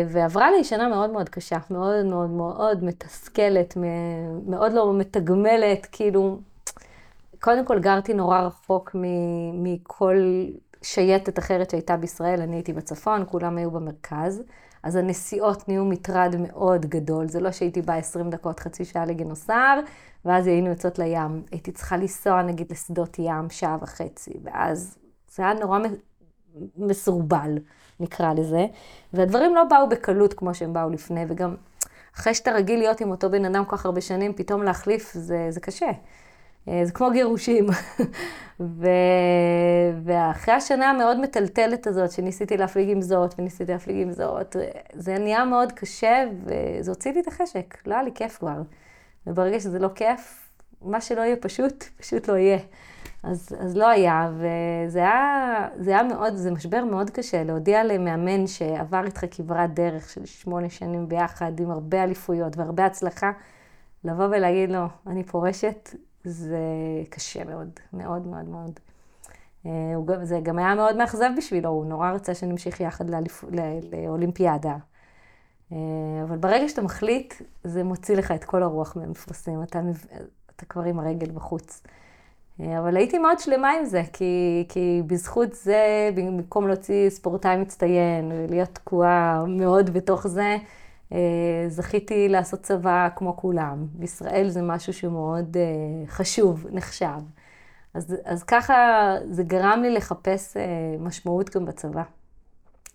ועברה 0.09 0.51
לי 0.51 0.65
שנה 0.65 0.89
מאוד 0.89 1.11
מאוד 1.11 1.29
קשה, 1.29 1.59
מאוד 1.71 2.07
מאוד 2.07 2.31
מאוד 2.31 2.85
מתסכלת, 2.85 3.77
מאוד 4.47 4.73
לא 4.73 4.95
מתגמלת, 4.95 5.87
כאילו, 5.93 6.39
קודם 7.41 7.65
כל 7.65 7.79
גרתי 7.79 8.15
נורא 8.15 8.41
רחוק 8.41 8.97
מכל 9.55 10.45
שייטת 10.85 11.39
אחרת 11.39 11.70
שהייתה 11.70 11.97
בישראל, 11.97 12.40
אני 12.40 12.56
הייתי 12.56 12.73
בצפון, 12.73 13.24
כולם 13.28 13.59
היו 13.59 13.70
במרכז, 13.70 14.43
אז 14.82 14.97
הנסיעות 14.97 15.69
נהיו 15.69 15.85
מטרד 15.85 16.36
מאוד 16.39 16.86
גדול, 16.86 17.28
זה 17.28 17.40
לא 17.40 17.52
שהייתי 17.52 17.82
באה 17.82 17.97
20 17.97 18.31
דקות, 18.31 18.61
חצי 18.61 18.85
שעה 18.85 19.05
לגינוסר, 19.05 19.81
ואז 20.24 20.47
היינו 20.47 20.69
יוצאות 20.69 20.98
לים. 20.98 21.43
הייתי 21.51 21.73
צריכה 21.73 21.97
לנסוע 21.97 22.43
נגיד 22.43 22.73
לשדות 22.73 23.19
ים 23.19 23.51
שעה 23.51 23.77
וחצי, 23.81 24.32
ואז 24.43 24.98
זה 25.35 25.43
היה 25.43 25.55
נורא 25.55 25.78
מסורבל, 26.77 27.59
נקרא 28.01 28.32
לזה, 28.35 28.66
והדברים 29.12 29.55
לא 29.55 29.65
באו 29.65 29.89
בקלות 29.89 30.35
כמו 30.35 30.55
שהם 30.55 30.73
באו 30.73 30.90
לפני, 30.90 31.24
וגם 31.28 31.55
אחרי 32.16 32.35
שאתה 32.35 32.52
רגיל 32.52 32.78
להיות 32.78 33.01
עם 33.01 33.11
אותו 33.11 33.31
בן 33.31 33.44
אדם 33.44 33.65
כל 33.65 33.77
כך 33.77 33.86
הרבה 33.86 34.01
שנים, 34.01 34.32
פתאום 34.35 34.62
להחליף 34.62 35.12
זה, 35.15 35.47
זה 35.51 35.61
קשה. 35.61 35.90
אה, 36.69 36.85
זה 36.85 36.93
כמו 36.93 37.11
גירושים. 37.11 37.66
ו... 38.61 38.86
ואחרי 40.05 40.55
השנה 40.55 40.91
המאוד 40.91 41.20
מטלטלת 41.20 41.86
הזאת, 41.86 42.11
שניסיתי 42.11 42.57
להפליג 42.57 42.91
עם 42.91 43.03
זאת, 43.03 43.35
וניסיתי 43.39 43.73
להפליג 43.73 43.97
עם 43.97 44.12
זאת, 44.12 44.57
זה 44.93 45.19
נהיה 45.19 45.45
מאוד 45.45 45.73
קשה, 45.73 46.24
וזה 46.45 46.91
הוציא 46.91 47.12
לי 47.12 47.20
את 47.20 47.28
החשק, 47.28 47.74
לא 47.86 47.95
היה 47.95 48.03
לי 48.03 48.11
כיף 48.15 48.39
כבר. 48.39 48.62
וברגע 49.27 49.61
שזה 49.61 49.78
לא 49.78 49.89
כיף, 49.95 50.49
מה 50.82 51.01
שלא 51.01 51.20
יהיה 51.20 51.36
פשוט, 51.36 51.85
פשוט 52.01 52.28
לא 52.28 52.36
יהיה. 52.36 52.59
אז, 53.23 53.57
אז 53.61 53.77
לא 53.77 53.89
היה, 53.89 54.31
וזה 54.36 54.99
היה, 54.99 55.69
זה 55.77 55.91
היה 55.91 56.03
מאוד, 56.03 56.35
זה 56.35 56.51
משבר 56.51 56.85
מאוד 56.85 57.11
קשה 57.11 57.45
להודיע 57.45 57.85
למאמן 57.85 58.47
שעבר 58.47 59.05
איתך 59.05 59.24
כברת 59.31 59.74
דרך 59.74 60.09
של 60.09 60.27
שמונה 60.27 60.70
שנים 60.70 61.09
ביחד, 61.09 61.61
עם 61.61 61.70
הרבה 61.70 62.05
אליפויות 62.05 62.57
והרבה 62.57 62.86
הצלחה, 62.86 63.32
לבוא 64.05 64.24
ולהגיד 64.24 64.70
לו, 64.70 64.86
אני 65.07 65.24
פורשת, 65.24 65.91
זה 66.25 66.59
קשה 67.11 67.45
מאוד, 67.45 67.71
מאוד 67.93 68.27
מאוד 68.27 68.49
מאוד. 68.49 68.81
אה, 69.67 69.95
זה 70.23 70.41
גם 70.43 70.59
היה 70.59 70.75
מאוד 70.75 70.97
מאכזב 70.97 71.31
בשבילו, 71.37 71.69
הוא 71.71 71.87
נורא 71.87 72.11
רצה 72.11 72.35
שנמשיך 72.35 72.81
יחד 72.81 73.11
לאליפ... 73.11 73.45
לאולימפיאדה. 73.93 74.77
אה, 75.73 75.79
אבל 76.23 76.37
ברגע 76.37 76.69
שאתה 76.69 76.83
מחליט, 76.83 77.35
זה 77.65 77.85
מוציא 77.85 78.17
לך 78.17 78.31
את 78.31 78.45
כל 78.45 78.63
הרוח 78.63 78.97
מהמפרשים, 78.97 79.63
אתה, 79.63 79.81
אתה 80.57 80.67
כבר 80.67 80.83
עם 80.83 81.01
הרגל 81.01 81.31
בחוץ. 81.31 81.83
אה, 82.61 82.79
אבל 82.79 82.97
הייתי 82.97 83.19
מאוד 83.19 83.39
שלמה 83.39 83.71
עם 83.71 83.85
זה, 83.85 84.03
כי, 84.13 84.65
כי 84.69 85.03
בזכות 85.07 85.53
זה, 85.53 86.11
במקום 86.15 86.69
להוציא 86.69 87.11
ספורטאי 87.11 87.57
מצטיין 87.57 88.33
ולהיות 88.35 88.69
תקועה 88.73 89.45
מאוד 89.49 89.91
בתוך 89.91 90.27
זה, 90.27 90.57
זכיתי 91.69 92.28
לעשות 92.28 92.61
צבא 92.61 93.09
כמו 93.16 93.36
כולם. 93.36 93.86
בישראל 93.93 94.49
זה 94.49 94.62
משהו 94.62 94.93
שמאוד 94.93 95.57
אה, 95.57 96.07
חשוב, 96.07 96.66
נחשב. 96.70 97.20
אז, 97.95 98.16
אז 98.24 98.43
ככה 98.43 98.74
זה 99.31 99.43
גרם 99.43 99.81
לי 99.82 99.91
לחפש 99.91 100.57
אה, 100.57 100.62
משמעות 100.99 101.57
גם 101.57 101.65
בצבא. 101.65 102.03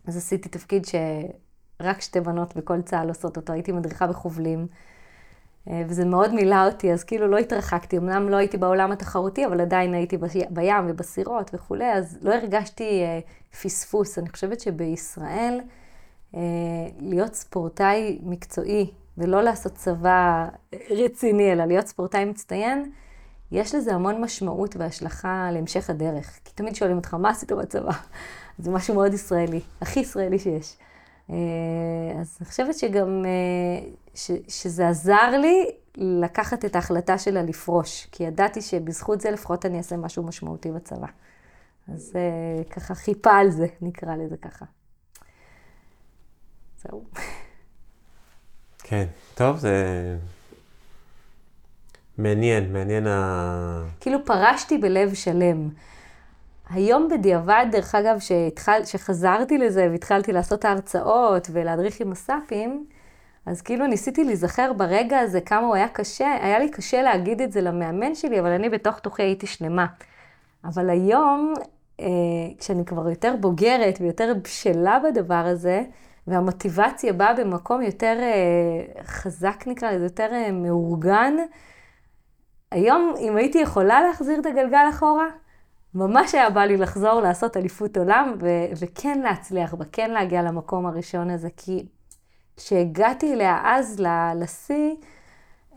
אז 0.08 0.18
עשיתי 0.18 0.50
תפקיד 0.50 0.86
שרק 0.86 2.02
שתי 2.02 2.20
בנות 2.20 2.56
בכל 2.56 2.82
צה"ל 2.82 3.08
עושות 3.10 3.38
אותו, 3.38 3.54
הייתי 3.54 3.72
מדריכה 3.72 4.08
בחובלים. 4.08 4.68
אה, 5.70 5.84
וזה 5.88 6.06
מאוד 6.06 6.34
מילא 6.34 6.66
אותי, 6.66 6.94
אז 6.94 7.04
כאילו 7.04 7.28
לא 7.28 7.38
התרחקתי, 7.38 7.98
אמנם 7.98 8.30
לא 8.30 8.36
הייתי 8.36 8.58
בעולם 8.58 8.92
התחרותי, 8.92 9.46
אבל 9.46 9.62
עדיין 9.62 9.94
הייתי 9.94 10.18
בים 10.50 10.86
ובסירות 10.88 11.52
וכולי, 11.54 11.94
אז 11.94 12.18
לא 12.22 12.34
הרגשתי 12.34 13.04
אה, 13.04 13.20
פספוס. 13.62 14.20
אני 14.20 14.30
חושבת 14.30 14.60
שבישראל, 14.60 15.60
אה, 15.60 15.79
להיות 17.00 17.34
ספורטאי 17.34 18.20
מקצועי 18.24 18.92
ולא 19.18 19.42
לעשות 19.42 19.74
צבא 19.74 20.48
רציני, 20.90 21.52
אלא 21.52 21.66
להיות 21.66 21.88
ספורטאי 21.88 22.26
מצטיין, 22.26 22.92
יש 23.52 23.76
לזה 23.76 23.94
המון 23.96 24.22
משמעות 24.22 24.76
והשלכה 24.76 25.50
להמשך 25.54 25.90
הדרך. 25.90 26.40
כי 26.46 26.52
תמיד 26.56 26.76
שואלים 26.76 26.98
אותך, 26.98 27.14
מה 27.14 27.30
עשית 27.30 27.52
בצבא? 27.52 27.92
זה 28.60 28.72
משהו 28.72 28.96
מאוד 28.96 29.14
ישראלי, 29.14 29.60
הכי 29.82 30.00
ישראלי 30.00 30.40
שיש. 30.40 30.78
אה, 31.30 31.36
אז 32.20 32.38
אני 32.42 32.50
חושבת 32.50 32.78
שגם, 32.78 33.26
אה, 33.26 33.90
ש, 34.16 34.32
שזה 34.48 34.88
עזר 34.88 35.30
לי 35.42 35.66
לקחת 35.96 36.66
את 36.66 36.76
ההחלטה 36.76 37.18
שלה 37.18 37.44
לפרוש, 37.44 38.08
כי 38.12 38.24
ידעתי 38.24 38.62
שבזכות 38.62 39.22
זה 39.22 39.32
לפחות 39.32 39.66
אני 39.66 39.78
אעשה 39.78 39.98
משהו 39.98 40.24
משמעותי 40.24 40.72
בצבא. 40.72 41.08
אז 41.94 42.14
אה, 42.16 42.64
ככה 42.64 42.96
חיפה 42.96 43.32
על 43.32 43.50
זה, 43.50 43.68
נקרא 43.82 44.16
לזה 44.16 44.38
ככה. 44.38 44.66
זהו. 46.84 47.04
כן, 48.84 49.06
טוב, 49.36 49.58
זה 49.58 49.76
מעניין, 52.18 52.74
מעניין 52.74 53.08
ה... 53.08 53.84
כאילו 54.00 54.26
פרשתי 54.26 54.78
בלב 54.78 55.14
שלם. 55.14 55.70
היום 56.70 57.08
בדיעבד, 57.12 57.66
דרך 57.72 57.96
אגב, 57.96 58.20
שהתחל, 58.20 58.82
שחזרתי 58.86 59.58
לזה 59.58 59.88
והתחלתי 59.92 60.32
לעשות 60.32 60.66
ההרצאות 60.66 61.48
ולהדריך 61.52 62.02
עם 62.02 62.12
הסאפים, 62.12 62.86
אז 63.46 63.62
כאילו 63.62 63.88
ניסיתי 63.88 64.24
להיזכר 64.24 64.74
ברגע 64.74 65.20
הזה 65.20 65.42
כמה 65.42 65.68
הוא 65.68 65.76
היה 65.76 65.88
קשה. 65.88 66.38
היה 66.42 66.60
לי 66.60 66.70
קשה 66.72 67.02
להגיד 67.02 67.42
את 67.42 67.52
זה 67.52 67.62
למאמן 67.62 68.16
שלי, 68.16 68.40
אבל 68.40 68.50
אני 68.50 68.70
בתוך 68.70 69.00
תוכי 69.00 69.24
הייתי 69.24 69.48
שלמה. 69.48 69.86
אבל 70.66 70.90
היום, 70.90 71.54
אה, 72.00 72.06
כשאני 72.58 72.86
כבר 72.86 73.10
יותר 73.10 73.36
בוגרת 73.40 73.98
ויותר 74.02 74.34
בשלה 74.44 75.00
בדבר 75.04 75.46
הזה, 75.46 75.84
והמוטיבציה 76.30 77.14
באה 77.14 77.34
במקום 77.34 77.82
יותר 77.82 78.18
אה, 78.22 79.04
חזק 79.04 79.64
נקרא 79.68 79.92
לזה, 79.92 80.04
יותר 80.04 80.28
אה, 80.32 80.52
מאורגן, 80.52 81.34
היום, 82.72 83.14
אם 83.20 83.36
הייתי 83.36 83.58
יכולה 83.58 84.02
להחזיר 84.02 84.40
את 84.40 84.46
הגלגל 84.46 84.90
אחורה, 84.90 85.28
ממש 85.96 86.36
היה 86.36 86.50
בא 86.50 86.62
לי 86.66 86.78
לחזור 86.78 87.22
לעשות 87.22 87.58
אליפות 87.58 87.98
עולם, 87.98 88.34
ו- 88.42 88.66
וכן 88.80 89.20
להצליח 89.22 89.74
בה, 89.74 89.86
כן 89.92 90.12
להגיע 90.12 90.42
למקום 90.42 90.86
הראשון 90.86 91.30
הזה, 91.30 91.50
כי 91.58 91.86
כשהגעתי 92.58 93.34
אליה 93.34 93.62
אז 93.64 94.02
לשיא, 94.36 94.96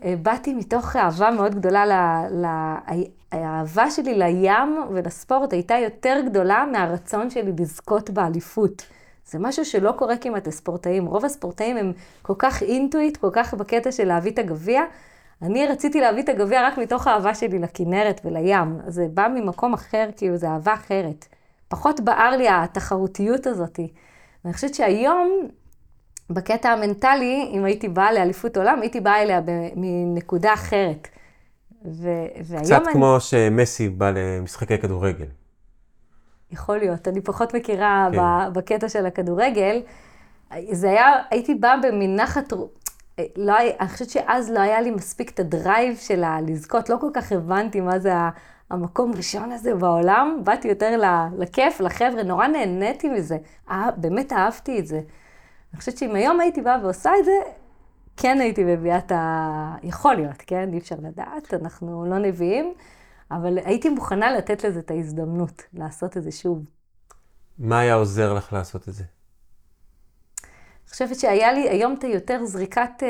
אה, 0.03 0.15
באתי 0.21 0.53
מתוך 0.53 0.95
אהבה 0.95 1.31
מאוד 1.31 1.55
גדולה, 1.55 1.85
ל- 1.85 2.45
ל- 2.45 3.03
האהבה 3.31 3.91
שלי 3.91 4.15
לים 4.15 4.83
ולספורט 4.89 5.53
הייתה 5.53 5.75
יותר 5.77 6.17
גדולה 6.25 6.65
מהרצון 6.71 7.29
שלי 7.29 7.51
לזכות 7.59 8.09
באליפות. 8.09 8.83
זה 9.25 9.39
משהו 9.39 9.65
שלא 9.65 9.91
קורה 9.91 10.17
כמעט 10.17 10.47
לספורטאים. 10.47 11.05
רוב 11.05 11.25
הספורטאים 11.25 11.77
הם 11.77 11.93
כל 12.21 12.33
כך 12.37 12.63
אינטואיט, 12.63 13.17
כל 13.17 13.29
כך 13.33 13.53
בקטע 13.53 13.91
של 13.91 14.07
להביא 14.07 14.31
את 14.31 14.39
הגביע. 14.39 14.81
אני 15.41 15.67
רציתי 15.67 16.01
להביא 16.01 16.23
את 16.23 16.29
הגביע 16.29 16.67
רק 16.67 16.77
מתוך 16.77 17.07
האהבה 17.07 17.35
שלי 17.35 17.59
לכנרת 17.59 18.21
ולים. 18.25 18.79
זה 18.87 19.07
בא 19.13 19.27
ממקום 19.35 19.73
אחר, 19.73 20.09
כאילו, 20.17 20.37
זה 20.37 20.47
אהבה 20.47 20.73
אחרת. 20.73 21.25
פחות 21.67 21.99
בער 21.99 22.37
לי 22.37 22.49
התחרותיות 22.49 23.47
הזאת. 23.47 23.79
ואני 24.45 24.53
חושבת 24.53 24.75
שהיום, 24.75 25.47
בקטע 26.29 26.69
המנטלי, 26.69 27.49
אם 27.53 27.65
הייתי 27.65 27.89
באה 27.89 28.11
לאליפות 28.11 28.57
עולם, 28.57 28.81
הייתי 28.81 28.99
באה 28.99 29.21
אליה 29.21 29.41
מנקודה 29.75 30.53
אחרת. 30.53 31.07
ו- 31.85 32.25
והיום 32.43 32.63
קצת 32.63 32.81
אני... 32.85 32.93
כמו 32.93 33.19
שמסי 33.19 33.89
בא 33.89 34.11
למשחקי 34.11 34.77
כדורגל. 34.77 35.27
יכול 36.53 36.77
להיות, 36.77 37.07
אני 37.07 37.21
פחות 37.21 37.53
מכירה 37.53 38.09
כן. 38.11 38.53
בקטע 38.53 38.89
של 38.89 39.05
הכדורגל. 39.05 39.81
זה 40.71 40.89
היה, 40.89 41.07
הייתי 41.29 41.55
באה 41.55 41.77
במין 41.77 42.15
נחת, 42.15 42.53
לא, 43.35 43.53
אני 43.79 43.89
חושבת 43.89 44.09
שאז 44.09 44.51
לא 44.51 44.59
היה 44.59 44.81
לי 44.81 44.91
מספיק 44.91 45.29
את 45.29 45.39
הדרייב 45.39 45.97
שלה 45.97 46.41
לזכות, 46.41 46.89
לא 46.89 46.97
כל 47.01 47.09
כך 47.13 47.31
הבנתי 47.31 47.81
מה 47.81 47.99
זה 47.99 48.13
המקום 48.69 49.11
ראשון 49.15 49.51
הזה 49.51 49.75
בעולם, 49.75 50.39
באתי 50.43 50.67
יותר 50.67 51.01
לכיף, 51.37 51.81
לחבר'ה, 51.81 52.23
נורא 52.23 52.47
נהניתי 52.47 53.09
מזה, 53.09 53.37
אה, 53.69 53.89
באמת 53.97 54.33
אהבתי 54.33 54.79
את 54.79 54.87
זה. 54.87 55.01
אני 55.73 55.79
חושבת 55.79 55.97
שאם 55.97 56.15
היום 56.15 56.39
הייתי 56.39 56.61
באה 56.61 56.77
ועושה 56.83 57.11
את 57.19 57.25
זה, 57.25 57.31
כן 58.17 58.37
הייתי 58.41 58.63
מביאה 58.63 58.97
את 58.97 59.11
ה... 59.11 59.75
יכול 59.83 60.15
להיות, 60.15 60.41
כן? 60.47 60.69
אי 60.73 60.77
אפשר 60.77 60.95
לדעת, 61.01 61.53
אנחנו 61.53 62.05
לא 62.05 62.17
נביאים, 62.17 62.73
אבל 63.31 63.57
הייתי 63.57 63.89
מוכנה 63.89 64.31
לתת 64.31 64.63
לזה 64.63 64.79
את 64.79 64.91
ההזדמנות, 64.91 65.63
לעשות 65.73 66.17
את 66.17 66.23
זה 66.23 66.31
שוב. 66.31 66.65
מה 67.59 67.79
היה 67.79 67.93
עוזר 67.93 68.33
לך 68.33 68.53
לעשות 68.53 68.89
את 68.89 68.93
זה? 68.93 69.03
אני 70.43 70.89
חושבת 70.89 71.19
שהיה 71.19 71.53
לי 71.53 71.69
היום 71.69 71.95
את 71.99 72.03
היותר 72.03 72.45
זריקת... 72.45 73.03
אה, 73.03 73.07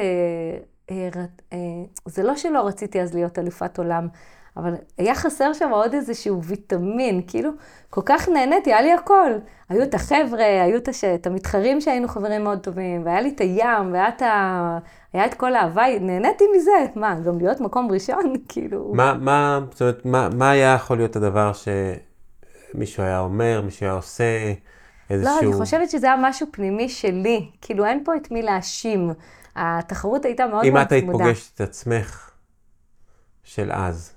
אה, 0.92 1.10
אה, 1.54 1.58
זה 2.06 2.24
לא 2.24 2.36
שלא 2.38 2.68
רציתי 2.68 3.02
אז 3.02 3.14
להיות 3.14 3.40
אלופת 3.40 3.78
עולם, 3.78 4.08
אבל 4.58 4.74
היה 4.98 5.16
חסר 5.16 5.54
שם 5.54 5.70
עוד 5.70 5.94
איזשהו 5.94 6.44
ויטמין, 6.44 7.22
כאילו, 7.28 7.50
כל 7.90 8.02
כך 8.06 8.30
נהניתי, 8.30 8.74
היה 8.74 8.82
לי 8.82 8.94
הכל. 8.94 9.32
היו 9.70 9.84
את 9.84 9.94
החבר'ה, 9.94 10.64
היו 10.64 10.78
את, 10.78 10.88
הש... 10.88 11.04
את 11.04 11.28
המתחרים 11.28 11.82
שהיינו 11.82 12.08
חברים 12.08 12.44
מאוד 12.44 12.60
טובים, 12.60 13.06
והיה 13.06 13.22
לי 13.22 13.30
את 13.36 13.42
הים, 13.42 13.94
והיה 13.94 14.10
את, 14.10 14.22
ה... 14.22 14.78
היה 15.14 15.26
את 15.26 15.34
כל 15.34 15.56
ההוואי, 15.56 16.00
נהניתי 16.00 16.44
מזה. 16.58 16.72
מה, 16.96 17.16
גם 17.26 17.38
להיות 17.38 17.62
מקום 17.62 17.92
ראשון? 17.92 18.34
כאילו... 18.50 18.92
מה, 18.96 19.14
מה, 19.14 19.60
זאת 19.72 19.82
אומרת, 19.82 20.06
מה, 20.06 20.30
מה 20.38 20.52
היה 20.52 20.74
יכול 20.74 20.98
להיות 20.98 21.16
הדבר 21.16 21.52
שמישהו 22.74 23.04
היה 23.04 23.20
אומר, 23.20 23.62
מישהו 23.66 23.86
היה 23.86 23.96
עושה, 23.96 24.54
איזשהו... 25.10 25.34
לא, 25.34 25.40
אני 25.40 25.54
חושבת 25.54 25.90
שזה 25.90 26.08
היה 26.08 26.16
משהו 26.20 26.48
פנימי 26.52 26.90
שלי. 26.90 27.50
כאילו, 27.62 27.86
אין 27.86 28.04
פה 28.06 28.16
את 28.16 28.32
מי 28.32 28.42
להאשים. 28.42 29.14
התחרות 29.56 30.26
הייתה 30.26 30.44
מאוד 30.44 30.54
מאוד 30.54 30.64
צמודה. 30.66 30.80
אם 30.80 30.86
את 30.86 30.92
היית 30.92 31.06
פוגשת 31.12 31.56
את 31.56 31.62
עצמך 31.62 32.32
של 33.44 33.72
אז, 33.72 34.13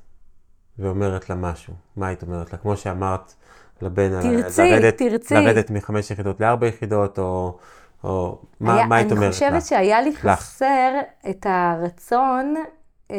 ואומרת 0.78 1.31
לה 1.31 1.36
משהו, 1.36 1.74
מה 1.97 2.07
היית 2.07 2.23
אומרת 2.23 2.53
לה? 2.53 2.59
כמו 2.59 2.77
שאמרת 2.77 3.35
לבן, 3.82 4.23
תרצי, 4.23 4.62
לרדת, 4.62 4.98
תרצי. 4.98 5.35
לרדת 5.35 5.70
מחמש 5.70 6.11
יחידות 6.11 6.40
לארבע 6.40 6.66
יחידות, 6.66 7.19
או, 7.19 7.59
או 8.05 8.39
מה, 8.61 8.74
היה, 8.74 8.86
מה 8.86 8.97
היית 8.97 9.12
אומרת 9.12 9.40
לה? 9.40 9.48
אני 9.48 9.61
חושבת 9.61 9.69
שהיה 9.69 10.01
לי 10.01 10.11
לך. 10.11 10.27
חסר 10.27 10.93
את 11.31 11.47
הרצון, 11.48 12.55
אה, 13.11 13.16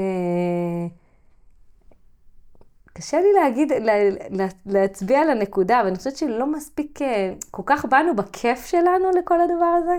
קשה 2.93 3.17
לי 3.17 3.33
להגיד, 3.41 3.71
לה, 3.71 3.93
לה, 4.29 4.47
להצביע 4.65 5.19
על 5.19 5.29
הנקודה, 5.29 5.79
אבל 5.79 5.87
אני 5.87 5.97
חושבת 5.97 6.17
שלא 6.17 6.47
מספיק, 6.51 7.01
אה, 7.01 7.33
כל 7.51 7.63
כך 7.65 7.85
באנו 7.85 8.15
בכיף 8.15 8.65
שלנו 8.65 9.11
לכל 9.19 9.41
הדבר 9.41 9.75
הזה. 9.83 9.97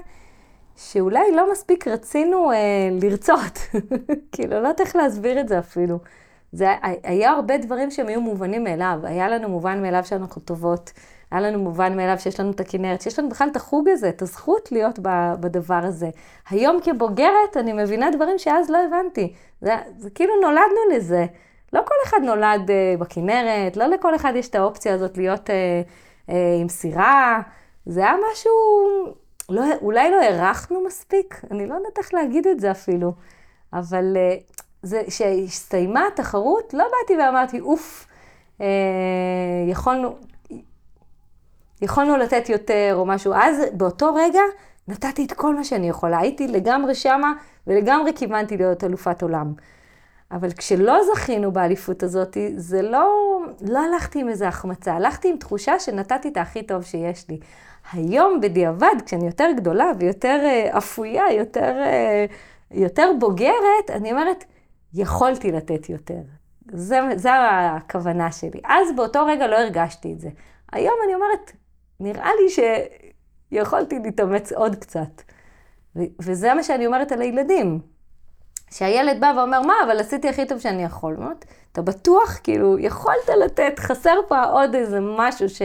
שאולי 0.77 1.33
לא 1.37 1.53
מספיק 1.53 1.89
רצינו 1.89 2.53
אה, 2.53 2.57
לרצות. 3.03 3.59
כאילו, 4.33 4.51
לא 4.51 4.57
יודעת 4.57 4.81
איך 4.81 4.97
להסביר 4.97 5.41
את 5.41 5.49
זה 5.49 5.59
אפילו. 5.59 5.99
זה 6.53 6.69
היה 7.03 7.31
הרבה 7.31 7.59
דברים 7.59 7.91
שהם 7.91 8.07
היו 8.07 8.21
מובנים 8.21 8.65
מאליו. 8.65 8.99
היה 9.03 9.29
לנו 9.29 9.49
מובן 9.49 9.83
מאליו 9.83 10.05
שאנחנו 10.05 10.43
טובות, 10.43 10.93
היה 11.31 11.41
לנו 11.41 11.59
מובן 11.59 11.97
מאליו 11.97 12.19
שיש 12.19 12.41
לנו 12.41 12.51
את 12.51 12.61
הכנרת, 12.61 13.01
שיש 13.01 13.19
לנו 13.19 13.29
בכלל 13.29 13.49
את 13.49 13.57
החוג 13.57 13.89
הזה, 13.89 14.09
את 14.09 14.23
הזכות 14.23 14.73
להיות 14.73 14.99
בדבר 15.41 15.81
הזה. 15.85 16.11
היום 16.51 16.79
כבוגרת 16.83 17.57
אני 17.57 17.73
מבינה 17.73 18.11
דברים 18.11 18.39
שאז 18.39 18.71
לא 18.71 18.79
הבנתי. 18.85 19.33
זה, 19.61 19.77
זה 19.99 20.11
כאילו 20.11 20.35
נולדנו 20.43 20.97
לזה. 20.97 21.27
לא 21.73 21.81
כל 21.87 21.95
אחד 22.05 22.19
נולד 22.23 22.71
אה, 22.71 22.95
בכנרת, 22.99 23.77
לא 23.77 23.87
לכל 23.87 24.15
אחד 24.15 24.33
יש 24.37 24.49
את 24.49 24.55
האופציה 24.55 24.95
הזאת 24.95 25.17
להיות 25.17 25.51
אה, 25.51 25.83
אה, 26.31 26.57
עם 26.61 26.69
סירה. 26.69 27.41
זה 27.87 28.01
היה 28.01 28.15
משהו, 28.33 28.53
לא, 29.49 29.63
אולי 29.83 30.11
לא 30.11 30.17
הערכנו 30.21 30.85
מספיק, 30.87 31.41
אני 31.51 31.67
לא 31.67 31.75
יודעת 31.75 31.99
איך 31.99 32.15
להגיד 32.15 32.47
את 32.47 32.61
זה 32.61 32.71
אפילו. 32.71 33.13
אבל 33.73 34.17
אה, 34.17 34.37
זה 34.83 35.03
שהסתיימה 35.09 36.07
התחרות, 36.13 36.75
לא 36.75 36.85
באתי 36.85 37.23
ואמרתי, 37.23 37.61
אוף, 37.61 38.07
אה, 38.61 38.67
יכולנו, 39.69 40.17
יכולנו 41.83 42.17
לתת 42.17 42.49
יותר 42.49 42.95
או 42.95 43.07
משהו. 43.07 43.33
אז 43.35 43.57
באותו 43.73 44.15
רגע 44.15 44.41
נתתי 44.89 45.25
את 45.25 45.33
כל 45.33 45.55
מה 45.55 45.65
שאני 45.65 45.89
יכולה. 45.89 46.19
הייתי 46.19 46.49
לגמרי 46.49 46.95
שמה 46.95 47.33
ולגמרי 47.67 48.13
כיוונתי 48.15 48.57
להיות 48.57 48.85
אלופת 48.85 49.23
עולם. 49.23 49.53
אבל 50.33 50.53
כשלא 50.53 50.99
זכינו 51.15 51.53
באליפות 51.53 52.03
הזאת, 52.03 52.37
זה 52.57 52.83
לא, 52.83 53.39
לא 53.61 53.79
הלכתי 53.79 54.21
עם 54.21 54.29
איזה 54.29 54.49
החמצה, 54.49 54.93
הלכתי 54.93 55.31
עם 55.31 55.37
תחושה 55.37 55.79
שנתתי 55.79 56.29
את 56.29 56.37
הכי 56.37 56.63
טוב 56.63 56.83
שיש 56.83 57.29
לי. 57.29 57.39
היום 57.93 58.41
בדיעבד, 58.41 58.95
כשאני 59.07 59.27
יותר 59.27 59.49
גדולה 59.57 59.91
ויותר 59.99 60.41
אה, 60.45 60.79
אפויה, 60.79 61.33
יותר, 61.33 61.77
אה, 61.79 62.27
יותר 62.71 63.11
בוגרת, 63.19 63.91
אני 63.91 64.13
אומרת, 64.13 64.45
יכולתי 64.95 65.53
לתת 65.53 65.89
יותר. 65.89 66.21
זה 67.17 67.33
הכוונה 67.77 68.33
שלי. 68.33 68.61
אז 68.65 68.97
באותו 68.97 69.27
רגע 69.27 69.47
לא 69.47 69.57
הרגשתי 69.57 70.13
את 70.13 70.21
זה. 70.21 70.29
היום 70.73 70.95
אני 71.05 71.15
אומרת, 71.15 71.53
נראה 72.01 72.31
לי 72.41 72.65
שיכולתי 73.53 73.99
להתאמץ 73.99 74.53
עוד 74.53 74.77
קצת. 74.77 75.23
ו- 75.97 76.01
וזה 76.23 76.55
מה 76.55 76.63
שאני 76.63 76.87
אומרת 76.87 77.13
על 77.13 77.21
הילדים. 77.21 77.81
שהילד 78.71 79.21
בא 79.21 79.33
ואומר, 79.37 79.63
מה, 79.63 79.75
אבל 79.87 80.01
עשיתי 80.01 80.29
הכי 80.29 80.47
טוב 80.47 80.59
שאני 80.59 80.85
יכול. 80.85 81.17
אומרת, 81.17 81.45
אתה 81.73 81.83
בטוח, 81.83 82.39
כאילו, 82.43 82.79
יכולת 82.79 83.29
לתת, 83.45 83.79
חסר 83.79 84.21
פה 84.29 84.43
עוד 84.43 84.75
איזה 84.75 84.99
משהו 85.01 85.49
ש... 85.49 85.63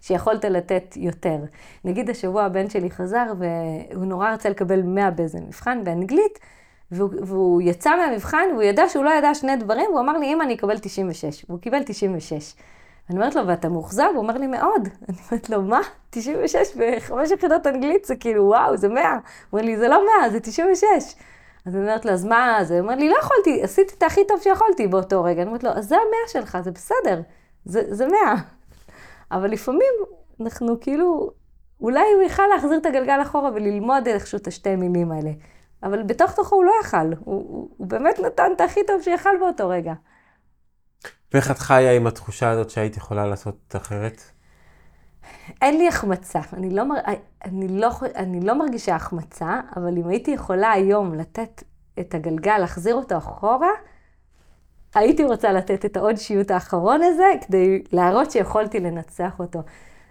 שיכולת 0.00 0.44
לתת 0.44 0.96
יותר. 0.96 1.38
נגיד 1.84 2.10
השבוע 2.10 2.42
הבן 2.42 2.70
שלי 2.70 2.90
חזר 2.90 3.32
והוא 3.38 4.04
נורא 4.04 4.30
רצה 4.30 4.48
לקבל 4.48 4.82
100 4.82 5.10
באיזה 5.10 5.40
מבחן 5.40 5.84
באנגלית, 5.84 6.38
והוא, 6.92 7.10
והוא 7.26 7.62
יצא 7.62 7.96
מהמבחן 7.96 8.48
והוא 8.50 8.62
ידע 8.62 8.88
שהוא 8.88 9.04
לא 9.04 9.10
ידע 9.10 9.34
שני 9.34 9.56
דברים, 9.56 9.90
והוא 9.90 10.00
אמר 10.00 10.18
לי, 10.18 10.32
אמא, 10.32 10.42
אני 10.42 10.54
אקבל 10.54 10.78
96. 10.78 11.44
והוא 11.48 11.60
קיבל 11.60 11.82
96. 11.86 12.54
אני 13.10 13.18
אומרת 13.18 13.34
לו, 13.34 13.46
ואתה 13.46 13.68
מאוכזב? 13.68 14.08
הוא 14.14 14.18
אומר 14.18 14.38
לי, 14.38 14.46
מאוד. 14.46 14.88
אני 15.08 15.16
אומרת 15.30 15.50
לו, 15.50 15.62
מה? 15.62 15.80
96 16.10 16.58
בחמש 16.76 17.30
יחידות 17.30 17.66
אנגלית 17.66 18.04
זה 18.04 18.16
כאילו, 18.16 18.44
וואו, 18.44 18.76
זה 18.76 18.88
100. 18.88 19.12
הוא 19.12 19.18
אומר 19.52 19.62
לי, 19.62 19.76
זה 19.76 19.88
לא 19.88 20.02
100, 20.22 20.30
זה 20.30 20.40
96. 20.40 20.86
אז 21.66 21.76
אני 21.76 21.82
אומרת 21.84 22.04
לו, 22.04 22.12
אז 22.12 22.24
מה 22.24 22.58
זה? 22.62 22.74
הוא 22.74 22.80
אומר 22.80 22.94
לי, 22.94 23.08
לא 23.08 23.16
יכולתי, 23.22 23.62
עשיתי 23.62 23.94
את 23.98 24.02
הכי 24.02 24.20
טוב 24.28 24.40
שיכולתי 24.40 24.86
באותו 24.86 25.24
רגע. 25.24 25.42
אני 25.42 25.48
אומרת 25.48 25.64
לו, 25.64 25.70
אז 25.70 25.88
זה 25.88 25.94
המאה 25.94 26.28
שלך, 26.28 26.58
זה 26.64 26.70
בסדר, 26.70 27.20
זה, 27.64 27.94
זה 27.94 28.06
מאה. 28.06 28.34
אבל 29.32 29.50
לפעמים 29.50 29.92
אנחנו 30.40 30.80
כאילו, 30.80 31.30
אולי 31.80 32.12
הוא 32.14 32.22
יכל 32.22 32.42
להחזיר 32.54 32.78
את 32.78 32.86
הגלגל 32.86 33.22
אחורה 33.22 33.50
וללמוד 33.54 34.08
איכשהו 34.08 34.38
את 34.38 34.46
השתי 34.46 34.76
מילים 34.76 35.12
האלה. 35.12 35.30
אבל 35.82 36.02
בתוך 36.02 36.32
תוכו 36.32 36.56
הוא 36.56 36.64
לא 36.64 36.72
יכל, 36.82 36.96
הוא, 36.96 37.14
הוא, 37.24 37.68
הוא 37.76 37.86
באמת 37.86 38.18
נתן 38.18 38.50
את 38.56 38.60
הכי 38.60 38.80
טוב 38.86 39.02
שיכל 39.02 39.30
באותו 39.40 39.68
רגע. 39.68 39.94
ואיך 41.32 41.50
את 41.50 41.58
חיה 41.58 41.96
עם 41.96 42.06
התחושה 42.06 42.50
הזאת 42.50 42.70
שהיית 42.70 42.96
יכולה 42.96 43.26
לעשות 43.26 43.74
אחרת? 43.76 44.22
אין 45.62 45.78
לי 45.78 45.88
החמצה. 45.88 46.40
אני 46.52 46.70
לא, 46.70 46.84
מר... 46.84 46.96
אני, 47.44 47.68
לא, 47.68 47.90
אני 48.16 48.40
לא 48.40 48.58
מרגישה 48.58 48.94
החמצה, 48.94 49.60
אבל 49.76 49.98
אם 49.98 50.08
הייתי 50.08 50.30
יכולה 50.30 50.72
היום 50.72 51.14
לתת 51.14 51.62
את 52.00 52.14
הגלגל, 52.14 52.58
להחזיר 52.58 52.94
אותו 52.94 53.16
אחורה, 53.16 53.70
הייתי 54.94 55.24
רוצה 55.24 55.52
לתת 55.52 55.84
את 55.84 55.96
העוד 55.96 56.16
שיוט 56.16 56.50
האחרון 56.50 57.00
הזה, 57.02 57.24
כדי 57.46 57.82
להראות 57.92 58.30
שיכולתי 58.30 58.80
לנצח 58.80 59.40
אותו. 59.40 59.62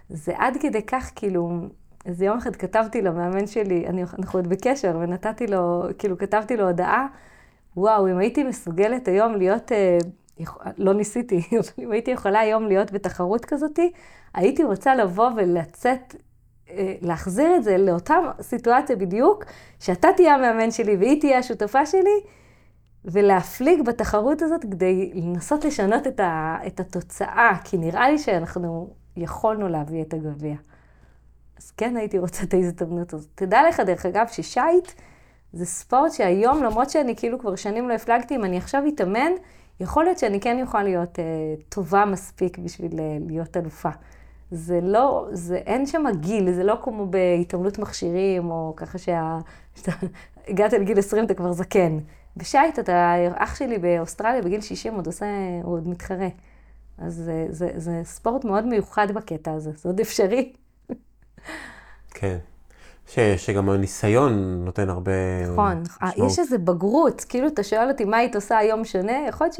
זה 0.08 0.32
עד 0.36 0.56
כדי 0.60 0.82
כך, 0.86 1.10
כאילו, 1.14 1.50
איזה 2.06 2.24
יום 2.24 2.38
אחד 2.38 2.56
כתבתי 2.56 3.02
למאמן 3.02 3.46
שלי, 3.46 3.86
אני, 3.86 4.02
אנחנו 4.18 4.38
עוד 4.38 4.48
בקשר, 4.48 4.96
ונתתי 5.00 5.46
לו, 5.46 5.82
כאילו, 5.98 6.18
כתבתי 6.18 6.56
לו 6.56 6.66
הודעה, 6.66 7.06
וואו, 7.76 8.08
אם 8.08 8.18
הייתי 8.18 8.42
מסוגלת 8.44 9.08
היום 9.08 9.34
להיות, 9.34 9.72
אה, 9.72 9.98
לא 10.78 10.94
ניסיתי, 10.94 11.42
אם 11.82 11.92
הייתי 11.92 12.10
יכולה 12.10 12.40
היום 12.40 12.66
להיות 12.66 12.92
בתחרות 12.92 13.44
כזאתי, 13.44 13.92
הייתי 14.34 14.64
רוצה 14.64 14.94
לבוא 14.94 15.30
ולצאת, 15.36 16.14
אה, 16.70 16.94
להחזיר 17.00 17.56
את 17.56 17.64
זה 17.64 17.78
לאותה 17.78 18.14
סיטואציה 18.40 18.96
בדיוק, 18.96 19.44
שאתה 19.80 20.08
תהיה 20.16 20.34
המאמן 20.34 20.70
שלי 20.70 20.96
והיא 20.96 21.20
תהיה 21.20 21.38
השותפה 21.38 21.86
שלי, 21.86 22.20
ולהפליג 23.04 23.82
בתחרות 23.82 24.42
הזאת 24.42 24.62
כדי 24.62 25.10
לנסות 25.14 25.64
לשנות 25.64 26.06
את, 26.06 26.20
ה, 26.20 26.56
את 26.66 26.80
התוצאה, 26.80 27.52
כי 27.64 27.78
נראה 27.78 28.10
לי 28.10 28.18
שאנחנו 28.18 28.90
יכולנו 29.16 29.68
להביא 29.68 30.02
את 30.02 30.14
הגביע. 30.14 30.54
אז 31.62 31.70
כן 31.76 31.96
הייתי 31.96 32.18
רוצה 32.18 32.42
את 32.42 32.54
ההזדמנות 32.54 33.12
הזאת. 33.12 33.30
תדע 33.34 33.68
לך, 33.68 33.80
דרך 33.80 34.06
אגב, 34.06 34.26
ששייט 34.30 34.92
זה 35.52 35.66
ספורט 35.66 36.12
שהיום, 36.12 36.62
למרות 36.62 36.90
שאני 36.90 37.16
כאילו 37.16 37.38
כבר 37.38 37.56
שנים 37.56 37.88
לא 37.88 37.94
הפלגתי, 37.94 38.36
אם 38.36 38.44
אני 38.44 38.56
עכשיו 38.56 38.82
אתאמן, 38.94 39.32
יכול 39.80 40.04
להיות 40.04 40.18
שאני 40.18 40.40
כן 40.40 40.58
יכולה 40.62 40.82
להיות 40.82 41.18
אה, 41.18 41.24
טובה 41.68 42.04
מספיק 42.04 42.58
בשביל 42.58 43.00
אה, 43.00 43.16
להיות 43.26 43.56
אלופה. 43.56 43.88
זה 44.50 44.80
לא, 44.82 45.28
זה, 45.32 45.56
אין 45.56 45.86
שם 45.86 46.04
גיל, 46.20 46.52
זה 46.52 46.64
לא 46.64 46.78
כמו 46.82 47.06
בהתעמלות 47.06 47.78
מכשירים, 47.78 48.50
או 48.50 48.72
ככה 48.76 48.98
שהגעת 48.98 50.72
לגיל 50.72 50.98
20 50.98 51.24
אתה 51.24 51.34
כבר 51.34 51.52
זקן. 51.52 51.98
בשייט, 52.36 52.78
אתה, 52.78 53.14
אח 53.34 53.54
שלי 53.54 53.78
באוסטרליה 53.78 54.42
בגיל 54.42 54.60
60 54.60 54.94
עוד 54.94 55.06
עושה, 55.06 55.26
הוא 55.62 55.74
עוד 55.74 55.88
מתחרה. 55.88 56.28
אז 56.98 57.14
זה, 57.14 57.46
זה, 57.48 57.70
זה 57.76 58.00
ספורט 58.04 58.44
מאוד 58.44 58.66
מיוחד 58.66 59.10
בקטע 59.14 59.52
הזה, 59.52 59.70
זה 59.76 59.88
עוד 59.88 60.00
אפשרי. 60.00 60.52
כן. 62.10 62.38
ש, 63.08 63.18
שגם 63.18 63.68
הניסיון 63.68 64.64
נותן 64.64 64.88
הרבה... 64.88 65.12
נכון, 65.52 65.82
משמעות. 66.02 66.30
יש 66.32 66.38
איזו 66.38 66.58
בגרות, 66.58 67.24
כאילו 67.28 67.46
אתה 67.46 67.62
שואל 67.62 67.90
אותי 67.90 68.04
מה 68.04 68.16
היית 68.16 68.34
עושה 68.34 68.58
היום 68.58 68.84
שונה, 68.84 69.26
יכול 69.28 69.46
להיות 69.46 69.56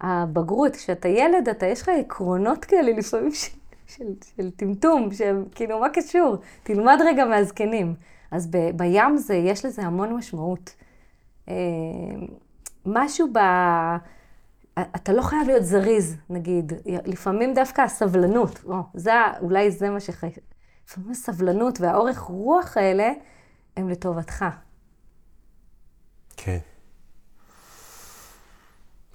שהבגרות, 0.00 0.76
כשאתה 0.76 1.08
ילד, 1.08 1.48
אתה, 1.48 1.66
יש 1.66 1.82
לך 1.82 1.88
עקרונות 1.88 2.64
כאלה 2.64 2.92
לפעמים 2.92 3.32
של, 3.32 3.50
של, 3.86 4.04
של 4.36 4.50
טמטום, 4.50 5.12
שהם 5.12 5.44
כאילו, 5.54 5.80
מה 5.80 5.88
קשור? 5.88 6.36
תלמד 6.62 6.98
רגע 7.06 7.24
מהזקנים. 7.24 7.94
אז 8.30 8.46
ב, 8.50 8.56
בים 8.76 9.16
זה, 9.16 9.34
יש 9.34 9.64
לזה 9.64 9.82
המון 9.82 10.12
משמעות. 10.12 10.74
אה, 11.48 11.54
משהו 12.86 13.26
ב... 13.32 13.38
אתה 14.78 15.12
לא 15.12 15.22
חייב 15.22 15.46
להיות 15.46 15.64
זריז, 15.64 16.16
נגיד. 16.30 16.72
לפעמים 16.86 17.54
דווקא 17.54 17.82
הסבלנות, 17.82 18.60
או, 18.66 18.74
זה, 18.94 19.12
אולי 19.40 19.70
זה 19.70 19.90
מה 19.90 20.00
שחי... 20.00 20.26
לפעמים 20.92 21.10
הסבלנות 21.10 21.80
והאורך 21.80 22.18
רוח 22.18 22.76
האלה 22.76 23.12
הם 23.76 23.88
לטובתך. 23.88 24.44
כן. 26.36 26.58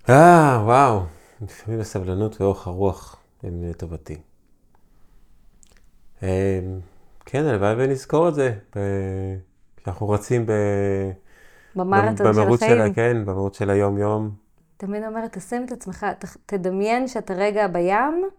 אה, 0.09 0.61
וואו. 0.63 1.01
לפעמים 1.41 1.79
הסבלנות 1.79 2.41
ואורך 2.41 2.67
הרוח 2.67 3.15
הם 3.43 3.63
לטובתי. 3.63 4.17
אמ, 6.23 6.27
כן, 7.25 7.45
הלוואי 7.45 7.73
ונזכור 7.77 8.29
את 8.29 8.35
זה, 8.35 8.53
כשאנחנו 9.77 10.09
רצים 10.09 10.45
ב... 10.45 10.51
במרתון 11.75 12.33
של 12.33 12.53
החיים. 12.53 12.87
של, 12.87 12.93
כן, 12.95 13.25
במרוץ 13.25 13.57
של 13.57 13.69
היום-יום. 13.69 14.29
תמיד 14.77 15.03
אומרת, 15.03 15.37
תשים 15.37 15.65
את 15.65 15.71
עצמך, 15.71 16.05
תדמיין 16.45 17.07
שאתה 17.07 17.33
רגע 17.33 17.67
בים, 17.67 18.29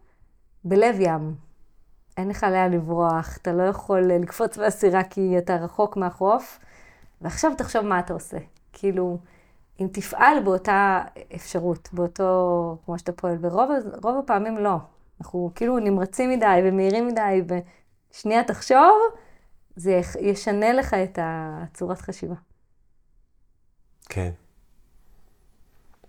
בלב 0.64 0.96
ים. 1.00 1.47
אין 2.18 2.28
לך 2.28 2.42
לאן 2.42 2.72
לברוח, 2.72 3.36
אתה 3.42 3.52
לא 3.52 3.62
יכול 3.62 4.00
לקפוץ 4.00 4.58
מהסירה 4.58 5.04
כי 5.04 5.38
אתה 5.38 5.56
רחוק 5.56 5.96
מהחוף, 5.96 6.58
ועכשיו 7.20 7.52
תחשוב 7.58 7.82
מה 7.82 7.98
אתה 7.98 8.12
עושה. 8.12 8.38
כאילו, 8.72 9.18
אם 9.80 9.86
תפעל 9.92 10.42
באותה 10.44 11.02
אפשרות, 11.34 11.88
באותו, 11.92 12.78
כמו 12.84 12.98
שאתה 12.98 13.12
פועל, 13.12 13.36
ברוב 13.36 14.18
הפעמים 14.24 14.58
לא. 14.58 14.76
אנחנו 15.20 15.50
כאילו 15.54 15.78
נמרצים 15.78 16.30
מדי 16.30 16.60
ומהירים 16.64 17.06
מדי, 17.06 17.42
ושנייה 18.12 18.44
תחשוב, 18.44 18.98
זה 19.76 20.00
ישנה 20.20 20.72
לך 20.72 20.94
את 20.94 21.18
הצורת 21.22 22.00
חשיבה. 22.00 22.34
כן. 24.08 24.30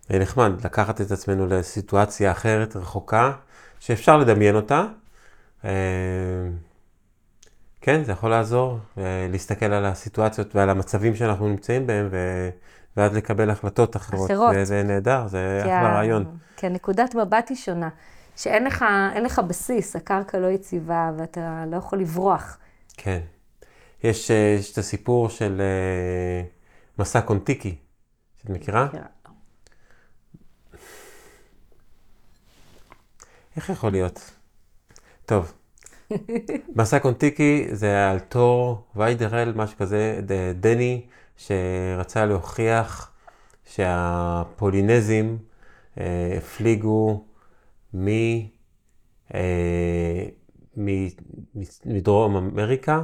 זה 0.10 0.20
נחמד 0.20 0.66
לקחת 0.66 1.02
את 1.02 1.12
עצמנו 1.12 1.48
לסיטואציה 1.48 2.32
אחרת, 2.32 2.76
רחוקה, 2.76 3.32
שאפשר 3.80 4.18
לדמיין 4.18 4.56
אותה. 4.56 4.86
אה, 5.66 5.72
כן, 7.82 8.04
זה 8.04 8.12
יכול 8.12 8.30
לעזור, 8.30 8.80
אה, 8.98 9.28
להסתכל 9.30 9.66
על 9.66 9.86
הסיטואציות 9.86 10.56
ועל 10.56 10.70
המצבים 10.70 11.16
שאנחנו 11.16 11.48
נמצאים 11.48 11.88
בהם, 11.88 12.08
ו... 12.12 12.50
ואז 12.98 13.16
לקבל 13.16 13.50
החלטות 13.50 13.96
אחרות. 13.96 14.32
אחרות. 14.32 14.56
זה 14.64 14.84
נהדר, 14.84 15.28
זה 15.28 15.60
אחלה 15.62 15.94
רעיון. 15.96 16.38
כן, 16.58 16.74
נקודת 16.74 17.16
מבט 17.16 17.50
היא 17.50 17.58
שונה. 17.58 17.90
שאין 18.36 18.64
לך, 18.64 18.86
לך 19.22 19.40
בסיס, 19.40 19.96
הקרקע 19.96 20.40
לא 20.40 20.48
יציבה 20.48 21.12
ואתה 21.18 21.64
לא 21.68 21.78
יכול 21.78 22.00
לברוח. 22.00 22.58
כן. 22.98 23.20
יש, 24.04 24.32
אה, 24.32 24.56
יש 24.60 24.74
את 24.74 24.78
הסיפור 24.78 25.30
של 25.30 25.62
מסע 27.00 27.22
קונטיקי, 27.22 27.76
שאת 28.38 28.50
מכירה? 28.50 28.86
מכירה. 28.86 29.06
איך 33.56 33.70
יכול 33.70 33.92
להיות? 33.92 34.39
טוב. 35.30 35.54
מסע 36.76 37.00
קונטיקי 37.00 37.68
זה 37.72 38.10
על 38.10 38.20
תור 38.20 38.84
ויידרל, 38.96 39.54
משהו 39.56 39.78
כזה, 39.78 40.20
דני, 40.60 41.06
שרצה 41.38 42.26
להוכיח 42.26 43.12
שהפולינזים 43.66 45.38
אה, 46.00 46.34
הפליגו 46.38 47.24
מ, 47.94 48.08
אה, 49.34 50.26
מ, 50.78 50.88
מדרום 51.86 52.36
אמריקה 52.36 53.04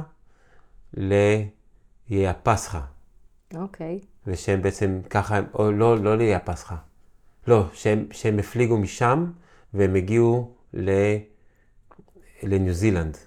לאיי 0.94 1.48
הפסחא. 2.28 2.80
אוקיי. 3.54 4.00
Okay. 4.02 4.06
ושהם 4.26 4.62
בעצם 4.62 5.00
ככה, 5.10 5.40
או 5.54 5.72
לא, 5.72 5.98
לא 5.98 6.18
לאיי 6.18 6.34
הפסחא. 6.34 6.76
לא, 7.46 7.64
שהם, 7.72 8.06
שהם 8.10 8.38
הפליגו 8.38 8.76
משם 8.76 9.26
והם 9.74 9.94
הגיעו 9.94 10.54
ל, 10.74 10.90
לניו 12.42 12.74
זילנד. 12.74 13.18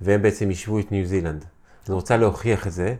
והם 0.00 0.22
בעצם 0.22 0.50
יישבו 0.50 0.78
את 0.78 0.92
ניו 0.92 1.06
זילנד. 1.06 1.44
אז 1.84 1.90
הוא 1.90 1.96
רוצה 1.96 2.16
להוכיח 2.16 2.66
את 2.66 2.72
זה, 2.72 2.94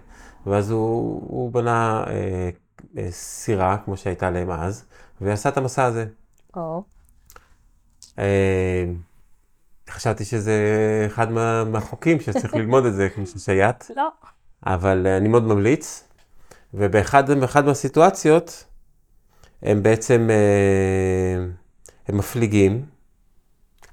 ואז 0.46 0.70
הוא, 0.70 1.22
הוא 1.28 1.52
בנה 1.52 2.04
אה, 2.06 2.50
אה, 2.98 3.10
סירה, 3.10 3.76
כמו 3.84 3.96
שהייתה 3.96 4.30
להם 4.30 4.50
אז, 4.50 4.84
ועשה 5.20 5.48
את 5.48 5.56
המסע 5.56 5.84
הזה. 5.84 6.06
או. 6.56 6.82
אה, 8.18 8.84
חשבתי 9.90 10.24
שזה 10.24 10.56
אחד 11.06 11.32
מה, 11.32 11.64
מהחוקים 11.64 12.20
שצריך 12.20 12.54
ללמוד 12.60 12.84
את 12.84 12.94
זה 12.94 13.08
כמו 13.08 13.26
ששייט. 13.26 13.84
לא. 13.96 14.08
אבל 14.66 15.06
אה, 15.06 15.16
אני 15.16 15.28
מאוד 15.28 15.42
ממליץ. 15.42 16.04
ובאחד 16.74 17.30
מהסיטואציות, 17.66 18.64
הם 19.62 19.82
בעצם, 19.82 20.28
אה, 20.30 21.44
הם 22.08 22.16
מפליגים. 22.16 22.84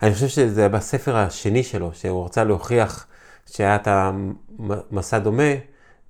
אני 0.01 0.13
חושב 0.13 0.27
שזה 0.27 0.69
בספר 0.69 1.15
השני 1.15 1.63
שלו, 1.63 1.93
שהוא 1.93 2.25
רצה 2.25 2.43
להוכיח 2.43 3.07
שהיה 3.45 3.75
את 3.75 3.87
המסע 3.87 5.19
דומה 5.19 5.53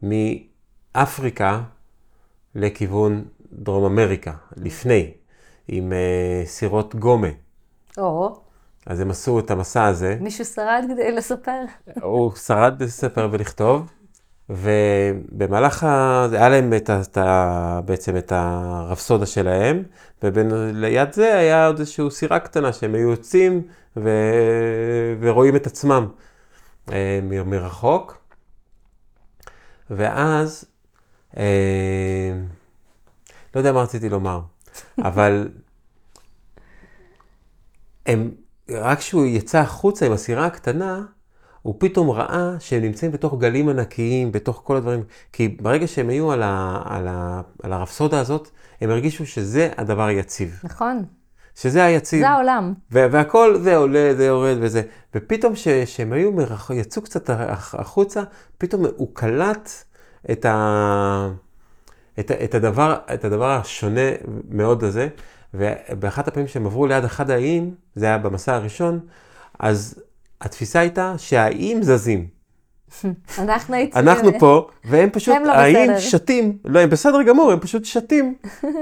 מאפריקה 0.02 1.62
לכיוון 2.56 3.26
דרום 3.54 3.86
אמריקה, 3.86 4.34
לפני, 4.56 5.12
עם 5.68 5.92
uh, 5.92 6.48
סירות 6.48 6.96
גומה. 6.96 7.28
או. 7.98 8.40
אז 8.86 9.00
הם 9.00 9.12
עשו 9.12 9.40
את 9.40 9.52
המסע 9.52 9.86
הזה. 9.86 10.18
מישהו 10.22 10.46
שרד 10.46 10.84
כדי 10.90 11.12
לספר? 11.12 11.62
הוא 12.02 12.32
שרד 12.36 12.84
לספר 12.84 13.30
ולכתוב, 13.32 13.92
ובמהלך 14.50 15.84
ה... 15.84 16.28
היה 16.32 16.50
להם 16.50 16.74
את 16.74 17.18
ה... 17.18 17.82
בעצם 17.86 18.18
את 18.18 18.32
הרפסודה 18.36 19.26
שלהם, 19.26 19.84
וליד 20.24 21.14
זה 21.14 21.38
היה 21.38 21.68
עוד 21.68 21.80
איזושהי 21.80 22.12
סירה 22.12 22.40
קטנה 22.40 22.74
שהם 22.74 22.96
היו 22.96 23.10
יוצאים 23.10 23.62
ו... 23.98 24.10
ורואים 25.20 25.56
את 25.56 25.68
עצמם 25.68 26.08
אה, 26.92 27.20
מ... 27.24 27.50
מרחוק. 27.50 28.18
ואז, 29.90 30.66
אה, 31.38 32.34
לא 33.56 33.60
יודע 33.60 33.72
מה 33.72 33.82
רציתי 33.82 34.10
לומר, 34.10 34.42
אבל 35.00 35.50
הם, 38.06 38.32
רק 38.70 38.98
כשהוא 38.98 39.26
יצא 39.26 39.58
החוצה 39.60 40.06
עם 40.06 40.12
הסירה 40.12 40.46
הקטנה, 40.46 41.02
הוא 41.68 41.76
פתאום 41.78 42.10
ראה 42.10 42.56
שהם 42.60 42.82
נמצאים 42.82 43.12
בתוך 43.12 43.40
גלים 43.40 43.70
ענקיים, 43.70 44.32
בתוך 44.32 44.62
כל 44.64 44.78
הדברים. 44.78 45.04
כי 45.34 45.48
ברגע 45.48 45.88
שהם 45.88 46.10
היו 46.10 46.32
על, 46.32 46.44
ה, 46.44 46.82
על, 46.86 47.08
ה, 47.08 47.42
על 47.64 47.74
הרפסודה 47.74 48.20
הזאת, 48.20 48.50
הם 48.82 48.90
הרגישו 48.90 49.26
שזה 49.26 49.70
הדבר 49.78 50.04
היציב. 50.04 50.60
נכון. 50.64 51.06
שזה 51.56 51.86
היציב. 51.86 52.20
זה 52.20 52.30
העולם. 52.30 52.74
והכל 52.92 53.58
זה 53.62 53.76
עולה, 53.76 54.14
זה 54.16 54.26
יורד 54.26 54.58
וזה. 54.62 54.82
ופתאום 55.16 55.54
כשהם 55.56 56.14
היו, 56.14 56.32
מרח... 56.32 56.72
יצאו 56.72 57.02
קצת 57.02 57.30
החוצה, 57.74 58.24
פתאום 58.58 58.86
הוא 58.96 59.10
קלט 59.14 59.70
את, 60.32 60.46
ה... 60.46 61.30
את, 62.20 62.32
את, 62.32 62.56
הדבר, 62.56 62.98
את 63.14 63.26
הדבר 63.26 63.52
השונה 63.52 64.12
מאוד 64.50 64.84
הזה. 64.84 65.08
ובאחת 65.54 66.28
הפעמים 66.28 66.48
שהם 66.48 66.66
עברו 66.66 66.88
ליד 66.88 67.04
אחד 67.04 67.30
האיים, 67.30 67.76
זה 67.96 68.06
היה 68.06 68.18
במסע 68.18 68.56
הראשון, 68.56 69.00
אז 69.60 70.04
התפיסה 70.42 70.80
הייתה 70.80 71.14
שהאיים 71.18 71.84
זזים. 71.84 72.28
אנחנו 73.38 73.76
הייתי... 73.76 74.00
אנחנו 74.00 74.40
פה, 74.40 74.68
והם 74.86 75.10
פשוט, 75.10 75.36
לא 75.46 75.52
האיים 75.52 75.92
שתים, 76.00 76.58
לא, 76.66 76.80
הם 76.80 76.90
בסדר 76.90 77.24
גמור, 77.24 77.52
הם 77.52 77.60
פשוט 77.60 77.86
שתים 77.86 78.36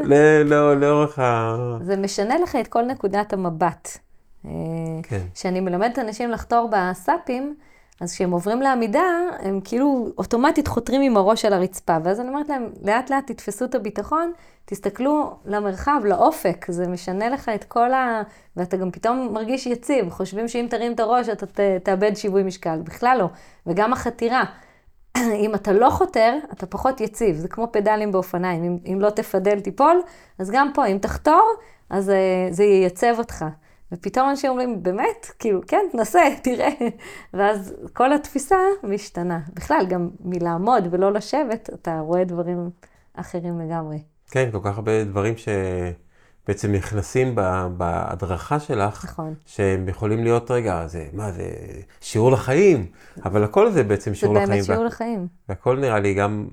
לאורך 0.80 1.20
ה... 1.20 1.56
זה 1.82 1.98
משנה 1.98 2.38
לך 2.38 2.56
את 2.56 2.68
כל 2.68 2.82
נקודת 2.82 3.34
המבט. 3.34 3.98
כן. 5.04 5.22
כשאני 5.34 5.60
מלמדת 5.60 6.00
אנשים 6.00 6.32
לחתור 6.32 6.70
בסאפים, 6.72 7.56
אז 8.02 8.14
כשהם 8.14 8.32
עוברים 8.32 8.62
לעמידה, 8.62 9.04
הם 9.40 9.60
כאילו 9.64 10.08
אוטומטית 10.18 10.68
חותרים 10.68 11.02
עם 11.02 11.18
הראש 11.18 11.46
על 11.46 11.54
הרצפה. 11.54 11.98
ואז 12.04 12.20
אני 12.20 12.30
אומרת 12.30 12.50
להם, 12.50 12.70
לאט 12.82 13.10
לאט 13.10 13.32
תתפסו 13.32 13.66
את 13.66 13.76
הביטחון, 13.76 14.32
תסתכלו 14.66 15.36
למרחב, 15.46 16.02
לאופק, 16.06 16.66
זה 16.72 16.88
משנה 16.88 17.30
לך 17.30 17.50
את 17.50 17.64
כל 17.64 17.94
ה... 17.94 18.22
ואתה 18.58 18.78
גם 18.78 18.92
פתאום 18.92 19.34
מרגיש 19.34 19.66
יציב, 19.66 20.10
חושבים 20.10 20.48
שאם 20.48 20.68
תרים 20.70 20.92
את 20.92 21.00
הראש 21.00 21.30
אתה 21.30 21.46
ת... 21.46 21.60
תאבד 21.84 22.16
שיווי 22.16 22.44
משקל, 22.44 22.80
בכלל 22.84 23.18
לא. 23.20 23.28
וגם 23.66 23.94
החתירה, 23.94 24.44
אם 25.44 25.56
אתה 25.56 25.74
לא 25.74 25.90
חותר, 25.90 26.38
אתה 26.54 26.66
פחות 26.66 27.02
יציב, 27.02 27.36
זה 27.36 27.48
כמו 27.48 27.68
פדלים 27.72 28.12
באופניים, 28.12 28.64
אם, 28.64 28.78
אם 28.94 29.02
לא 29.02 29.10
תפדל 29.10 29.60
תיפול, 29.60 30.02
אז 30.40 30.52
גם 30.52 30.72
פה, 30.74 30.86
אם 30.86 30.98
תחתור, 30.98 31.54
אז 31.90 32.10
אה, 32.10 32.48
זה 32.52 32.64
ייצב 32.64 33.16
אותך. 33.18 33.46
ופתאום 33.92 34.30
אנשים 34.30 34.50
אומרים, 34.50 34.84
באמת? 34.84 35.32
כאילו, 35.40 35.62
כן, 35.68 35.86
תנסה, 35.92 36.22
תראה. 36.44 36.70
ואז 37.34 37.74
כל 37.94 38.14
התפיסה 38.14 38.58
משתנה. 38.84 39.40
בכלל, 39.54 39.86
גם 39.90 40.10
מלעמוד 40.20 40.88
ולא 40.92 41.14
לשבת, 41.14 41.70
אתה 41.74 42.00
רואה 42.00 42.24
דברים 42.24 42.70
אחרים 43.14 43.60
לגמרי. 43.60 44.00
כן, 44.32 44.50
כל 44.52 44.60
כך 44.64 44.76
הרבה 44.76 45.04
דברים 45.04 45.34
שבעצם 45.38 46.72
נכנסים 46.72 47.36
בהדרכה 47.78 48.60
שלך, 48.60 49.06
נכון. 49.06 49.34
שהם 49.46 49.90
יכולים 49.90 50.24
להיות, 50.24 50.52
רגע, 50.52 50.88
זה, 50.88 51.06
מה 51.14 51.32
זה, 51.32 51.44
שיעור 52.02 52.32
לחיים, 52.32 52.86
אבל 53.26 53.44
הכל 53.44 53.72
זה 53.72 53.84
בעצם 53.84 54.14
שיעור 54.14 54.36
לחיים. 54.36 54.48
זה 54.48 54.54
באמת 54.54 54.66
שיעור 54.66 54.86
לחיים. 54.86 55.28
והכל 55.50 55.80
נראה 55.80 56.00
לי 56.00 56.14
גם 56.14 56.48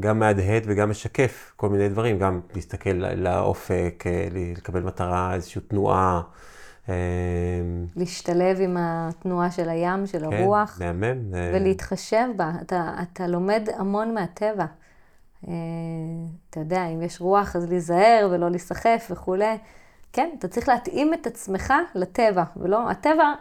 גם 0.00 0.18
מהדהד 0.18 0.62
וגם 0.66 0.90
משקף 0.90 1.52
כל 1.56 1.68
מיני 1.68 1.88
דברים, 1.88 2.18
גם 2.18 2.40
להסתכל 2.54 2.90
לאופק, 2.90 4.04
אה, 4.06 4.28
לקבל 4.32 4.82
מטרה, 4.82 5.34
איזושהי 5.34 5.60
תנועה. 5.60 6.22
אה, 6.88 6.94
להשתלב 7.96 8.60
עם 8.60 8.76
התנועה 8.80 9.50
של 9.50 9.68
הים, 9.68 10.06
של 10.06 10.30
כן, 10.30 10.36
הרוח. 10.36 10.80
מהמם. 10.80 11.32
ולהתחשב 11.32 12.26
בה. 12.36 12.52
אתה, 12.62 12.94
אתה 13.02 13.26
לומד 13.26 13.68
המון 13.76 14.14
מהטבע. 14.14 14.66
אתה 15.40 16.60
יודע, 16.60 16.86
אם 16.86 17.02
יש 17.02 17.20
רוח, 17.20 17.56
אז 17.56 17.68
להיזהר 17.68 18.28
ולא 18.32 18.50
להיסחף 18.50 19.06
וכולי. 19.10 19.56
כן, 20.12 20.30
אתה 20.38 20.48
צריך 20.48 20.68
להתאים 20.68 21.14
את 21.14 21.26
עצמך 21.26 21.72
לטבע, 21.94 22.44
ולא, 22.56 22.90
הטבע 22.90 23.32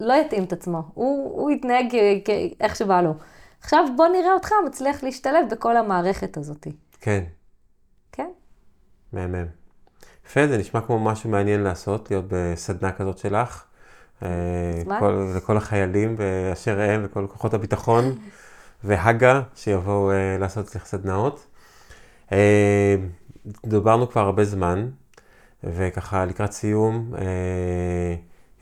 לא 0.00 0.14
יתאים 0.14 0.44
את 0.44 0.52
עצמו, 0.52 0.82
הוא, 0.94 1.40
הוא 1.40 1.50
יתנהג 1.50 1.96
איך 2.60 2.76
שבא 2.76 3.02
לו. 3.02 3.14
עכשיו 3.60 3.84
בוא 3.96 4.08
נראה 4.08 4.32
אותך 4.32 4.52
מצליח 4.66 5.02
להשתלב 5.04 5.46
בכל 5.50 5.76
המערכת 5.76 6.36
הזאת. 6.36 6.66
כן. 7.00 7.24
כן. 8.12 8.30
מהמם. 9.12 9.46
יפה, 10.26 10.46
זה 10.46 10.58
נשמע 10.58 10.80
כמו 10.80 10.98
משהו 10.98 11.30
מעניין 11.30 11.60
לעשות, 11.60 12.10
להיות 12.10 12.24
בסדנה 12.28 12.92
כזאת 12.92 13.18
שלך. 13.18 13.64
אה, 14.22 14.28
כל, 14.98 15.32
לכל 15.36 15.56
החיילים 15.56 16.16
באשר 16.16 16.80
הם 16.80 17.02
וכל 17.04 17.26
כוחות 17.28 17.54
הביטחון 17.54 18.04
והגה 18.84 19.42
שיבואו 19.54 20.10
uh, 20.10 20.40
לעשות 20.40 20.66
אצלך 20.66 20.86
סדנאות. 20.86 21.46
Uh, 22.28 22.32
דיברנו 23.66 24.10
כבר 24.10 24.20
הרבה 24.20 24.44
זמן, 24.44 24.88
וככה 25.64 26.24
לקראת 26.24 26.52
סיום, 26.52 27.12
uh, 27.14 27.18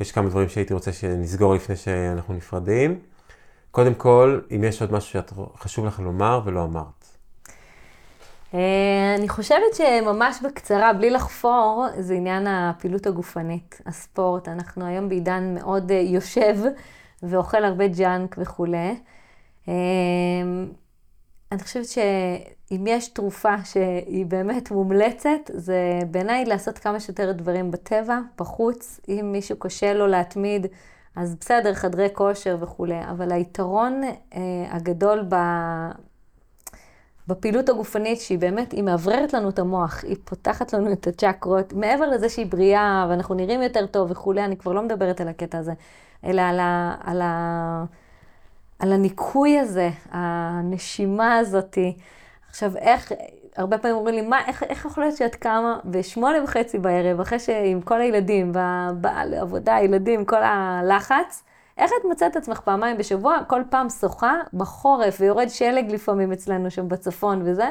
יש 0.00 0.12
כמה 0.12 0.28
דברים 0.28 0.48
שהייתי 0.48 0.74
רוצה 0.74 0.92
שנסגור 0.92 1.54
לפני 1.54 1.76
שאנחנו 1.76 2.34
נפרדים. 2.34 2.98
קודם 3.70 3.94
כל, 3.94 4.40
אם 4.56 4.64
יש 4.64 4.82
עוד 4.82 4.92
משהו 4.92 5.20
שחשוב 5.56 5.86
לך 5.86 6.00
לומר 6.00 6.40
ולא 6.44 6.64
אמרת. 6.64 7.03
אה, 8.54 9.14
אני 9.18 9.28
חושבת 9.28 9.74
שממש 9.74 10.36
בקצרה, 10.42 10.92
בלי 10.92 11.10
לחפור, 11.10 11.86
זה 11.98 12.14
עניין 12.14 12.46
הפעילות 12.46 13.06
הגופנית, 13.06 13.80
הספורט. 13.86 14.48
אנחנו 14.48 14.86
היום 14.86 15.08
בעידן 15.08 15.54
מאוד 15.54 15.90
אה, 15.92 15.96
יושב 15.96 16.56
ואוכל 17.22 17.64
הרבה 17.64 17.86
ג'אנק 17.88 18.36
וכולי. 18.38 18.96
אה, 19.68 19.74
אני 21.52 21.62
חושבת 21.62 21.84
שאם 21.84 22.84
יש 22.86 23.08
תרופה 23.08 23.54
שהיא 23.64 24.26
באמת 24.26 24.70
מומלצת, 24.70 25.50
זה 25.52 25.98
בעיניי 26.10 26.44
לעשות 26.44 26.78
כמה 26.78 27.00
שיותר 27.00 27.32
דברים 27.32 27.70
בטבע, 27.70 28.18
בחוץ. 28.38 29.00
אם 29.08 29.28
מישהו 29.32 29.58
קשה 29.58 29.94
לו 29.94 30.06
להתמיד, 30.06 30.66
אז 31.16 31.36
בסדר, 31.40 31.74
חדרי 31.74 32.08
כושר 32.12 32.56
וכולי, 32.60 33.00
אבל 33.10 33.32
היתרון 33.32 34.00
הגדול 34.70 35.24
ב... 35.28 35.34
בפעילות 37.28 37.68
הגופנית, 37.68 38.20
שהיא 38.20 38.38
באמת, 38.38 38.72
היא 38.72 38.82
מאווררת 38.82 39.32
לנו 39.32 39.48
את 39.48 39.58
המוח, 39.58 40.04
היא 40.04 40.16
פותחת 40.24 40.72
לנו 40.72 40.92
את 40.92 41.06
הצ'קרות, 41.06 41.72
מעבר 41.72 42.08
לזה 42.08 42.28
שהיא 42.28 42.46
בריאה 42.46 43.06
ואנחנו 43.10 43.34
נראים 43.34 43.62
יותר 43.62 43.86
טוב 43.86 44.10
וכולי, 44.10 44.44
אני 44.44 44.56
כבר 44.56 44.72
לא 44.72 44.82
מדברת 44.82 45.20
על 45.20 45.28
הקטע 45.28 45.58
הזה, 45.58 45.72
אלא 46.24 46.42
על, 46.42 46.60
ה, 46.60 46.94
על, 47.04 47.20
ה, 47.22 47.84
על 48.78 48.92
הניקוי 48.92 49.58
הזה, 49.58 49.90
הנשימה 50.10 51.36
הזאתי. 51.36 51.96
עכשיו, 52.48 52.76
איך, 52.76 53.12
הרבה 53.56 53.78
פעמים 53.78 53.96
אומרים 53.96 54.14
לי, 54.14 54.20
מה, 54.20 54.46
איך, 54.46 54.62
איך 54.62 54.84
יכול 54.84 55.04
להיות 55.04 55.16
שאת 55.16 55.34
קמה 55.34 55.78
בשמונה 55.84 56.44
וחצי 56.44 56.78
בערב, 56.78 57.20
אחרי 57.20 57.38
שעם 57.38 57.80
כל 57.80 58.00
הילדים, 58.00 58.52
בבעל, 58.54 59.34
עבודה, 59.34 59.78
ילדים, 59.82 60.24
כל 60.24 60.42
הלחץ, 60.42 61.42
איך 61.78 61.90
את 62.00 62.04
מצאת 62.10 62.30
את 62.32 62.36
עצמך 62.36 62.60
פעמיים 62.60 62.96
בשבוע, 62.96 63.38
כל 63.46 63.62
פעם 63.70 63.88
שוחה 63.88 64.34
בחורף, 64.54 65.16
ויורד 65.20 65.48
שלג 65.48 65.90
לפעמים 65.90 66.32
אצלנו 66.32 66.70
שם 66.70 66.88
בצפון 66.88 67.42
וזה? 67.44 67.70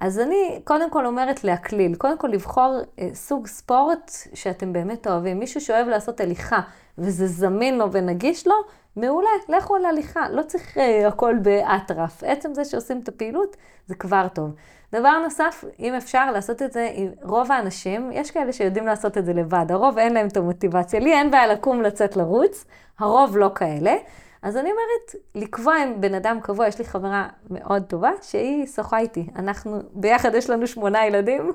אז 0.00 0.18
אני 0.18 0.60
קודם 0.64 0.90
כל 0.90 1.06
אומרת 1.06 1.44
להקליל, 1.44 1.94
קודם 1.94 2.18
כל 2.18 2.28
לבחור 2.28 2.78
אה, 2.98 3.08
סוג 3.14 3.46
ספורט 3.46 4.12
שאתם 4.34 4.72
באמת 4.72 5.06
אוהבים. 5.06 5.38
מישהו 5.38 5.60
שאוהב 5.60 5.88
לעשות 5.88 6.20
הליכה 6.20 6.60
וזה 6.98 7.26
זמין 7.26 7.78
לו 7.78 7.92
ונגיש 7.92 8.46
לו, 8.46 8.54
מעולה, 8.96 9.28
לכו 9.48 9.76
על 9.76 9.84
הליכה, 9.84 10.28
לא 10.28 10.42
צריך 10.42 10.78
אה, 10.78 11.08
הכל 11.08 11.34
באטרף. 11.42 12.24
עצם 12.24 12.54
זה 12.54 12.64
שעושים 12.64 13.00
את 13.02 13.08
הפעילות, 13.08 13.56
זה 13.86 13.94
כבר 13.94 14.26
טוב. 14.28 14.54
דבר 14.92 15.18
נוסף, 15.18 15.64
אם 15.78 15.94
אפשר 15.94 16.30
לעשות 16.30 16.62
את 16.62 16.72
זה 16.72 16.90
עם 16.94 17.08
רוב 17.22 17.52
האנשים, 17.52 18.12
יש 18.12 18.30
כאלה 18.30 18.52
שיודעים 18.52 18.86
לעשות 18.86 19.18
את 19.18 19.24
זה 19.24 19.32
לבד, 19.32 19.66
הרוב 19.68 19.98
אין 19.98 20.14
להם 20.14 20.26
את 20.26 20.36
המוטיבציה. 20.36 21.00
לי 21.00 21.12
אין 21.12 21.30
בעיה 21.30 21.46
לקום 21.46 21.82
לצאת 21.82 22.16
לרוץ, 22.16 22.64
הרוב 22.98 23.36
לא 23.36 23.50
כאלה. 23.54 23.94
אז 24.42 24.56
אני 24.56 24.70
אומרת, 24.70 25.24
לקבוע 25.34 25.76
עם 25.76 26.00
בן 26.00 26.14
אדם 26.14 26.40
קבוע, 26.42 26.66
יש 26.68 26.78
לי 26.78 26.84
חברה 26.84 27.28
מאוד 27.50 27.82
טובה, 27.82 28.10
שהיא 28.22 28.66
שוחה 28.66 28.98
איתי. 28.98 29.26
אנחנו, 29.36 29.80
ביחד 29.92 30.34
יש 30.34 30.50
לנו 30.50 30.66
שמונה 30.66 31.06
ילדים, 31.06 31.52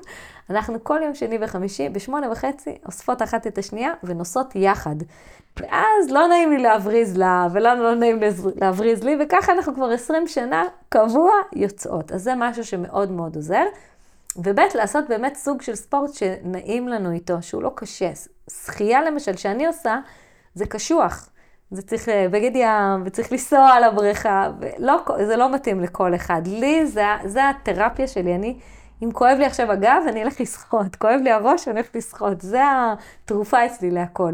אנחנו 0.50 0.84
כל 0.84 1.00
יום 1.04 1.14
שני 1.14 1.38
וחמישי, 1.40 1.88
בשמונה 1.88 2.32
וחצי, 2.32 2.78
אוספות 2.86 3.22
אחת 3.22 3.46
את 3.46 3.58
השנייה 3.58 3.92
ונוסעות 4.02 4.56
יחד. 4.56 4.96
ואז 5.60 6.10
לא 6.10 6.26
נעים 6.26 6.50
לי 6.50 6.58
להבריז 6.58 7.16
לה, 7.16 7.46
ולנו 7.52 7.82
לא 7.82 7.94
נעים 7.94 8.20
להבריז 8.56 9.04
לי, 9.04 9.16
וככה 9.20 9.52
אנחנו 9.52 9.74
כבר 9.74 9.90
20 9.90 10.26
שנה 10.26 10.64
קבוע 10.88 11.32
יוצאות. 11.52 12.12
אז 12.12 12.22
זה 12.22 12.32
משהו 12.36 12.64
שמאוד 12.64 13.10
מאוד 13.10 13.36
עוזר. 13.36 13.64
וב' 14.36 14.60
לעשות 14.74 15.08
באמת 15.08 15.36
סוג 15.36 15.62
של 15.62 15.74
ספורט 15.74 16.14
שנעים 16.14 16.88
לנו 16.88 17.10
איתו, 17.12 17.34
שהוא 17.40 17.62
לא 17.62 17.72
קשה. 17.74 18.10
שחייה 18.50 19.02
למשל, 19.02 19.36
שאני 19.36 19.66
עושה, 19.66 19.98
זה 20.54 20.66
קשוח. 20.66 21.30
זה 21.70 21.82
צריך 21.82 22.08
אה, 22.08 22.26
בגד 22.30 22.56
ים, 22.56 23.02
וצריך 23.04 23.32
לנסוע 23.32 23.68
על 23.68 23.84
הבריכה, 23.84 24.50
ולא, 24.60 24.96
זה 25.26 25.36
לא 25.36 25.52
מתאים 25.52 25.80
לכל 25.80 26.14
אחד. 26.14 26.42
לי 26.46 26.86
זה, 26.86 27.04
זה 27.24 27.48
התרפיה 27.48 28.06
שלי, 28.06 28.34
אני, 28.34 28.58
אם 29.02 29.10
כואב 29.12 29.36
לי 29.38 29.46
עכשיו 29.46 29.72
הגב, 29.72 30.02
אני 30.08 30.22
אלך 30.22 30.40
לשחות, 30.40 30.96
כואב 30.96 31.20
לי 31.22 31.30
הראש, 31.30 31.68
אני 31.68 31.80
אלך 31.80 31.88
לשחות, 31.94 32.40
זה 32.40 32.62
התרופה 33.24 33.66
אצלי 33.66 33.90
להכל. 33.90 34.32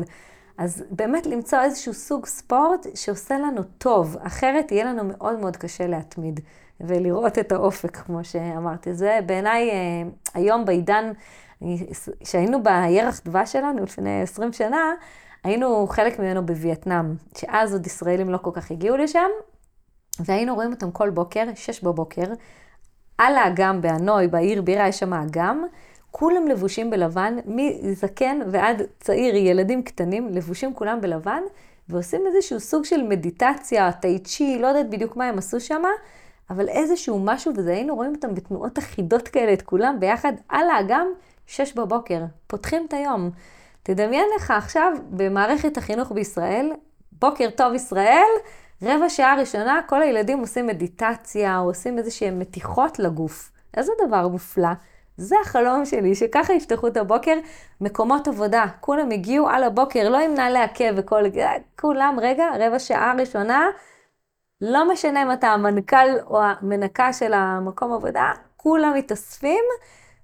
אז 0.58 0.84
באמת 0.90 1.26
למצוא 1.26 1.60
איזשהו 1.60 1.94
סוג 1.94 2.26
ספורט 2.26 2.86
שעושה 2.94 3.38
לנו 3.38 3.62
טוב, 3.78 4.16
אחרת 4.22 4.72
יהיה 4.72 4.84
לנו 4.84 5.02
מאוד 5.04 5.38
מאוד 5.38 5.56
קשה 5.56 5.86
להתמיד 5.86 6.40
ולראות 6.80 7.38
את 7.38 7.52
האופק, 7.52 7.96
כמו 7.96 8.24
שאמרתי. 8.24 8.94
זה 8.94 9.18
בעיניי, 9.26 9.70
אה, 9.70 10.02
היום 10.34 10.64
בעידן, 10.64 11.12
שהיינו 12.24 12.62
בירח 12.62 13.20
דבש 13.24 13.52
שלנו 13.52 13.82
לפני 13.82 14.22
20 14.22 14.52
שנה, 14.52 14.92
היינו 15.44 15.86
חלק 15.86 16.18
ממנו 16.18 16.46
בווייטנאם, 16.46 17.14
שאז 17.38 17.72
עוד 17.72 17.86
ישראלים 17.86 18.30
לא 18.30 18.38
כל 18.38 18.50
כך 18.52 18.70
הגיעו 18.70 18.96
לשם, 18.96 19.28
והיינו 20.20 20.54
רואים 20.54 20.72
אותם 20.72 20.90
כל 20.90 21.10
בוקר, 21.10 21.44
שש 21.54 21.84
בבוקר, 21.84 22.32
על 23.18 23.36
האגם 23.36 23.80
באנוי, 23.80 24.28
בעיר 24.28 24.62
בירה, 24.62 24.88
יש 24.88 24.98
שם 24.98 25.14
אגם, 25.14 25.64
כולם 26.10 26.46
לבושים 26.48 26.90
בלבן, 26.90 27.36
מזקן 27.46 28.38
ועד 28.50 28.82
צעיר, 29.00 29.36
ילדים 29.36 29.82
קטנים, 29.82 30.28
לבושים 30.28 30.74
כולם 30.74 31.00
בלבן, 31.00 31.42
ועושים 31.88 32.20
איזשהו 32.26 32.60
סוג 32.60 32.84
של 32.84 33.02
מדיטציה, 33.02 33.92
טאי 33.92 34.18
צ'י, 34.18 34.58
לא 34.58 34.66
יודעת 34.66 34.90
בדיוק 34.90 35.16
מה 35.16 35.24
הם 35.24 35.38
עשו 35.38 35.60
שם, 35.60 35.82
אבל 36.50 36.68
איזשהו 36.68 37.18
משהו, 37.18 37.52
וזה 37.56 37.72
היינו 37.72 37.94
רואים 37.94 38.12
אותם 38.14 38.34
בתנועות 38.34 38.78
אחידות 38.78 39.28
כאלה, 39.28 39.52
את 39.52 39.62
כולם 39.62 39.96
ביחד, 40.00 40.32
על 40.48 40.70
האגם, 40.70 41.06
שש 41.46 41.72
בבוקר, 41.72 42.20
פותחים 42.46 42.86
את 42.88 42.92
היום. 42.92 43.30
תדמיין 43.86 44.26
לך 44.36 44.50
עכשיו 44.50 44.92
במערכת 45.10 45.76
החינוך 45.76 46.12
בישראל, 46.12 46.72
בוקר 47.12 47.50
טוב 47.56 47.74
ישראל, 47.74 48.28
רבע 48.82 49.08
שעה 49.08 49.36
ראשונה, 49.40 49.80
כל 49.86 50.02
הילדים 50.02 50.38
עושים 50.38 50.66
מדיטציה, 50.66 51.58
או 51.58 51.64
עושים 51.64 51.98
איזה 51.98 52.10
שהם 52.10 52.38
מתיחות 52.38 52.98
לגוף. 52.98 53.50
איזה 53.76 53.92
דבר 54.06 54.28
מופלא. 54.28 54.68
זה 55.16 55.36
החלום 55.42 55.84
שלי, 55.84 56.14
שככה 56.14 56.52
יפתחו 56.52 56.86
את 56.86 56.96
הבוקר, 56.96 57.38
מקומות 57.80 58.28
עבודה, 58.28 58.64
כולם 58.80 59.10
הגיעו 59.10 59.48
על 59.48 59.64
הבוקר, 59.64 60.08
לא 60.08 60.18
עם 60.18 60.34
נעלי 60.34 60.58
עקב 60.58 60.92
וכל, 60.96 61.22
כולם, 61.80 62.16
רגע, 62.22 62.44
רבע 62.60 62.78
שעה 62.78 63.14
ראשונה, 63.18 63.66
לא 64.60 64.92
משנה 64.92 65.22
אם 65.22 65.32
אתה 65.32 65.46
המנכ"ל 65.46 66.18
או 66.26 66.42
המנקה 66.42 67.12
של 67.12 67.32
המקום 67.32 67.92
עבודה, 67.92 68.32
כולם 68.56 68.92
מתאספים, 68.96 69.64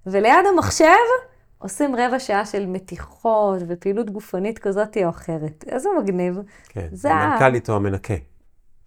וליד 0.05 0.45
המחשב 0.53 1.30
עושים 1.61 1.95
רבע 1.95 2.19
שעה 2.19 2.45
של 2.45 2.65
מתיחות 2.65 3.61
ופעילות 3.67 4.09
גופנית 4.09 4.59
כזאת 4.59 4.97
או 5.03 5.09
אחרת. 5.09 5.63
איזה 5.67 5.89
מגניב. 5.99 6.39
כן, 6.69 6.87
המנכ"לית 7.03 7.69
או 7.69 7.75
המנקה. 7.75 8.13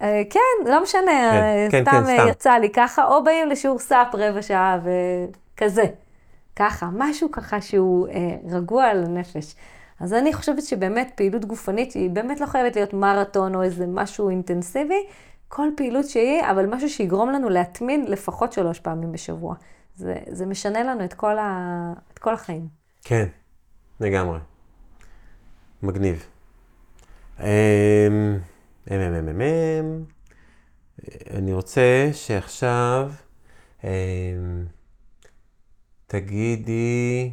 אה, 0.03 0.23
כן, 0.31 0.71
לא 0.71 0.83
משנה, 0.83 1.31
כן, 1.33 1.69
כן, 1.71 1.85
סתם 1.85 2.05
כן, 2.07 2.27
יצא 2.29 2.53
לי 2.53 2.71
ככה, 2.71 3.05
או 3.05 3.25
באים 3.25 3.49
לשיעור 3.49 3.79
סאפ 3.79 4.15
רבע 4.15 4.43
שעה 4.43 4.79
וכזה. 4.85 5.85
ככה, 6.57 6.89
משהו 6.93 7.31
ככה 7.31 7.61
שהוא 7.61 8.09
אה, 8.09 8.37
רגוע 8.51 8.85
על 8.85 9.05
הנפש. 9.05 9.55
אז 10.01 10.13
אני 10.13 10.33
חושבת 10.33 10.63
שבאמת 10.63 11.13
פעילות 11.15 11.45
גופנית 11.45 11.93
היא 11.93 12.11
באמת 12.11 12.41
לא 12.41 12.47
חייבת 12.47 12.77
להיות 12.77 12.93
מרתון 12.93 13.55
או 13.55 13.63
איזה 13.63 13.87
משהו 13.87 14.31
אינטנסיבי, 14.31 15.07
כל 15.49 15.69
פעילות 15.77 16.09
שהיא, 16.09 16.43
אבל 16.51 16.67
משהו 16.67 16.89
שיגרום 16.89 17.31
לנו 17.31 17.49
להתמין 17.49 18.05
לפחות 18.09 18.53
שלוש 18.53 18.81
פעמים 18.81 19.13
בשבוע. 19.13 19.55
זה, 19.95 20.15
זה 20.27 20.47
משנה 20.47 20.83
לנו 20.83 21.05
את 21.05 21.15
כל, 21.15 21.39
ה, 21.39 21.93
את 22.13 22.19
כל 22.19 22.35
החיים. 22.35 22.69
כן, 23.03 23.27
לגמרי. 24.01 24.39
מגניב. 25.83 26.27
אמ, 27.41 27.47
אמ, 28.91 29.01
אמ, 29.01 29.41
אמ. 29.41 30.05
אני 31.31 31.53
רוצה 31.53 32.11
שעכשיו 32.13 33.13
תגידי, 36.07 37.33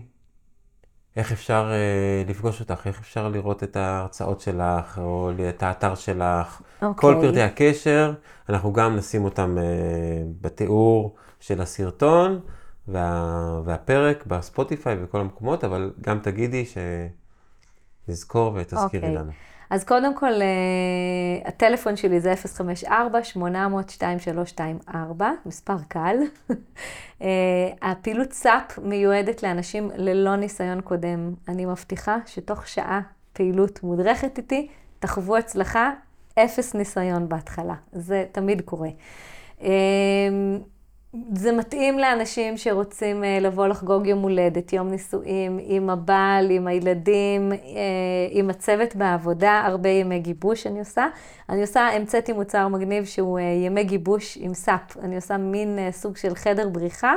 איך 1.15 1.31
אפשר 1.31 1.71
uh, 1.71 2.29
לפגוש 2.29 2.59
אותך? 2.59 2.87
איך 2.87 2.99
אפשר 2.99 3.29
לראות 3.29 3.63
את 3.63 3.75
ההרצאות 3.75 4.41
שלך, 4.41 4.99
או 5.03 5.31
את 5.49 5.63
האתר 5.63 5.95
שלך? 5.95 6.61
Okay. 6.61 6.85
אוקיי. 6.85 7.01
כל 7.01 7.17
פרטי 7.21 7.41
הקשר, 7.41 8.13
אנחנו 8.49 8.73
גם 8.73 8.95
נשים 8.95 9.23
אותם 9.23 9.57
uh, 9.57 9.61
בתיאור 10.41 11.15
של 11.41 11.61
הסרטון 11.61 12.39
וה, 12.87 13.61
והפרק 13.65 14.25
בספוטיפיי 14.25 14.97
וכל 15.03 15.19
המקומות, 15.19 15.63
אבל 15.63 15.93
גם 16.01 16.19
תגידי 16.19 16.65
שנזכור 18.07 18.53
ותזכירי 18.55 19.03
okay. 19.03 19.07
אוקיי. 19.07 19.15
לנו. 19.15 19.31
אז 19.69 19.83
קודם 19.83 20.15
כל, 20.15 20.31
uh, 20.33 21.47
הטלפון 21.47 21.95
שלי 21.95 22.19
זה 22.19 22.33
054-800-2324, 24.87 24.93
מספר 25.45 25.77
קל. 25.87 26.15
uh, 26.51 26.53
הפעילות 27.81 28.33
סאפ 28.33 28.79
מיועדת 28.83 29.43
לאנשים 29.43 29.91
ללא 29.95 30.35
ניסיון 30.35 30.81
קודם. 30.81 31.33
אני 31.47 31.65
מבטיחה 31.65 32.17
שתוך 32.25 32.67
שעה 32.67 33.01
פעילות 33.33 33.83
מודרכת 33.83 34.37
איתי, 34.37 34.67
תחוו 34.99 35.37
הצלחה, 35.37 35.91
אפס 36.39 36.75
ניסיון 36.75 37.29
בהתחלה. 37.29 37.75
זה 37.91 38.25
תמיד 38.31 38.61
קורה. 38.61 38.89
זה 41.35 41.51
מתאים 41.51 41.99
לאנשים 41.99 42.57
שרוצים 42.57 43.23
אה, 43.23 43.39
לבוא 43.41 43.67
לחגוג 43.67 44.07
יום 44.07 44.19
הולדת, 44.19 44.73
יום 44.73 44.89
נישואים, 44.89 45.59
עם 45.61 45.89
הבעל, 45.89 46.51
עם 46.51 46.67
הילדים, 46.67 47.51
אה, 47.51 47.57
עם 48.29 48.49
הצוות 48.49 48.95
בעבודה, 48.95 49.63
הרבה 49.65 49.89
ימי 49.89 50.19
גיבוש 50.19 50.67
אני 50.67 50.79
עושה. 50.79 51.07
אני 51.49 51.61
עושה, 51.61 51.81
המצאתי 51.81 52.33
מוצר 52.33 52.67
מגניב 52.67 53.05
שהוא 53.05 53.39
אה, 53.39 53.43
ימי 53.43 53.83
גיבוש 53.83 54.37
עם 54.41 54.53
סאפ. 54.53 54.97
אני 54.97 55.15
עושה 55.15 55.37
מין 55.37 55.79
סוג 55.91 56.17
של 56.17 56.35
חדר 56.35 56.69
בריחה 56.69 57.13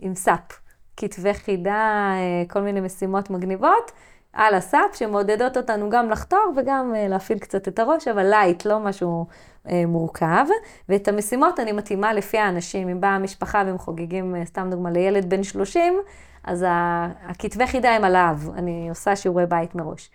עם 0.00 0.14
סאפ. 0.14 0.60
כתבי 0.96 1.34
חידה, 1.34 2.12
כל 2.48 2.60
מיני 2.60 2.80
משימות 2.80 3.30
מגניבות. 3.30 3.92
על 4.32 4.54
הסאפ, 4.54 4.94
שמעודדות 4.94 5.56
אותנו 5.56 5.90
גם 5.90 6.10
לחתור 6.10 6.52
וגם 6.56 6.94
להפעיל 7.08 7.38
קצת 7.38 7.68
את 7.68 7.78
הראש, 7.78 8.08
אבל 8.08 8.30
light, 8.30 8.64
לא 8.64 8.78
משהו 8.78 9.26
אה, 9.68 9.86
מורכב, 9.86 10.46
ואת 10.88 11.08
המשימות 11.08 11.60
אני 11.60 11.72
מתאימה 11.72 12.12
לפי 12.12 12.38
האנשים. 12.38 12.88
אם 12.88 13.00
באה 13.00 13.14
המשפחה 13.14 13.62
והם 13.66 13.78
חוגגים, 13.78 14.36
אה, 14.36 14.44
סתם 14.44 14.68
דוגמה, 14.70 14.90
לילד 14.90 15.30
בן 15.30 15.42
30, 15.42 15.94
אז 16.44 16.64
הכתבי 17.26 17.66
חידה 17.66 17.90
הם 17.90 18.04
עליו, 18.04 18.38
אני 18.56 18.86
עושה 18.88 19.16
שיעורי 19.16 19.46
בית 19.46 19.74
מראש. 19.74 20.10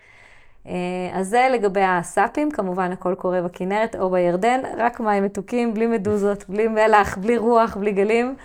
אה, 0.67 0.73
אז 1.13 1.27
זה 1.27 1.47
לגבי 1.53 1.83
הסאפים, 1.83 2.51
כמובן 2.51 2.91
הכל 2.91 3.15
קורה 3.15 3.41
בכנרת 3.41 3.95
או 3.95 4.09
בירדן, 4.09 4.59
רק 4.77 4.99
מים 4.99 5.23
מתוקים, 5.23 5.73
בלי 5.73 5.87
מדוזות, 5.87 6.49
בלי 6.49 6.67
מלח, 6.67 7.17
בלי 7.17 7.37
רוח, 7.37 7.77
בלי 7.77 7.91
גלים. 7.91 8.35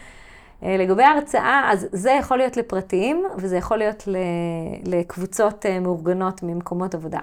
לגבי 0.62 1.02
ההרצאה, 1.02 1.70
אז 1.72 1.86
זה 1.93 2.10
יכול 2.10 2.39
להיות 2.39 2.56
לפרטיים, 2.56 3.24
וזה 3.36 3.56
יכול 3.56 3.76
להיות 3.76 4.09
לקבוצות 4.85 5.66
מאורגנות 5.80 6.43
ממקומות 6.43 6.94
עבודה. 6.94 7.20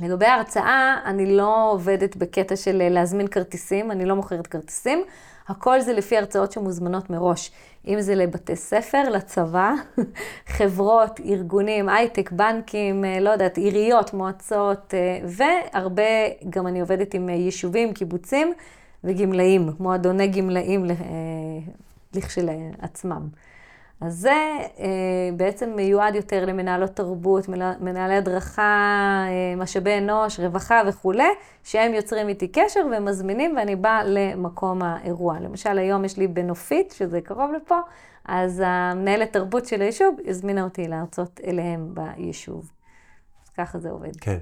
לגבי 0.00 0.26
ההרצאה, 0.26 0.96
אני 1.04 1.36
לא 1.36 1.70
עובדת 1.70 2.16
בקטע 2.16 2.56
של 2.56 2.88
להזמין 2.90 3.26
כרטיסים, 3.26 3.90
אני 3.90 4.04
לא 4.04 4.16
מוכרת 4.16 4.46
כרטיסים. 4.46 5.04
הכל 5.48 5.80
זה 5.80 5.92
לפי 5.92 6.16
הרצאות 6.16 6.52
שמוזמנות 6.52 7.10
מראש. 7.10 7.50
אם 7.88 8.00
זה 8.00 8.14
לבתי 8.14 8.56
ספר, 8.56 9.10
לצבא, 9.10 9.72
חברות, 10.56 11.20
ארגונים, 11.24 11.88
הייטק, 11.88 12.32
בנקים, 12.32 13.04
אה, 13.04 13.20
לא 13.20 13.30
יודעת, 13.30 13.58
עיריות, 13.58 14.14
מועצות, 14.14 14.94
אה, 14.94 15.20
והרבה, 15.24 16.04
גם 16.50 16.66
אני 16.66 16.80
עובדת 16.80 17.14
עם 17.14 17.28
יישובים, 17.28 17.92
קיבוצים 17.92 18.52
וגמלאים, 19.04 19.70
מועדוני 19.78 20.28
גמלאים 20.28 20.90
אה, 20.90 20.96
לכשלעצמם. 22.14 23.28
אז 24.00 24.14
זה 24.14 24.30
אה, 24.78 24.86
בעצם 25.36 25.72
מיועד 25.76 26.14
יותר 26.14 26.44
למנהלות 26.44 26.90
תרבות, 26.90 27.48
מנהלי 27.80 28.14
הדרכה, 28.14 29.24
אה, 29.28 29.56
משאבי 29.56 29.98
אנוש, 29.98 30.40
רווחה 30.40 30.82
וכולי, 30.86 31.28
שהם 31.64 31.94
יוצרים 31.94 32.28
איתי 32.28 32.48
קשר 32.48 32.80
ומזמינים 32.96 33.56
ואני 33.56 33.76
באה 33.76 34.04
למקום 34.04 34.82
האירוע. 34.82 35.40
למשל, 35.40 35.78
היום 35.78 36.04
יש 36.04 36.16
לי 36.16 36.28
בנופית, 36.28 36.90
שזה 36.90 37.20
קרוב 37.20 37.50
לפה, 37.56 37.78
אז 38.24 38.62
המנהלת 38.66 39.32
תרבות 39.32 39.66
של 39.66 39.82
היישוב 39.82 40.16
הזמינה 40.26 40.64
אותי 40.64 40.88
להרצות 40.88 41.40
אליהם 41.46 41.94
ביישוב. 41.94 42.70
אז 43.44 43.50
ככה 43.50 43.78
זה 43.78 43.90
עובד. 43.90 44.16
כן. 44.20 44.38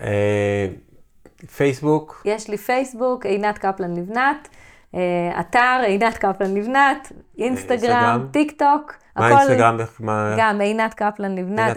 אה, 0.00 0.68
פייסבוק? 1.56 2.22
יש 2.24 2.50
לי 2.50 2.56
פייסבוק, 2.56 3.26
עינת 3.26 3.58
קפלן 3.58 3.96
לבנת. 3.96 4.48
אה, 4.94 5.40
אתר, 5.40 5.80
עינת 5.86 6.18
קפלן 6.18 6.54
ליבנת, 6.54 7.12
אינסטגרם, 7.38 8.26
טיק 8.30 8.52
טוק. 8.58 8.94
מה 9.16 9.28
אינסטגרם? 9.28 9.78
גם 10.38 10.60
עינת 10.60 10.94
קפלן 10.94 11.34
ליבנת, 11.34 11.76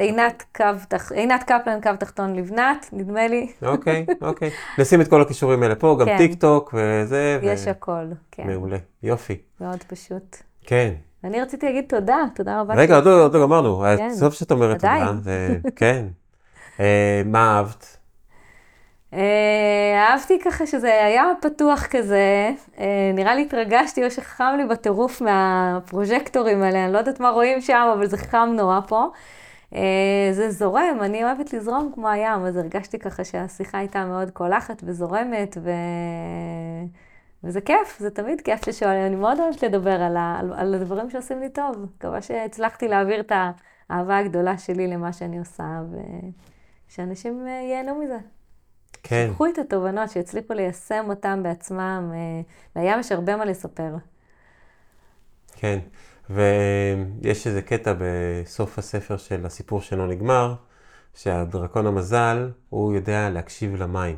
עינת 1.11 1.44
קפלן 1.44 1.81
קו 1.81 1.89
תחתון 1.99 2.35
ליבנת, 2.35 2.89
נדמה 2.94 3.27
לי. 3.27 3.52
אוקיי, 3.61 4.06
אוקיי. 4.22 4.49
נשים 4.77 5.02
את 5.02 5.07
כל 5.07 5.22
הקישורים 5.22 5.64
האלה 5.64 5.76
פה, 5.76 5.98
גם 5.99 6.06
כן. 6.06 6.18
טיק 6.18 6.41
טוק 6.41 6.73
וזה. 6.73 7.39
יש 7.41 7.68
הכל, 7.68 8.06
כן. 8.31 8.48
מעולה, 8.48 8.77
יופי. 9.03 9.38
מאוד 9.61 9.84
פשוט. 9.88 10.38
כן. 10.64 10.94
אני 11.23 11.41
רציתי 11.41 11.65
להגיד 11.65 11.85
תודה, 11.89 12.18
תודה 12.35 12.61
רבה. 12.61 12.73
רגע, 12.73 12.95
עוד 12.95 13.06
לא, 13.06 13.34
לא 13.34 13.41
גמרנו. 13.41 13.84
כן. 13.98 14.10
סוף 14.10 14.34
שאת 14.34 14.52
אומרת 14.52 14.76
תודה. 14.76 15.11
כן. 15.76 16.06
אה, 16.80 17.22
מה 17.26 17.57
אהבת? 17.57 17.97
אה, 19.13 20.09
אהבתי 20.09 20.39
ככה 20.39 20.65
שזה 20.65 21.05
היה 21.05 21.23
פתוח 21.41 21.85
כזה, 21.85 22.51
אה, 22.79 23.11
נראה 23.13 23.35
לי 23.35 23.41
התרגשתי 23.41 24.05
או 24.05 24.11
שחם 24.11 24.55
לי 24.57 24.65
בטירוף 24.65 25.21
מהפרוז'קטורים 25.21 26.63
האלה, 26.63 26.85
אני 26.85 26.93
לא 26.93 26.97
יודעת 26.97 27.19
מה 27.19 27.29
רואים 27.29 27.61
שם, 27.61 27.91
אבל 27.93 28.07
זה 28.07 28.17
חם 28.17 28.49
נורא 28.55 28.79
פה. 28.88 29.07
אה, 29.75 30.29
זה 30.31 30.51
זורם, 30.51 30.97
אני 31.01 31.23
אוהבת 31.23 31.53
לזרום 31.53 31.91
כמו 31.95 32.09
הים, 32.09 32.45
אז 32.45 32.57
הרגשתי 32.57 32.99
ככה 32.99 33.23
שהשיחה 33.23 33.77
הייתה 33.77 34.05
מאוד 34.05 34.31
קולחת 34.31 34.81
וזורמת, 34.85 35.57
ו... 35.61 35.71
וזה 37.43 37.61
כיף, 37.61 37.99
זה 37.99 38.09
תמיד 38.09 38.41
כיף 38.41 38.65
ששואלים, 38.65 39.05
אני 39.05 39.15
מאוד 39.15 39.39
אוהבת 39.39 39.63
לדבר 39.63 40.01
על, 40.01 40.17
ה... 40.17 40.41
על 40.55 40.75
הדברים 40.75 41.09
שעושים 41.09 41.39
לי 41.39 41.49
טוב. 41.49 41.75
מקווה 41.97 42.21
שהצלחתי 42.21 42.88
להעביר 42.88 43.19
את 43.19 43.31
האהבה 43.89 44.17
הגדולה 44.17 44.57
שלי 44.57 44.88
למה 44.88 45.13
שאני 45.13 45.39
עושה, 45.39 45.63
ושאנשים 46.89 47.47
ייהנו 47.47 47.95
מזה. 47.95 48.36
כן. 49.07 49.25
שיקחו 49.27 49.47
את 49.47 49.57
התובנות, 49.57 50.09
שיצליחו 50.09 50.53
ליישם 50.53 51.05
אותן 51.09 51.43
בעצמם, 51.43 52.11
אה, 52.13 52.81
לים 52.81 52.99
יש 52.99 53.11
הרבה 53.11 53.35
מה 53.35 53.45
לספר. 53.45 53.95
כן, 55.55 55.79
ויש 56.29 57.47
איזה 57.47 57.61
קטע 57.61 57.93
בסוף 57.99 58.79
הספר 58.79 59.17
של 59.17 59.45
הסיפור 59.45 59.81
שלא 59.81 60.07
נגמר, 60.07 60.55
שהדרקון 61.13 61.88
המזל, 61.88 62.51
הוא 62.69 62.93
יודע 62.93 63.29
להקשיב 63.29 63.75
למים. 63.75 64.15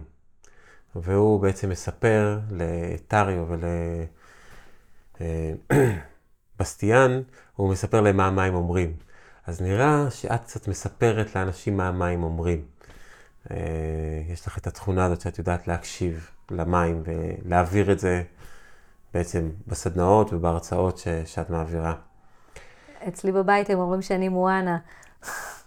והוא 0.95 1.41
בעצם 1.41 1.69
מספר 1.69 2.39
לטריו 2.51 3.45
ולבסטיאן, 6.59 7.11
אה, 7.11 7.19
הוא 7.55 7.71
מספר 7.71 8.01
להם 8.01 8.17
מה 8.17 8.27
המים 8.27 8.55
אומרים. 8.55 8.93
אז 9.47 9.61
נראה 9.61 10.11
שאת 10.11 10.43
קצת 10.43 10.67
מספרת 10.67 11.35
לאנשים 11.35 11.77
מה 11.77 11.87
המים 11.87 12.23
אומרים. 12.23 12.78
אה, 13.51 13.57
יש 14.29 14.47
לך 14.47 14.57
את 14.57 14.67
התכונה 14.67 15.05
הזאת 15.05 15.21
שאת 15.21 15.37
יודעת 15.37 15.67
להקשיב 15.67 16.29
למים 16.51 17.03
ולהעביר 17.05 17.91
את 17.91 17.99
זה 17.99 18.23
בעצם 19.13 19.49
בסדנאות 19.67 20.33
ובהרצאות 20.33 20.97
ש, 20.97 21.07
שאת 21.25 21.49
מעבירה. 21.49 21.93
אצלי 23.07 23.31
בבית 23.31 23.69
הם 23.69 23.79
אומרים 23.79 24.01
שאני 24.01 24.29
מואנה. 24.29 24.77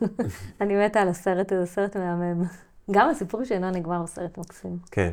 אני 0.60 0.86
מתה 0.86 1.00
על 1.00 1.08
הסרט 1.08 1.52
הזה, 1.52 1.66
סרט 1.66 1.96
מהמם. 1.96 2.44
גם 2.90 3.08
הסיפור 3.08 3.44
שאינו 3.44 3.70
נגמר 3.70 3.96
הוא 3.96 4.06
סרט 4.06 4.38
מקסים. 4.38 4.78
כן. 4.90 5.10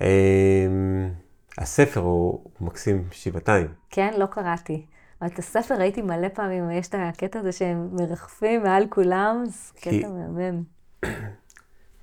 אמ, 0.00 1.10
הספר 1.58 2.00
הוא 2.00 2.50
מקסים 2.60 3.04
שבעתיים. 3.10 3.66
כן, 3.90 4.14
לא 4.16 4.26
קראתי. 4.26 4.86
אבל 5.20 5.30
את 5.30 5.38
הספר 5.38 5.74
ראיתי 5.74 6.02
מלא 6.02 6.28
פעמים, 6.28 6.70
יש 6.70 6.88
את 6.88 6.94
הקטע 6.98 7.38
הזה 7.38 7.52
שהם 7.52 7.88
מרחפים 7.92 8.62
מעל 8.62 8.86
כולם, 8.90 9.44
זה 9.46 9.80
קטע 9.80 10.08
מהמם. 10.08 10.62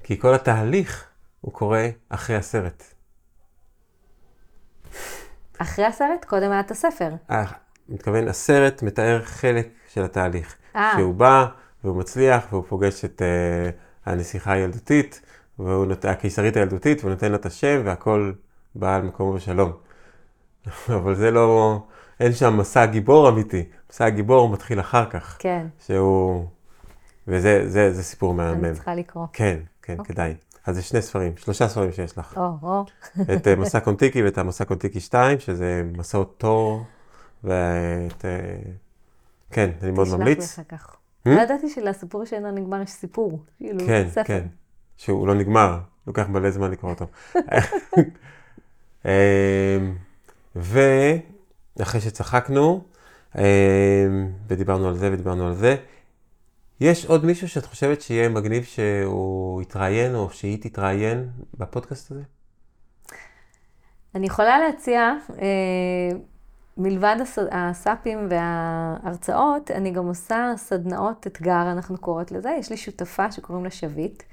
כי 0.04 0.20
כל 0.20 0.34
התהליך 0.34 1.06
הוא 1.42 1.54
קורה 1.54 1.88
אחרי 2.10 2.36
הסרט. 2.36 2.84
אחרי 5.58 5.86
הסרט? 5.86 6.26
קודם 6.26 6.52
היה 6.52 6.60
את 6.60 6.72
הספר. 6.72 7.10
אה, 7.32 7.46
מתכוון, 7.90 8.28
הסרט 8.28 8.84
מתאר 8.84 9.22
חלק 9.24 9.68
של 9.94 10.04
התהליך. 10.04 10.56
אה. 10.76 10.94
שהוא 10.98 11.16
בא, 11.16 11.46
והוא 11.84 11.98
מצליח, 11.98 12.46
והוא 12.52 12.64
פוגש 12.68 13.06
את 13.06 13.22
uh, 13.22 14.10
הנסיכה 14.10 14.52
הילדותית, 14.52 15.22
והוא 15.60 15.86
נות... 15.86 16.06
הקיסרית 16.06 16.58
הילדותית, 16.58 17.00
והוא 17.00 17.12
נותן 17.12 17.32
לה 17.32 17.38
את 17.38 17.46
השם, 17.46 17.82
והכל 17.86 18.34
בא 18.76 18.96
על 18.96 19.02
מקומו 19.02 19.34
בשלום. 19.34 19.72
אבל 20.98 21.16
זה 21.16 21.32
לא, 21.32 21.80
אין 22.20 22.34
שם 22.34 22.58
מסע 22.58 22.86
גיבור 22.86 23.30
אמיתי. 23.30 23.64
מסע 23.90 24.06
הגיבור 24.06 24.50
מתחיל 24.50 24.80
אחר 24.80 25.10
כך. 25.10 25.36
כן. 25.40 25.68
שהוא 25.86 26.46
וזה 27.28 27.70
זה, 27.70 27.94
זה 27.94 28.04
סיפור 28.04 28.34
מהמם. 28.34 28.66
אני 28.66 28.74
צריכה 28.74 28.96
לקרוא. 28.96 29.26
כן, 29.34 29.60
כן, 29.82 29.96
okay. 29.96 30.00
אוקיי. 30.00 30.16
כדאי. 30.16 30.36
אז 30.66 30.76
זה 30.76 30.82
שני 30.82 31.02
ספרים, 31.02 31.38
שלושה 31.38 31.68
ספרים 31.68 31.92
שיש 31.92 32.18
לך. 32.18 32.38
או, 32.38 32.50
או. 32.64 32.86
את 33.36 33.48
אה, 33.48 33.56
מסע 33.56 33.80
קונטיקי 33.80 34.24
ואת 34.24 34.38
המסע 34.38 34.66
קונטיקי 34.66 35.00
2, 35.00 35.40
שזה 35.40 35.84
מסעות 35.98 36.36
תור, 36.38 36.84
ואת... 37.44 38.26
אה, 38.26 38.56
כן, 39.52 39.70
אני 39.82 39.92
מאוד 39.92 40.08
ממליץ. 40.08 40.40
תשלח 40.44 40.60
לך 40.60 40.72
כך. 40.72 40.96
Hmm? 41.28 41.30
לא 41.30 41.42
ידעתי 41.42 41.70
שלסיפור 41.70 42.26
שאינו 42.26 42.52
נגמר 42.52 42.82
יש 42.82 42.90
סיפור. 42.90 43.40
כאילו, 43.58 43.80
כן. 43.86 44.08
כן. 44.26 44.46
שהוא 44.98 45.28
לא 45.28 45.36
נגמר, 45.36 45.80
לוקח 46.08 46.28
מלא 46.30 46.52
זמן 46.52 46.72
לקרוא 46.72 46.92
אותו. 46.92 47.06
אמ, 49.06 49.12
ואחרי 50.56 52.02
שצחקנו, 52.02 52.82
אמ, 53.36 53.42
ודיברנו 54.48 54.88
על 54.88 54.96
זה 54.96 55.10
ודיברנו 55.14 55.48
על 55.48 55.54
זה, 55.54 55.76
יש 56.82 57.06
עוד 57.06 57.26
מישהו 57.26 57.48
שאת 57.48 57.66
חושבת 57.66 58.02
שיהיה 58.02 58.30
מגניב 58.30 58.64
שהוא 58.64 59.62
יתראיין 59.62 60.16
או 60.16 60.30
שהיא 60.30 60.58
תתראיין 60.62 61.30
בפודקאסט 61.58 62.12
הזה? 62.12 62.22
אני 64.16 64.26
יכולה 64.26 64.60
להציע, 64.60 65.14
אה, 65.42 66.18
מלבד 66.78 67.16
הס- 67.22 67.48
הסאפים 67.52 68.28
וההרצאות, 68.30 69.72
אני 69.72 69.92
גם 69.92 70.06
עושה 70.08 70.54
סדנאות 70.58 71.28
אתגר, 71.28 71.72
אנחנו 71.72 71.98
קוראות 71.98 72.32
לזה. 72.32 72.50
יש 72.60 72.70
לי 72.70 72.78
שותפה 72.78 73.32
שקוראים 73.32 73.64
לה 73.64 73.72
שביט, 73.72 74.24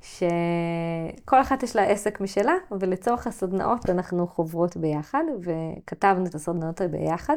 שכל 0.00 1.40
אחת 1.40 1.62
יש 1.62 1.76
לה 1.76 1.82
עסק 1.82 2.20
משלה, 2.20 2.54
ולצורך 2.70 3.26
הסדנאות 3.26 3.90
אנחנו 3.90 4.26
חוברות 4.26 4.76
ביחד, 4.76 5.24
וכתבנו 5.40 6.26
את 6.26 6.34
הסדנאות 6.34 6.80
ביחד, 6.80 7.36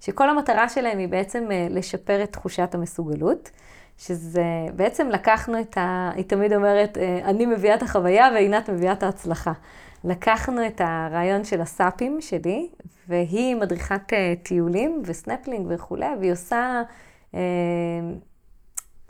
שכל 0.00 0.30
המטרה 0.30 0.68
שלהם 0.68 0.98
היא 0.98 1.08
בעצם 1.08 1.48
אה, 1.52 1.66
לשפר 1.70 2.22
את 2.22 2.32
תחושת 2.32 2.74
המסוגלות. 2.74 3.50
שזה, 4.00 4.44
בעצם 4.76 5.08
לקחנו 5.08 5.60
את 5.60 5.78
ה... 5.78 6.10
היא 6.14 6.24
תמיד 6.24 6.52
אומרת, 6.52 6.98
אה, 6.98 7.20
אני 7.24 7.46
מביאה 7.46 7.74
את 7.74 7.82
החוויה 7.82 8.28
ועינת 8.34 8.70
מביאה 8.70 8.92
את 8.92 9.02
ההצלחה. 9.02 9.52
לקחנו 10.04 10.66
את 10.66 10.80
הרעיון 10.84 11.44
של 11.44 11.60
הסאפים 11.60 12.20
שלי, 12.20 12.68
והיא 13.08 13.56
מדריכת 13.56 14.12
אה, 14.12 14.34
טיולים 14.42 15.02
וסנפלינג 15.04 15.66
וכולי, 15.68 16.06
והיא 16.20 16.32
עושה, 16.32 16.82
אה, 17.34 17.40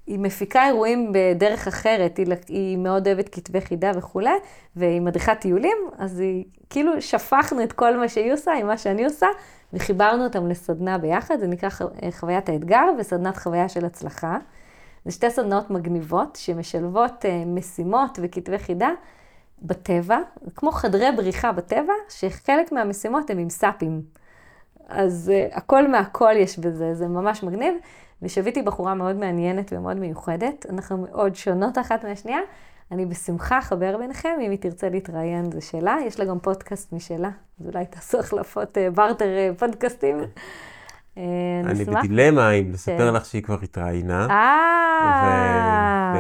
היא 0.07 0.19
מפיקה 0.19 0.67
אירועים 0.67 1.13
בדרך 1.15 1.69
אחרת, 1.69 2.17
היא, 2.17 2.27
היא 2.49 2.79
מאוד 2.79 3.07
אוהבת 3.07 3.29
כתבי 3.29 3.61
חידה 3.61 3.91
וכולי, 3.95 4.39
והיא 4.77 5.01
מדריכת 5.01 5.37
טיולים, 5.41 5.77
אז 5.99 6.21
היא, 6.21 6.45
כאילו 6.71 7.03
שפכנו 7.03 7.63
את 7.63 7.73
כל 7.73 7.97
מה 7.97 8.09
שהיא 8.09 8.33
עושה 8.33 8.53
עם 8.53 8.67
מה 8.67 8.79
שאני 8.79 9.05
עושה, 9.05 9.27
וחיברנו 9.73 10.25
אותם 10.25 10.47
לסדנה 10.47 10.99
ביחד, 10.99 11.41
זה 11.41 11.47
נקרא 11.47 11.69
חוויית 12.11 12.49
האתגר 12.49 12.85
וסדנת 12.99 13.37
חוויה 13.37 13.69
של 13.69 13.85
הצלחה. 13.85 14.39
זה 15.05 15.11
שתי 15.11 15.31
סדנאות 15.31 15.71
מגניבות 15.71 16.37
שמשלבות 16.37 17.25
אה, 17.25 17.45
משימות 17.47 18.19
וכתבי 18.23 18.59
חידה 18.59 18.91
בטבע, 19.63 20.19
כמו 20.57 20.73
חדרי 20.73 21.07
בריחה 21.17 21.53
בטבע, 21.53 21.93
שחלק 22.09 22.73
מהמשימות 22.73 23.31
הם 23.31 23.39
עם 23.39 23.51
סאפים. 23.51 24.03
אז 24.89 25.33
uh, 25.33 25.57
הכל 25.57 25.89
מהכל 25.89 26.33
יש 26.37 26.59
בזה, 26.59 26.95
זה 26.95 27.09
ממש 27.09 27.43
מגניב. 27.43 27.75
ושביתי 28.23 28.63
בחורה 28.63 28.95
מאוד 28.95 29.17
מעניינת 29.17 29.73
ומאוד 29.73 29.97
מיוחדת, 29.97 30.67
אנחנו 30.71 30.97
מאוד 30.97 31.35
שונות 31.35 31.79
אחת 31.79 32.05
מהשנייה. 32.05 32.41
אני 32.93 33.07
בשמחה 33.07 33.59
אחבר 33.59 33.97
ביניכם, 33.99 34.39
אם 34.41 34.51
היא 34.51 34.59
תרצה 34.59 34.89
להתראיין 34.89 35.53
זה 35.53 35.61
שלה, 35.61 35.97
יש 36.07 36.21
לה 36.21 36.25
גם 36.25 36.39
פודקאסט 36.39 36.93
משלה, 36.93 37.31
אז 37.61 37.67
אולי 37.67 37.87
תעשו 37.87 38.19
החלפות 38.19 38.77
uh, 38.77 38.95
בארטר 38.95 39.25
uh, 39.27 39.59
פודקאסטים. 39.59 40.21
Uh, 41.21 41.71
אני 41.71 41.83
אשמח. 41.83 42.05
בדילמה 42.05 42.51
אם 42.51 42.71
לספר 42.73 43.11
כן. 43.11 43.15
לך 43.15 43.25
שהיא 43.25 43.43
כבר 43.43 43.57
התראיינה. 43.63 44.27
אה, 44.31 46.15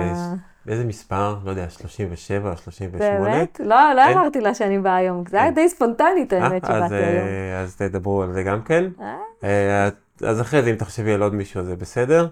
באיזה 0.66 0.84
מספר? 0.84 1.36
לא 1.44 1.50
יודע, 1.50 1.70
37 1.70 2.50
או 2.50 2.56
38? 2.56 3.30
באמת? 3.30 3.60
לא, 3.64 3.76
לא. 3.96 4.12
אמרתי 4.12 4.40
לה 4.40 4.54
שאני 4.54 4.78
באה 4.78 4.96
היום, 4.96 5.24
זה 5.28 5.42
היה. 5.42 5.50
די 5.50 5.68
ספונטנית 5.68 6.32
האמת 6.32 6.64
אה, 6.64 6.68
שבאתי 6.68 6.94
היום. 6.94 7.26
אה, 7.26 7.60
אז 7.60 7.76
תדברו 7.76 8.22
על 8.22 8.32
זה 8.32 8.42
גם 8.42 8.62
כן. 8.62 8.84
אה? 9.00 9.16
אה, 9.44 9.88
אז 10.28 10.40
אחרי 10.40 10.62
זה, 10.62 10.70
אם 10.70 10.74
תחשבי 10.74 11.12
על 11.12 11.22
עוד 11.22 11.34
מישהו, 11.34 11.62
זה 11.62 11.76
בסדר. 11.76 12.28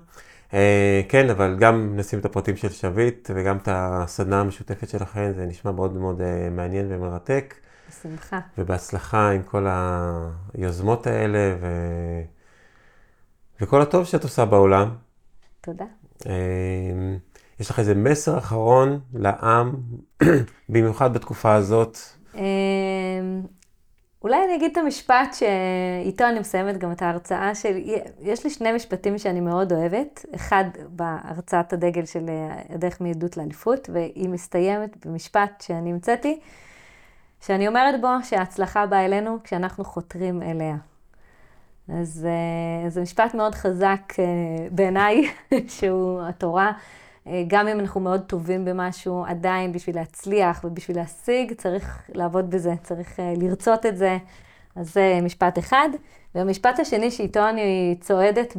אה, 0.54 1.00
כן, 1.08 1.30
אבל 1.30 1.56
גם 1.58 1.92
נשים 1.96 2.18
את 2.18 2.24
הפרטים 2.24 2.56
של 2.56 2.68
שביט 2.68 3.30
וגם 3.34 3.56
את 3.56 3.68
הסדנה 3.72 4.40
המשותפת 4.40 4.88
שלכם, 4.88 5.32
זה 5.36 5.46
נשמע 5.46 5.70
מאוד 5.70 5.96
מאוד 5.96 6.20
אה, 6.20 6.48
מעניין 6.50 6.86
ומרתק. 6.88 7.54
בשמחה. 7.90 8.38
ובהצלחה 8.58 9.30
עם 9.30 9.42
כל 9.42 9.66
היוזמות 10.54 11.06
האלה 11.06 11.54
ו... 11.60 11.66
וכל 13.60 13.82
הטוב 13.82 14.04
שאת 14.04 14.22
עושה 14.22 14.44
בעולם. 14.44 14.88
תודה. 15.60 15.84
אה, 16.26 16.32
יש 17.60 17.70
לך 17.70 17.78
איזה 17.78 17.94
מסר 17.94 18.38
אחרון 18.38 19.00
לעם, 19.14 19.74
במיוחד 20.68 21.14
בתקופה 21.14 21.54
הזאת? 21.54 21.98
אמ, 22.34 22.42
אולי 24.22 24.44
אני 24.44 24.56
אגיד 24.56 24.70
את 24.72 24.78
המשפט 24.78 25.34
שאיתו 25.34 26.24
אני 26.24 26.40
מסיימת 26.40 26.78
גם 26.78 26.92
את 26.92 27.02
ההרצאה 27.02 27.54
שלי. 27.54 27.98
יש 28.20 28.44
לי 28.44 28.50
שני 28.50 28.72
משפטים 28.72 29.18
שאני 29.18 29.40
מאוד 29.40 29.72
אוהבת. 29.72 30.26
אחד 30.34 30.64
בהרצאת 30.88 31.72
הדגל 31.72 32.04
של 32.04 32.26
הדרך 32.68 33.00
מעדות 33.00 33.36
לאליפות, 33.36 33.90
והיא 33.92 34.28
מסתיימת 34.28 35.06
במשפט 35.06 35.60
שאני 35.60 35.90
המצאתי, 35.90 36.40
שאני 37.40 37.68
אומרת 37.68 38.00
בו 38.00 38.08
שההצלחה 38.22 38.86
באה 38.86 39.04
אלינו 39.04 39.38
כשאנחנו 39.44 39.84
חותרים 39.84 40.42
אליה. 40.42 40.76
אז 41.88 42.26
אה, 42.28 42.90
זה 42.90 43.00
משפט 43.02 43.34
מאוד 43.34 43.54
חזק 43.54 44.12
אה, 44.18 44.24
בעיניי, 44.70 45.30
שהוא 45.78 46.22
התורה. 46.22 46.72
אה, 47.26 47.44
גם 47.46 47.68
אם 47.68 47.80
אנחנו 47.80 48.00
מאוד 48.00 48.20
טובים 48.20 48.64
במשהו, 48.64 49.24
עדיין 49.26 49.72
בשביל 49.72 49.96
להצליח 49.96 50.60
ובשביל 50.64 50.96
להשיג, 50.96 51.52
צריך 51.52 52.02
לעבוד 52.14 52.50
בזה, 52.50 52.74
צריך 52.82 53.18
לרצות 53.36 53.86
את 53.86 53.96
זה. 53.96 54.18
אז 54.76 54.94
זה 54.94 55.18
משפט 55.22 55.58
אחד. 55.58 55.88
והמשפט 56.34 56.80
השני 56.80 57.10
שאיתו 57.10 57.48
אני 57.48 57.96
צועדת 58.00 58.56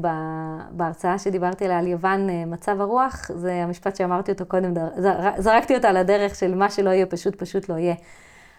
בהרצאה 0.71 1.19
שדיברתי 1.19 1.65
עליה 1.65 1.79
על 1.79 1.87
יוון, 1.87 2.27
מצב 2.47 2.81
הרוח, 2.81 3.31
זה 3.35 3.53
המשפט 3.53 3.95
שאמרתי 3.95 4.31
אותו 4.31 4.45
קודם, 4.45 4.73
זרקתי 5.37 5.75
אותה 5.75 5.89
על 5.89 5.97
הדרך 5.97 6.35
של 6.35 6.55
מה 6.55 6.69
שלא 6.69 6.89
יהיה 6.89 7.05
פשוט, 7.05 7.35
פשוט 7.35 7.69
לא 7.69 7.75
יהיה. 7.75 7.95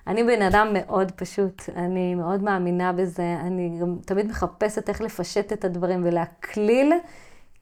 אני 0.06 0.24
בן 0.24 0.42
אדם 0.42 0.68
מאוד 0.72 1.12
פשוט, 1.12 1.62
אני 1.76 2.14
מאוד 2.14 2.42
מאמינה 2.42 2.92
בזה, 2.92 3.36
אני 3.40 3.78
גם 3.80 3.96
תמיד 4.06 4.26
מחפשת 4.26 4.88
איך 4.88 5.00
לפשט 5.00 5.52
את 5.52 5.64
הדברים 5.64 6.00
ולהקליל, 6.04 6.92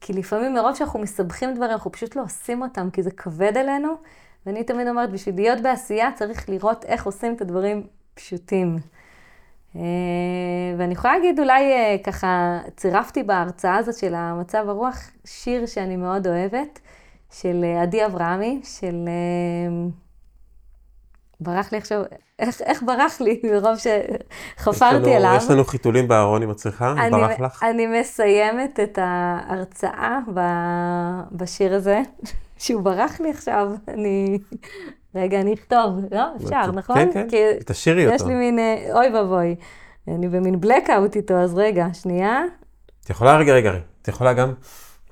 כי 0.01 0.13
לפעמים 0.13 0.55
מרוב 0.55 0.75
שאנחנו 0.75 0.99
מסבכים 0.99 1.55
דברים, 1.55 1.71
אנחנו 1.71 1.93
פשוט 1.93 2.17
לא 2.17 2.23
עושים 2.23 2.63
אותם, 2.63 2.91
כי 2.91 3.03
זה 3.03 3.11
כבד 3.11 3.57
עלינו, 3.57 3.89
ואני 4.47 4.65
תמיד 4.65 4.89
אומרת, 4.89 5.11
בשביל 5.11 5.35
להיות 5.35 5.61
בעשייה 5.61 6.11
צריך 6.15 6.49
לראות 6.49 6.85
איך 6.85 7.07
עושים 7.07 7.35
את 7.35 7.41
הדברים 7.41 7.83
פשוטים. 8.15 8.77
אה, 9.77 9.83
ואני 10.79 10.93
יכולה 10.93 11.15
להגיד, 11.19 11.41
אולי 11.41 11.73
אה, 11.73 11.97
ככה, 12.05 12.61
צירפתי 12.77 13.23
בהרצאה 13.23 13.77
הזאת 13.77 13.95
של 13.95 14.15
המצב 14.15 14.69
הרוח, 14.69 15.11
שיר 15.25 15.67
שאני 15.67 15.97
מאוד 15.97 16.27
אוהבת, 16.27 16.81
של 17.31 17.65
אה, 17.65 17.83
עדי 17.83 18.07
אברהמי, 18.07 18.61
של... 18.65 19.09
ברח 21.41 21.73
לי 21.73 21.79
עכשיו, 21.79 22.03
איך, 22.39 22.61
איך 22.63 22.83
ברח 22.83 23.21
לי 23.21 23.41
מרוב 23.45 23.77
יש 23.77 23.87
שחפרתי 24.57 25.15
עליו. 25.15 25.35
יש 25.37 25.51
לנו 25.51 25.65
חיתולים 25.65 26.09
בארון 26.09 26.43
עם 26.43 26.51
הצריכה, 26.51 26.93
אני, 26.93 27.11
ברח 27.11 27.41
לך? 27.41 27.63
אני 27.63 28.01
מסיימת 28.01 28.81
את 28.81 28.99
ההרצאה 29.03 30.19
ב, 30.35 30.41
בשיר 31.33 31.75
הזה, 31.75 32.03
שהוא 32.59 32.83
ברח 32.83 33.21
לי 33.21 33.31
עכשיו, 33.31 33.71
אני... 33.89 34.39
רגע, 35.15 35.41
אני 35.41 35.55
אכתוב, 35.55 36.01
לא? 36.11 36.25
אפשר, 36.37 36.73
נכון? 36.73 36.97
כן, 37.13 37.27
כן, 37.31 37.53
תשאירי 37.67 38.03
יש 38.03 38.21
אותו. 38.21 38.33
לי 38.33 38.35
מין, 38.35 38.59
אה, 38.59 38.89
אוי 38.93 39.15
ואבוי, 39.15 39.57
אני 40.09 40.29
במין 40.29 40.61
blackout 40.65 41.17
איתו, 41.17 41.35
אז 41.35 41.55
רגע, 41.55 41.87
שנייה. 41.93 42.43
את 43.05 43.11
יכולה, 43.11 43.37
רגע, 43.37 43.53
רגע. 43.53 43.73
את 44.03 44.09
יכולה 44.09 44.33
גם, 44.33 44.53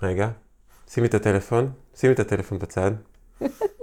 רגע, 0.02 0.28
שימי 0.88 1.06
את 1.06 1.14
הטלפון, 1.14 1.70
שימי 1.94 2.12
את 2.12 2.20
הטלפון 2.20 2.58
בצד. 2.58 2.90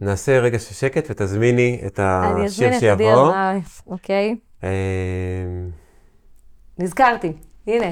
נעשה 0.00 0.38
רגע 0.40 0.58
של 0.58 0.74
שקט 0.74 1.06
ותזמיני 1.10 1.80
את 1.86 2.00
אני 2.00 2.44
השיר 2.46 2.66
אזמין 2.68 2.74
את 2.74 2.80
שיבוא. 2.80 3.12
אברהם, 3.22 3.60
אוקיי? 3.86 4.36
אה, 4.64 4.68
נזכרתי, 6.78 7.32
הנה. 7.66 7.86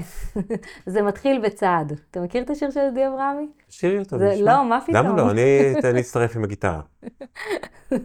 זה 0.86 1.02
מתחיל 1.02 1.40
בצעד. 1.44 1.92
אתה 2.10 2.20
מכיר 2.20 2.42
את 2.42 2.50
השיר 2.50 2.70
של 2.70 2.80
עדי 2.80 3.06
אברהמי? 3.08 3.46
תשאירי 3.68 3.98
אותו, 3.98 4.16
נשמע. 4.16 4.52
לא, 4.56 4.64
מה 4.68 4.78
פתאום? 4.86 4.96
למה 5.06 5.16
לא? 5.16 5.30
אני 5.30 5.40
אני 5.90 6.00
אצטרף 6.00 6.36
עם 6.36 6.44
הגיטרה. 6.44 6.80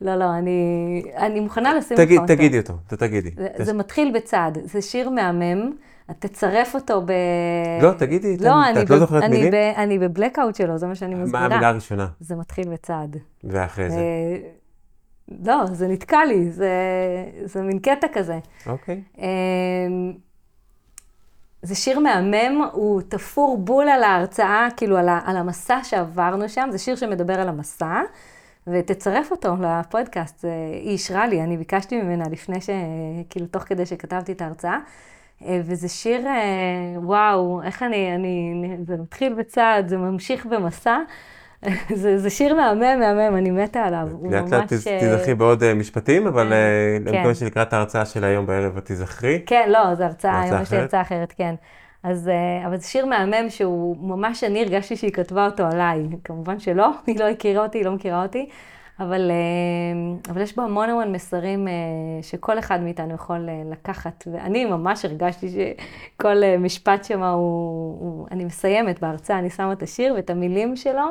לא, 0.00 0.14
לא, 0.16 0.34
אני, 0.38 1.02
אני 1.16 1.40
מוכנה 1.40 1.74
לשים 1.74 1.96
תגיד- 1.96 2.16
לך 2.16 2.22
אותו. 2.22 2.34
תגידי 2.36 2.58
אותו, 2.58 2.74
תגידי. 2.88 3.30
זה 3.58 3.72
מתחיל 3.72 4.12
בצעד, 4.14 4.58
זה 4.64 4.82
שיר 4.82 5.10
מהמם, 5.10 5.72
את 6.10 6.26
תצרף 6.26 6.74
אותו 6.74 7.02
ב... 7.02 7.12
לא, 7.82 7.92
תגידי, 7.92 8.34
את- 8.34 8.40
לא, 8.40 8.64
אני, 8.68 8.82
את 8.82 8.90
לא 8.90 8.96
ב- 8.96 8.98
זוכרת 8.98 9.22
אני, 9.22 9.36
מילים? 9.36 9.52
ב, 9.52 9.54
אני 9.76 9.98
בבלקאוט 9.98 10.54
שלו, 10.54 10.78
זה 10.78 10.86
מה 10.86 10.94
שאני 10.94 11.14
מה 11.14 11.24
מסבירה. 11.24 11.44
המילה 11.44 11.68
הראשונה? 11.68 12.06
זה 12.20 12.36
מתחיל 12.36 12.68
בצעד. 12.72 13.16
ואחרי 13.44 13.90
זה. 13.90 13.96
אה, 13.96 14.36
לא, 15.46 15.66
זה 15.66 15.88
נתקע 15.88 16.24
לי, 16.24 16.50
זה, 16.50 16.70
זה 17.44 17.62
מין 17.62 17.78
קטע 17.78 18.06
כזה. 18.12 18.38
אוקיי. 18.66 19.02
אמ, 19.18 20.12
זה 21.62 21.74
שיר 21.74 21.98
מהמם, 22.00 22.62
הוא 22.72 23.02
תפור 23.08 23.58
בול 23.58 23.88
על 23.88 24.02
ההרצאה, 24.02 24.68
כאילו 24.76 24.96
על, 24.96 25.08
ה, 25.08 25.20
על 25.24 25.36
המסע 25.36 25.78
שעברנו 25.84 26.48
שם, 26.48 26.68
זה 26.72 26.78
שיר 26.78 26.96
שמדבר 26.96 27.40
על 27.40 27.48
המסע, 27.48 28.00
ותצרף 28.66 29.30
אותו 29.30 29.54
לפודקאסט, 29.60 30.44
היא 30.82 30.90
אישרה 30.90 31.26
לי, 31.26 31.42
אני 31.42 31.56
ביקשתי 31.56 32.02
ממנה 32.02 32.24
לפני 32.30 32.60
ש... 32.60 32.70
כאילו, 33.30 33.46
תוך 33.46 33.62
כדי 33.62 33.86
שכתבתי 33.86 34.32
את 34.32 34.42
ההרצאה. 34.42 34.78
וזה 35.46 35.88
שיר, 35.88 36.26
וואו, 36.96 37.62
איך 37.62 37.82
אני, 37.82 38.14
אני, 38.14 38.54
זה 38.86 38.96
מתחיל 38.96 39.34
בצעד, 39.34 39.88
זה 39.88 39.96
ממשיך 39.96 40.46
במסע. 40.46 40.98
זה, 41.94 42.18
זה 42.18 42.30
שיר 42.30 42.54
מהמם, 42.54 43.00
מהמם, 43.00 43.36
אני 43.36 43.50
מתה 43.50 43.84
עליו. 43.84 44.08
לאט 44.30 44.50
לאט 44.50 44.72
תזכרי 44.72 45.34
בעוד 45.34 45.74
משפטים, 45.74 46.26
אבל 46.26 46.52
אני 46.52 47.18
מקווה 47.18 47.34
שלקראת 47.34 47.72
ההרצאה 47.72 48.06
של 48.06 48.24
היום 48.24 48.46
בערב 48.46 48.76
את 48.76 48.84
תזכרי. 48.84 49.42
כן, 49.46 49.68
לא, 49.72 49.94
זו 49.94 50.04
הרצאה, 50.04 50.40
היום 50.40 50.62
יש 50.62 50.72
לי 50.72 50.78
הרצאה 50.78 51.00
אחרת, 51.00 51.32
כן. 51.36 51.54
אז, 52.02 52.30
אבל 52.66 52.76
זה 52.76 52.88
שיר 52.88 53.06
מהמם 53.06 53.50
שהוא 53.50 53.96
ממש, 54.00 54.44
אני 54.44 54.62
הרגשתי 54.62 54.96
שהיא 54.96 55.12
כתבה 55.12 55.46
אותו 55.46 55.66
עליי. 55.66 56.06
כמובן 56.24 56.58
שלא, 56.58 56.88
היא 57.06 57.18
לא 57.18 57.28
הכירה 57.28 57.62
אותי, 57.62 57.78
היא 57.78 57.84
לא 57.84 57.92
מכירה 57.92 58.22
אותי, 58.22 58.48
אבל, 59.00 59.30
אבל 60.28 60.40
יש 60.40 60.56
בו 60.56 60.62
המון 60.62 60.90
המון 60.90 61.12
מסרים 61.12 61.68
שכל 62.22 62.58
אחד 62.58 62.80
מאיתנו 62.80 63.14
יכול 63.14 63.48
לקחת, 63.70 64.24
ואני 64.32 64.64
ממש 64.64 65.04
הרגשתי 65.04 65.48
שכל 65.48 66.36
משפט 66.58 67.04
שם 67.04 67.22
הוא, 67.22 67.38
הוא, 68.00 68.26
אני 68.30 68.44
מסיימת 68.44 69.00
בהרצאה, 69.00 69.38
אני 69.38 69.50
שמה 69.50 69.72
את 69.72 69.82
השיר 69.82 70.14
ואת 70.14 70.30
המילים 70.30 70.76
שלו. 70.76 71.08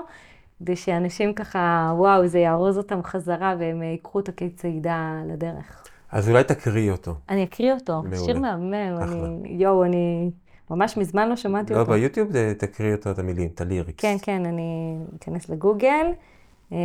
כדי 0.59 0.75
שאנשים 0.75 1.33
ככה, 1.33 1.93
וואו, 1.97 2.27
זה 2.27 2.39
יארוז 2.39 2.77
אותם 2.77 3.03
חזרה 3.03 3.55
והם 3.59 3.83
ייקחו 3.83 4.19
אותו 4.19 4.31
כצעידה 4.37 5.21
לדרך. 5.25 5.83
אז 6.11 6.29
אולי 6.29 6.43
תקריאי 6.43 6.91
אותו. 6.91 7.13
אני 7.29 7.43
אקריא 7.43 7.73
אותו. 7.73 8.01
מעולה. 8.01 8.17
שיר 8.17 8.39
מהמם, 8.39 8.73
אני, 8.73 9.57
יואו, 9.63 9.83
אני 9.83 10.31
ממש 10.69 10.97
מזמן 10.97 11.29
לא 11.29 11.35
שמעתי 11.35 11.73
לא, 11.73 11.79
אותו. 11.79 11.91
לא, 11.91 11.97
ביוטיוב 11.97 12.53
תקריאי 12.53 12.93
אותו, 12.93 13.11
את 13.11 13.19
המילים, 13.19 13.49
את 13.53 13.61
הליריקס. 13.61 14.01
כן, 14.01 14.15
כן, 14.21 14.45
אני 14.45 14.97
אכנס 15.19 15.49
לגוגל. 15.49 16.05
אה, 16.71 16.77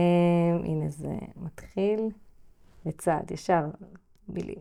הנה 0.64 0.88
זה 0.88 1.14
מתחיל. 1.36 2.10
לצד, 2.86 3.30
ישר 3.30 3.64
מילים. 4.28 4.58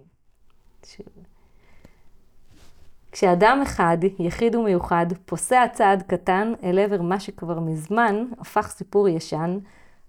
כשאדם 3.11 3.59
אחד, 3.63 3.97
יחיד 4.19 4.55
ומיוחד, 4.55 5.05
פוסע 5.25 5.67
צעד 5.73 6.03
קטן 6.03 6.53
אל 6.63 6.79
עבר 6.79 7.01
מה 7.01 7.19
שכבר 7.19 7.59
מזמן 7.59 8.25
הפך 8.39 8.67
סיפור 8.67 9.07
ישן, 9.07 9.57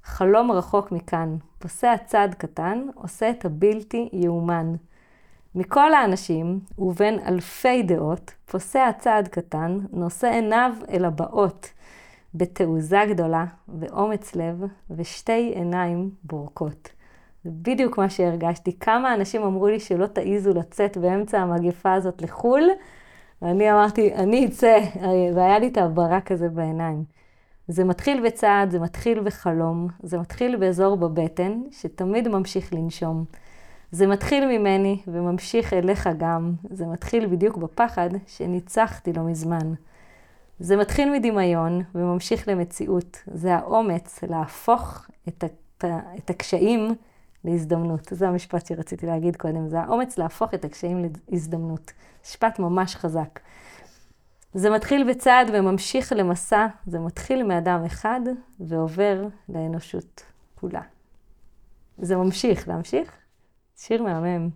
חלום 0.05 0.51
רחוק 0.51 0.93
מכאן, 0.93 1.36
פוסע 1.59 1.94
צעד 2.06 2.34
קטן, 2.34 2.86
עושה 2.94 3.30
את 3.30 3.44
הבלתי 3.44 4.09
יאומן. 4.12 4.74
מכל 5.55 5.94
האנשים, 5.94 6.60
ובין 6.78 7.18
אלפי 7.26 7.82
דעות, 7.82 8.34
פוסע 8.44 8.90
צעד 8.98 9.28
קטן, 9.28 9.78
נושא 9.93 10.26
עיניו 10.26 10.72
אל 10.89 11.05
הבאות, 11.05 11.72
בתעוזה 12.34 13.00
גדולה, 13.09 13.44
ואומץ 13.68 14.36
לב, 14.36 14.64
ושתי 14.90 15.52
עיניים 15.54 16.10
בורקות. 16.24 16.88
זה 17.44 17.50
בדיוק 17.62 17.98
מה 17.98 18.10
שהרגשתי. 18.10 18.78
כמה 18.78 19.14
אנשים 19.14 19.42
אמרו 19.42 19.68
לי 19.68 19.80
שלא 19.80 20.06
תעיזו 20.06 20.54
לצאת 20.54 20.96
באמצע 20.96 21.38
המגפה 21.38 21.92
הזאת 21.92 22.22
לחו"ל, 22.22 22.62
ואני 23.42 23.72
אמרתי, 23.72 24.14
אני 24.14 24.46
אצא, 24.46 24.78
והיה 25.34 25.59
לי 25.59 25.68
את 25.68 25.78
הברק 25.78 26.32
הזה 26.32 26.48
בעיניים. 26.48 27.04
זה 27.68 27.84
מתחיל 27.84 28.26
בצעד, 28.26 28.70
זה 28.70 28.78
מתחיל 28.78 29.20
בחלום, 29.20 29.88
זה 30.02 30.18
מתחיל 30.18 30.56
באזור 30.56 30.96
בבטן, 30.96 31.62
שתמיד 31.70 32.28
ממשיך 32.28 32.72
לנשום. 32.74 33.24
זה 33.90 34.06
מתחיל 34.06 34.59
ממני 34.59 35.00
וממשיך 35.06 35.72
אליך 35.72 36.09
גם. 36.18 36.52
זה 36.70 36.86
מתחיל 36.86 37.26
בדיוק 37.26 37.56
בפחד 37.56 38.09
שניצחתי 38.26 39.12
לא 39.12 39.22
מזמן. 39.22 39.72
זה 40.58 40.76
מתחיל 40.76 41.12
מדמיון 41.12 41.82
וממשיך 41.94 42.48
למציאות. 42.48 43.22
זה 43.26 43.54
האומץ 43.54 44.22
להפוך 44.22 45.06
את, 45.28 45.44
את 46.18 46.30
הקשיים 46.30 46.94
להזדמנות. 47.44 48.08
זה 48.10 48.28
המשפט 48.28 48.66
שרציתי 48.66 49.06
להגיד 49.06 49.36
קודם, 49.36 49.68
זה 49.68 49.80
האומץ 49.80 50.18
להפוך 50.18 50.54
את 50.54 50.64
הקשיים 50.64 51.04
להזדמנות. 51.28 51.92
משפט 52.24 52.58
ממש 52.58 52.96
חזק. 52.96 53.40
זה 54.54 54.70
מתחיל 54.70 55.10
בצעד 55.10 55.50
וממשיך 55.52 56.12
למסע, 56.16 56.66
זה 56.86 56.98
מתחיל 56.98 57.42
מאדם 57.42 57.84
אחד 57.84 58.20
ועובר 58.60 59.26
לאנושות 59.48 60.22
כולה. 60.54 60.80
זה 61.98 62.16
ממשיך, 62.16 62.68
להמשיך? 62.68 63.16
שיר 63.76 64.02
מהמם. 64.02 64.48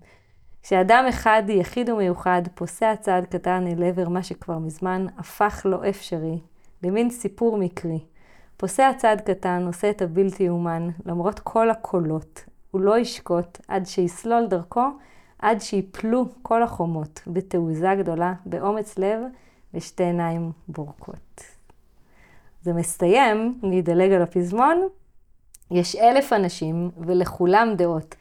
כשאדם 0.67 1.05
אחד, 1.09 1.43
יחיד 1.49 1.91
ומיוחד, 1.91 2.43
פוסע 2.55 2.97
צעד 2.97 3.27
קטן 3.27 3.65
אל 3.67 3.83
עבר 3.83 4.09
מה 4.09 4.23
שכבר 4.23 4.59
מזמן 4.59 5.07
הפך 5.19 5.63
לא 5.65 5.89
אפשרי, 5.89 6.39
למין 6.83 7.11
סיפור 7.11 7.59
מקרי. 7.59 7.99
פוסע 8.57 8.91
צעד 8.97 9.21
קטן, 9.21 9.63
עושה 9.67 9.91
את 9.91 10.03
הבלתי 10.03 10.43
יאומן, 10.43 10.89
למרות 11.05 11.39
כל 11.39 11.71
הקולות, 11.71 12.45
הוא 12.71 12.81
לא 12.81 12.99
ישקוט 12.99 13.59
עד 13.69 13.87
שיסלול 13.87 14.47
דרכו, 14.47 14.85
עד 15.39 15.61
שיפלו 15.61 16.25
כל 16.43 16.63
החומות, 16.63 17.21
בתעוזה 17.27 17.95
גדולה, 17.99 18.35
באומץ 18.47 18.99
לב 18.99 19.21
ושתי 19.75 20.05
עיניים 20.05 20.53
בורקות. 20.69 21.43
זה 22.63 22.73
מסתיים, 22.73 23.59
נדלג 23.63 24.13
על 24.13 24.23
הפזמון, 24.23 24.89
יש 25.71 25.97
אלף 25.97 26.33
אנשים 26.33 26.91
ולכולם 26.99 27.75
דעות. 27.77 28.15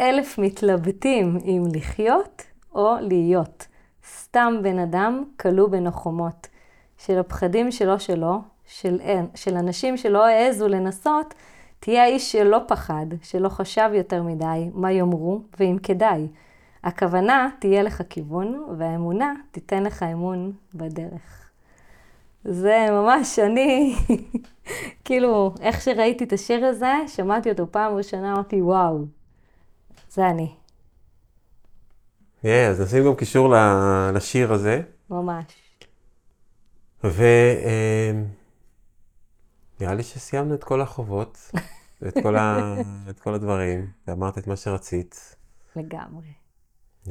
אלף 0.00 0.38
מתלבטים 0.38 1.38
אם 1.44 1.62
לחיות 1.74 2.42
או 2.74 2.94
להיות. 3.00 3.66
סתם 4.06 4.54
בן 4.62 4.78
אדם 4.78 5.24
כלוא 5.36 5.68
בין 5.68 5.86
החומות. 5.86 6.48
של 6.98 7.18
הפחדים 7.18 7.70
שלו 7.70 8.00
שלו, 8.00 8.40
של, 8.66 9.00
של 9.34 9.56
אנשים 9.56 9.96
שלא 9.96 10.26
העזו 10.26 10.68
לנסות, 10.68 11.34
תהיה 11.80 12.02
האיש 12.02 12.32
שלא 12.32 12.60
פחד, 12.68 13.06
שלא 13.22 13.48
חשב 13.48 13.90
יותר 13.94 14.22
מדי 14.22 14.70
מה 14.74 14.92
יאמרו 14.92 15.40
ואם 15.60 15.76
כדאי. 15.82 16.26
הכוונה 16.84 17.48
תהיה 17.58 17.82
לך 17.82 18.02
כיוון, 18.10 18.64
והאמונה 18.78 19.34
תיתן 19.50 19.82
לך 19.82 20.02
אמון 20.02 20.52
בדרך. 20.74 21.50
זה 22.44 22.86
ממש, 22.90 23.38
אני, 23.38 23.94
כאילו, 25.04 25.54
איך 25.60 25.80
שראיתי 25.80 26.24
את 26.24 26.32
השיר 26.32 26.66
הזה, 26.66 26.92
שמעתי 27.06 27.50
אותו 27.50 27.66
פעם 27.70 27.94
ראשונה, 27.94 28.32
אמרתי, 28.32 28.62
וואו, 28.62 28.98
זה 30.18 30.30
אני. 30.30 30.54
Yeah, 32.42 32.48
אז 32.70 32.80
נשים 32.80 33.04
גם 33.04 33.14
קישור 33.14 33.54
לשיר 34.14 34.52
הזה. 34.52 34.82
ממש. 35.10 35.44
ו... 37.04 37.24
נראה 39.80 39.94
לי 39.94 40.02
שסיימנו 40.02 40.54
את 40.54 40.64
כל 40.64 40.80
החובות, 40.80 41.50
ואת 42.02 42.14
כל, 42.22 42.36
ה... 42.36 42.74
את 43.10 43.20
כל 43.20 43.34
הדברים, 43.34 43.86
ואמרת 44.08 44.38
את 44.38 44.46
מה 44.46 44.56
שרצית. 44.56 45.36
לגמרי. 45.76 46.32
Yeah. 47.04 47.08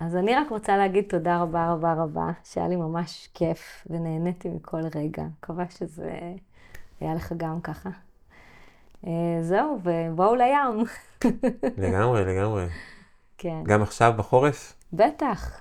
אז 0.00 0.16
אני 0.16 0.34
רק 0.34 0.50
רוצה 0.50 0.76
להגיד 0.76 1.04
תודה 1.08 1.42
רבה 1.42 1.72
רבה 1.72 1.94
רבה, 1.94 2.30
שהיה 2.44 2.68
לי 2.68 2.76
ממש 2.76 3.28
כיף, 3.34 3.86
ונהניתי 3.90 4.48
מכל 4.48 4.82
רגע. 4.94 5.22
מקווה 5.38 5.70
שזה 5.70 6.34
היה 7.00 7.14
לך 7.14 7.32
גם 7.36 7.60
ככה. 7.60 7.90
זהו, 9.42 9.78
ובואו 9.82 10.34
לים. 10.34 10.84
לגמרי, 11.84 12.24
לגמרי. 12.24 12.66
כן. 13.38 13.62
גם 13.64 13.82
עכשיו 13.82 14.12
בחורף? 14.16 14.74
בטח. 14.92 15.60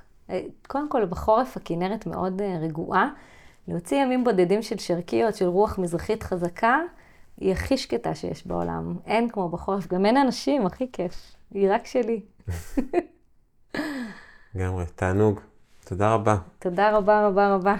קודם 0.67 0.89
כל, 0.89 1.05
בחורף 1.05 1.57
הכנרת 1.57 2.05
מאוד 2.05 2.41
רגועה. 2.61 3.09
להוציא 3.67 3.97
ימים 3.97 4.23
בודדים 4.23 4.61
של 4.61 4.77
שרקיות, 4.77 5.35
של 5.35 5.45
רוח 5.45 5.79
מזרחית 5.79 6.23
חזקה, 6.23 6.79
היא 7.37 7.51
הכי 7.51 7.77
שקטה 7.77 8.15
שיש 8.15 8.47
בעולם. 8.47 8.95
אין 9.05 9.29
כמו 9.29 9.49
בחורף, 9.49 9.87
גם 9.87 10.05
אין 10.05 10.17
אנשים, 10.17 10.65
הכי 10.65 10.91
כיף. 10.93 11.35
היא 11.53 11.67
רק 11.71 11.85
שלי. 11.85 12.21
לגמרי, 14.55 14.85
תענוג. 14.95 15.39
תודה 15.85 16.13
רבה. 16.13 16.35
תודה 16.59 16.97
רבה 16.97 17.27
רבה 17.27 17.53
רבה. 17.55 17.75